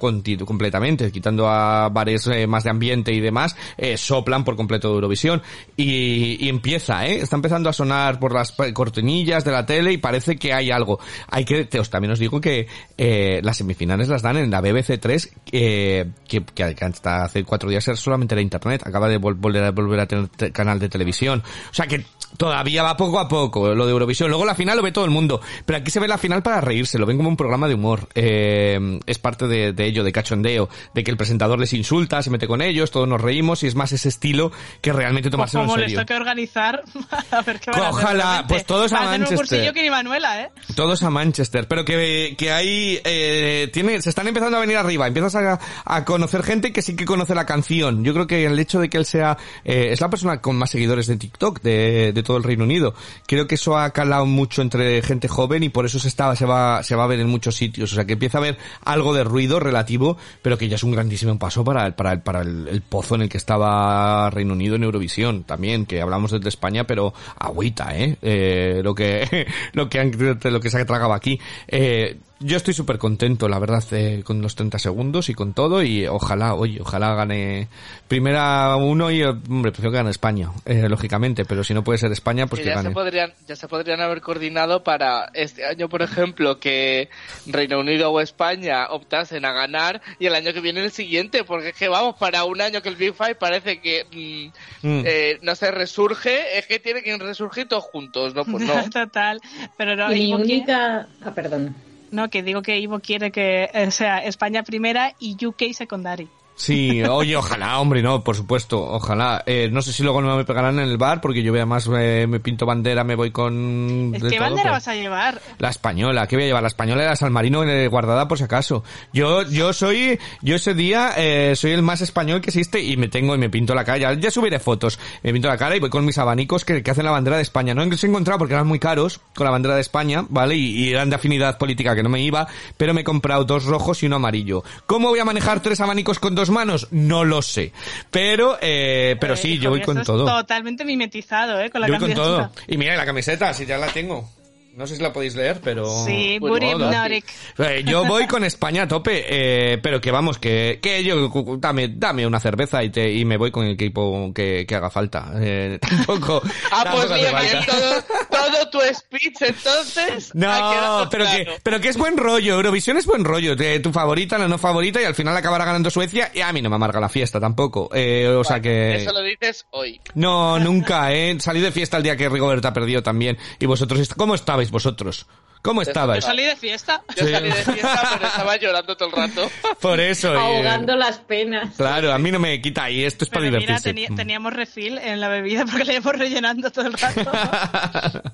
completamente. 0.45 1.11
Quitando 1.11 1.47
a 1.47 1.89
bares 1.89 2.27
eh, 2.27 2.47
más 2.47 2.63
de 2.63 2.69
ambiente 2.69 3.13
y 3.13 3.19
demás, 3.19 3.55
eh, 3.77 3.97
soplan 3.97 4.43
por 4.43 4.55
completo 4.55 4.89
Eurovisión. 4.93 5.41
Y, 5.77 6.47
empieza, 6.49 7.05
¿eh? 7.07 7.19
Está 7.21 7.35
empezando 7.35 7.69
a 7.69 7.73
sonar 7.73 8.19
por 8.19 8.33
las 8.33 8.53
cortinillas 8.73 9.43
de 9.43 9.51
la 9.51 9.65
tele 9.65 9.93
y 9.93 9.97
parece 9.97 10.35
que 10.37 10.53
hay 10.53 10.71
algo. 10.71 10.99
Hay 11.29 11.45
que, 11.45 11.67
os- 11.79 11.89
también 11.89 12.11
os 12.11 12.19
digo 12.19 12.39
que 12.41 12.67
eh, 12.97 13.39
las 13.43 13.57
semifinales 13.57 14.07
las 14.07 14.21
dan 14.21 14.37
en 14.37 14.51
la 14.51 14.61
BBC 14.61 14.99
3, 14.99 15.33
eh, 15.51 16.05
que, 16.27 16.43
que 16.43 16.63
hasta 16.63 17.23
hace 17.23 17.43
cuatro 17.43 17.69
días 17.69 17.87
era 17.87 17.97
solamente 17.97 18.35
la 18.35 18.41
internet, 18.41 18.83
acaba 18.85 19.07
de 19.09 19.19
vol- 19.19 19.35
volver 19.37 19.63
a, 19.63 19.71
volver 19.71 19.99
a 19.99 20.05
tener 20.07 20.27
te- 20.29 20.51
canal 20.51 20.79
de 20.79 20.89
televisión. 20.89 21.43
O 21.71 21.73
sea 21.73 21.87
que 21.87 22.03
todavía 22.38 22.84
va 22.84 22.97
poco 22.97 23.19
a 23.19 23.27
poco 23.27 23.73
lo 23.73 23.86
de 23.86 23.91
Eurovisión. 23.91 24.29
Luego 24.29 24.45
la 24.45 24.55
final 24.55 24.77
lo 24.77 24.84
ve 24.84 24.91
todo 24.91 25.05
el 25.05 25.11
mundo, 25.11 25.41
pero 25.65 25.77
aquí 25.79 25.91
se 25.91 25.99
ve 25.99 26.07
la 26.07 26.17
final 26.17 26.43
para 26.43 26.61
reírse, 26.61 26.97
lo 26.97 27.05
ven 27.05 27.17
como 27.17 27.29
un 27.29 27.38
programa 27.38 27.67
de 27.67 27.75
humor. 27.75 28.07
Eh, 28.15 28.99
es 29.05 29.19
parte 29.19 29.47
de, 29.47 29.73
de 29.73 29.86
ello, 29.86 30.03
de 30.03 30.11
cachondeo, 30.11 30.69
de 30.93 31.03
que 31.03 31.11
el 31.11 31.17
presentador 31.17 31.59
les 31.59 31.73
insulta, 31.73 32.21
se 32.23 32.29
mete 32.29 32.47
con 32.47 32.61
ellos, 32.61 32.91
todos 32.91 33.07
nos 33.07 33.21
reímos 33.21 33.63
y 33.63 33.67
es 33.67 33.75
más 33.75 33.91
ese 33.91 34.09
estilo 34.09 34.51
que 34.81 34.93
realmente 34.93 35.29
tomárselo 35.29 35.63
Como 35.63 35.75
en 35.75 35.81
les 35.81 35.89
serio. 35.91 36.01
toque 36.01 36.15
organizar, 36.15 36.84
a 37.31 37.41
ver 37.41 37.59
qué 37.59 37.71
van 37.71 37.79
a 37.81 37.89
hacer 37.89 38.03
Ojalá, 38.03 38.23
realmente. 38.23 38.53
pues 38.53 38.65
todos 38.65 38.93
a 38.93 38.99
un 39.01 39.05
Manchester. 39.05 39.38
cursillo 39.38 39.73
que 39.73 39.81
ni 39.84 39.89
Manuela, 39.89 40.41
¿eh? 40.41 40.49
Todos 40.75 41.03
a 41.03 41.09
Manchester, 41.09 41.67
pero 41.67 41.86
que, 41.86 42.36
que 42.38 42.51
hay, 42.51 42.99
eh, 43.03 43.69
tiene, 43.73 44.01
se 44.01 44.09
están 44.09 44.27
empezando 44.27 44.57
a 44.57 44.61
venir 44.61 44.77
arriba, 44.77 45.07
empiezas 45.07 45.36
a, 45.36 45.59
a 45.86 46.05
conocer 46.05 46.43
gente 46.43 46.71
que 46.73 46.81
sí 46.81 46.95
que 46.95 47.05
conoce 47.05 47.36
la 47.36 47.45
canción. 47.45 48.03
Yo 48.03 48.13
creo 48.13 48.27
que 48.27 48.45
el 48.45 48.57
hecho 48.59 48.79
de 48.79 48.89
que 48.89 48.97
él 48.97 49.05
sea, 49.05 49.38
eh, 49.63 49.89
es 49.91 50.01
la 50.01 50.09
persona 50.09 50.41
con 50.41 50.55
más 50.55 50.69
seguidores 50.71 51.07
de 51.07 51.17
TikTok 51.17 51.61
de, 51.61 52.22
todo 52.24 52.38
el 52.38 52.43
Reino 52.43 52.63
Unido. 52.63 52.93
Creo 53.28 53.47
que 53.47 53.55
eso 53.55 53.78
ha 53.78 53.89
calado 53.91 54.26
mucho 54.26 54.61
entre 54.61 55.01
gente 55.01 55.28
joven 55.28 55.63
y 55.63 55.69
por 55.69 55.86
eso 55.86 55.99
se 55.99 56.07
está, 56.07 56.36
se 56.36 56.45
va, 56.45 56.82
se 56.84 56.95
va 56.95 57.03
a 57.03 57.07
ver 57.07 57.19
en 57.19 57.30
muchos 57.30 57.55
sitios. 57.55 57.91
O 57.91 57.95
sea 57.95 58.05
que 58.05 58.13
empieza 58.13 58.38
a 58.38 58.41
haber 58.41 58.57
algo 58.84 59.13
de 59.13 59.24
ruido 59.24 59.59
relativo, 59.59 60.17
pero 60.41 60.57
que 60.57 60.67
ya 60.67 60.76
es 60.76 60.84
un 60.84 60.91
grandísimo 60.91 61.38
paso 61.38 61.63
para 61.63 61.86
el, 61.86 61.93
para 61.93 62.13
el, 62.13 62.21
para 62.21 62.41
el 62.41 62.82
pozo 62.82 63.15
en 63.15 63.24
el 63.24 63.30
que 63.30 63.38
estaba 63.38 64.30
Reino 64.30 64.53
Unido 64.53 64.76
en 64.76 64.84
Eurovisión 64.84 65.43
también, 65.43 65.86
que 65.86 66.01
hablamos 66.01 66.32
desde 66.32 66.49
España, 66.49 66.86
pero 66.86 67.13
agüita, 67.38 67.97
eh, 67.97 68.17
eh 68.21 68.82
lo 68.84 68.95
que, 68.95 69.47
lo 69.74 69.89
que 69.89 69.99
han, 69.99 70.11
lo 70.43 70.59
que 70.59 70.69
se 70.69 70.80
ha 70.80 70.86
tragado 70.86 71.13
aquí. 71.13 71.39
Eh, 71.67 72.17
yo 72.43 72.57
estoy 72.57 72.73
súper 72.73 72.97
contento, 72.97 73.47
la 73.47 73.59
verdad, 73.59 73.83
eh, 73.91 74.21
con 74.25 74.41
los 74.41 74.55
30 74.55 74.77
segundos 74.79 75.29
y 75.29 75.33
con 75.33 75.53
todo 75.53 75.81
y 75.83 76.05
ojalá, 76.07 76.53
oye, 76.55 76.79
ojalá 76.81 77.15
gane 77.15 77.67
primera 78.07 78.75
uno 78.75 79.09
y, 79.11 79.23
hombre, 79.23 79.71
prefiero 79.71 79.91
que 79.91 79.97
gane 79.97 80.09
España, 80.09 80.49
eh, 80.65 80.87
lógicamente, 80.89 81.45
pero 81.45 81.63
si 81.63 81.73
no 81.73 81.83
puede 81.83 81.97
ser 81.99 82.11
España, 82.11 82.47
pues 82.47 82.59
que 82.59 82.65
que, 82.65 82.69
ya 82.71 82.77
se 82.77 82.83
gane. 82.83 82.93
podrían 82.93 83.33
ya 83.47 83.55
se 83.55 83.67
podrían 83.67 84.01
haber 84.01 84.21
coordinado 84.21 84.83
para 84.83 85.31
este 85.33 85.65
año 85.65 85.89
por 85.89 86.01
ejemplo 86.01 86.59
que 86.59 87.09
Reino 87.47 87.79
Unido 87.79 88.11
o 88.11 88.19
España 88.21 88.87
optasen 88.89 89.45
a 89.45 89.53
ganar 89.53 90.01
y 90.19 90.25
el 90.27 90.35
año 90.35 90.53
que 90.53 90.61
viene 90.61 90.81
el 90.83 90.91
siguiente 90.91 91.43
porque 91.43 91.69
es 91.69 91.75
que 91.75 91.87
vamos 91.87 92.15
para 92.17 92.43
un 92.43 92.61
año 92.61 92.81
que 92.81 92.89
el 92.89 92.95
Big 92.95 93.13
Five 93.13 93.35
parece 93.35 93.79
que 93.81 94.05
mm, 94.11 94.87
Mm. 94.87 95.03
eh, 95.05 95.39
no 95.43 95.55
se 95.55 95.71
resurge 95.71 96.57
es 96.57 96.67
que 96.67 96.77
tienen 96.77 97.03
que 97.03 97.17
resurgir 97.17 97.67
todos 97.69 97.85
juntos 97.85 98.35
no 98.35 98.43
pues 98.43 98.65
no 98.65 98.73
Total. 98.91 99.39
Pero 99.77 99.95
no, 99.95 100.11
Y 100.11 100.15
mi 100.15 100.29
Ivo 100.29 100.37
quiere- 100.39 100.53
única... 100.55 101.07
Ah, 101.23 101.31
perdón. 101.33 101.73
No, 102.14 102.30
que 102.30 102.43
digo 102.43 102.61
que 102.61 102.80
Ivo 102.80 102.99
quiere 102.99 103.32
que 103.32 103.70
eh, 103.74 103.91
sea 103.91 104.20
España 104.20 104.64
primera 104.64 105.16
y 105.20 105.36
UK 105.45 105.74
secondary. 105.74 106.30
Sí, 106.55 107.03
oye, 107.03 107.35
ojalá, 107.35 107.79
hombre, 107.79 108.01
no, 108.01 108.23
por 108.23 108.35
supuesto, 108.35 108.79
ojalá. 108.81 109.43
Eh, 109.45 109.69
no 109.71 109.81
sé 109.81 109.91
si 109.91 110.03
luego 110.03 110.21
no 110.21 110.37
me 110.37 110.45
pegarán 110.45 110.79
en 110.79 110.87
el 110.87 110.97
bar, 110.97 111.19
porque 111.19 111.41
yo 111.41 111.53
además 111.53 111.89
eh, 111.97 112.27
me 112.29 112.39
pinto 112.39 112.65
bandera, 112.65 113.03
me 113.03 113.15
voy 113.15 113.31
con... 113.31 114.13
Todo, 114.17 114.29
bandera 114.39 114.71
vas 114.71 114.87
a 114.87 114.95
llevar. 114.95 115.41
La 115.57 115.69
española, 115.69 116.27
¿qué 116.27 116.35
voy 116.35 116.43
a 116.43 116.47
llevar? 116.47 116.63
La 116.63 116.67
española 116.67 117.03
y 117.03 117.05
la 117.07 117.15
San 117.15 117.33
Marino 117.33 117.63
eh, 117.63 117.87
guardada 117.87 118.27
por 118.27 118.37
si 118.37 118.43
acaso. 118.43 118.83
Yo, 119.11 119.43
yo 119.49 119.73
soy, 119.73 120.19
yo 120.41 120.55
ese 120.55 120.73
día 120.73 121.13
eh, 121.17 121.55
soy 121.55 121.71
el 121.71 121.81
más 121.81 122.01
español 122.01 122.39
que 122.39 122.49
existe 122.49 122.81
y 122.81 122.97
me 122.97 123.07
tengo 123.07 123.33
y 123.35 123.37
me 123.39 123.49
pinto 123.49 123.73
la 123.73 123.83
cara. 123.83 123.97
Ya, 123.97 124.13
ya 124.13 124.31
subiré 124.31 124.59
fotos. 124.59 124.99
Me 125.23 125.33
pinto 125.33 125.47
la 125.47 125.57
cara 125.57 125.75
y 125.75 125.79
voy 125.79 125.89
con 125.89 126.05
mis 126.05 126.17
abanicos 126.17 126.65
que, 126.65 126.83
que 126.83 126.91
hacen 126.91 127.05
la 127.05 127.11
bandera 127.11 127.37
de 127.37 127.43
España. 127.43 127.73
No 127.73 127.83
los 127.83 128.03
he 128.03 128.07
encontrado 128.07 128.39
porque 128.39 128.53
eran 128.53 128.67
muy 128.67 128.79
caros 128.79 129.19
con 129.35 129.45
la 129.45 129.51
bandera 129.51 129.75
de 129.75 129.81
España, 129.81 130.25
¿vale? 130.29 130.55
Y, 130.55 130.83
y 130.83 130.89
eran 130.91 131.09
de 131.09 131.15
afinidad 131.15 131.57
política 131.57 131.95
que 131.95 132.03
no 132.03 132.09
me 132.09 132.21
iba, 132.21 132.47
pero 132.77 132.93
me 132.93 133.01
he 133.01 133.03
comprado 133.03 133.43
dos 133.43 133.65
rojos 133.65 134.03
y 134.03 134.05
uno 134.05 134.17
amarillo. 134.17 134.63
¿Cómo 134.85 135.09
voy 135.09 135.19
a 135.19 135.25
manejar 135.25 135.61
tres 135.61 135.81
abanicos 135.81 136.19
con 136.19 136.35
dos 136.35 136.49
manos? 136.53 136.87
No 136.91 137.25
lo 137.25 137.41
sé. 137.41 137.73
Pero, 138.09 138.57
eh, 138.61 139.17
pero 139.19 139.33
Eh, 139.33 139.37
sí, 139.37 139.53
hijo, 139.53 139.63
yo 139.63 139.69
voy 139.71 139.81
con 139.81 140.01
todo. 140.03 140.25
es 140.27 140.33
Totalmente 140.41 140.85
mimetizado, 140.85 141.59
¿eh? 141.59 141.69
Con 141.69 141.81
la 141.81 141.87
Yo 141.87 141.93
voy 141.93 141.99
con 142.01 142.13
todo. 142.13 142.51
Y 142.67 142.77
mira 142.77 142.95
la 142.95 143.05
camiseta, 143.05 143.53
si 143.53 143.65
ya 143.65 143.77
la 143.77 143.87
tengo. 143.87 144.29
No 144.76 144.88
sé 144.88 144.95
si 144.95 145.03
la 145.03 145.13
podéis 145.13 145.36
leer, 145.36 145.61
pero... 145.63 145.86
Sí, 146.05 146.38
Pues 146.39 146.51
Buri 146.51 146.65
mola. 146.71 146.88
Hypnotic. 146.88 147.26
Eh, 147.59 147.84
yo 147.86 148.05
voy 148.05 148.26
con 148.26 148.43
España 148.43 148.84
a 148.84 148.88
tope, 148.88 149.24
eh, 149.28 149.78
pero 149.78 150.01
que 150.01 150.09
vamos, 150.09 150.39
que, 150.39 150.80
que 150.82 151.03
yo, 151.03 151.30
dame, 151.59 151.89
dame 151.89 152.26
una 152.26 152.39
cerveza 152.39 152.84
y 152.84 152.89
te, 152.89 153.11
y 153.11 153.24
me 153.24 153.38
voy 153.38 153.51
con 153.51 153.65
el 153.65 153.74
equipo 153.74 154.32
que, 154.34 154.65
que 154.67 154.76
haga 154.76 154.89
falta. 154.89 155.32
Eh, 155.39 155.78
tampoco. 155.82 156.41
ah 156.71 156.84
tampoco 156.84 157.07
pues 157.07 157.21
bien, 157.21 157.65
todo, 157.65 158.03
todo 158.32 158.69
tu 158.71 158.80
speech 158.93 159.41
entonces 159.41 160.34
No, 160.34 161.07
pero 161.11 161.26
que, 161.26 161.47
pero 161.61 161.80
que 161.80 161.89
es 161.89 161.97
buen 161.97 162.17
rollo, 162.17 162.55
Eurovisión 162.55 162.97
es 162.97 163.05
buen 163.05 163.24
rollo, 163.24 163.55
de 163.55 163.80
tu 163.80 163.91
favorita, 163.91 164.38
la 164.38 164.47
no 164.47 164.57
favorita, 164.57 164.99
y 164.99 165.05
al 165.05 165.15
final 165.15 165.38
acabará 165.38 165.65
ganando 165.65 165.91
Suecia, 165.91 166.32
y 166.34 166.41
a 166.41 166.51
mí 166.51 166.61
no 166.61 166.69
me 166.69 166.76
amarga 166.78 166.99
la 166.99 167.09
fiesta 167.09 167.39
tampoco, 167.39 167.89
eh, 167.93 168.28
o 168.28 168.43
sea 168.43 168.59
que... 168.59 168.95
eso 168.95 169.11
lo 169.13 169.21
dices 169.21 169.65
hoy 169.71 170.01
No, 170.15 170.57
nunca, 170.59 171.13
eh, 171.13 171.38
salí 171.39 171.61
de 171.61 171.71
fiesta 171.71 171.97
el 171.97 172.03
día 172.03 172.17
que 172.17 172.28
Rigoberta 172.28 172.74
perdió 172.74 173.03
también, 173.03 173.38
y 173.59 173.65
vosotros, 173.65 174.13
¿cómo 174.15 174.36
estabais 174.36 174.62
vosotros? 174.72 175.26
¿Cómo 175.61 175.82
Yo 175.82 175.89
estabais? 175.89 176.26
Salí 176.26 176.43
de 176.43 176.57
fiesta. 176.57 177.01
Yo 177.16 177.26
Sí. 177.26 177.32
salí 177.32 177.47
de 177.47 177.53
fiesta, 177.55 178.09
pero 178.16 178.28
estaba 178.28 178.57
llorando 178.57 178.97
todo 178.97 179.07
el 179.09 179.16
rato. 179.16 179.49
Por 179.82 179.99
eso. 180.01 180.34
eh, 180.34 180.38
Ahogando 180.38 180.97
las 180.97 181.20
penas. 181.20 181.76
Claro, 181.78 182.11
a 182.11 182.18
mí 182.18 182.32
no 182.32 182.39
me 182.39 182.59
quita 182.61 182.89
y 182.89 183.05
esto 183.05 183.24
es 183.24 183.30
para 183.30 183.45
Pero 183.45 183.59
mira, 183.59 183.78
divertirse. 183.80 184.11
teni- 184.11 184.14
teníamos 184.16 184.51
refill 184.51 184.97
en 184.97 185.22
la 185.22 185.30
bebida 185.30 185.64
porque 185.66 185.86
le 185.86 185.93
íbamos 185.93 186.20
rellenando 186.20 186.70
todo 186.70 186.88
el 186.88 186.93
rato. 186.93 187.32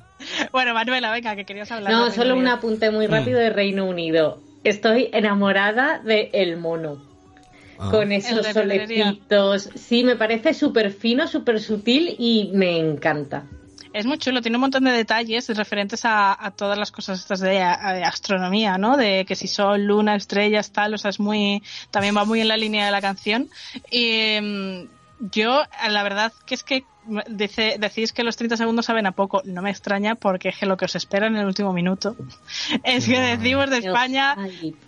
bueno, 0.51 0.73
Manuela, 0.73 1.11
venga, 1.11 1.35
que 1.35 1.45
querías 1.45 1.71
hablar. 1.71 1.91
No, 1.91 2.05
de 2.05 2.11
solo 2.11 2.21
un 2.33 2.39
Reino 2.39 2.39
Unido. 2.41 2.55
apunte 2.55 2.89
muy 2.91 3.05
rápido 3.07 3.39
de 3.39 3.49
Reino 3.51 3.85
Unido. 3.85 4.41
Estoy 4.63 5.09
enamorada 5.13 5.99
de 5.99 6.31
El 6.33 6.57
Mono. 6.57 7.07
Ah. 7.77 7.89
Con 7.91 8.11
esos 8.11 8.45
solecitos. 8.47 9.69
Sí, 9.75 10.03
me 10.03 10.15
parece 10.15 10.53
súper 10.53 10.91
fino, 10.91 11.27
súper 11.27 11.61
sutil 11.61 12.15
y 12.17 12.49
me 12.53 12.77
encanta. 12.77 13.43
Es 13.93 14.05
muy 14.05 14.17
chulo, 14.17 14.41
tiene 14.41 14.57
un 14.57 14.61
montón 14.61 14.83
de 14.83 14.91
detalles 14.91 15.49
referentes 15.55 16.05
a, 16.05 16.33
a 16.45 16.51
todas 16.51 16.77
las 16.77 16.91
cosas 16.91 17.19
estas 17.19 17.39
de 17.39 17.61
a- 17.61 17.93
de 17.93 18.03
astronomía, 18.03 18.77
¿no? 18.77 18.97
De 18.97 19.25
que 19.25 19.35
si 19.35 19.47
sol, 19.47 19.83
luna, 19.83 20.15
estrellas, 20.15 20.71
tal, 20.71 20.93
o 20.93 20.97
sea, 20.97 21.09
es 21.09 21.19
muy, 21.19 21.63
también 21.91 22.15
va 22.15 22.25
muy 22.25 22.41
en 22.41 22.47
la 22.47 22.57
línea 22.57 22.85
de 22.85 22.91
la 22.91 23.01
canción. 23.01 23.49
Y 23.91 24.37
mm, 24.41 24.83
yo, 25.31 25.63
la 25.89 26.03
verdad 26.03 26.31
que 26.45 26.55
es 26.55 26.63
que 26.63 26.83
dice, 27.27 27.77
decís 27.79 28.13
que 28.13 28.23
los 28.23 28.37
30 28.37 28.57
segundos 28.57 28.85
saben 28.85 29.07
a 29.07 29.11
poco, 29.13 29.41
no 29.43 29.61
me 29.63 29.71
extraña 29.71 30.13
porque 30.15 30.49
es 30.49 30.57
que 30.57 30.65
lo 30.67 30.77
que 30.77 30.85
os 30.85 30.95
espera 30.95 31.25
en 31.27 31.35
el 31.35 31.45
último 31.45 31.73
minuto 31.73 32.15
es 32.83 33.05
que 33.05 33.19
decimos 33.19 33.69
de 33.71 33.77
España, 33.79 34.35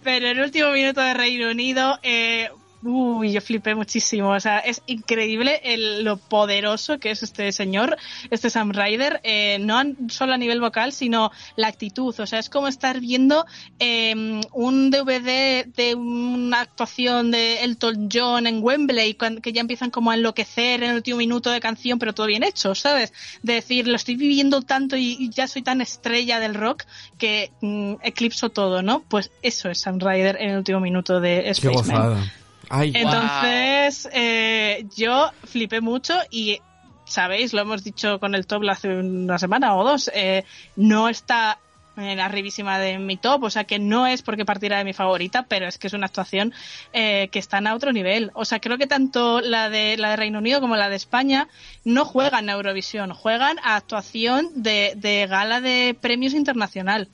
pero 0.04 0.28
en 0.28 0.38
el 0.38 0.44
último 0.44 0.72
minuto 0.72 1.02
de 1.02 1.14
Reino 1.16 1.50
Unido, 1.50 1.98
eh, 2.04 2.50
uy, 2.84 3.32
yo 3.32 3.42
flipé 3.42 3.76
muchísimo. 3.76 4.30
O 4.32 4.40
sea, 4.40 4.60
es 4.60 4.82
increíble 4.88 5.62
el- 5.64 6.04
lo 6.04 6.18
poderoso 6.18 7.00
que 7.00 7.12
es 7.12 7.24
este 7.24 7.52
señor, 7.52 7.98
este 8.30 8.50
Sam 8.50 8.72
Ryder, 8.72 9.20
eh, 9.24 9.58
no 9.60 9.82
solo 10.10 10.34
a 10.34 10.38
nivel 10.38 10.60
vocal, 10.62 10.92
sino 10.94 11.32
la 11.56 11.68
actitud. 11.68 12.20
O 12.20 12.26
sea, 12.26 12.40
es 12.40 12.50
como 12.50 12.68
estar 12.68 13.00
viendo 13.00 13.46
eh, 13.80 14.42
un 14.54 14.92
DVD 14.92 15.66
de 15.76 15.96
una 15.96 16.62
actuación 16.62 17.32
de 17.32 17.64
Elton 17.64 18.10
John 18.12 18.48
en 18.48 18.64
Wembley, 18.64 19.16
que 19.42 19.54
ya 19.54 19.62
empiezan 19.62 19.90
como 19.92 20.12
a 20.12 20.16
enloquecer 20.16 20.84
en 20.84 20.92
el 20.92 20.96
último 20.98 21.18
minuto 21.18 21.50
de 21.50 21.60
canción, 21.60 22.00
pero 22.00 22.14
todo 22.14 22.28
bien 22.28 22.44
hecho, 22.44 22.76
¿sabes? 22.76 23.14
De 23.44 23.54
decir, 23.54 23.88
lo 23.88 23.96
estoy 23.96 24.16
viviendo 24.16 24.62
tanto 24.62 24.98
y, 24.98 25.18
y 25.20 25.30
ya 25.30 25.48
soy 25.48 25.62
tan 25.62 25.82
estrella 25.82 26.40
del 26.40 26.56
rock 26.56 26.84
que 27.18 27.52
mm, 27.62 27.96
eclipso 28.04 28.50
todo, 28.50 28.82
¿no? 28.82 29.04
Pues 29.08 29.32
eso 29.42 29.70
es 29.70 29.80
Sam 29.80 30.00
Ryder 30.00 30.38
en 30.40 30.52
el 30.52 30.58
último 30.58 30.80
minuto 30.80 31.20
de 31.20 31.44
Qué 31.44 31.54
Spaceman. 31.54 32.32
Ay, 32.74 32.94
Entonces, 32.96 34.10
eh, 34.14 34.86
yo 34.96 35.32
flipé 35.44 35.82
mucho 35.82 36.14
y, 36.30 36.60
sabéis, 37.04 37.52
lo 37.52 37.62
hemos 37.62 37.84
dicho 37.84 38.20
con 38.20 38.34
el 38.34 38.48
top 38.48 38.64
hace 38.70 38.88
una 38.88 39.38
semana 39.38 39.76
o 39.76 39.84
dos, 39.84 40.10
eh, 40.14 40.46
no 40.78 41.10
está 41.10 41.60
en 41.98 42.18
la 42.18 42.26
arribísima 42.26 42.80
de 42.80 42.98
mi 42.98 43.18
top, 43.18 43.44
o 43.44 43.50
sea 43.50 43.66
que 43.66 43.78
no 43.78 44.08
es 44.08 44.22
porque 44.22 44.46
partiera 44.46 44.78
de 44.78 44.86
mi 44.86 44.94
favorita, 44.94 45.44
pero 45.44 45.68
es 45.68 45.78
que 45.78 45.88
es 45.88 45.94
una 45.94 46.06
actuación 46.06 46.54
eh, 46.94 47.28
que 47.30 47.40
está 47.40 47.58
a 47.58 47.76
otro 47.76 47.92
nivel. 47.92 48.32
O 48.34 48.46
sea, 48.46 48.60
creo 48.60 48.78
que 48.78 48.88
tanto 48.88 49.42
la 49.42 49.70
de, 49.70 49.98
la 49.98 50.12
de 50.12 50.16
Reino 50.16 50.40
Unido 50.40 50.62
como 50.62 50.78
la 50.78 50.90
de 50.90 50.96
España 50.96 51.50
no 51.84 52.06
juegan 52.06 52.50
a 52.50 52.54
Eurovisión, 52.54 53.14
juegan 53.14 53.58
a 53.64 53.76
actuación 53.76 54.48
de, 54.56 54.94
de 54.96 55.28
gala 55.28 55.60
de 55.60 55.96
premios 56.00 56.34
internacional. 56.34 57.10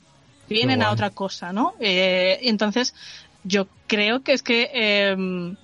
Vienen 0.50 0.82
a 0.82 0.92
otra 0.92 1.10
cosa, 1.10 1.52
¿no? 1.52 1.74
Eh, 1.82 2.40
entonces, 2.44 2.96
yo 3.48 3.68
creo 3.88 4.22
que 4.24 4.34
es 4.34 4.44
que 4.44 4.70
eh, 4.74 5.56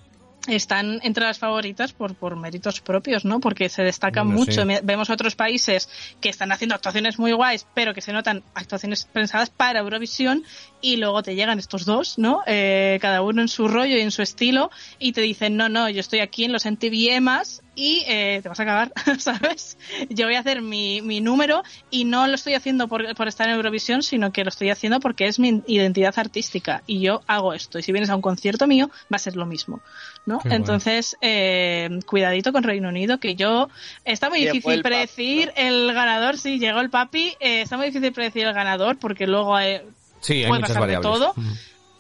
están 0.47 0.99
entre 1.03 1.23
las 1.23 1.39
favoritas 1.39 1.93
por, 1.93 2.15
por 2.15 2.35
méritos 2.35 2.81
propios, 2.81 3.23
¿no? 3.23 3.39
Porque 3.39 3.69
se 3.69 3.81
destacan 3.83 4.27
Bueno, 4.27 4.41
mucho. 4.41 4.61
sí. 4.63 4.67
Vemos 4.83 5.09
otros 5.09 5.35
países 5.35 5.89
que 6.19 6.29
están 6.29 6.51
haciendo 6.51 6.75
actuaciones 6.75 7.17
muy 7.17 7.31
guays, 7.31 7.65
pero 7.73 7.93
que 7.93 8.01
se 8.01 8.11
notan 8.11 8.43
actuaciones 8.53 9.05
pensadas 9.05 9.49
para 9.49 9.79
Eurovisión 9.79 10.43
y 10.81 10.97
luego 10.97 11.23
te 11.23 11.35
llegan 11.35 11.59
estos 11.59 11.85
dos, 11.85 12.17
¿no? 12.17 12.41
Eh, 12.45 12.97
cada 13.01 13.21
uno 13.21 13.41
en 13.41 13.47
su 13.47 13.67
rollo 13.67 13.95
y 13.95 14.01
en 14.01 14.11
su 14.11 14.21
estilo 14.21 14.69
y 14.99 15.13
te 15.13 15.21
dicen, 15.21 15.55
no, 15.55 15.69
no, 15.69 15.89
yo 15.89 16.01
estoy 16.01 16.19
aquí 16.19 16.43
en 16.43 16.51
los 16.51 16.65
MTV 16.65 17.11
EMAs 17.11 17.62
y 17.75 18.03
eh, 18.07 18.39
te 18.43 18.49
vas 18.49 18.59
a 18.59 18.63
acabar, 18.63 18.93
¿sabes? 19.19 19.77
Yo 20.09 20.25
voy 20.25 20.35
a 20.35 20.39
hacer 20.39 20.61
mi, 20.61 21.01
mi 21.01 21.21
número 21.21 21.63
y 21.89 22.05
no 22.05 22.27
lo 22.27 22.35
estoy 22.35 22.53
haciendo 22.53 22.87
por, 22.87 23.15
por 23.15 23.27
estar 23.27 23.47
en 23.47 23.55
Eurovisión, 23.55 24.03
sino 24.03 24.31
que 24.31 24.43
lo 24.43 24.49
estoy 24.49 24.69
haciendo 24.69 24.99
porque 24.99 25.27
es 25.27 25.39
mi 25.39 25.61
identidad 25.67 26.13
artística 26.17 26.83
y 26.85 26.99
yo 26.99 27.21
hago 27.27 27.53
esto. 27.53 27.79
Y 27.79 27.83
si 27.83 27.91
vienes 27.91 28.09
a 28.09 28.15
un 28.15 28.21
concierto 28.21 28.67
mío, 28.67 28.89
va 29.11 29.15
a 29.15 29.19
ser 29.19 29.35
lo 29.35 29.45
mismo, 29.45 29.81
¿no? 30.25 30.39
Qué. 30.39 30.49
Entonces, 30.49 31.17
eh, 31.21 31.99
cuidadito 32.05 32.51
con 32.51 32.63
Reino 32.63 32.89
Unido, 32.89 33.19
que 33.19 33.35
yo... 33.35 33.69
Está 34.05 34.29
muy 34.29 34.39
Llegó 34.39 34.53
difícil 34.53 34.73
el 34.73 34.83
papi, 34.83 34.93
predecir 34.93 35.53
el 35.55 35.93
ganador, 35.93 36.37
sí, 36.37 36.59
llegó 36.59 36.79
el 36.79 36.89
papi, 36.89 37.35
eh, 37.39 37.61
está 37.61 37.77
muy 37.77 37.87
difícil 37.87 38.11
predecir 38.13 38.45
el 38.45 38.53
ganador 38.53 38.97
porque 38.97 39.27
luego... 39.27 39.59
eh, 39.59 39.83
sí, 40.21 40.43
hay 40.43 40.47
puede 40.47 40.61
pasar 40.61 40.87
de 40.87 40.97
todo. 40.97 41.33
Mm. 41.35 41.51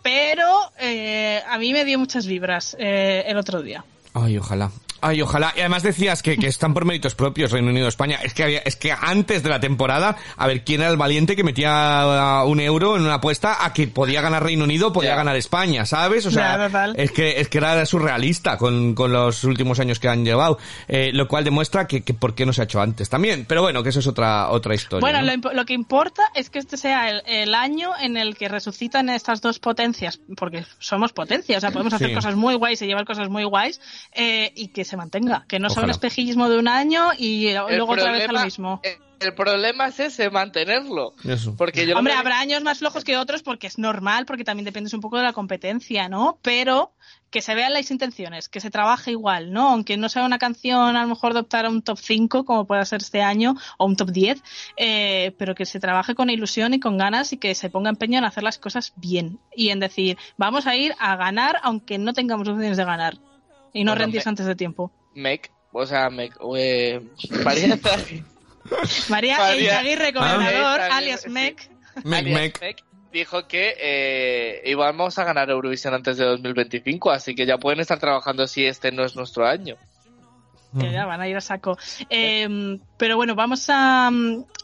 pero 0.01 0.71
eh, 0.79 1.41
a 1.49 1.57
mí 1.57 1.73
me 1.73 1.85
dio 1.85 1.97
muchas 1.97 2.27
vibras 2.27 2.75
eh, 2.79 3.23
el 3.27 3.37
otro 3.37 3.61
día. 3.61 3.83
Ay, 4.13 4.37
ojalá. 4.37 4.71
Ay, 5.05 5.21
ojalá. 5.21 5.53
Y 5.55 5.59
además 5.59 5.83
decías 5.83 6.23
que, 6.23 6.37
que 6.37 6.47
están 6.47 6.73
por 6.73 6.85
méritos 6.85 7.13
propios 7.13 7.51
Reino 7.51 7.69
Unido 7.69 7.89
España. 7.89 8.19
Es 8.23 8.33
que 8.33 8.43
había, 8.43 8.59
es 8.59 8.77
que 8.77 8.91
antes 8.91 9.43
de 9.43 9.49
la 9.49 9.59
temporada, 9.59 10.15
a 10.37 10.47
ver 10.47 10.63
quién 10.63 10.79
era 10.81 10.89
el 10.89 10.97
valiente 10.97 11.35
que 11.35 11.43
metía 11.43 12.41
uh, 12.43 12.47
un 12.49 12.59
euro 12.61 12.95
en 12.95 13.03
una 13.03 13.15
apuesta 13.15 13.65
a 13.65 13.73
que 13.73 13.87
podía 13.87 14.21
ganar 14.21 14.43
Reino 14.43 14.63
Unido, 14.63 14.93
podía 14.93 15.15
ganar 15.15 15.35
España, 15.35 15.85
¿sabes? 15.85 16.25
O 16.25 16.31
sea, 16.31 16.93
es 16.95 17.11
que 17.11 17.41
es 17.41 17.49
que 17.49 17.57
era 17.57 17.85
surrealista 17.85 18.57
con, 18.57 18.95
con 18.95 19.11
los 19.11 19.43
últimos 19.43 19.79
años 19.79 19.99
que 19.99 20.07
han 20.07 20.23
llevado, 20.23 20.57
eh, 20.87 21.11
lo 21.13 21.27
cual 21.27 21.43
demuestra 21.43 21.85
que, 21.85 22.01
que 22.03 22.13
por 22.13 22.33
qué 22.33 22.45
no 22.45 22.53
se 22.53 22.61
ha 22.61 22.63
hecho 22.63 22.79
antes 22.79 23.09
también. 23.09 23.45
Pero 23.45 23.61
bueno, 23.61 23.83
que 23.83 23.89
eso 23.89 23.99
es 23.99 24.07
otra 24.07 24.49
otra 24.49 24.73
historia. 24.73 25.01
Bueno, 25.01 25.21
¿no? 25.21 25.53
lo, 25.53 25.65
que 25.65 25.73
importa 25.73 26.23
es 26.33 26.49
que 26.49 26.59
este 26.59 26.77
sea 26.77 27.09
el, 27.09 27.21
el 27.25 27.53
año 27.53 27.91
en 27.99 28.15
el 28.15 28.37
que 28.37 28.47
resucitan 28.47 29.09
estas 29.09 29.41
dos 29.41 29.59
potencias, 29.59 30.19
porque 30.37 30.65
somos 30.79 31.11
potencias, 31.11 31.57
o 31.57 31.61
sea, 31.61 31.71
podemos 31.71 31.93
hacer 31.93 32.09
Sí. 32.09 32.15
cosas 32.15 32.35
muy 32.35 32.55
guays 32.55 32.81
y 32.81 32.85
llevar 32.87 33.05
cosas 33.05 33.29
muy 33.29 33.43
guays, 33.43 33.79
eh, 34.13 34.51
y 34.55 34.69
que 34.69 34.83
se 34.85 34.92
mantenga, 34.97 35.45
que 35.47 35.59
no 35.59 35.69
sea 35.69 35.83
un 35.83 35.89
espejismo 35.89 36.49
de 36.49 36.59
un 36.59 36.67
año 36.67 37.09
y 37.17 37.47
El 37.47 37.77
luego 37.77 37.93
otra 37.93 38.11
vez 38.11 38.29
a 38.29 38.31
lo 38.31 38.43
mismo. 38.43 38.81
El, 39.19 39.33
problema 39.35 39.87
es 39.87 40.01
ese, 40.01 40.29
mantenerlo. 40.29 41.13
Eso. 41.23 41.55
Porque 41.55 41.87
yo 41.87 41.93
no 41.93 41.99
Hombre, 41.99 42.13
me- 42.13 42.19
habrá 42.19 42.39
años 42.39 42.61
más 42.61 42.79
flojos 42.79 43.05
que 43.05 43.15
otros 43.15 43.41
porque 43.41 43.67
es 43.67 43.77
normal, 43.77 44.25
porque 44.25 44.43
también 44.43 44.65
dependes 44.65 44.93
un 44.93 44.99
poco 44.99 45.15
de 45.15 45.23
la 45.23 45.31
competencia, 45.31 46.09
¿no? 46.09 46.39
Pero 46.41 46.91
que 47.29 47.41
se 47.41 47.55
vean 47.55 47.71
las 47.73 47.89
intenciones, 47.89 48.49
que 48.49 48.59
se 48.59 48.69
trabaje 48.69 49.11
igual, 49.11 49.53
¿no? 49.53 49.69
Aunque 49.69 49.95
no 49.97 50.09
sea 50.09 50.25
una 50.25 50.37
canción 50.39 50.95
a 50.97 51.01
lo 51.01 51.07
mejor 51.07 51.33
de 51.33 51.39
optar 51.39 51.65
a 51.65 51.69
un 51.69 51.81
top 51.81 51.97
5, 51.99 52.43
como 52.45 52.67
pueda 52.67 52.83
ser 52.85 53.01
este 53.01 53.21
año, 53.21 53.55
o 53.77 53.85
un 53.85 53.95
top 53.95 54.11
10, 54.11 54.43
eh, 54.77 55.33
pero 55.39 55.55
que 55.55 55.65
se 55.65 55.79
trabaje 55.79 56.15
con 56.15 56.29
ilusión 56.29 56.73
y 56.73 56.79
con 56.81 56.97
ganas 56.97 57.31
y 57.33 57.37
que 57.37 57.55
se 57.55 57.69
ponga 57.69 57.89
empeño 57.89 58.19
en 58.19 58.25
hacer 58.25 58.43
las 58.43 58.59
cosas 58.59 58.91
bien 58.97 59.39
y 59.55 59.69
en 59.69 59.79
decir, 59.79 60.17
vamos 60.37 60.67
a 60.67 60.75
ir 60.75 60.93
a 60.99 61.15
ganar 61.15 61.59
aunque 61.63 61.97
no 61.97 62.11
tengamos 62.13 62.47
opciones 62.47 62.77
de 62.77 62.83
ganar 62.85 63.17
y 63.73 63.83
no 63.83 63.91
Bueno, 63.91 64.05
me- 64.25 64.29
antes 64.29 64.45
de 64.45 64.55
tiempo. 64.55 64.91
Mec, 65.15 65.51
o 65.71 65.85
sea, 65.85 66.09
Mec, 66.09 66.33
eh, 66.55 67.01
María 67.43 67.77
María 69.09 69.37
María- 69.37 69.79
Aguirre, 69.79 70.13
Ah. 70.15 70.97
alias. 70.97 71.27
Mec. 71.27 71.69
Mec. 72.03 72.59
Mec, 72.61 72.83
dijo 73.11 73.47
que 73.47 73.75
eh, 73.79 74.61
íbamos 74.65 75.19
a 75.19 75.23
ganar 75.23 75.49
Eurovisión 75.49 75.93
antes 75.93 76.17
de 76.17 76.25
2025, 76.25 77.11
así 77.11 77.35
que 77.35 77.45
ya 77.45 77.57
pueden 77.57 77.79
estar 77.81 77.99
trabajando 77.99 78.47
si 78.47 78.65
este 78.65 78.91
no 78.91 79.03
es 79.03 79.15
nuestro 79.15 79.45
año. 79.45 79.75
Que 80.79 80.91
ya 80.91 81.05
van 81.05 81.21
a 81.21 81.27
ir 81.27 81.37
a 81.37 81.41
saco. 81.41 81.77
Eh, 82.09 82.79
pero 82.97 83.17
bueno, 83.17 83.35
vamos 83.35 83.69
a, 83.69 84.09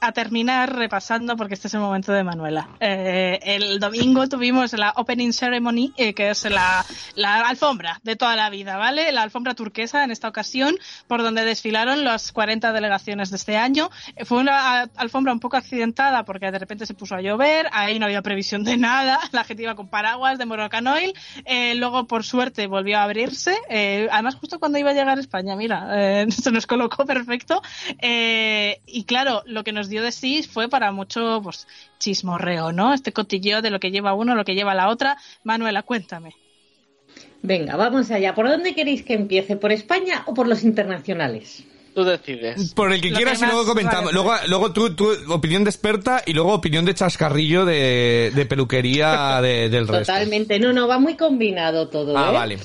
a 0.01 0.11
terminar 0.13 0.75
repasando 0.75 1.35
porque 1.35 1.55
este 1.55 1.67
es 1.67 1.73
el 1.73 1.81
momento 1.81 2.13
de 2.13 2.23
Manuela. 2.23 2.69
Eh, 2.79 3.39
el 3.43 3.79
domingo 3.79 4.27
tuvimos 4.29 4.73
la 4.73 4.93
Opening 4.95 5.33
Ceremony, 5.33 5.93
eh, 5.97 6.13
que 6.13 6.29
es 6.29 6.49
la, 6.49 6.85
la 7.15 7.41
alfombra 7.41 7.99
de 8.03 8.15
toda 8.15 8.35
la 8.35 8.49
vida, 8.49 8.77
¿vale? 8.77 9.11
La 9.11 9.23
alfombra 9.23 9.55
turquesa 9.55 10.03
en 10.03 10.11
esta 10.11 10.27
ocasión, 10.27 10.75
por 11.07 11.21
donde 11.21 11.43
desfilaron 11.43 12.03
las 12.03 12.31
40 12.31 12.71
delegaciones 12.71 13.29
de 13.29 13.35
este 13.35 13.57
año. 13.57 13.89
Eh, 14.15 14.25
Fue 14.25 14.39
una 14.39 14.83
alfombra 14.95 15.33
un 15.33 15.39
poco 15.39 15.57
accidentada 15.57 16.23
porque 16.23 16.51
de 16.51 16.59
repente 16.59 16.85
se 16.85 16.93
puso 16.93 17.15
a 17.15 17.21
llover, 17.21 17.67
ahí 17.71 17.99
no 17.99 18.05
había 18.05 18.21
previsión 18.21 18.63
de 18.63 18.77
nada, 18.77 19.19
la 19.31 19.43
gente 19.43 19.63
iba 19.63 19.75
con 19.75 19.89
paraguas 19.89 20.37
de 20.37 20.45
Moroccan 20.45 20.87
Oil, 20.87 21.13
eh, 21.45 21.75
luego 21.75 22.07
por 22.07 22.23
suerte 22.23 22.67
volvió 22.67 22.99
a 22.99 23.03
abrirse, 23.03 23.57
eh, 23.69 24.07
además 24.11 24.35
justo 24.35 24.59
cuando 24.59 24.77
iba 24.77 24.91
a 24.91 24.93
llegar 24.93 25.17
a 25.17 25.21
España, 25.21 25.55
mira, 25.55 25.87
eh, 25.99 26.25
se 26.31 26.51
nos 26.51 26.65
colocó 26.65 27.05
perfecto, 27.05 27.61
eh, 28.01 28.79
y 28.85 29.03
claro, 29.03 29.43
lo 29.45 29.63
que 29.63 29.71
nos 29.71 29.89
dio 29.89 30.01
de 30.03 30.11
sí 30.11 30.43
fue 30.43 30.69
para 30.69 30.91
mucho 30.91 31.41
pues, 31.43 31.67
chismorreo, 31.99 32.71
¿no? 32.71 32.93
Este 32.93 33.11
cotilleo 33.13 33.61
de 33.61 33.69
lo 33.69 33.79
que 33.79 33.91
lleva 33.91 34.13
uno, 34.13 34.35
lo 34.35 34.45
que 34.45 34.55
lleva 34.55 34.73
la 34.73 34.89
otra. 34.89 35.17
Manuela, 35.43 35.83
cuéntame. 35.83 36.33
Venga, 37.41 37.75
vamos 37.75 38.11
allá. 38.11 38.35
¿Por 38.35 38.49
dónde 38.49 38.75
queréis 38.75 39.03
que 39.03 39.13
empiece? 39.13 39.55
¿Por 39.55 39.71
España 39.71 40.23
o 40.27 40.33
por 40.33 40.47
los 40.47 40.63
internacionales? 40.63 41.63
Tú 41.95 42.03
decides. 42.03 42.73
Por 42.73 42.93
el 42.93 43.01
que 43.01 43.09
Lo 43.09 43.15
quieras 43.17 43.39
que 43.39 43.45
y 43.45 43.47
luego 43.47 43.65
comentamos. 43.65 44.13
vale. 44.13 44.13
Luego, 44.13 44.33
luego 44.47 44.73
tú, 44.73 44.95
tú, 44.95 45.09
opinión 45.29 45.63
de 45.63 45.69
experta 45.69 46.21
y 46.25 46.33
luego 46.33 46.53
opinión 46.53 46.85
de 46.85 46.93
chascarrillo 46.93 47.65
de, 47.65 48.31
de 48.35 48.45
peluquería 48.45 49.41
de- 49.41 49.69
del 49.69 49.87
resto. 49.87 50.11
Totalmente. 50.13 50.59
No, 50.59 50.71
no, 50.73 50.87
va 50.87 50.99
muy 50.99 51.15
combinado 51.15 51.87
todo. 51.89 52.17
Ah, 52.17 52.29
¿eh? 52.29 52.33
vale. 52.33 52.59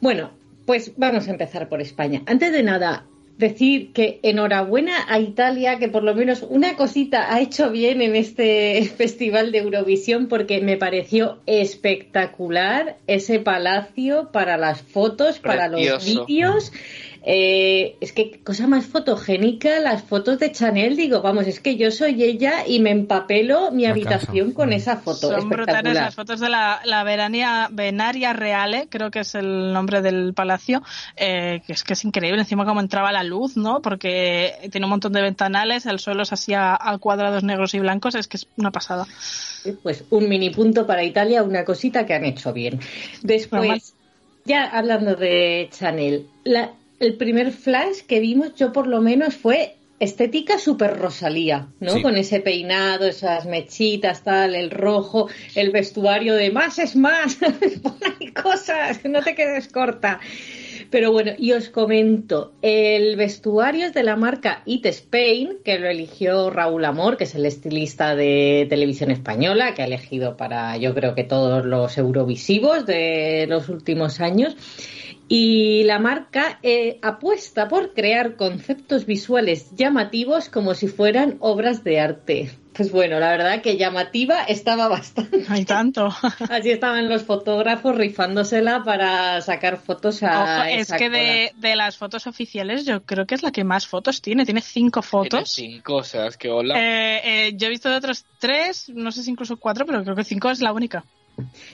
Bueno, 0.00 0.30
pues 0.66 0.92
vamos 0.96 1.28
a 1.28 1.30
empezar 1.30 1.68
por 1.68 1.80
España. 1.80 2.22
Antes 2.26 2.52
de 2.52 2.62
nada, 2.62 3.06
decir 3.40 3.92
que 3.92 4.20
enhorabuena 4.22 4.92
a 5.08 5.18
Italia, 5.18 5.78
que 5.78 5.88
por 5.88 6.04
lo 6.04 6.14
menos 6.14 6.46
una 6.48 6.76
cosita 6.76 7.34
ha 7.34 7.40
hecho 7.40 7.70
bien 7.70 8.02
en 8.02 8.14
este 8.14 8.84
Festival 8.96 9.50
de 9.50 9.58
Eurovisión, 9.58 10.28
porque 10.28 10.60
me 10.60 10.76
pareció 10.76 11.40
espectacular 11.46 12.98
ese 13.08 13.40
palacio 13.40 14.30
para 14.30 14.56
las 14.56 14.82
fotos, 14.82 15.40
para 15.40 15.66
los 15.66 16.04
vídeos. 16.04 16.72
Eh, 17.22 17.96
es 18.00 18.12
que 18.12 18.40
cosa 18.42 18.66
más 18.66 18.86
fotogénica 18.86 19.78
las 19.80 20.02
fotos 20.02 20.38
de 20.38 20.52
Chanel. 20.52 20.96
Digo, 20.96 21.20
vamos, 21.20 21.46
es 21.46 21.60
que 21.60 21.76
yo 21.76 21.90
soy 21.90 22.22
ella 22.24 22.66
y 22.66 22.80
me 22.80 22.90
empapelo 22.90 23.70
mi 23.72 23.82
La 23.84 23.90
habitación 23.90 24.46
casa. 24.48 24.56
con 24.56 24.72
esa 24.72 24.96
foto. 24.96 25.28
Son 25.38 25.48
brutales 25.50 25.94
las 25.94 26.14
fotos 26.14 26.40
de 26.40 26.48
la, 26.48 26.80
la 26.84 27.04
Verania, 27.04 27.68
Venaria 27.70 28.32
Reale, 28.32 28.86
creo 28.88 29.10
que 29.10 29.20
es 29.20 29.34
el 29.34 29.72
nombre 29.72 30.00
del 30.00 30.32
palacio, 30.32 30.82
eh, 31.16 31.60
que 31.66 31.74
es 31.74 31.84
que 31.84 31.92
es 31.92 32.04
increíble 32.04 32.40
encima 32.40 32.64
cómo 32.64 32.80
entraba 32.80 33.12
la 33.12 33.22
luz, 33.22 33.56
¿no? 33.56 33.82
Porque 33.82 34.54
tiene 34.70 34.86
un 34.86 34.90
montón 34.90 35.12
de 35.12 35.20
ventanales, 35.20 35.84
el 35.86 35.98
suelo 35.98 36.22
es 36.22 36.32
así 36.32 36.54
a, 36.54 36.78
a 36.80 36.96
cuadrados 36.98 37.44
negros 37.44 37.74
y 37.74 37.80
blancos, 37.80 38.14
es 38.14 38.28
que 38.28 38.38
es 38.38 38.46
una 38.56 38.70
pasada. 38.70 39.06
Pues 39.82 40.04
un 40.08 40.26
mini 40.26 40.48
punto 40.48 40.86
para 40.86 41.04
Italia, 41.04 41.42
una 41.42 41.66
cosita 41.66 42.06
que 42.06 42.14
han 42.14 42.24
hecho 42.24 42.52
bien. 42.54 42.74
Normal. 42.76 43.20
Después, 43.22 43.94
ya 44.46 44.64
hablando 44.64 45.16
de 45.16 45.68
Chanel, 45.70 46.26
la- 46.44 46.70
el 47.00 47.16
primer 47.16 47.50
flash 47.50 48.02
que 48.06 48.20
vimos 48.20 48.54
yo 48.54 48.72
por 48.72 48.86
lo 48.86 49.00
menos 49.00 49.34
fue 49.34 49.76
estética 49.98 50.58
super 50.58 50.98
Rosalía, 50.98 51.68
¿no? 51.80 51.94
Sí. 51.94 52.02
Con 52.02 52.16
ese 52.16 52.40
peinado, 52.40 53.06
esas 53.06 53.44
mechitas, 53.44 54.22
tal, 54.22 54.54
el 54.54 54.70
rojo, 54.70 55.28
el 55.54 55.70
vestuario 55.72 56.34
de 56.34 56.50
más 56.50 56.78
es 56.78 56.96
más, 56.96 57.38
ahí 58.20 58.32
cosas, 58.32 59.04
no 59.04 59.22
te 59.22 59.34
quedes 59.34 59.68
corta. 59.68 60.20
Pero 60.90 61.12
bueno, 61.12 61.32
y 61.38 61.52
os 61.52 61.68
comento, 61.68 62.54
el 62.62 63.14
vestuario 63.16 63.86
es 63.86 63.94
de 63.94 64.02
la 64.02 64.16
marca 64.16 64.62
It 64.64 64.86
Spain, 64.86 65.58
que 65.64 65.78
lo 65.78 65.88
eligió 65.88 66.50
Raúl 66.50 66.84
Amor, 66.84 67.16
que 67.16 67.24
es 67.24 67.34
el 67.34 67.46
estilista 67.46 68.16
de 68.16 68.66
televisión 68.68 69.10
española, 69.10 69.74
que 69.74 69.82
ha 69.82 69.84
elegido 69.86 70.36
para, 70.36 70.76
yo 70.78 70.92
creo 70.94 71.14
que 71.14 71.22
todos 71.22 71.64
los 71.64 71.96
eurovisivos 71.96 72.86
de 72.86 73.46
los 73.48 73.68
últimos 73.68 74.20
años. 74.20 74.56
Y 75.32 75.84
la 75.84 76.00
marca 76.00 76.58
eh, 76.64 76.98
apuesta 77.02 77.68
por 77.68 77.94
crear 77.94 78.34
conceptos 78.34 79.06
visuales 79.06 79.70
llamativos 79.76 80.48
como 80.48 80.74
si 80.74 80.88
fueran 80.88 81.36
obras 81.38 81.84
de 81.84 82.00
arte. 82.00 82.50
Pues 82.72 82.90
bueno, 82.90 83.20
la 83.20 83.30
verdad 83.30 83.62
que 83.62 83.76
llamativa 83.76 84.42
estaba 84.42 84.88
bastante. 84.88 85.44
Hay 85.48 85.64
tanto. 85.64 86.08
Así 86.50 86.70
estaban 86.72 87.08
los 87.08 87.22
fotógrafos 87.22 87.94
rifándosela 87.96 88.82
para 88.82 89.40
sacar 89.40 89.76
fotos 89.76 90.20
a. 90.24 90.42
Ojo, 90.42 90.64
es 90.64 90.80
esa 90.82 90.96
que 90.96 91.06
cola. 91.06 91.18
de, 91.18 91.52
de 91.56 91.76
las 91.76 91.96
fotos 91.96 92.26
oficiales 92.26 92.84
yo 92.84 93.04
creo 93.04 93.24
que 93.24 93.36
es 93.36 93.44
la 93.44 93.52
que 93.52 93.62
más 93.62 93.86
fotos 93.86 94.20
tiene, 94.22 94.44
tiene 94.44 94.62
cinco 94.62 95.00
Tiene 95.00 95.10
fotos. 95.10 95.50
cinco, 95.52 95.96
o 95.96 96.04
sea, 96.04 96.26
es 96.26 96.36
que 96.36 96.48
hola. 96.50 96.74
Eh, 96.76 97.20
eh, 97.48 97.52
yo 97.54 97.68
he 97.68 97.70
visto 97.70 97.88
de 97.88 97.94
otros 97.94 98.24
tres, 98.40 98.88
no 98.88 99.12
sé 99.12 99.22
si 99.22 99.30
incluso 99.30 99.58
cuatro, 99.58 99.86
pero 99.86 100.02
creo 100.02 100.16
que 100.16 100.24
cinco 100.24 100.50
es 100.50 100.60
la 100.60 100.72
única. 100.72 101.04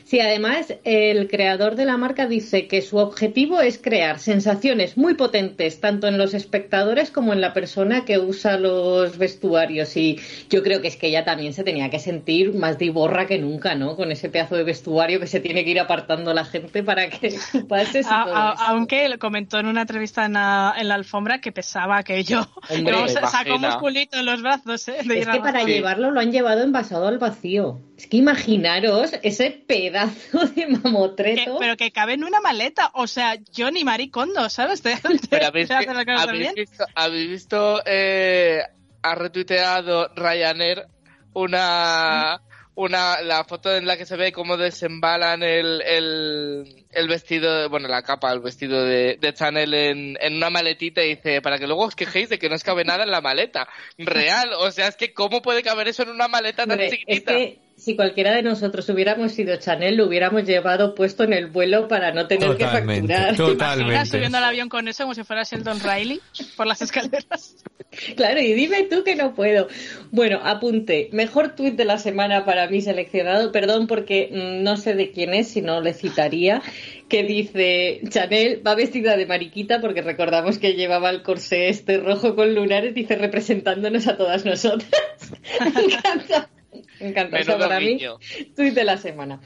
Sí, 0.04 0.20
además, 0.20 0.74
el 0.84 1.28
creador 1.28 1.74
de 1.76 1.84
la 1.84 1.96
marca 1.96 2.26
dice 2.26 2.66
que 2.68 2.82
su 2.82 2.98
objetivo 2.98 3.60
es 3.60 3.78
crear 3.78 4.18
sensaciones 4.18 4.96
muy 4.96 5.14
potentes, 5.14 5.80
tanto 5.80 6.06
en 6.08 6.18
los 6.18 6.34
espectadores 6.34 7.10
como 7.10 7.32
en 7.32 7.40
la 7.40 7.52
persona 7.52 8.04
que 8.04 8.18
usa 8.18 8.58
los 8.58 9.18
vestuarios. 9.18 9.96
Y 9.96 10.18
yo 10.50 10.62
creo 10.62 10.80
que 10.80 10.88
es 10.88 10.96
que 10.96 11.08
ella 11.08 11.24
también 11.24 11.52
se 11.52 11.64
tenía 11.64 11.90
que 11.90 11.98
sentir 11.98 12.54
más 12.54 12.78
diborra 12.78 13.26
que 13.26 13.38
nunca, 13.38 13.74
¿no? 13.74 13.96
Con 13.96 14.12
ese 14.12 14.28
pedazo 14.28 14.56
de 14.56 14.64
vestuario 14.64 15.20
que 15.20 15.26
se 15.26 15.40
tiene 15.40 15.64
que 15.64 15.70
ir 15.70 15.80
apartando 15.80 16.32
la 16.34 16.44
gente 16.44 16.82
para 16.82 17.08
que 17.08 17.34
pase 17.68 18.02
A- 18.06 18.22
a- 18.22 18.68
aunque 18.68 19.16
comentó 19.18 19.58
en 19.58 19.66
una 19.66 19.82
entrevista 19.82 20.24
en 20.24 20.34
la, 20.34 20.74
en 20.78 20.88
la 20.88 20.94
alfombra 20.94 21.40
que 21.40 21.52
pesaba 21.52 21.98
aquello. 21.98 22.46
Hombre, 22.70 22.94
sacó 23.30 23.58
musculito 23.58 24.18
en 24.18 24.26
los 24.26 24.42
brazos, 24.42 24.86
¿eh? 24.88 24.98
de 25.04 25.20
Es 25.20 25.28
que 25.28 25.40
para 25.40 25.64
Sí. 25.64 25.72
llevarlo 25.72 26.10
lo 26.10 26.20
han 26.20 26.30
llevado 26.32 26.62
envasado 26.62 27.06
al 27.08 27.18
vacío. 27.18 27.80
Es 27.96 28.06
que 28.06 28.18
imaginaros 28.18 29.12
ese 29.22 29.55
pedazo 29.56 30.46
de 30.46 30.54
Que- 30.54 30.66
mamotreto. 30.66 31.56
pero 31.58 31.76
que 31.76 31.90
cabe 31.92 32.14
en 32.14 32.24
una 32.24 32.40
maleta. 32.40 32.90
O 32.94 33.06
sea, 33.06 33.36
yo 33.52 33.70
ni 33.70 33.84
maricondo, 33.84 34.48
¿sabes? 34.50 34.82
De- 34.82 34.96
Pero 35.30 35.46
habéis, 35.46 35.68
visto, 36.54 36.84
habéis 36.94 37.28
visto, 37.30 37.82
eh, 37.86 38.60
ha 39.02 39.14
retuiteado 39.14 40.08
Ryanair 40.14 40.84
una, 41.34 42.40
una, 42.74 43.20
la 43.22 43.44
foto 43.44 43.74
en 43.74 43.86
la 43.86 43.96
que 43.96 44.06
se 44.06 44.16
ve 44.16 44.32
cómo 44.32 44.56
desembalan 44.56 45.42
el, 45.42 45.82
el, 45.82 46.86
el 46.90 47.08
vestido, 47.08 47.68
bueno, 47.70 47.88
la 47.88 48.02
capa, 48.02 48.32
el 48.32 48.40
vestido 48.40 48.84
de, 48.84 49.16
de 49.20 49.34
Chanel 49.34 49.72
en, 49.74 50.16
en 50.20 50.36
una 50.36 50.50
maletita 50.50 51.02
y 51.02 51.16
dice, 51.16 51.40
para 51.42 51.58
que 51.58 51.66
luego 51.66 51.84
os 51.84 51.94
quejéis 51.94 52.28
de 52.28 52.38
que 52.38 52.48
no 52.48 52.54
os 52.56 52.64
cabe 52.64 52.84
nada 52.84 53.04
en 53.04 53.10
la 53.10 53.20
maleta. 53.20 53.68
Real, 53.98 54.50
o 54.58 54.70
sea, 54.70 54.88
es 54.88 54.96
que 54.96 55.12
¿cómo 55.14 55.40
puede 55.42 55.62
caber 55.62 55.88
eso 55.88 56.02
en 56.02 56.10
una 56.10 56.28
maleta 56.28 56.62
tan 56.66 56.72
Hombre, 56.72 56.86
es 56.86 56.92
chiquitita? 56.92 57.32
que 57.32 57.60
si 57.76 57.94
cualquiera 57.94 58.34
de 58.34 58.42
nosotros 58.42 58.88
hubiéramos 58.88 59.32
sido 59.32 59.56
Chanel, 59.56 59.96
lo 59.96 60.06
hubiéramos 60.06 60.44
llevado 60.44 60.94
puesto 60.94 61.24
en 61.24 61.34
el 61.34 61.48
vuelo 61.48 61.88
para 61.88 62.10
no 62.12 62.26
tener 62.26 62.48
Totalmente, 62.48 63.14
que 63.14 63.20
facturar. 63.20 63.36
totalmente. 63.50 63.92
Imaginas 63.92 64.08
subiendo 64.08 64.38
al 64.38 64.44
avión 64.44 64.68
con 64.68 64.88
eso 64.88 65.04
como 65.04 65.14
si 65.14 65.24
fuera 65.24 65.42
Sheldon 65.42 65.80
Riley 65.80 66.20
por 66.56 66.66
las 66.66 66.80
escaleras. 66.80 67.56
Claro, 68.16 68.40
y 68.40 68.52
dime 68.54 68.84
tú 68.84 69.04
que 69.04 69.14
no 69.14 69.34
puedo. 69.34 69.68
Bueno, 70.10 70.40
apunte. 70.42 71.10
Mejor 71.12 71.54
tuit 71.54 71.76
de 71.76 71.84
la 71.84 71.98
semana 71.98 72.44
para 72.44 72.66
mí 72.68 72.80
seleccionado. 72.80 73.52
Perdón 73.52 73.86
porque 73.86 74.30
mm, 74.32 74.62
no 74.62 74.76
sé 74.76 74.94
de 74.94 75.12
quién 75.12 75.34
es, 75.34 75.48
si 75.48 75.62
no 75.62 75.80
le 75.80 75.92
citaría. 75.92 76.62
Que 77.08 77.22
dice, 77.22 78.00
Chanel 78.08 78.66
va 78.66 78.74
vestida 78.74 79.16
de 79.16 79.26
mariquita 79.26 79.80
porque 79.80 80.02
recordamos 80.02 80.58
que 80.58 80.74
llevaba 80.74 81.10
el 81.10 81.22
corsé 81.22 81.68
este 81.68 81.98
rojo 81.98 82.34
con 82.34 82.54
lunares, 82.54 82.94
dice 82.94 83.16
representándonos 83.16 84.08
a 84.08 84.16
todas 84.16 84.44
nosotras. 84.44 84.90
Me 85.74 85.94
encanta. 85.94 86.48
Me 87.00 87.08
encanta. 87.08 87.38
O 87.38 87.44
sea, 87.44 87.54
Menudo 87.56 87.68
para 87.68 87.80
mí, 87.80 87.98
tuit 88.54 88.74
de 88.74 88.84
la 88.84 88.96
semana. 88.96 89.40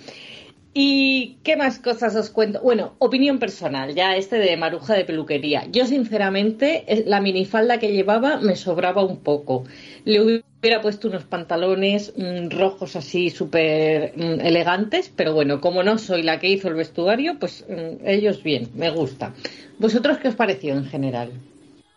¿Y 0.72 1.38
qué 1.42 1.56
más 1.56 1.80
cosas 1.80 2.14
os 2.14 2.30
cuento? 2.30 2.60
Bueno, 2.60 2.94
opinión 2.98 3.40
personal, 3.40 3.92
ya 3.94 4.14
este 4.14 4.36
de 4.36 4.56
Maruja 4.56 4.94
de 4.94 5.04
peluquería. 5.04 5.66
Yo, 5.72 5.84
sinceramente, 5.84 6.84
eh, 6.86 7.02
la 7.06 7.20
minifalda 7.20 7.78
que 7.80 7.92
llevaba 7.92 8.36
me 8.36 8.54
sobraba 8.54 9.02
un 9.02 9.18
poco. 9.18 9.64
Le 10.04 10.20
hubiera 10.20 10.80
puesto 10.80 11.08
unos 11.08 11.24
pantalones 11.24 12.12
mm, 12.16 12.50
rojos 12.50 12.94
así 12.94 13.30
súper 13.30 14.12
mm, 14.14 14.40
elegantes, 14.46 15.12
pero 15.14 15.34
bueno, 15.34 15.60
como 15.60 15.82
no 15.82 15.98
soy 15.98 16.22
la 16.22 16.38
que 16.38 16.48
hizo 16.48 16.68
el 16.68 16.74
vestuario, 16.74 17.36
pues 17.40 17.64
mm, 17.68 18.06
ellos 18.06 18.40
bien, 18.44 18.70
me 18.74 18.90
gusta. 18.90 19.34
¿Vosotros 19.78 20.18
qué 20.18 20.28
os 20.28 20.36
pareció 20.36 20.74
en 20.74 20.84
general? 20.84 21.32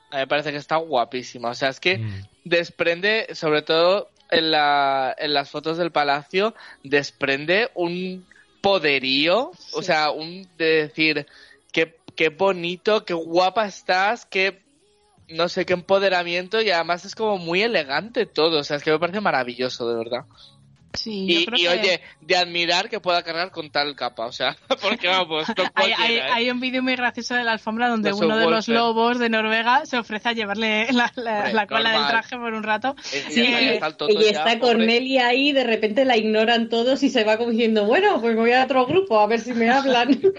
A 0.09 0.15
mí 0.15 0.21
me 0.21 0.27
parece 0.27 0.51
que 0.51 0.57
está 0.57 0.77
guapísima. 0.77 1.49
O 1.49 1.53
sea, 1.53 1.69
es 1.69 1.79
que 1.79 1.99
Mm. 1.99 2.25
desprende, 2.43 3.27
sobre 3.33 3.61
todo 3.61 4.09
en, 4.33 4.51
la, 4.51 5.15
en 5.17 5.33
las 5.33 5.49
fotos 5.49 5.77
del 5.77 5.91
palacio, 5.91 6.53
desprende 6.83 7.71
un 7.75 8.25
poderío, 8.61 9.51
o 9.73 9.81
sea, 9.81 10.11
un 10.11 10.47
de 10.57 10.87
decir, 10.87 11.27
qué, 11.71 11.97
qué 12.15 12.29
bonito, 12.29 13.03
qué 13.03 13.13
guapa 13.13 13.65
estás, 13.65 14.25
qué, 14.25 14.61
no 15.27 15.49
sé, 15.49 15.65
qué 15.65 15.73
empoderamiento 15.73 16.61
y 16.61 16.71
además 16.71 17.05
es 17.05 17.15
como 17.15 17.37
muy 17.37 17.61
elegante 17.61 18.25
todo, 18.25 18.59
o 18.59 18.63
sea, 18.63 18.77
es 18.77 18.83
que 18.83 18.91
me 18.91 18.99
parece 18.99 19.19
maravilloso, 19.19 19.89
de 19.89 19.97
verdad. 19.97 20.25
Sí, 20.93 21.25
yo 21.27 21.39
Y, 21.39 21.45
creo 21.45 21.57
y 21.57 21.61
que 21.63 21.69
oye, 21.69 22.01
de 22.21 22.35
admirar 22.37 22.87
que 22.89 22.99
pueda 22.99 23.23
cargar 23.23 23.49
con 23.51 23.69
tal 23.71 23.95
capa, 23.95 24.25
o 24.27 24.31
sea, 24.31 24.55
porque 24.81 25.07
vamos, 25.07 25.47
no 25.49 25.55
hay, 25.75 25.91
hay- 25.91 25.93
cualquiera, 25.95 26.27
¿eh? 26.27 26.31
hay 26.33 26.49
un 26.51 26.59
vídeo 26.59 26.83
muy 26.83 26.95
gracioso 26.95 27.33
de 27.35 27.43
la 27.43 27.51
alfombra 27.53 27.89
donde 27.89 28.09
De 28.09 28.15
uno 28.15 28.37
de 28.37 28.43
los 28.45 28.67
Wolfer. 28.67 28.75
lobos 28.75 29.19
de 29.19 29.29
Noruega 29.29 29.85
se 29.85 29.97
ofrece 29.97 30.29
a 30.29 30.33
llevarle 30.33 30.87
la, 30.91 31.11
la- 31.15 31.37
Hombre, 31.39 31.53
la 31.53 31.67
cola 31.67 31.91
del 31.91 32.07
traje 32.07 32.37
por 32.37 32.53
un 32.53 32.63
rato. 32.63 32.95
Es- 33.11 33.33
Sí, 33.33 33.41
eh, 33.41 33.79
y 34.09 34.13
ya, 34.23 34.29
está. 34.29 34.59
Cornelia 34.59 35.27
ahí, 35.27 35.51
de 35.51 35.63
repente 35.63 36.05
la 36.05 36.15
ignoran 36.17 36.69
todos 36.69 37.01
y 37.03 37.09
se 37.09 37.23
va 37.23 37.37
como 37.37 37.49
diciendo, 37.51 37.85
bueno, 37.85 38.21
pues 38.21 38.35
me 38.35 38.41
voy 38.41 38.51
a 38.51 38.63
otro 38.65 38.85
grupo 38.85 39.19
a 39.19 39.27
ver 39.27 39.39
si 39.41 39.53
me 39.53 39.69
hablan. 39.69 40.21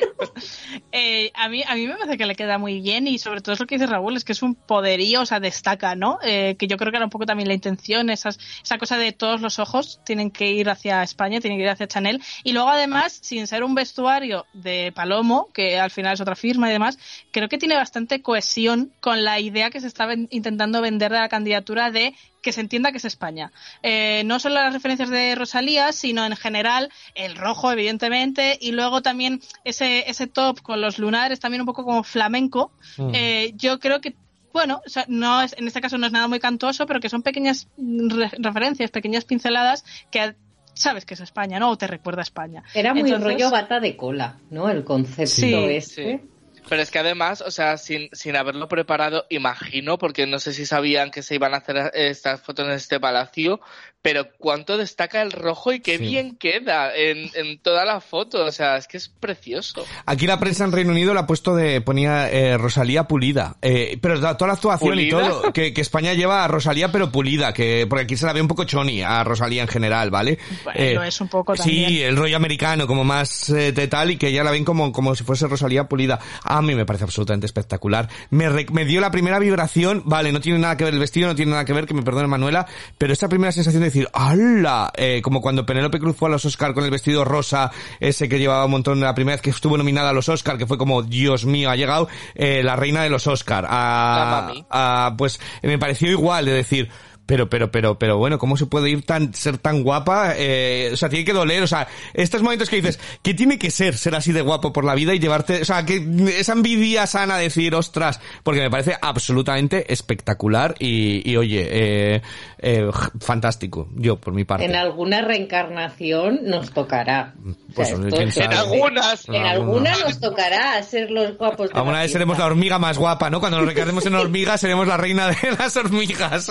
Eh, 0.93 1.33
a, 1.35 1.49
mí, 1.49 1.63
a 1.67 1.75
mí 1.75 1.87
me 1.89 1.95
parece 1.97 2.17
que 2.17 2.27
le 2.27 2.37
queda 2.37 2.57
muy 2.59 2.81
bien 2.81 3.09
y 3.09 3.19
sobre 3.19 3.41
todo 3.41 3.53
es 3.55 3.61
lo 3.61 3.67
que 3.67 3.75
dice 3.77 3.87
Raúl, 3.87 4.17
es 4.17 4.25
que 4.25 4.33
es 4.33 4.43
un 4.43 4.55
poderío, 4.55 5.23
o 5.23 5.27
sea, 5.27 5.41
destaca, 5.41 5.97
¿no? 5.97 6.19
Eh, 6.23 6.55
que 6.57 6.69
yo 6.69 6.77
creo 6.77 6.93
que 6.93 6.97
era 6.99 7.07
un 7.07 7.11
poco 7.11 7.27
también 7.27 7.49
la 7.49 7.55
intención, 7.55 8.11
esas, 8.11 8.39
esa 8.63 8.79
cosa 8.79 8.97
de 8.97 9.11
todos 9.13 9.41
los 9.41 9.59
ojos 9.59 10.01
tienen 10.05 10.31
que 10.31 10.44
ir 10.51 10.69
hacia 10.69 11.03
España, 11.03 11.41
tienen 11.41 11.59
que 11.59 11.65
ir 11.65 11.71
hacia 11.71 11.89
Chanel. 11.89 12.23
Y 12.43 12.53
luego 12.53 12.69
además, 12.69 13.19
sin 13.23 13.47
ser 13.47 13.65
un 13.65 13.75
vestuario 13.75 14.47
de 14.53 14.93
Palomo, 14.95 15.49
que 15.53 15.79
al 15.79 15.91
final 15.91 16.15
es 16.15 16.21
otra 16.21 16.37
firma 16.37 16.69
y 16.69 16.73
demás, 16.73 16.99
creo 17.31 17.49
que 17.49 17.59
tiene 17.59 17.77
bastante 17.77 18.23
cohesión 18.23 18.93
con 19.01 19.25
la 19.25 19.41
idea 19.41 19.71
que 19.71 19.81
se 19.81 19.91
ven- 20.07 20.29
intentando 20.31 20.81
vender 20.81 21.13
de 21.13 21.19
la 21.19 21.29
candidatura 21.29 21.91
de 21.91 22.15
que 22.43 22.53
se 22.53 22.61
entienda 22.61 22.93
que 22.93 22.99
es 22.99 23.05
España. 23.07 23.51
Eh, 23.83 24.23
no 24.27 24.39
solo 24.39 24.57
las 24.57 24.73
referencias 24.75 25.09
de 25.09 25.35
Rosalía, 25.35 25.93
sino 25.93 26.27
en 26.27 26.37
general 26.37 26.93
el 27.15 27.37
rojo, 27.37 27.73
evidentemente, 27.73 28.59
y 28.61 28.73
luego 28.73 29.01
también 29.01 29.41
ese, 29.65 30.11
ese 30.11 30.27
top 30.27 30.61
con 30.61 30.83
los 30.83 30.99
lunares, 30.99 31.41
también 31.41 31.63
un 31.63 31.67
poco 31.67 31.85
como 31.85 32.05
flamenco. 32.05 32.71
Mm. 32.99 33.11
Eh, 33.15 33.53
yo 33.57 33.81
creo 33.81 34.03
que 34.03 34.15
bueno, 34.55 34.81
o 34.87 34.89
sea, 34.89 35.05
no 35.09 35.43
es, 35.43 35.55
en 35.59 35.67
este 35.67 35.83
caso 35.83 35.99
no 35.99 36.07
es 36.07 36.13
nada 36.13 36.29
muy 36.29 36.39
cantoso, 36.41 36.87
pero 36.87 37.01
que 37.01 37.11
son 37.11 37.23
pequeñas 37.23 37.69
re- 37.77 38.31
referencias, 38.39 38.91
pequeñas 38.91 39.27
pinceladas 39.27 39.85
que 40.11 40.35
sabes 40.73 41.05
que 41.05 41.15
es 41.15 41.21
España, 41.21 41.59
¿no? 41.59 41.71
O 41.71 41.77
te 41.77 41.87
recuerda 41.87 42.23
a 42.23 42.25
España. 42.25 42.63
Era 42.73 42.95
muy 42.95 43.03
Entonces- 43.03 43.25
rollo 43.33 43.51
bata 43.51 43.81
de 43.81 43.97
cola, 43.97 44.39
¿no? 44.51 44.71
El 44.71 44.85
concepto 44.85 45.27
Sí, 45.27 45.53
este. 45.55 46.21
sí. 46.21 46.29
Pero 46.67 46.81
es 46.81 46.91
que 46.91 46.99
además, 46.99 47.43
o 47.43 47.51
sea, 47.51 47.77
sin, 47.77 48.09
sin 48.13 48.37
haberlo 48.37 48.69
preparado, 48.69 49.27
imagino, 49.29 49.99
porque 49.99 50.27
no 50.27 50.39
sé 50.39 50.55
si 50.55 50.65
sabían 50.65 51.11
que 51.11 51.23
se 51.23 51.35
iban 51.35 51.53
a 51.53 51.59
hacer 51.59 51.91
estas 51.93 52.41
fotos 52.41 52.65
en 52.67 52.73
este 52.73 52.99
palacio, 52.99 53.61
pero 54.05 54.27
cuánto 54.37 54.77
destaca 54.77 55.23
el 55.23 55.33
rojo 55.33 55.73
y 55.73 55.81
qué 55.81 55.97
Sí. 55.97 56.05
bien 56.05 56.37
queda 56.37 56.95
en, 56.95 57.31
en 57.33 57.59
toda 57.59 57.87
la 57.87 58.03
foto. 58.03 58.45
O 58.45 58.53
sea, 58.53 58.77
es 58.77 58.87
que 58.87 58.99
es 58.99 59.09
precioso. 59.09 59.83
Aquí 60.05 60.27
la 60.27 60.39
prensa 60.39 60.65
en 60.65 60.73
Reino 60.73 60.91
Unido 60.91 61.15
la 61.15 61.21
ha 61.21 61.27
puesto 61.27 61.57
de, 61.57 61.81
ponía 61.81 62.31
eh, 62.31 62.59
Rosalía 62.59 63.05
pulida. 63.05 63.57
Eh, 63.63 63.97
pero 64.03 64.21
da- 64.21 64.37
toda 64.37 64.49
la 64.49 64.55
actuación 64.57 65.01
y 65.01 65.09
todo, 65.09 65.55
que, 65.55 65.73
que 65.73 65.81
España 65.81 66.13
lleva 66.13 66.45
a 66.45 66.49
Rosalía 66.49 66.93
pero 66.93 67.11
pulida, 67.11 67.55
que 67.55 67.87
porque 67.89 68.05
aquí 68.05 68.17
se 68.19 68.27
la 68.27 68.35
ve 68.35 68.43
un 68.43 68.49
poco 68.49 68.65
choni 68.65 69.01
a 69.01 69.25
Rosalía 69.25 69.63
en 69.63 69.69
general, 69.69 70.11
¿vale? 70.11 70.39
Bueno, 70.65 71.03
es 71.03 71.19
un 71.23 71.29
poco 71.29 71.57
Sí, 71.57 71.63
también. 71.63 72.09
el 72.09 72.17
rollo 72.19 72.37
americano, 72.37 72.87
como 72.87 73.05
más 73.05 73.49
eh, 73.49 73.73
de 73.73 73.89
tal, 73.89 74.11
y 74.11 74.19
que 74.19 74.31
ya 74.33 74.45
la 74.45 74.51
ven 74.51 74.67
como, 74.67 74.93
como 74.93 75.15
si 75.15 75.25
fuese 75.25 75.47
Rosalía 75.47 75.85
pulida. 75.89 76.19
A 76.43 76.61
mí 76.61 76.75
me 76.75 76.85
parece 76.85 77.05
absolutamente 77.05 77.47
espectacular. 77.47 78.11
Me, 78.29 78.51
re- 78.51 78.67
me 78.71 78.85
dio 78.85 79.01
la 79.01 79.11
primera 79.11 79.39
vibración, 79.39 80.03
vale, 80.05 80.31
no 80.31 80.43
tiene 80.43 80.59
nada 80.59 80.77
que 80.77 80.85
ver 80.85 80.93
el 80.93 81.01
vestido, 81.01 81.27
no 81.29 81.35
tiene 81.35 81.53
nada 81.53 81.65
que 81.65 81.73
ver, 81.73 81.87
que 81.87 81.95
me 81.95 82.03
perdone 82.03 82.27
Manuela, 82.27 82.67
pero 82.99 83.15
esa 83.15 83.31
primera 83.31 83.51
sensación 83.51 83.83
de 83.83 83.94
decir, 83.95 84.09
¡hala! 84.13 84.93
Eh, 84.97 85.21
como 85.23 85.41
cuando 85.41 85.65
Penélope 85.65 85.99
Cruz 85.99 86.17
fue 86.17 86.29
a 86.29 86.33
los 86.33 86.45
Oscar 86.45 86.75
con 86.75 86.85
el 86.85 86.91
vestido 86.91 87.25
rosa, 87.25 87.71
ese 88.01 88.29
que 88.29 88.39
llevaba 88.39 88.65
un 88.67 88.73
montón, 88.73 89.01
la 89.01 89.15
primera 89.15 89.35
vez 89.37 89.43
que 89.43 89.51
estuvo 89.51 89.77
nominada 89.79 90.11
a 90.11 90.13
los 90.13 90.29
Oscar, 90.29 90.59
que 90.59 90.67
fue 90.67 90.79
como, 90.79 91.03
Dios 91.03 91.45
mío, 91.47 91.71
ha 91.71 91.77
llegado 91.77 92.09
eh, 92.35 92.63
la 92.63 92.77
reina 92.77 93.03
de 93.03 93.11
los 93.11 93.27
Oscar. 93.27 93.65
A, 93.69 94.17
La 94.19 94.41
mami. 94.47 94.67
a- 94.71 95.15
pues 95.17 95.41
me 95.63 95.79
pareció 95.79 96.11
igual 96.11 96.45
de 96.47 96.53
decir, 96.53 96.89
pero, 97.27 97.49
pero, 97.49 97.71
pero, 97.71 97.99
pero 97.99 98.19
bueno, 98.19 98.39
¿cómo 98.39 98.57
se 98.57 98.67
puede 98.67 98.91
ir 98.91 99.05
tan, 99.05 99.33
ser 99.35 99.59
tan 99.59 99.83
guapa? 99.83 100.35
Eh, 100.37 100.91
o 100.93 100.97
sea, 100.97 101.09
tiene 101.09 101.25
que 101.25 101.33
doler, 101.33 101.63
o 101.63 101.67
sea, 101.67 101.89
estos 102.13 102.43
momentos 102.43 102.69
que 102.69 102.77
dices, 102.77 102.99
¿qué 103.23 103.35
tiene 103.35 103.59
que 103.59 103.71
ser 103.71 103.97
ser 103.97 104.15
así 104.15 104.33
de 104.33 104.43
guapo 104.43 104.73
por 104.73 104.85
la 104.85 104.95
vida 104.95 105.15
y 105.15 105.19
llevarte, 105.19 105.63
o 105.63 105.65
sea, 105.65 105.85
que 105.87 106.07
esa 106.39 106.53
envidia 106.53 107.07
sana 107.07 107.37
de 107.39 107.45
decir, 107.45 107.75
ostras, 107.75 108.21
porque 108.43 108.61
me 108.61 108.71
parece 108.71 108.97
absolutamente 109.01 109.93
espectacular 109.93 110.75
y, 110.79 111.29
y 111.31 111.37
oye, 111.37 111.67
eh, 111.71 112.23
eh, 112.59 112.91
fantástico, 113.21 113.89
yo 113.95 114.17
por 114.17 114.35
mi 114.35 114.45
parte. 114.45 114.65
En 114.67 114.77
alguna 114.77 115.23
reencarnación 115.23 116.41
nos 116.45 116.71
tocará. 116.73 117.35
O 117.47 117.55
Pues, 117.75 117.89
sea, 117.89 117.97
esto 117.99 118.17
quién 118.17 118.29
es- 118.29 118.35
sabe. 118.35 118.47
En 118.47 118.53
algunas. 118.61 119.29
En 119.29 119.47
alguna 119.47 119.97
nos 119.99 120.21
tocará 120.21 120.83
ser 120.83 121.11
los 121.11 121.37
guapos 121.37 121.71
de 121.71 121.75
Alguna 121.77 121.97
la 121.97 122.03
vez 122.03 122.13
seremos 122.13 122.39
la 122.39 122.47
hormiga 122.47 122.79
más 122.79 122.99
guapa, 122.99 123.31
¿no? 123.31 123.41
Cuando 123.41 123.59
nos 123.59 123.67
recarguemos 123.69 124.05
en 124.07 124.15
hormigas 124.15 124.61
seremos 124.61 124.87
la 124.87 124.97
reina 124.97 125.29
de 125.29 125.37
las 125.59 125.77
hormigas. 125.77 126.51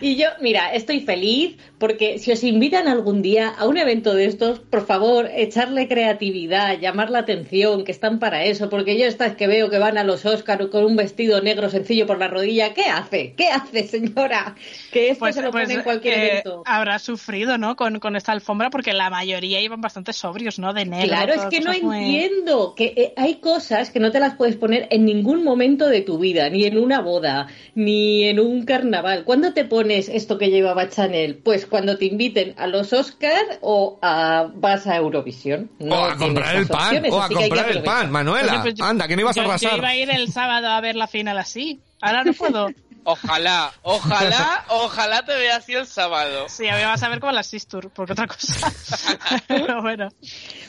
Y 0.00 0.16
yo, 0.16 0.26
mira, 0.40 0.72
estoy 0.74 1.00
feliz 1.00 1.56
porque 1.78 2.18
si 2.18 2.32
os 2.32 2.42
invitan 2.44 2.88
algún 2.88 3.20
día 3.22 3.48
a 3.48 3.66
un 3.66 3.76
evento 3.76 4.14
de 4.14 4.26
estos, 4.26 4.58
por 4.60 4.86
favor, 4.86 5.28
echarle 5.34 5.86
creatividad, 5.88 6.78
llamar 6.78 7.10
la 7.10 7.20
atención, 7.20 7.84
que 7.84 7.92
están 7.92 8.18
para 8.18 8.44
eso, 8.44 8.70
porque 8.70 8.98
yo 8.98 9.06
estas 9.06 9.36
que 9.36 9.46
veo 9.46 9.68
que 9.70 9.78
van 9.78 9.98
a 9.98 10.04
los 10.04 10.24
Oscar 10.24 10.70
con 10.70 10.84
un 10.84 10.96
vestido 10.96 11.40
negro 11.42 11.68
sencillo 11.70 12.06
por 12.06 12.18
la 12.18 12.28
rodilla, 12.28 12.72
¿qué 12.74 12.84
hace? 12.86 13.34
¿Qué 13.36 13.48
hace, 13.48 13.84
señora? 13.86 14.54
Que 14.92 15.10
esto 15.10 15.20
Pues, 15.20 15.34
se 15.34 15.42
lo 15.42 15.50
pues, 15.50 15.64
pone 15.64 15.74
en 15.74 15.82
cualquier 15.82 16.14
eh, 16.18 16.30
evento. 16.32 16.62
habrá 16.66 16.98
sufrido, 16.98 17.58
¿no? 17.58 17.76
Con, 17.76 17.98
con 17.98 18.16
esta 18.16 18.32
alfombra, 18.32 18.70
porque 18.70 18.92
la 18.92 19.10
mayoría 19.10 19.60
iban 19.60 19.80
bastante 19.80 20.12
sobrios, 20.12 20.58
¿no? 20.58 20.72
De 20.72 20.84
negro. 20.84 21.08
Claro, 21.08 21.34
es 21.34 21.44
que 21.46 21.60
no 21.60 21.72
muy- 21.82 21.98
entiendo 21.98 22.74
que 22.76 22.94
eh, 22.96 23.12
hay 23.16 23.34
cosas 23.36 23.90
que 23.90 24.00
no 24.00 24.10
te 24.10 24.20
las 24.20 24.34
puedes 24.36 24.56
poner 24.56 24.86
en 24.90 25.04
ningún 25.04 25.44
momento 25.44 25.86
de 25.88 26.00
tu 26.00 26.18
vida, 26.18 26.48
ni 26.50 26.64
en 26.64 26.78
una 26.78 27.00
boda, 27.00 27.46
ni 27.74 28.24
en 28.24 28.40
un 28.40 28.64
carnaval. 28.64 29.24
¿Cuándo 29.24 29.52
te 29.52 29.64
pones 29.64 29.83
esto 29.90 30.38
que 30.38 30.50
llevaba 30.50 30.88
Chanel? 30.88 31.36
Pues 31.44 31.66
cuando 31.66 31.96
te 31.98 32.06
inviten 32.06 32.54
a 32.58 32.66
los 32.66 32.92
Oscar 32.92 33.58
o 33.60 33.98
a, 34.02 34.48
vas 34.54 34.86
a 34.86 34.96
Eurovisión. 34.96 35.70
No 35.78 35.96
o 36.02 36.04
a 36.04 36.16
comprar 36.16 36.56
el 36.56 36.66
pan, 36.66 36.82
opciones, 36.86 37.12
o 37.12 37.22
a 37.22 37.28
comprar 37.28 37.70
el 37.70 37.82
pan, 37.82 38.10
Manuela. 38.10 38.52
Oye, 38.52 38.60
pues 38.62 38.74
yo- 38.74 38.84
Anda, 38.84 39.06
que 39.08 39.16
no 39.16 39.22
ibas 39.22 39.36
a 39.36 39.40
yo- 39.40 39.44
Yo 39.44 39.50
arrasar. 39.50 39.78
iba 39.78 39.88
a 39.88 39.96
ir 39.96 40.10
el 40.10 40.32
sábado 40.32 40.68
a 40.68 40.80
ver 40.80 40.96
la 40.96 41.06
final 41.06 41.38
así. 41.38 41.80
Ahora 42.00 42.24
no 42.24 42.32
puedo. 42.32 42.68
Ojalá, 43.06 43.70
ojalá, 43.82 44.64
ojalá 44.68 45.22
te 45.26 45.34
vea 45.36 45.56
así 45.56 45.74
el 45.74 45.86
sábado. 45.86 46.46
Sí, 46.48 46.66
a 46.68 46.72
mí 46.72 46.78
me 46.78 46.86
vas 46.86 47.02
a 47.02 47.10
ver 47.10 47.20
como 47.20 47.32
la 47.32 47.42
Sistur, 47.42 47.90
porque 47.90 48.12
otra 48.14 48.26
cosa. 48.26 48.72
Pero 49.46 49.82
bueno. 49.82 50.08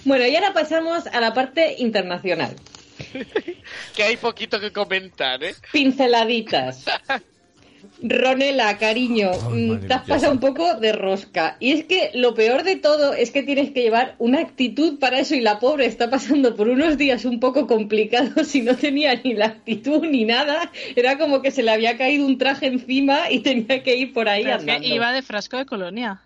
Bueno, 0.03 0.25
y 0.27 0.35
ahora 0.35 0.51
pasamos 0.53 1.07
a 1.07 1.21
la 1.21 1.33
parte 1.33 1.75
internacional. 1.79 2.53
Que 3.95 4.03
hay 4.03 4.17
poquito 4.17 4.59
que 4.59 4.73
comentar, 4.73 5.41
¿eh? 5.45 5.55
Pinceladitas. 5.71 6.83
Ronela, 8.01 8.77
cariño, 8.77 9.31
madre 9.49 9.87
te 9.87 9.93
has 9.93 10.03
pasado 10.03 10.33
un 10.33 10.39
poco 10.39 10.75
de 10.75 10.91
rosca. 10.91 11.57
Y 11.59 11.71
es 11.71 11.85
que 11.85 12.11
lo 12.13 12.33
peor 12.33 12.63
de 12.63 12.75
todo 12.75 13.13
es 13.13 13.31
que 13.31 13.43
tienes 13.43 13.71
que 13.71 13.81
llevar 13.81 14.15
una 14.19 14.39
actitud 14.39 14.99
para 14.99 15.19
eso 15.19 15.35
y 15.35 15.41
la 15.41 15.59
pobre 15.59 15.85
está 15.85 16.09
pasando 16.09 16.55
por 16.55 16.69
unos 16.69 16.97
días 16.97 17.25
un 17.25 17.39
poco 17.39 17.67
complicados 17.67 18.53
y 18.55 18.61
no 18.61 18.75
tenía 18.75 19.15
ni 19.23 19.33
la 19.33 19.45
actitud 19.47 20.05
ni 20.05 20.25
nada. 20.25 20.71
Era 20.95 21.17
como 21.17 21.41
que 21.41 21.51
se 21.51 21.63
le 21.63 21.71
había 21.71 21.97
caído 21.97 22.25
un 22.25 22.37
traje 22.37 22.67
encima 22.67 23.31
y 23.31 23.39
tenía 23.39 23.83
que 23.83 23.95
ir 23.95 24.13
por 24.13 24.29
ahí 24.29 24.43
Pero 24.43 24.57
es 24.57 24.81
que 24.81 24.87
iba 24.87 25.11
de 25.11 25.21
frasco 25.21 25.57
de 25.57 25.65
colonia. 25.65 26.21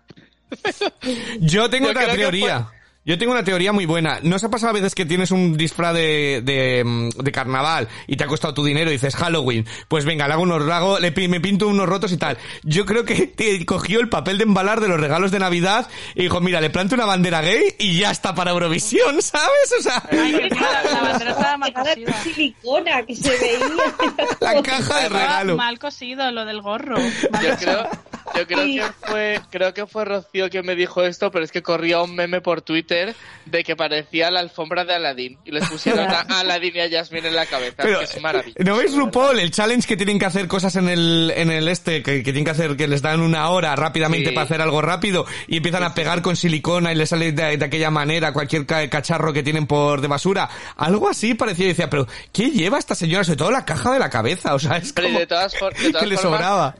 Yo 1.40 1.70
tengo 1.70 1.86
Yo 1.86 1.90
otra 1.92 2.12
teoría. 2.12 2.68
Yo 3.02 3.16
tengo 3.16 3.32
una 3.32 3.42
teoría 3.42 3.72
muy 3.72 3.86
buena. 3.86 4.18
¿No 4.22 4.36
os 4.36 4.44
ha 4.44 4.50
pasado 4.50 4.70
a 4.70 4.74
veces 4.74 4.94
que 4.94 5.06
tienes 5.06 5.30
un 5.30 5.56
disfraz 5.56 5.94
de, 5.94 6.42
de, 6.44 6.84
mm, 6.84 7.08
de 7.22 7.32
carnaval 7.32 7.88
y 8.06 8.16
te 8.16 8.24
ha 8.24 8.26
costado 8.26 8.52
tu 8.52 8.62
dinero 8.64 8.90
y 8.90 8.94
dices 8.94 9.16
Halloween? 9.16 9.66
Pues 9.88 10.04
venga, 10.04 10.26
le 10.28 10.34
hago 10.34 10.42
unos 10.42 10.68
hago, 10.70 10.98
le, 10.98 11.10
me 11.28 11.40
pinto 11.40 11.66
unos 11.66 11.88
rotos 11.88 12.12
y 12.12 12.18
tal. 12.18 12.36
Yo 12.62 12.84
creo 12.84 13.04
que 13.06 13.26
te 13.26 13.64
cogió 13.64 14.00
el 14.00 14.10
papel 14.10 14.36
de 14.36 14.44
embalar 14.44 14.80
de 14.80 14.88
los 14.88 15.00
regalos 15.00 15.30
de 15.30 15.38
Navidad 15.38 15.88
y 16.14 16.24
dijo, 16.24 16.40
mira, 16.42 16.60
le 16.60 16.68
planto 16.68 16.94
una 16.94 17.06
bandera 17.06 17.40
gay 17.40 17.74
y 17.78 17.98
ya 18.00 18.10
está 18.10 18.34
para 18.34 18.50
Eurovisión, 18.50 19.22
¿sabes? 19.22 19.74
O 19.78 19.82
sea, 19.82 20.02
Ay, 20.12 20.32
que 20.32 20.48
la, 20.50 20.82
la 20.92 21.00
bandera 21.00 21.30
estaba 21.30 21.56
mal 21.56 21.72
cosida. 21.72 22.12
con 22.12 22.22
silicona 22.22 23.02
que 23.06 23.16
se 23.16 23.30
veía. 23.30 23.66
la 24.40 24.62
caja 24.62 25.00
de 25.00 25.08
regalo. 25.08 25.56
mal 25.56 25.78
cosido 25.78 26.30
lo 26.32 26.44
del 26.44 26.60
gorro. 26.60 26.96
Mal 27.30 27.42
Yo 27.46 27.56
creo, 27.56 27.88
yo 28.36 28.46
creo 28.46 28.64
Sí. 28.64 28.76
que 28.76 28.84
fue, 29.06 29.40
creo 29.50 29.74
que 29.74 29.86
fue 29.86 30.04
Rocío 30.04 30.48
quien 30.50 30.64
me 30.66 30.74
dijo 30.76 31.02
esto, 31.02 31.30
pero 31.30 31.44
es 31.44 31.52
que 31.52 31.62
corría 31.62 32.00
un 32.02 32.14
meme 32.14 32.40
por 32.40 32.62
Twitter 32.62 33.14
de 33.46 33.64
que 33.64 33.76
parecía 33.76 34.30
la 34.30 34.40
alfombra 34.40 34.84
de 34.84 34.94
Aladdin 34.94 35.38
y 35.44 35.50
les 35.50 35.68
pusieron 35.68 36.08
a 36.08 36.20
a 36.20 36.20
Aladdin 36.40 36.76
y 36.76 36.80
a 36.80 36.90
Jasmine 36.90 37.28
en 37.28 37.34
la 37.36 37.46
cabeza. 37.46 37.76
Pero, 37.82 37.98
que 37.98 38.04
es 38.04 38.20
maravilloso. 38.20 38.62
¿no 38.64 38.76
ves 38.76 38.94
RuPaul? 38.94 39.38
El 39.38 39.50
challenge 39.50 39.86
que 39.88 39.96
tienen 39.96 40.18
que 40.18 40.26
hacer 40.26 40.46
cosas 40.48 40.76
en 40.76 40.88
el, 40.88 41.32
en 41.36 41.50
el 41.50 41.68
este, 41.68 42.02
que, 42.02 42.18
que 42.18 42.22
tienen 42.24 42.44
que 42.44 42.50
hacer, 42.50 42.76
que 42.76 42.86
les 42.88 43.02
dan 43.02 43.20
una 43.20 43.48
hora 43.50 43.74
rápidamente 43.76 44.28
Sí. 44.30 44.34
para 44.34 44.44
hacer 44.44 44.60
algo 44.60 44.80
rápido 44.82 45.26
y 45.48 45.56
empiezan 45.58 45.82
a 45.82 45.94
pegar 45.94 46.22
con 46.22 46.36
silicona 46.36 46.92
y 46.92 46.94
les 46.96 47.08
sale 47.08 47.32
de, 47.32 47.56
de 47.56 47.64
aquella 47.64 47.90
manera 47.90 48.32
cualquier 48.32 48.66
ca- 48.66 48.88
cacharro 48.88 49.32
que 49.32 49.42
tienen 49.42 49.66
por 49.66 50.00
de 50.00 50.08
basura. 50.08 50.48
Algo 50.76 51.08
así 51.08 51.34
parecía 51.34 51.66
y 51.66 51.68
decía, 51.68 51.88
pero 51.90 52.06
¿qué 52.32 52.50
lleva 52.50 52.78
esta 52.78 52.94
señora? 52.94 53.24
Sobre 53.24 53.36
todo 53.38 53.50
la 53.50 53.64
caja 53.64 53.92
de 53.92 53.98
la 53.98 54.10
cabeza, 54.10 54.54
o 54.54 54.58
sea, 54.58 54.76
es 54.76 54.92
Pero 54.92 55.08
como 55.08 55.18
de 55.20 55.26
todas, 55.26 55.52
que 55.76 55.90
todas 55.90 56.06
le 56.08 56.16
formas, 56.16 56.20
sobraba. 56.40 56.76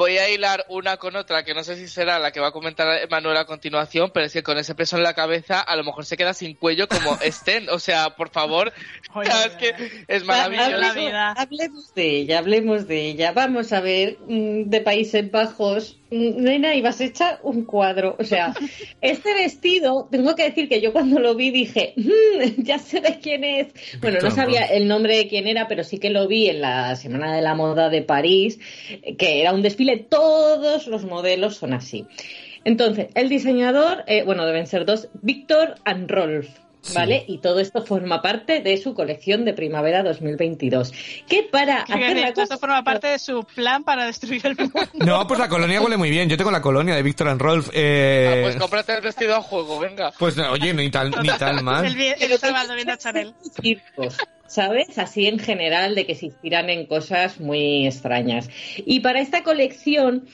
Voy 0.00 0.16
a 0.16 0.30
hilar 0.30 0.64
una 0.70 0.96
con 0.96 1.14
otra, 1.14 1.44
que 1.44 1.52
no 1.52 1.62
sé 1.62 1.76
si 1.76 1.86
será 1.86 2.18
la 2.18 2.32
que 2.32 2.40
va 2.40 2.48
a 2.48 2.52
comentar 2.52 3.06
Manuel 3.10 3.36
a 3.36 3.44
continuación, 3.44 4.10
pero 4.14 4.24
es 4.24 4.32
que 4.32 4.42
con 4.42 4.56
ese 4.56 4.74
peso 4.74 4.96
en 4.96 5.02
la 5.02 5.12
cabeza 5.12 5.60
a 5.60 5.76
lo 5.76 5.84
mejor 5.84 6.06
se 6.06 6.16
queda 6.16 6.32
sin 6.32 6.54
cuello 6.54 6.88
como 6.88 7.18
estén. 7.22 7.68
O 7.68 7.78
sea, 7.78 8.16
por 8.16 8.30
favor, 8.30 8.72
Oye, 9.14 9.28
es 9.46 9.52
que 9.56 9.74
es 10.08 10.24
maravilloso. 10.24 10.70
Hablemos 11.36 11.94
de 11.94 12.16
ella, 12.16 12.38
hablemos 12.38 12.88
de 12.88 13.08
ella. 13.10 13.32
Vamos 13.32 13.74
a 13.74 13.80
ver, 13.80 14.16
mm, 14.26 14.70
de 14.70 14.80
Países 14.80 15.30
Bajos, 15.30 15.98
mm, 16.10 16.44
nena, 16.44 16.74
ibas 16.74 17.02
hecha 17.02 17.38
un 17.42 17.66
cuadro. 17.66 18.16
O 18.18 18.24
sea, 18.24 18.54
este 19.02 19.34
vestido, 19.34 20.08
tengo 20.10 20.34
que 20.34 20.44
decir 20.44 20.70
que 20.70 20.80
yo 20.80 20.94
cuando 20.94 21.20
lo 21.20 21.34
vi 21.34 21.50
dije, 21.50 21.92
"Mm, 21.96 22.62
ya 22.62 22.78
sé 22.78 23.02
de 23.02 23.18
quién 23.18 23.44
es. 23.44 23.66
Bueno, 24.00 24.18
no 24.22 24.30
sabía 24.30 24.64
el 24.64 24.88
nombre 24.88 25.18
de 25.18 25.28
quién 25.28 25.46
era, 25.46 25.68
pero 25.68 25.84
sí 25.84 25.98
que 25.98 26.08
lo 26.08 26.26
vi 26.26 26.48
en 26.48 26.62
la 26.62 26.96
Semana 26.96 27.36
de 27.36 27.42
la 27.42 27.54
Moda 27.54 27.90
de 27.90 28.00
París, 28.00 28.58
que 29.18 29.42
era 29.42 29.52
un 29.52 29.60
desfile, 29.60 29.89
todos 29.96 30.86
los 30.86 31.04
modelos 31.04 31.56
son 31.56 31.72
así. 31.72 32.06
Entonces, 32.64 33.08
el 33.14 33.28
diseñador, 33.28 34.04
eh, 34.06 34.22
bueno, 34.24 34.46
deben 34.46 34.66
ser 34.66 34.84
dos, 34.84 35.08
Víctor 35.22 35.76
and 35.84 36.10
Rolf. 36.10 36.48
¿Vale? 36.94 37.24
Y 37.28 37.38
todo 37.38 37.60
esto 37.60 37.84
forma 37.84 38.22
parte 38.22 38.60
de 38.60 38.76
su 38.78 38.94
colección 38.94 39.44
de 39.44 39.52
primavera 39.52 40.02
2022. 40.02 40.92
Que 41.28 41.42
para 41.42 41.84
Que 41.84 41.92
hacer 41.92 42.16
la 42.16 42.28
hecho 42.30 42.42
esto 42.42 42.54
cosa- 42.54 42.58
forma 42.58 42.82
parte 42.82 43.06
de 43.08 43.18
su 43.18 43.44
plan 43.54 43.84
para 43.84 44.06
destruir 44.06 44.40
el 44.46 44.56
mundo. 44.56 44.80
No, 44.94 45.26
pues 45.26 45.38
la 45.38 45.48
colonia 45.48 45.80
huele 45.80 45.96
muy 45.96 46.10
bien. 46.10 46.28
Yo 46.28 46.36
tengo 46.36 46.50
la 46.50 46.62
colonia 46.62 46.94
de 46.94 47.02
Víctor 47.02 47.28
and 47.28 47.40
Rolf. 47.40 47.68
Eh, 47.72 48.28
Ah, 48.30 48.42
pues 48.44 48.56
cómprate 48.56 48.94
el 48.94 49.00
vestido 49.02 49.36
a 49.36 49.42
juego, 49.42 49.78
venga. 49.78 50.12
pues 50.18 50.36
no, 50.36 50.50
oye, 50.52 50.72
ni 50.72 50.90
tal, 50.90 51.10
ni 51.22 51.28
tal 51.38 51.62
mal. 51.62 51.84
El, 51.84 52.38
sábado 52.38 52.74
viendo 52.74 52.92
a 52.94 52.96
Chanel. 52.98 53.34
circos, 53.62 54.16
¿sabes? 54.46 54.98
Así 54.98 55.26
en 55.26 55.38
general, 55.38 55.94
de 55.94 56.06
que 56.06 56.14
se 56.14 56.26
inspiran 56.26 56.70
en 56.70 56.86
cosas 56.86 57.40
muy 57.40 57.86
extrañas. 57.86 58.48
Y 58.78 59.00
para 59.00 59.20
esta 59.20 59.42
colección 59.42 60.26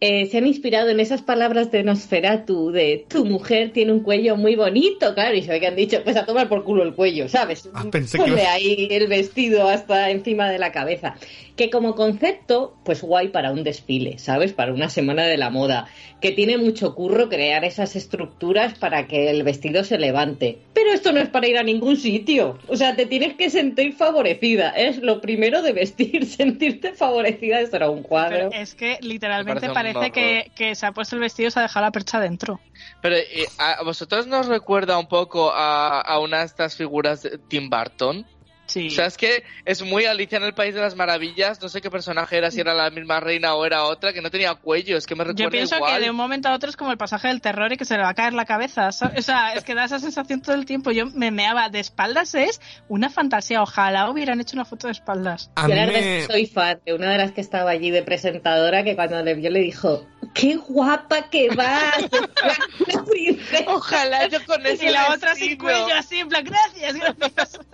eh, 0.00 0.26
se 0.26 0.36
han 0.36 0.46
inspirado 0.46 0.90
en 0.90 1.00
esas 1.00 1.22
palabras 1.22 1.70
de 1.70 1.82
Nosferatu, 1.82 2.70
de 2.70 3.06
tu 3.08 3.24
mujer 3.24 3.70
tiene 3.72 3.92
un 3.92 4.00
cuello 4.00 4.36
muy 4.36 4.54
bonito, 4.54 5.14
claro, 5.14 5.34
y 5.34 5.42
se 5.42 5.50
ve 5.50 5.60
que 5.60 5.68
han 5.68 5.76
dicho, 5.76 6.02
pues 6.04 6.16
a 6.16 6.26
tomar 6.26 6.50
por 6.50 6.64
culo 6.64 6.82
el 6.82 6.94
cuello, 6.94 7.28
¿sabes? 7.28 7.68
Ah, 7.72 7.84
pensé 7.90 8.18
que 8.18 8.24
Ponle 8.24 8.46
ahí 8.46 8.88
el 8.90 9.06
vestido 9.06 9.66
hasta 9.68 10.10
encima 10.10 10.50
de 10.50 10.58
la 10.58 10.70
cabeza. 10.70 11.16
Que 11.56 11.70
como 11.70 11.94
concepto, 11.94 12.76
pues 12.84 13.02
guay 13.02 13.28
para 13.28 13.50
un 13.50 13.64
desfile, 13.64 14.18
¿sabes? 14.18 14.52
Para 14.52 14.72
una 14.72 14.90
semana 14.90 15.24
de 15.26 15.38
la 15.38 15.50
moda, 15.50 15.88
que 16.20 16.32
tiene 16.32 16.58
mucho 16.58 16.94
curro 16.94 17.28
crear 17.28 17.64
esas 17.64 17.96
estructuras 17.96 18.78
para 18.78 19.06
que 19.06 19.30
el 19.30 19.42
vestido 19.42 19.82
se 19.82 19.98
levante. 19.98 20.58
Pero 20.74 20.92
esto 20.92 21.12
no 21.12 21.20
es 21.20 21.28
para 21.28 21.48
ir 21.48 21.56
a 21.56 21.62
ningún 21.62 21.96
sitio, 21.96 22.58
o 22.68 22.76
sea, 22.76 22.94
te 22.94 23.06
tienes 23.06 23.34
que 23.34 23.50
sentir 23.50 23.94
favorecida, 23.94 24.70
es 24.70 24.98
lo 24.98 25.20
primero 25.20 25.62
de 25.62 25.72
vestir, 25.72 26.26
sentirte 26.26 26.92
favorecida, 26.92 27.60
esto 27.60 27.76
era 27.76 27.90
un 27.90 28.02
cuadro. 28.02 28.50
Pero 28.50 28.62
es 28.62 28.74
que 28.74 28.98
literalmente 29.00 29.68
Me 29.68 29.74
parece 29.74 30.10
que 30.54 30.74
se 30.74 30.86
ha 30.86 30.92
puesto 30.92 31.16
el 31.16 31.20
vestido 31.20 31.48
y 31.48 31.50
se 31.50 31.58
ha 31.58 31.62
dejado 31.62 31.86
la 31.86 31.92
percha 31.92 32.20
dentro. 32.20 32.60
Pero 33.00 33.16
eh, 33.16 33.46
¿a 33.58 33.82
vosotros 33.82 34.26
nos 34.26 34.46
recuerda 34.46 34.98
un 34.98 35.08
poco 35.08 35.50
a, 35.52 36.00
a 36.00 36.18
una 36.18 36.40
de 36.40 36.46
estas 36.46 36.76
figuras 36.76 37.22
de 37.22 37.38
Tim 37.38 37.70
Burton? 37.70 38.26
Sí. 38.66 38.88
O 38.88 38.90
sea, 38.90 39.06
es 39.06 39.16
que 39.16 39.44
es 39.64 39.82
muy 39.82 40.04
Alicia 40.06 40.38
en 40.38 40.44
el 40.44 40.54
País 40.54 40.74
de 40.74 40.80
las 40.80 40.94
Maravillas. 40.96 41.60
No 41.60 41.68
sé 41.68 41.80
qué 41.80 41.90
personaje 41.90 42.36
era, 42.36 42.50
si 42.50 42.60
era 42.60 42.74
la 42.74 42.90
misma 42.90 43.20
reina 43.20 43.54
o 43.54 43.64
era 43.64 43.84
otra, 43.84 44.12
que 44.12 44.20
no 44.20 44.30
tenía 44.30 44.54
cuello. 44.54 44.96
Es 44.96 45.06
que 45.06 45.14
me 45.14 45.24
recuerda 45.24 45.44
Yo 45.44 45.50
pienso 45.50 45.76
igual. 45.76 45.94
que 45.94 46.04
de 46.04 46.10
un 46.10 46.16
momento 46.16 46.48
a 46.48 46.54
otro 46.54 46.68
es 46.68 46.76
como 46.76 46.90
el 46.90 46.98
pasaje 46.98 47.28
del 47.28 47.40
terror 47.40 47.72
y 47.72 47.76
que 47.76 47.84
se 47.84 47.96
le 47.96 48.02
va 48.02 48.10
a 48.10 48.14
caer 48.14 48.32
la 48.32 48.44
cabeza. 48.44 48.92
¿sabes? 48.92 49.20
O 49.20 49.22
sea, 49.22 49.54
es 49.54 49.64
que 49.64 49.74
da 49.74 49.84
esa 49.84 49.98
sensación 49.98 50.42
todo 50.42 50.54
el 50.54 50.66
tiempo. 50.66 50.90
Yo 50.90 51.06
me 51.06 51.30
meaba 51.30 51.68
de 51.68 51.80
espaldas, 51.80 52.34
es 52.34 52.60
una 52.88 53.10
fantasía. 53.10 53.62
Ojalá 53.62 54.10
hubieran 54.10 54.40
hecho 54.40 54.56
una 54.56 54.64
foto 54.64 54.88
de 54.88 54.92
espaldas. 54.92 55.50
A 55.54 55.62
Yo 55.62 55.68
mí 55.68 55.74
la 55.74 55.86
verdad 55.86 56.00
me... 56.00 56.18
es 56.18 56.26
que 56.26 56.32
soy 56.32 56.46
fan 56.46 56.80
de 56.84 56.94
una 56.94 57.12
de 57.12 57.18
las 57.18 57.32
que 57.32 57.40
estaba 57.40 57.70
allí 57.70 57.90
de 57.90 58.02
presentadora 58.02 58.84
que 58.84 58.94
cuando 58.96 59.22
le 59.22 59.34
vio 59.34 59.50
le 59.50 59.60
dijo, 59.60 60.06
¡qué 60.34 60.56
guapa 60.56 61.30
que 61.30 61.48
vas! 61.50 62.06
Ojalá 63.66 64.26
yo 64.28 64.44
con 64.44 64.64
ese 64.66 64.86
Y 64.86 64.90
la 64.90 65.12
otra 65.12 65.34
sin 65.34 65.56
cuello, 65.58 65.94
así, 65.96 66.18
en 66.20 66.28
plan, 66.28 66.44
gracias, 66.44 66.94
gracias. 66.94 67.60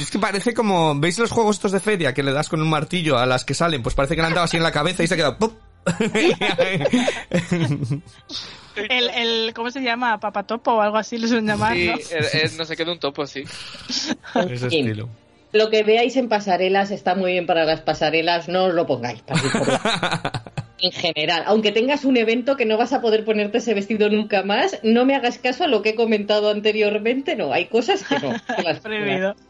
Es 0.00 0.10
que 0.10 0.18
parece 0.18 0.54
como... 0.54 0.98
¿Veis 0.98 1.18
los 1.18 1.30
juegos 1.30 1.56
estos 1.56 1.72
de 1.72 1.80
feria 1.80 2.14
que 2.14 2.22
le 2.22 2.32
das 2.32 2.48
con 2.48 2.60
un 2.60 2.68
martillo 2.68 3.18
a 3.18 3.26
las 3.26 3.44
que 3.44 3.54
salen? 3.54 3.82
Pues 3.82 3.94
parece 3.94 4.16
que 4.16 4.22
le 4.22 4.28
han 4.28 4.34
dado 4.34 4.44
así 4.44 4.56
en 4.56 4.62
la 4.62 4.72
cabeza 4.72 5.02
y 5.02 5.06
se 5.06 5.14
ha 5.14 5.16
quedado... 5.16 5.38
¡pum! 5.38 5.50
El, 8.76 9.10
el, 9.10 9.54
¿cómo 9.54 9.70
se 9.70 9.82
llama? 9.82 10.18
Papatopo 10.20 10.72
o 10.72 10.80
algo 10.80 10.96
así 10.96 11.18
le 11.18 11.26
suelen 11.26 11.46
llamar, 11.46 11.74
Sí, 11.74 11.86
¿no? 11.86 11.94
eh, 11.96 12.28
eh, 12.32 12.50
no 12.56 12.64
sé 12.64 12.76
qué 12.76 12.84
de 12.84 12.92
un 12.92 12.98
topo, 12.98 13.26
sí. 13.26 13.44
Ese 14.48 14.66
estilo. 14.66 15.08
Lo 15.52 15.68
que 15.68 15.82
veáis 15.82 16.16
en 16.16 16.28
pasarelas 16.28 16.92
está 16.92 17.16
muy 17.16 17.32
bien 17.32 17.46
para 17.46 17.64
las 17.64 17.80
pasarelas, 17.80 18.48
no 18.48 18.66
os 18.66 18.74
lo 18.74 18.86
pongáis 18.86 19.20
para 19.22 19.40
En 20.78 20.92
general, 20.92 21.42
aunque 21.46 21.72
tengas 21.72 22.04
un 22.04 22.16
evento 22.16 22.56
que 22.56 22.64
no 22.64 22.78
vas 22.78 22.92
a 22.92 23.02
poder 23.02 23.24
ponerte 23.24 23.58
ese 23.58 23.74
vestido 23.74 24.08
nunca 24.08 24.42
más, 24.44 24.78
no 24.82 25.04
me 25.04 25.14
hagas 25.14 25.38
caso 25.38 25.64
a 25.64 25.66
lo 25.66 25.82
que 25.82 25.90
he 25.90 25.94
comentado 25.94 26.50
anteriormente, 26.50 27.36
no, 27.36 27.52
hay 27.52 27.66
cosas 27.66 28.02
que 28.04 28.18
no. 28.18 28.32
que 28.56 28.62
las 28.62 28.80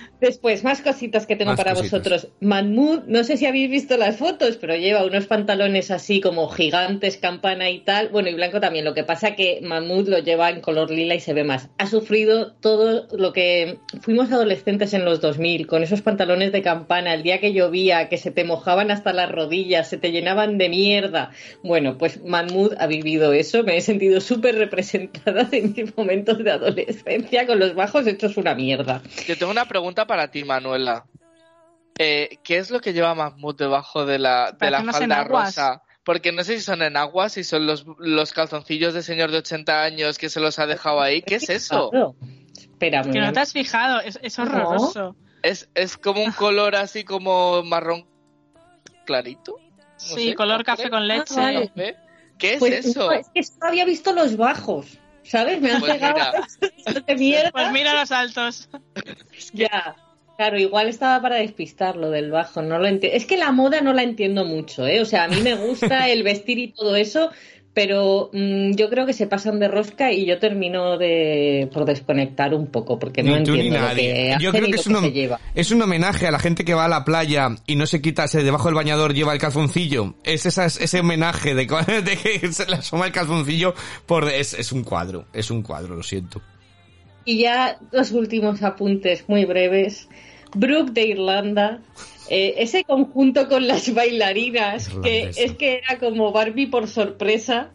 Después, 0.21 0.63
más 0.63 0.81
cositas 0.81 1.25
que 1.25 1.35
tengo 1.35 1.51
Más 1.51 1.57
para 1.57 1.73
cositas. 1.73 1.91
vosotros. 1.91 2.27
Mahmoud, 2.41 3.05
no 3.07 3.23
sé 3.23 3.37
si 3.37 3.47
habéis 3.47 3.71
visto 3.71 3.97
las 3.97 4.17
fotos, 4.17 4.57
pero 4.57 4.75
lleva 4.75 5.03
unos 5.03 5.25
pantalones 5.25 5.89
así 5.89 6.21
como 6.21 6.47
gigantes, 6.47 7.17
campana 7.17 7.71
y 7.71 7.79
tal. 7.79 8.09
Bueno, 8.09 8.29
y 8.29 8.35
blanco 8.35 8.59
también. 8.59 8.85
Lo 8.85 8.93
que 8.93 9.03
pasa 9.03 9.35
que 9.35 9.59
Mahmoud 9.63 10.07
lo 10.07 10.19
lleva 10.19 10.51
en 10.51 10.61
color 10.61 10.91
lila 10.91 11.15
y 11.15 11.19
se 11.19 11.33
ve 11.33 11.43
más. 11.43 11.69
Ha 11.79 11.87
sufrido 11.87 12.53
todo 12.53 13.07
lo 13.17 13.33
que 13.33 13.79
fuimos 14.01 14.31
adolescentes 14.31 14.93
en 14.93 15.05
los 15.05 15.21
2000, 15.21 15.65
con 15.65 15.81
esos 15.81 16.03
pantalones 16.03 16.51
de 16.51 16.61
campana, 16.61 17.15
el 17.15 17.23
día 17.23 17.39
que 17.39 17.51
llovía, 17.51 18.07
que 18.07 18.17
se 18.17 18.29
te 18.29 18.43
mojaban 18.43 18.91
hasta 18.91 19.13
las 19.13 19.31
rodillas, 19.31 19.89
se 19.89 19.97
te 19.97 20.11
llenaban 20.11 20.59
de 20.59 20.69
mierda. 20.69 21.31
Bueno, 21.63 21.97
pues 21.97 22.23
Mahmoud 22.23 22.75
ha 22.77 22.85
vivido 22.85 23.33
eso. 23.33 23.63
Me 23.63 23.75
he 23.75 23.81
sentido 23.81 24.21
súper 24.21 24.53
representada 24.55 25.47
en 25.51 25.73
mis 25.75 25.97
momentos 25.97 26.43
de 26.43 26.51
adolescencia 26.51 27.47
con 27.47 27.57
los 27.57 27.73
bajos 27.73 28.05
hechos 28.05 28.37
una 28.37 28.53
mierda. 28.53 29.01
Yo 29.27 29.35
tengo 29.35 29.51
una 29.51 29.65
pregunta 29.65 30.05
para 30.11 30.29
ti, 30.29 30.43
Manuela. 30.43 31.05
Eh, 31.97 32.37
¿Qué 32.43 32.57
es 32.57 32.69
lo 32.69 32.81
que 32.81 32.91
lleva 32.91 33.15
Mahmoud 33.15 33.55
debajo 33.55 34.05
de 34.05 34.19
la, 34.19 34.51
de 34.51 34.69
la 34.69 34.83
falda 34.83 35.23
rosa? 35.23 35.83
Porque 36.03 36.33
no 36.33 36.43
sé 36.43 36.57
si 36.57 36.61
son 36.63 36.81
enaguas, 36.81 37.31
si 37.31 37.45
son 37.45 37.65
los, 37.65 37.85
los 37.97 38.33
calzoncillos 38.33 38.93
de 38.93 39.03
señor 39.03 39.31
de 39.31 39.37
80 39.37 39.83
años 39.83 40.17
que 40.17 40.27
se 40.27 40.41
los 40.41 40.59
ha 40.59 40.67
dejado 40.67 40.99
ahí. 40.99 41.21
¿Qué 41.21 41.35
es 41.35 41.49
eso? 41.49 41.89
Espera, 42.57 43.03
Que 43.03 43.21
no 43.21 43.31
te 43.31 43.39
has 43.39 43.53
fijado, 43.53 44.01
es, 44.01 44.19
es 44.21 44.37
horroroso. 44.37 45.15
Es, 45.43 45.69
es 45.75 45.95
como 45.97 46.21
un 46.25 46.33
color 46.33 46.75
así 46.75 47.05
como 47.05 47.63
marrón 47.63 48.05
clarito. 49.05 49.55
No 49.77 49.81
Sí, 49.95 50.29
sé, 50.29 50.35
color 50.35 50.65
café 50.65 50.89
con 50.89 51.07
leche. 51.07 51.35
Ah. 51.39 51.93
¿Qué 52.37 52.53
es 52.55 52.59
Pues 52.59 52.85
eso? 52.85 53.05
no, 53.05 53.11
es 53.13 53.29
que 53.33 53.43
solo 53.43 53.67
había 53.67 53.85
visto 53.85 54.11
los 54.11 54.35
bajos, 54.35 54.97
¿sabes? 55.23 55.61
Me 55.61 55.71
han 55.71 55.79
Pues 55.79 55.93
pegado 55.93 56.15
mira. 56.15 57.01
de 57.07 57.15
mierda. 57.15 57.51
Pues 57.51 57.71
mira 57.71 57.93
los 57.93 58.11
altos. 58.11 58.69
Ya. 59.53 59.95
Claro, 60.37 60.57
igual 60.57 60.87
estaba 60.87 61.21
para 61.21 61.35
despistar 61.35 61.95
lo 61.97 62.09
del 62.09 62.31
bajo, 62.31 62.63
no 62.63 62.79
lo 62.79 62.87
enti- 62.87 63.11
Es 63.13 63.27
que 63.27 63.37
la 63.37 63.51
moda 63.51 63.81
no 63.81 63.93
la 63.93 64.01
entiendo 64.01 64.43
mucho, 64.43 64.87
¿eh? 64.87 64.99
O 64.99 65.05
sea, 65.05 65.25
a 65.25 65.27
mí 65.27 65.39
me 65.41 65.53
gusta 65.53 66.09
el 66.09 66.23
vestir 66.23 66.57
y 66.57 66.71
todo 66.71 66.95
eso, 66.95 67.29
pero 67.73 68.29
mm, 68.33 68.71
yo 68.73 68.89
creo 68.89 69.05
que 69.05 69.13
se 69.13 69.27
pasan 69.27 69.59
de 69.59 69.67
rosca 69.69 70.11
y 70.11 70.25
yo 70.25 70.39
termino 70.39 70.97
de 70.97 71.69
por 71.73 71.85
desconectar 71.85 72.53
un 72.53 72.67
poco, 72.67 72.99
porque 72.99 73.23
no 73.23 73.37
Ni 73.37 73.43
tú 73.45 73.51
ni 73.53 73.59
entiendo 73.67 73.79
lo 73.79 73.85
nadie. 73.87 74.13
que 74.13 74.35
Yo 74.43 74.51
creo 74.51 74.65
que 74.65 74.71
lo 74.71 74.75
es 74.75 74.87
un, 74.87 75.01
se 75.01 75.11
lleva. 75.11 75.39
es 75.55 75.71
un 75.71 75.81
homenaje 75.81 76.27
a 76.27 76.31
la 76.31 76.39
gente 76.39 76.65
que 76.65 76.73
va 76.73 76.85
a 76.85 76.89
la 76.89 77.05
playa 77.05 77.49
y 77.67 77.75
no 77.75 77.85
se 77.85 78.01
quita, 78.01 78.27
se 78.27 78.43
debajo 78.43 78.65
del 78.65 78.75
bañador 78.75 79.13
lleva 79.13 79.31
el 79.33 79.39
calzoncillo. 79.39 80.15
Es 80.23 80.45
esas- 80.45 80.81
ese 80.81 80.99
homenaje 80.99 81.55
de 81.55 81.65
que 81.65 82.51
se 82.51 82.65
le 82.65 82.75
asoma 82.75 83.05
el 83.05 83.11
calzoncillo 83.13 83.73
por... 84.05 84.27
Es, 84.29 84.53
es 84.53 84.71
un 84.73 84.83
cuadro, 84.83 85.25
es 85.33 85.49
un 85.49 85.61
cuadro, 85.61 85.95
lo 85.95 86.03
siento. 86.03 86.41
Y 87.23 87.37
ya 87.43 87.77
los 87.91 88.11
últimos 88.11 88.63
apuntes 88.63 89.23
muy 89.29 89.45
breves. 89.45 90.09
Brooke 90.53 90.91
de 90.91 91.03
Irlanda, 91.05 91.79
eh, 92.33 92.63
ese 92.63 92.85
conjunto 92.85 93.49
con 93.49 93.67
las 93.67 93.93
bailarinas, 93.93 94.87
que 95.03 95.31
es 95.35 95.51
que 95.57 95.81
era 95.83 95.99
como 95.99 96.31
Barbie 96.31 96.67
por 96.67 96.87
sorpresa, 96.87 97.71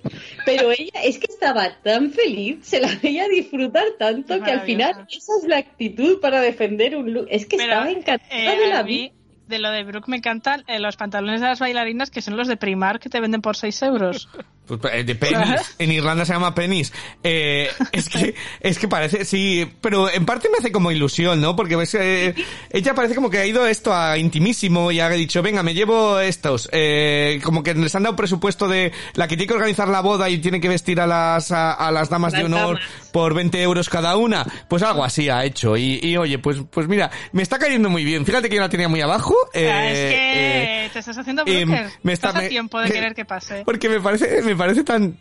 pero 0.47 0.71
ella 0.71 1.03
es 1.05 1.19
que 1.19 1.27
estaba 1.31 1.83
tan 1.83 2.11
feliz, 2.11 2.61
se 2.63 2.81
la 2.81 2.89
veía 3.03 3.29
disfrutar 3.29 3.85
tanto 3.99 4.43
que 4.43 4.51
al 4.51 4.63
final 4.63 5.07
esa 5.11 5.33
es 5.43 5.47
la 5.47 5.59
actitud 5.59 6.21
para 6.21 6.41
defender 6.41 6.97
un 6.97 7.13
look. 7.13 7.27
Es 7.29 7.45
que 7.45 7.59
Pero, 7.59 7.75
estaba 7.75 7.91
encantada 7.91 8.55
eh, 8.55 8.59
de 8.59 8.69
la 8.69 8.83
vida. 8.83 9.13
de 9.47 9.59
lo 9.59 9.71
de 9.71 9.85
Brooke 9.85 10.09
me 10.09 10.17
encantan 10.17 10.65
eh, 10.69 10.79
los 10.79 10.97
pantalones 10.97 11.43
de 11.43 11.49
las 11.49 11.61
bailarinas 11.61 12.11
que 12.11 12.23
son 12.23 12.39
los 12.39 12.49
de 12.49 12.57
Primark 12.57 13.03
que 13.03 13.11
te 13.11 13.21
venden 13.21 13.43
por 13.43 13.59
6 13.59 13.83
euros. 13.83 14.27
Pues, 14.67 14.81
eh, 14.93 15.05
De 15.05 15.15
penis. 15.15 15.75
En 15.79 15.93
Irlanda 15.93 16.25
se 16.25 16.33
llama 16.33 16.55
penis. 16.55 16.93
Eh, 17.23 17.69
es 17.93 18.09
que, 18.09 18.35
es 18.61 18.79
que 18.79 18.89
parece, 18.89 19.25
sí, 19.25 19.71
pero 19.81 20.11
en 20.13 20.27
parte 20.27 20.49
me 20.51 20.59
hace 20.59 20.73
como 20.73 20.91
ilusión, 20.91 21.41
¿no? 21.41 21.55
Porque 21.55 21.77
ves, 21.77 21.95
eh, 21.95 22.35
ella 22.71 22.95
parece 22.95 23.15
como 23.15 23.31
que 23.31 23.39
ha 23.39 23.47
ido 23.47 23.67
esto 23.67 23.95
a 23.95 24.19
intimísimo 24.19 24.91
y 24.91 25.01
ha 25.01 25.09
dicho, 25.11 25.43
venga, 25.43 25.63
me 25.63 25.75
llevo 25.75 26.19
estos. 26.21 26.69
Eh, 26.73 27.41
como 27.45 27.63
que 27.63 27.75
les 27.75 27.95
han 27.95 28.03
dado 28.03 28.17
presupuesto 28.17 28.69
de 28.69 28.93
la 29.15 29.29
que 29.29 29.37
tiene 29.37 29.49
que 29.49 29.55
organizar 29.55 29.89
la 29.89 30.01
boda 30.01 30.29
y 30.29 30.39
tiene 30.39 30.61
que 30.61 30.69
vestir 30.69 31.01
a 31.01 31.07
las, 31.07 31.53
a, 31.53 31.73
a 31.73 31.91
las 31.93 32.09
damas 32.11 32.33
de 32.33 32.39
Las 32.39 32.47
honor 32.47 32.77
damas. 32.81 33.09
por 33.13 33.35
20 33.35 33.63
euros 33.63 33.89
cada 33.89 34.17
una. 34.17 34.45
Pues 34.69 34.83
algo 34.83 35.05
así 35.05 35.29
ha 35.29 35.45
hecho. 35.45 35.77
Y, 35.77 36.01
y 36.03 36.17
oye, 36.17 36.39
pues, 36.39 36.59
pues 36.71 36.89
mira, 36.89 37.11
me 37.33 37.43
está 37.43 37.59
cayendo 37.59 37.89
muy 37.89 38.05
bien. 38.05 38.27
Fíjate 38.27 38.49
que 38.49 38.57
yo 38.57 38.63
la 38.63 38.69
tenía 38.69 38.89
muy 38.89 39.01
abajo. 39.01 39.35
eh, 39.55 39.71
Ah, 39.71 39.91
es 39.91 39.99
que 40.15 40.85
eh, 40.87 40.91
te 40.93 40.99
estás 40.99 41.19
haciendo 41.19 41.43
em, 41.47 41.69
broker. 41.69 41.91
me 42.03 42.13
está- 42.13 42.29
Estás 42.29 42.45
a 42.45 42.49
tiempo 42.49 42.81
de 42.81 42.91
querer 42.93 43.15
que 43.15 43.25
pase. 43.25 43.63
porque 43.65 43.89
me 43.89 44.01
parece, 44.01 44.43
me 44.43 44.56
parece 44.57 44.85
tan, 44.85 45.17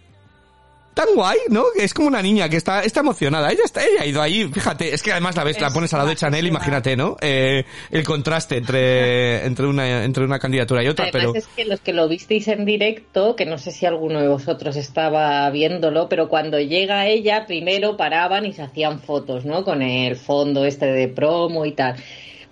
tan 0.96 1.08
guay, 1.14 1.38
¿no? 1.50 1.66
Que 1.76 1.84
es 1.84 1.94
como 1.94 2.08
una 2.08 2.22
niña 2.22 2.50
que 2.50 2.56
está, 2.56 2.82
está 2.82 3.02
emocionada. 3.02 3.52
Ella 3.52 3.64
está, 3.66 3.84
ella 3.86 4.02
ha 4.02 4.06
ido 4.06 4.22
ahí, 4.22 4.48
fíjate, 4.52 4.94
es 4.94 5.04
que 5.04 5.12
además 5.12 5.36
la 5.36 5.44
ves, 5.44 5.60
la 5.60 5.68
Es 5.68 5.74
pones 5.74 5.94
al 5.94 6.00
lado 6.00 6.10
de 6.10 6.16
Chanel, 6.16 6.48
imagínate, 6.48 6.96
¿no? 6.96 7.18
Eh, 7.22 7.66
el 7.92 8.04
contraste 8.04 8.58
entre, 8.58 9.46
entre 9.46 9.68
una, 9.68 10.06
entre 10.06 10.24
una 10.24 10.40
candidatura 10.40 10.82
y 10.84 10.88
otra, 10.88 11.10
Además 11.10 11.32
pero. 11.34 11.36
es 11.36 11.48
que 11.48 11.66
los 11.66 11.82
que 11.82 11.94
lo 11.94 12.08
visteis 12.08 12.48
en 12.48 12.64
directo, 12.66 13.36
que 13.36 13.46
no 13.46 13.58
sé 13.58 13.72
si 13.72 13.86
alguno 13.86 14.22
de 14.22 14.30
vosotros 14.30 14.78
estaba 14.78 15.50
viéndolo, 15.50 16.08
pero 16.08 16.30
cuando 16.30 16.60
llega 16.60 17.08
ella, 17.08 17.46
primero 17.46 17.98
paraban 17.98 18.46
y 18.46 18.54
se 18.54 18.62
hacían 18.62 19.02
fotos, 19.02 19.44
¿no? 19.46 19.66
Con 19.66 19.82
el 19.82 20.16
fondo 20.16 20.66
este 20.66 20.86
de 20.86 21.10
promo 21.10 21.66
y 21.66 21.74
tal. 21.74 21.98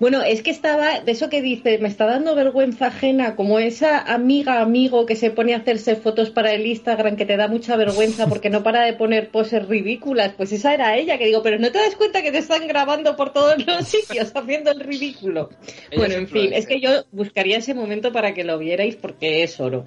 Bueno, 0.03 0.21
es 0.21 0.43
que 0.43 0.51
estaba, 0.51 0.99
de 0.99 1.13
eso 1.13 1.29
que 1.29 1.41
dice, 1.41 1.77
me 1.77 1.87
está 1.87 2.05
dando 2.05 2.35
vergüenza 2.35 2.87
ajena, 2.87 3.37
como 3.37 3.57
esa 3.57 4.01
amiga, 4.01 4.59
amigo 4.59 5.05
que 5.05 5.15
se 5.15 5.31
pone 5.31 5.53
a 5.53 5.59
hacerse 5.59 5.95
fotos 5.95 6.29
para 6.29 6.51
el 6.51 6.67
Instagram 6.67 7.15
que 7.15 7.25
te 7.25 7.37
da 7.37 7.47
mucha 7.47 7.77
vergüenza 7.77 8.27
porque 8.27 8.49
no 8.49 8.63
para 8.63 8.83
de 8.83 8.91
poner 8.91 9.29
poses 9.29 9.65
ridículas, 9.65 10.33
pues 10.35 10.51
esa 10.51 10.73
era 10.73 10.97
ella, 10.97 11.17
que 11.17 11.27
digo, 11.27 11.41
pero 11.41 11.57
no 11.57 11.71
te 11.71 11.77
das 11.77 11.95
cuenta 11.95 12.21
que 12.21 12.33
te 12.33 12.39
están 12.39 12.67
grabando 12.67 13.15
por 13.15 13.31
todos 13.31 13.65
los 13.65 13.87
sitios 13.87 14.33
haciendo 14.35 14.71
el 14.71 14.81
ridículo. 14.81 15.51
Ella 15.89 15.97
bueno, 15.97 16.15
en 16.15 16.27
fin, 16.27 16.51
es 16.51 16.67
que 16.67 16.81
yo 16.81 17.05
buscaría 17.13 17.59
ese 17.59 17.73
momento 17.73 18.11
para 18.11 18.33
que 18.33 18.43
lo 18.43 18.59
vierais 18.59 18.97
porque 18.97 19.43
es 19.43 19.57
oro. 19.61 19.85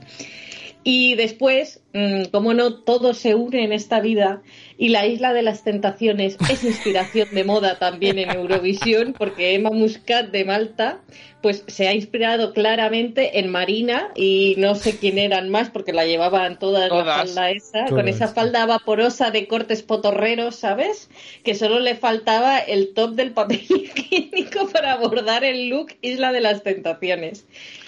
Y 0.83 1.15
después, 1.17 1.83
mm, 1.93 2.31
cómo 2.31 2.55
no 2.55 2.85
todo 2.85 3.13
se 3.13 3.35
une 3.35 3.65
en 3.65 3.73
esta 3.73 4.01
vida 4.01 4.41
y 4.79 4.91
la 4.91 5.07
Isla 5.07 5.33
de 5.33 5.43
las 5.43 5.65
Tentaciones 5.65 6.37
es 6.51 6.65
inspiración 6.65 7.29
de 7.33 7.45
moda 7.45 7.79
también 7.79 8.19
en 8.19 8.31
Eurovisión 8.31 9.15
porque 9.17 9.55
Emma 9.55 9.71
Muscat 9.71 10.31
de 10.31 10.45
Malta 10.45 10.99
pues 11.43 11.63
se 11.69 11.87
ha 11.87 11.95
inspirado 11.95 12.53
claramente 12.53 13.39
en 13.39 13.51
Marina 13.51 14.09
y 14.17 14.55
no 14.59 14.75
sé 14.75 14.99
quién 14.99 15.19
eran 15.19 15.49
más 15.49 15.71
porque 15.71 15.93
la 15.93 16.05
llevaban 16.05 16.59
todas, 16.59 16.91
la 16.91 17.05
falda 17.05 17.51
esa, 17.51 17.85
con 17.87 18.09
esa 18.09 18.29
falda 18.29 18.67
vaporosa 18.67 19.31
de 19.31 19.47
cortes 19.47 19.83
potorreros, 19.83 20.57
¿sabes? 20.57 21.09
Que 21.45 21.55
solo 21.55 21.79
le 21.79 21.95
faltaba 21.95 22.59
el 22.59 22.93
top 22.95 23.15
del 23.15 23.31
papel 23.31 23.61
higiénico 23.69 24.69
para 24.69 24.93
abordar 24.95 25.45
el 25.45 25.69
look 25.69 25.89
Isla 26.03 26.33
de 26.33 26.41
las 26.41 26.63
Tentaciones. 26.65 27.47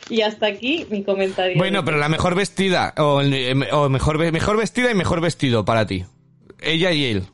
Y 0.09 0.21
hasta 0.23 0.47
aquí 0.47 0.87
mi 0.89 1.03
comentario. 1.03 1.59
Bueno, 1.59 1.85
pero 1.85 1.99
la 1.99 2.09
mejor 2.09 2.35
vestida, 2.35 2.95
o, 2.97 3.21
el- 3.21 3.67
o 3.73 3.89
mejor, 3.89 4.19
mejor 4.33 4.57
vestida 4.57 4.91
y 4.91 4.95
mejor 4.95 5.21
vestido 5.21 5.65
para 5.65 5.87
ti. 5.87 6.05
Ella 6.61 6.93
y 6.93 7.05
él. 7.07 7.27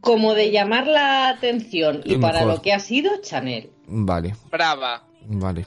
Como 0.00 0.34
de 0.34 0.50
llamar 0.50 0.86
la 0.86 1.28
atención 1.28 2.00
y 2.04 2.16
para 2.16 2.44
lo 2.44 2.62
que 2.62 2.72
ha 2.72 2.78
sido 2.78 3.10
Chanel. 3.22 3.70
Vale, 3.88 4.34
Brava. 4.50 5.02
vale. 5.26 5.66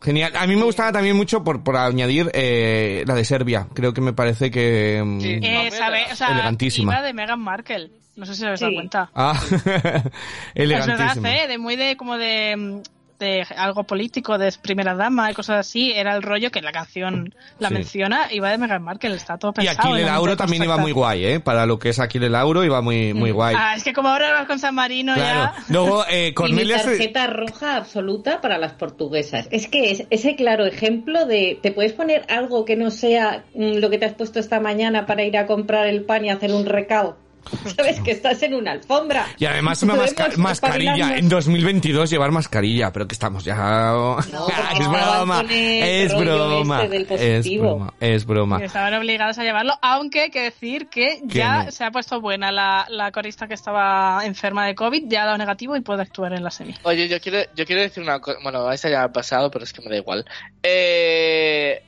Genial. 0.00 0.32
A 0.36 0.46
mí 0.46 0.54
me 0.54 0.64
gustaba 0.64 0.92
también 0.92 1.16
mucho 1.16 1.42
por, 1.42 1.64
por 1.64 1.76
añadir 1.76 2.30
eh, 2.34 3.04
la 3.06 3.14
de 3.14 3.24
Serbia. 3.24 3.66
Creo 3.74 3.94
que 3.94 4.02
me 4.02 4.12
parece 4.12 4.50
que... 4.50 5.02
mm, 5.04 5.20
Sí. 5.20 5.38
Eh, 5.42 5.70
sabe, 5.70 6.04
o 6.12 6.14
sea, 6.14 6.28
Elegantísima. 6.32 6.92
iba 6.92 7.02
de 7.02 7.14
Meghan 7.14 7.40
Markle. 7.40 7.90
No 8.16 8.26
sé 8.26 8.34
si 8.34 8.42
os 8.42 8.46
habéis 8.46 8.60
dado 8.60 8.70
Sí. 8.70 8.76
cuenta. 8.76 9.10
Ah, 9.14 9.40
Es 9.50 9.64
verdad, 9.64 10.10
elegantísima. 10.54 11.36
¿eh? 11.36 11.48
De 11.48 11.58
muy 11.58 11.76
de, 11.76 11.96
como 11.96 12.18
de, 12.18 12.54
mm, 12.56 12.82
de 13.18 13.42
algo 13.56 13.84
político, 13.84 14.38
de 14.38 14.52
primera 14.60 14.94
dama 14.94 15.30
y 15.30 15.34
cosas 15.34 15.58
así. 15.66 15.92
Era 15.92 16.14
el 16.16 16.22
rollo 16.22 16.50
que 16.50 16.60
la 16.62 16.72
canción 16.72 17.34
la 17.58 17.68
Sí. 17.68 17.74
menciona. 17.74 18.32
Iba 18.32 18.50
de 18.50 18.58
Meghan 18.58 18.82
Markle, 18.82 19.14
está 19.14 19.38
todo 19.38 19.52
Y 19.52 19.54
pensado. 19.66 19.78
Aquile 19.88 20.00
en 20.00 20.06
la 20.06 20.12
Lauro 20.12 20.36
también 20.36 20.62
iba 20.64 20.76
muy 20.76 20.92
guay, 20.92 21.24
¿eh? 21.24 21.40
Para 21.40 21.66
lo 21.66 21.78
que 21.78 21.90
es 21.90 22.00
Aquile 22.00 22.28
Lauro 22.28 22.64
iba 22.64 22.80
muy, 22.82 23.14
muy 23.14 23.30
guay. 23.30 23.54
Ah, 23.58 23.74
es 23.76 23.84
que 23.84 23.92
como 23.92 24.08
ahora 24.08 24.32
vas 24.32 24.46
con 24.46 24.58
San 24.58 24.74
Marino 24.74 25.14
Claro. 25.14 25.52
ya... 25.56 25.64
Luego, 25.72 26.04
eh, 26.10 26.24
Y 26.26 26.28
mi 26.28 26.34
Cornelia 26.34 26.78
se- 26.78 26.90
tarjeta 26.90 27.26
roja 27.28 27.76
absoluta 27.76 28.40
para 28.40 28.58
las 28.58 28.72
portuguesas. 28.72 29.48
Es 29.50 29.68
que 29.68 29.90
es 29.90 30.06
ese 30.10 30.36
claro 30.36 30.66
ejemplo 30.66 31.24
de 31.26 31.58
te 31.62 31.72
puedes 31.72 31.92
poner 31.92 32.24
algo 32.28 32.64
que 32.64 32.76
no 32.76 32.90
sea 32.90 33.44
mm, 33.54 33.76
lo 33.78 33.90
que 33.90 33.98
te 33.98 34.06
has 34.06 34.14
puesto 34.14 34.38
esta 34.40 34.60
mañana 34.60 35.06
para 35.06 35.22
ir 35.24 35.36
a 35.36 35.46
comprar 35.46 35.86
el 35.86 36.04
pan 36.04 36.24
y 36.24 36.30
hacer 36.30 36.52
un 36.52 36.66
recao. 36.66 37.16
Sabes 37.76 38.00
que 38.00 38.10
estás 38.12 38.42
en 38.42 38.54
una 38.54 38.72
alfombra. 38.72 39.26
Y 39.38 39.44
además 39.46 39.82
una 39.82 39.94
masca- 39.94 40.36
mascarilla. 40.36 41.16
En 41.16 41.28
2022 41.28 42.10
llevar 42.10 42.30
mascarilla, 42.30 42.92
pero 42.92 43.06
que 43.06 43.14
estamos 43.14 43.44
ya... 43.44 43.54
porque 43.94 44.32
es 44.32 44.78
estaban 44.78 44.92
broma, 44.92 45.40
es 45.50 46.14
broma, 46.16 46.84
este 46.84 47.36
es 47.38 47.58
broma, 47.58 47.94
es 48.00 48.24
broma. 48.26 48.58
Y 48.60 48.64
estaban 48.64 48.94
obligados 48.94 49.38
a 49.38 49.42
llevarlo, 49.44 49.72
aunque 49.82 50.22
hay 50.22 50.30
que 50.30 50.42
decir 50.42 50.88
que 50.88 51.20
Que 51.28 51.38
ya 51.38 51.64
no. 51.64 51.70
se 51.70 51.84
ha 51.84 51.90
puesto 51.90 52.20
buena 52.20 52.50
la, 52.52 52.86
la 52.88 53.12
corista 53.12 53.46
que 53.48 53.54
estaba 53.54 54.24
enferma 54.24 54.66
de 54.66 54.74
COVID, 54.74 55.04
ya 55.08 55.22
ha 55.22 55.26
dado 55.26 55.38
negativo 55.38 55.76
y 55.76 55.80
puede 55.80 56.02
actuar 56.02 56.32
en 56.32 56.42
la 56.44 56.50
semi. 56.50 56.74
Oye, 56.82 57.08
yo 57.08 57.20
quiero, 57.20 57.38
yo 57.54 57.64
quiero 57.66 57.82
decir 57.82 58.02
una 58.02 58.18
cosa. 58.20 58.38
Bueno, 58.42 58.70
esa 58.72 58.88
ya 58.88 59.04
ha 59.04 59.12
pasado, 59.12 59.50
pero 59.50 59.64
es 59.64 59.72
que 59.72 59.82
me 59.82 59.90
da 59.90 59.96
igual. 59.96 60.24
Eh, 60.62 61.82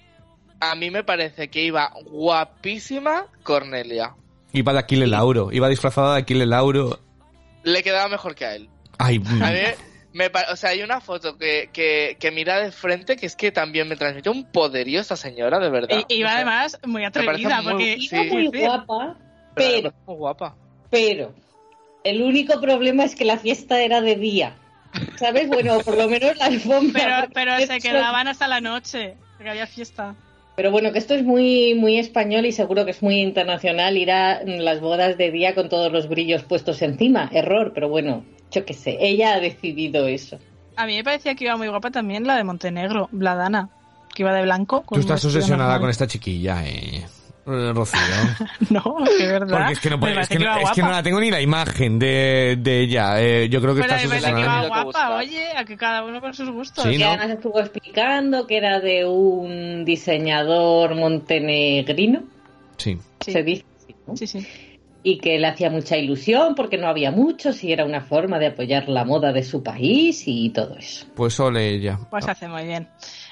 a 0.61 0.75
mí 0.75 0.91
me 0.91 1.05
parece 1.05 1.49
que 1.49 1.63
iba 1.63 1.93
guapísima 2.05 3.27
Cornelia. 3.43 4.15
Iba 4.57 4.73
de 4.73 4.79
Aquile 4.79 5.07
Lauro, 5.07 5.51
iba 5.53 5.69
disfrazada 5.69 6.15
de 6.15 6.21
Aquile 6.21 6.47
Lauro. 6.47 6.99
Le 7.63 7.83
quedaba 7.83 8.09
mejor 8.09 8.35
que 8.35 8.45
a 8.47 8.55
él. 8.55 8.71
Ay, 8.99 9.19
mm. 9.19 9.43
A 9.43 9.51
mí, 9.51 9.59
me, 10.15 10.31
o 10.51 10.57
sea, 10.57 10.71
hay 10.71 10.83
una 10.83 11.01
foto 11.01 11.37
que, 11.37 11.69
que, 11.75 12.17
que 12.19 12.31
mira 12.31 12.59
de 12.59 12.73
frente 12.73 13.17
que 13.17 13.27
es 13.27 13.37
que 13.37 13.53
también 13.53 13.87
me 13.87 13.97
transmite 13.97 14.31
un 14.31 14.51
poderío 14.51 15.01
esta 15.01 15.17
señora, 15.17 15.59
de 15.59 15.69
verdad. 15.69 15.99
Y 16.09 16.15
iba 16.15 16.29
O 16.29 16.33
sea, 16.33 16.37
además 16.37 16.79
muy 16.87 17.05
atrevida, 17.05 17.61
muy- 17.61 17.73
porque 17.73 17.97
Sí. 18.01 18.09
Iba 18.17 18.25
muy 18.25 18.51
Sí. 18.51 18.59
guapa, 18.61 19.17
pero 19.55 19.93
muy 20.07 20.17
guapa. 20.17 20.57
pero 20.91 21.35
el 22.05 22.23
único 22.23 22.59
problema 22.61 23.05
es 23.05 23.15
que 23.15 23.25
la 23.27 23.37
fiesta 23.37 23.81
era 23.83 24.01
de 24.01 24.17
día. 24.17 24.57
¿Sabes? 25.17 25.49
Bueno, 25.49 25.81
por 25.81 25.99
lo 25.99 26.09
menos 26.09 26.35
la 26.39 26.47
alfombra. 26.47 27.29
pero, 27.35 27.57
pero 27.57 27.67
se 27.67 27.79
quedaban 27.81 28.29
hasta 28.29 28.49
la 28.49 28.63
noche, 28.63 29.17
porque 29.37 29.51
había 29.51 29.67
fiesta. 29.67 30.15
Pero 30.57 30.71
bueno, 30.71 30.91
que 30.91 30.99
esto 30.99 31.15
es 31.15 31.23
muy, 31.23 31.75
muy 31.75 31.99
español 31.99 32.47
y 32.47 32.53
seguro 32.53 32.87
que 32.87 32.91
es 32.93 33.03
muy 33.03 33.21
internacional 33.21 33.97
ir 33.99 34.11
a 34.11 34.43
las 34.43 34.81
bodas 34.81 35.19
de 35.19 35.31
día 35.31 35.55
con 35.55 35.69
todos 35.69 35.93
los 35.93 36.09
brillos 36.09 36.45
puestos 36.45 36.81
encima. 36.81 37.29
Error, 37.31 37.73
pero 37.75 37.91
bueno, 37.91 38.25
yo 38.51 38.65
qué 38.65 38.73
sé, 38.73 38.97
ella 39.01 39.35
ha 39.35 39.41
decidido 39.41 40.07
eso. 40.07 40.39
A 40.77 40.87
mí 40.87 40.97
me 40.97 41.05
parecía 41.05 41.35
que 41.35 41.45
iba 41.45 41.57
muy 41.57 41.69
guapa 41.69 41.91
también 41.91 42.27
la 42.27 42.37
de 42.37 42.45
Montenegro, 42.45 43.09
Bladana, 43.13 43.69
que 44.15 44.23
iba 44.23 44.33
de 44.35 44.43
blanco. 44.43 44.83
con 44.83 44.97
Tú 44.97 45.01
estás 45.01 45.25
obsesionada 45.27 45.65
normal. 45.73 45.81
con 45.81 45.91
esta 45.91 46.07
chiquilla, 46.07 46.67
eh. 46.67 47.05
Eh, 47.47 47.73
Rocío. 47.73 48.01
No, 48.71 48.97
es 49.05 49.11
que 49.19 49.27
verdad. 49.27 49.57
Porque 49.59 49.73
es 49.75 49.81
que 49.81 49.91
no, 49.91 50.01
puede- 50.01 50.21
es 50.21 50.29
que 50.29 50.39
no, 50.39 50.57
es 50.59 50.71
que 50.73 50.83
no 50.83 50.91
la 50.91 51.03
tengo 51.03 51.21
ni 51.21 51.31
la 51.31 51.41
imagen 51.41 51.99
de, 51.99 52.57
de 52.59 52.81
ella. 52.81 53.21
Eh, 53.23 53.49
yo 53.49 53.61
creo 53.61 53.75
que 53.75 53.83
Pero 53.83 53.95
estás 53.95 54.09
me 54.11 54.21
parece 54.21 54.35
que 54.35 54.41
iba 54.41 54.67
guapa, 54.67 55.17
oye, 55.17 55.49
a 55.57 55.65
que 55.65 55.77
cada 55.77 56.05
uno 56.05 56.21
con 56.21 56.35
sus 56.35 56.51
gustos. 56.51 56.85
Sí, 56.85 56.95
Y 56.95 56.99
¿no? 56.99 57.07
además 57.09 57.31
estuvo 57.31 57.61
explicando 57.61 58.47
que 58.47 58.57
era 58.57 58.81
de 58.81 59.05
un 59.07 59.85
diseñador 59.85 60.95
montenegrino, 60.97 62.25
Sí. 62.79 62.99
Se 63.21 63.43
dice, 63.43 63.65
¿no? 64.07 64.17
Sí, 64.17 64.27
sí. 64.27 64.47
y 65.03 65.19
que 65.19 65.39
le 65.39 65.47
hacía 65.47 65.71
mucha 65.71 65.97
ilusión 65.97 66.55
porque 66.57 66.77
no 66.79 66.89
había 66.89 67.11
muchos 67.13 67.63
y 67.65 67.73
era 67.73 67.85
una 67.85 68.01
forma 68.01 68.39
de 68.41 68.49
apoyar 68.49 68.89
la 68.89 69.05
moda 69.05 69.33
de 69.33 69.45
su 69.45 69.63
país 69.63 70.25
y 70.27 70.51
todo 70.51 70.77
eso. 70.77 71.07
Pues 71.15 71.39
ole 71.41 71.69
ella. 71.71 71.99
Pues 72.11 72.27
hace 72.29 72.49
muy 72.49 72.65
bien. 72.65 72.89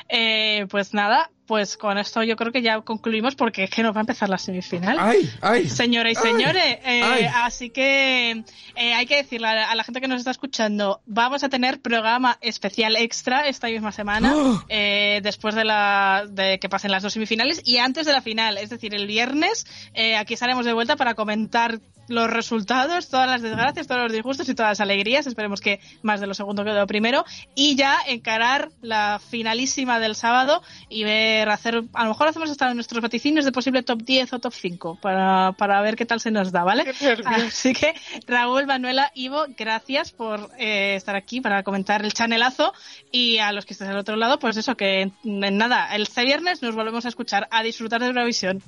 Eh, 0.08 0.66
pues 0.70 0.94
nada, 0.94 1.30
pues 1.46 1.76
con 1.76 1.98
esto 1.98 2.22
yo 2.22 2.36
creo 2.36 2.52
que 2.52 2.62
ya 2.62 2.80
concluimos 2.80 3.34
porque 3.34 3.64
es 3.64 3.70
que 3.70 3.82
nos 3.82 3.94
va 3.94 4.00
a 4.00 4.02
empezar 4.02 4.28
la 4.28 4.38
semifinal. 4.38 4.96
¡Ay! 4.98 5.30
¡Ay! 5.40 5.68
Señoras 5.68 6.12
y 6.12 6.16
Ay, 6.16 6.32
señores, 6.32 6.78
eh, 6.84 7.02
ay. 7.02 7.26
así 7.34 7.70
que 7.70 8.44
eh, 8.76 8.94
hay 8.94 9.06
que 9.06 9.16
decirle 9.16 9.48
a 9.48 9.54
la, 9.54 9.70
a 9.70 9.74
la 9.74 9.84
gente 9.84 10.00
que 10.00 10.08
nos 10.08 10.18
está 10.18 10.30
escuchando, 10.30 11.00
vamos 11.06 11.44
a 11.44 11.48
tener 11.48 11.80
programa 11.80 12.38
especial 12.40 12.96
extra 12.96 13.46
esta 13.46 13.68
misma 13.68 13.92
semana, 13.92 14.32
¡Oh! 14.36 14.64
eh, 14.68 15.20
después 15.22 15.54
de, 15.54 15.64
la, 15.64 16.24
de 16.28 16.58
que 16.58 16.68
pasen 16.68 16.90
las 16.90 17.02
dos 17.02 17.12
semifinales 17.12 17.62
y 17.64 17.78
antes 17.78 18.06
de 18.06 18.12
la 18.12 18.22
final, 18.22 18.58
es 18.58 18.70
decir, 18.70 18.94
el 18.94 19.06
viernes, 19.06 19.66
eh, 19.94 20.16
aquí 20.16 20.34
estaremos 20.34 20.64
de 20.64 20.72
vuelta 20.72 20.96
para 20.96 21.14
comentar 21.14 21.80
los 22.08 22.28
resultados, 22.28 23.08
todas 23.08 23.26
las 23.26 23.42
desgracias, 23.42 23.86
todos 23.86 24.02
los 24.02 24.12
disgustos 24.12 24.48
y 24.48 24.54
todas 24.54 24.72
las 24.72 24.80
alegrías, 24.80 25.26
esperemos 25.26 25.60
que 25.60 25.80
más 26.02 26.20
de 26.20 26.26
lo 26.26 26.34
segundo 26.34 26.64
que 26.64 26.70
de 26.70 26.78
lo 26.78 26.86
primero, 26.86 27.24
y 27.54 27.76
ya 27.76 27.98
encarar 28.06 28.70
la 28.82 29.18
finalísima 29.18 30.00
del 30.00 30.14
sábado 30.14 30.62
y 30.88 31.04
ver, 31.04 31.33
hacer, 31.42 31.84
a 31.92 32.02
lo 32.04 32.10
mejor 32.10 32.28
hacemos 32.28 32.50
hasta 32.50 32.72
nuestros 32.74 33.02
vaticinios 33.02 33.44
de 33.44 33.52
posible 33.52 33.82
top 33.82 34.02
10 34.02 34.32
o 34.32 34.38
top 34.38 34.54
5 34.54 34.98
para, 35.00 35.52
para 35.52 35.80
ver 35.82 35.96
qué 35.96 36.06
tal 36.06 36.20
se 36.20 36.30
nos 36.30 36.52
da, 36.52 36.64
¿vale? 36.64 36.84
Así 37.26 37.72
que 37.72 37.94
Raúl, 38.26 38.66
Manuela, 38.66 39.10
Ivo, 39.14 39.46
gracias 39.56 40.12
por 40.12 40.50
eh, 40.58 40.94
estar 40.94 41.16
aquí 41.16 41.40
para 41.40 41.62
comentar 41.62 42.04
el 42.04 42.12
chanelazo 42.12 42.72
y 43.12 43.38
a 43.38 43.52
los 43.52 43.66
que 43.66 43.74
estéis 43.74 43.90
al 43.90 43.98
otro 43.98 44.16
lado, 44.16 44.38
pues 44.38 44.56
eso, 44.56 44.76
que 44.76 45.02
en, 45.02 45.14
en 45.24 45.58
nada, 45.58 45.94
el 45.94 46.02
este 46.14 46.24
viernes 46.24 46.62
nos 46.62 46.76
volvemos 46.76 47.04
a 47.06 47.08
escuchar, 47.08 47.48
a 47.50 47.62
disfrutar 47.64 48.00
de 48.00 48.06
Eurovisión. 48.06 48.62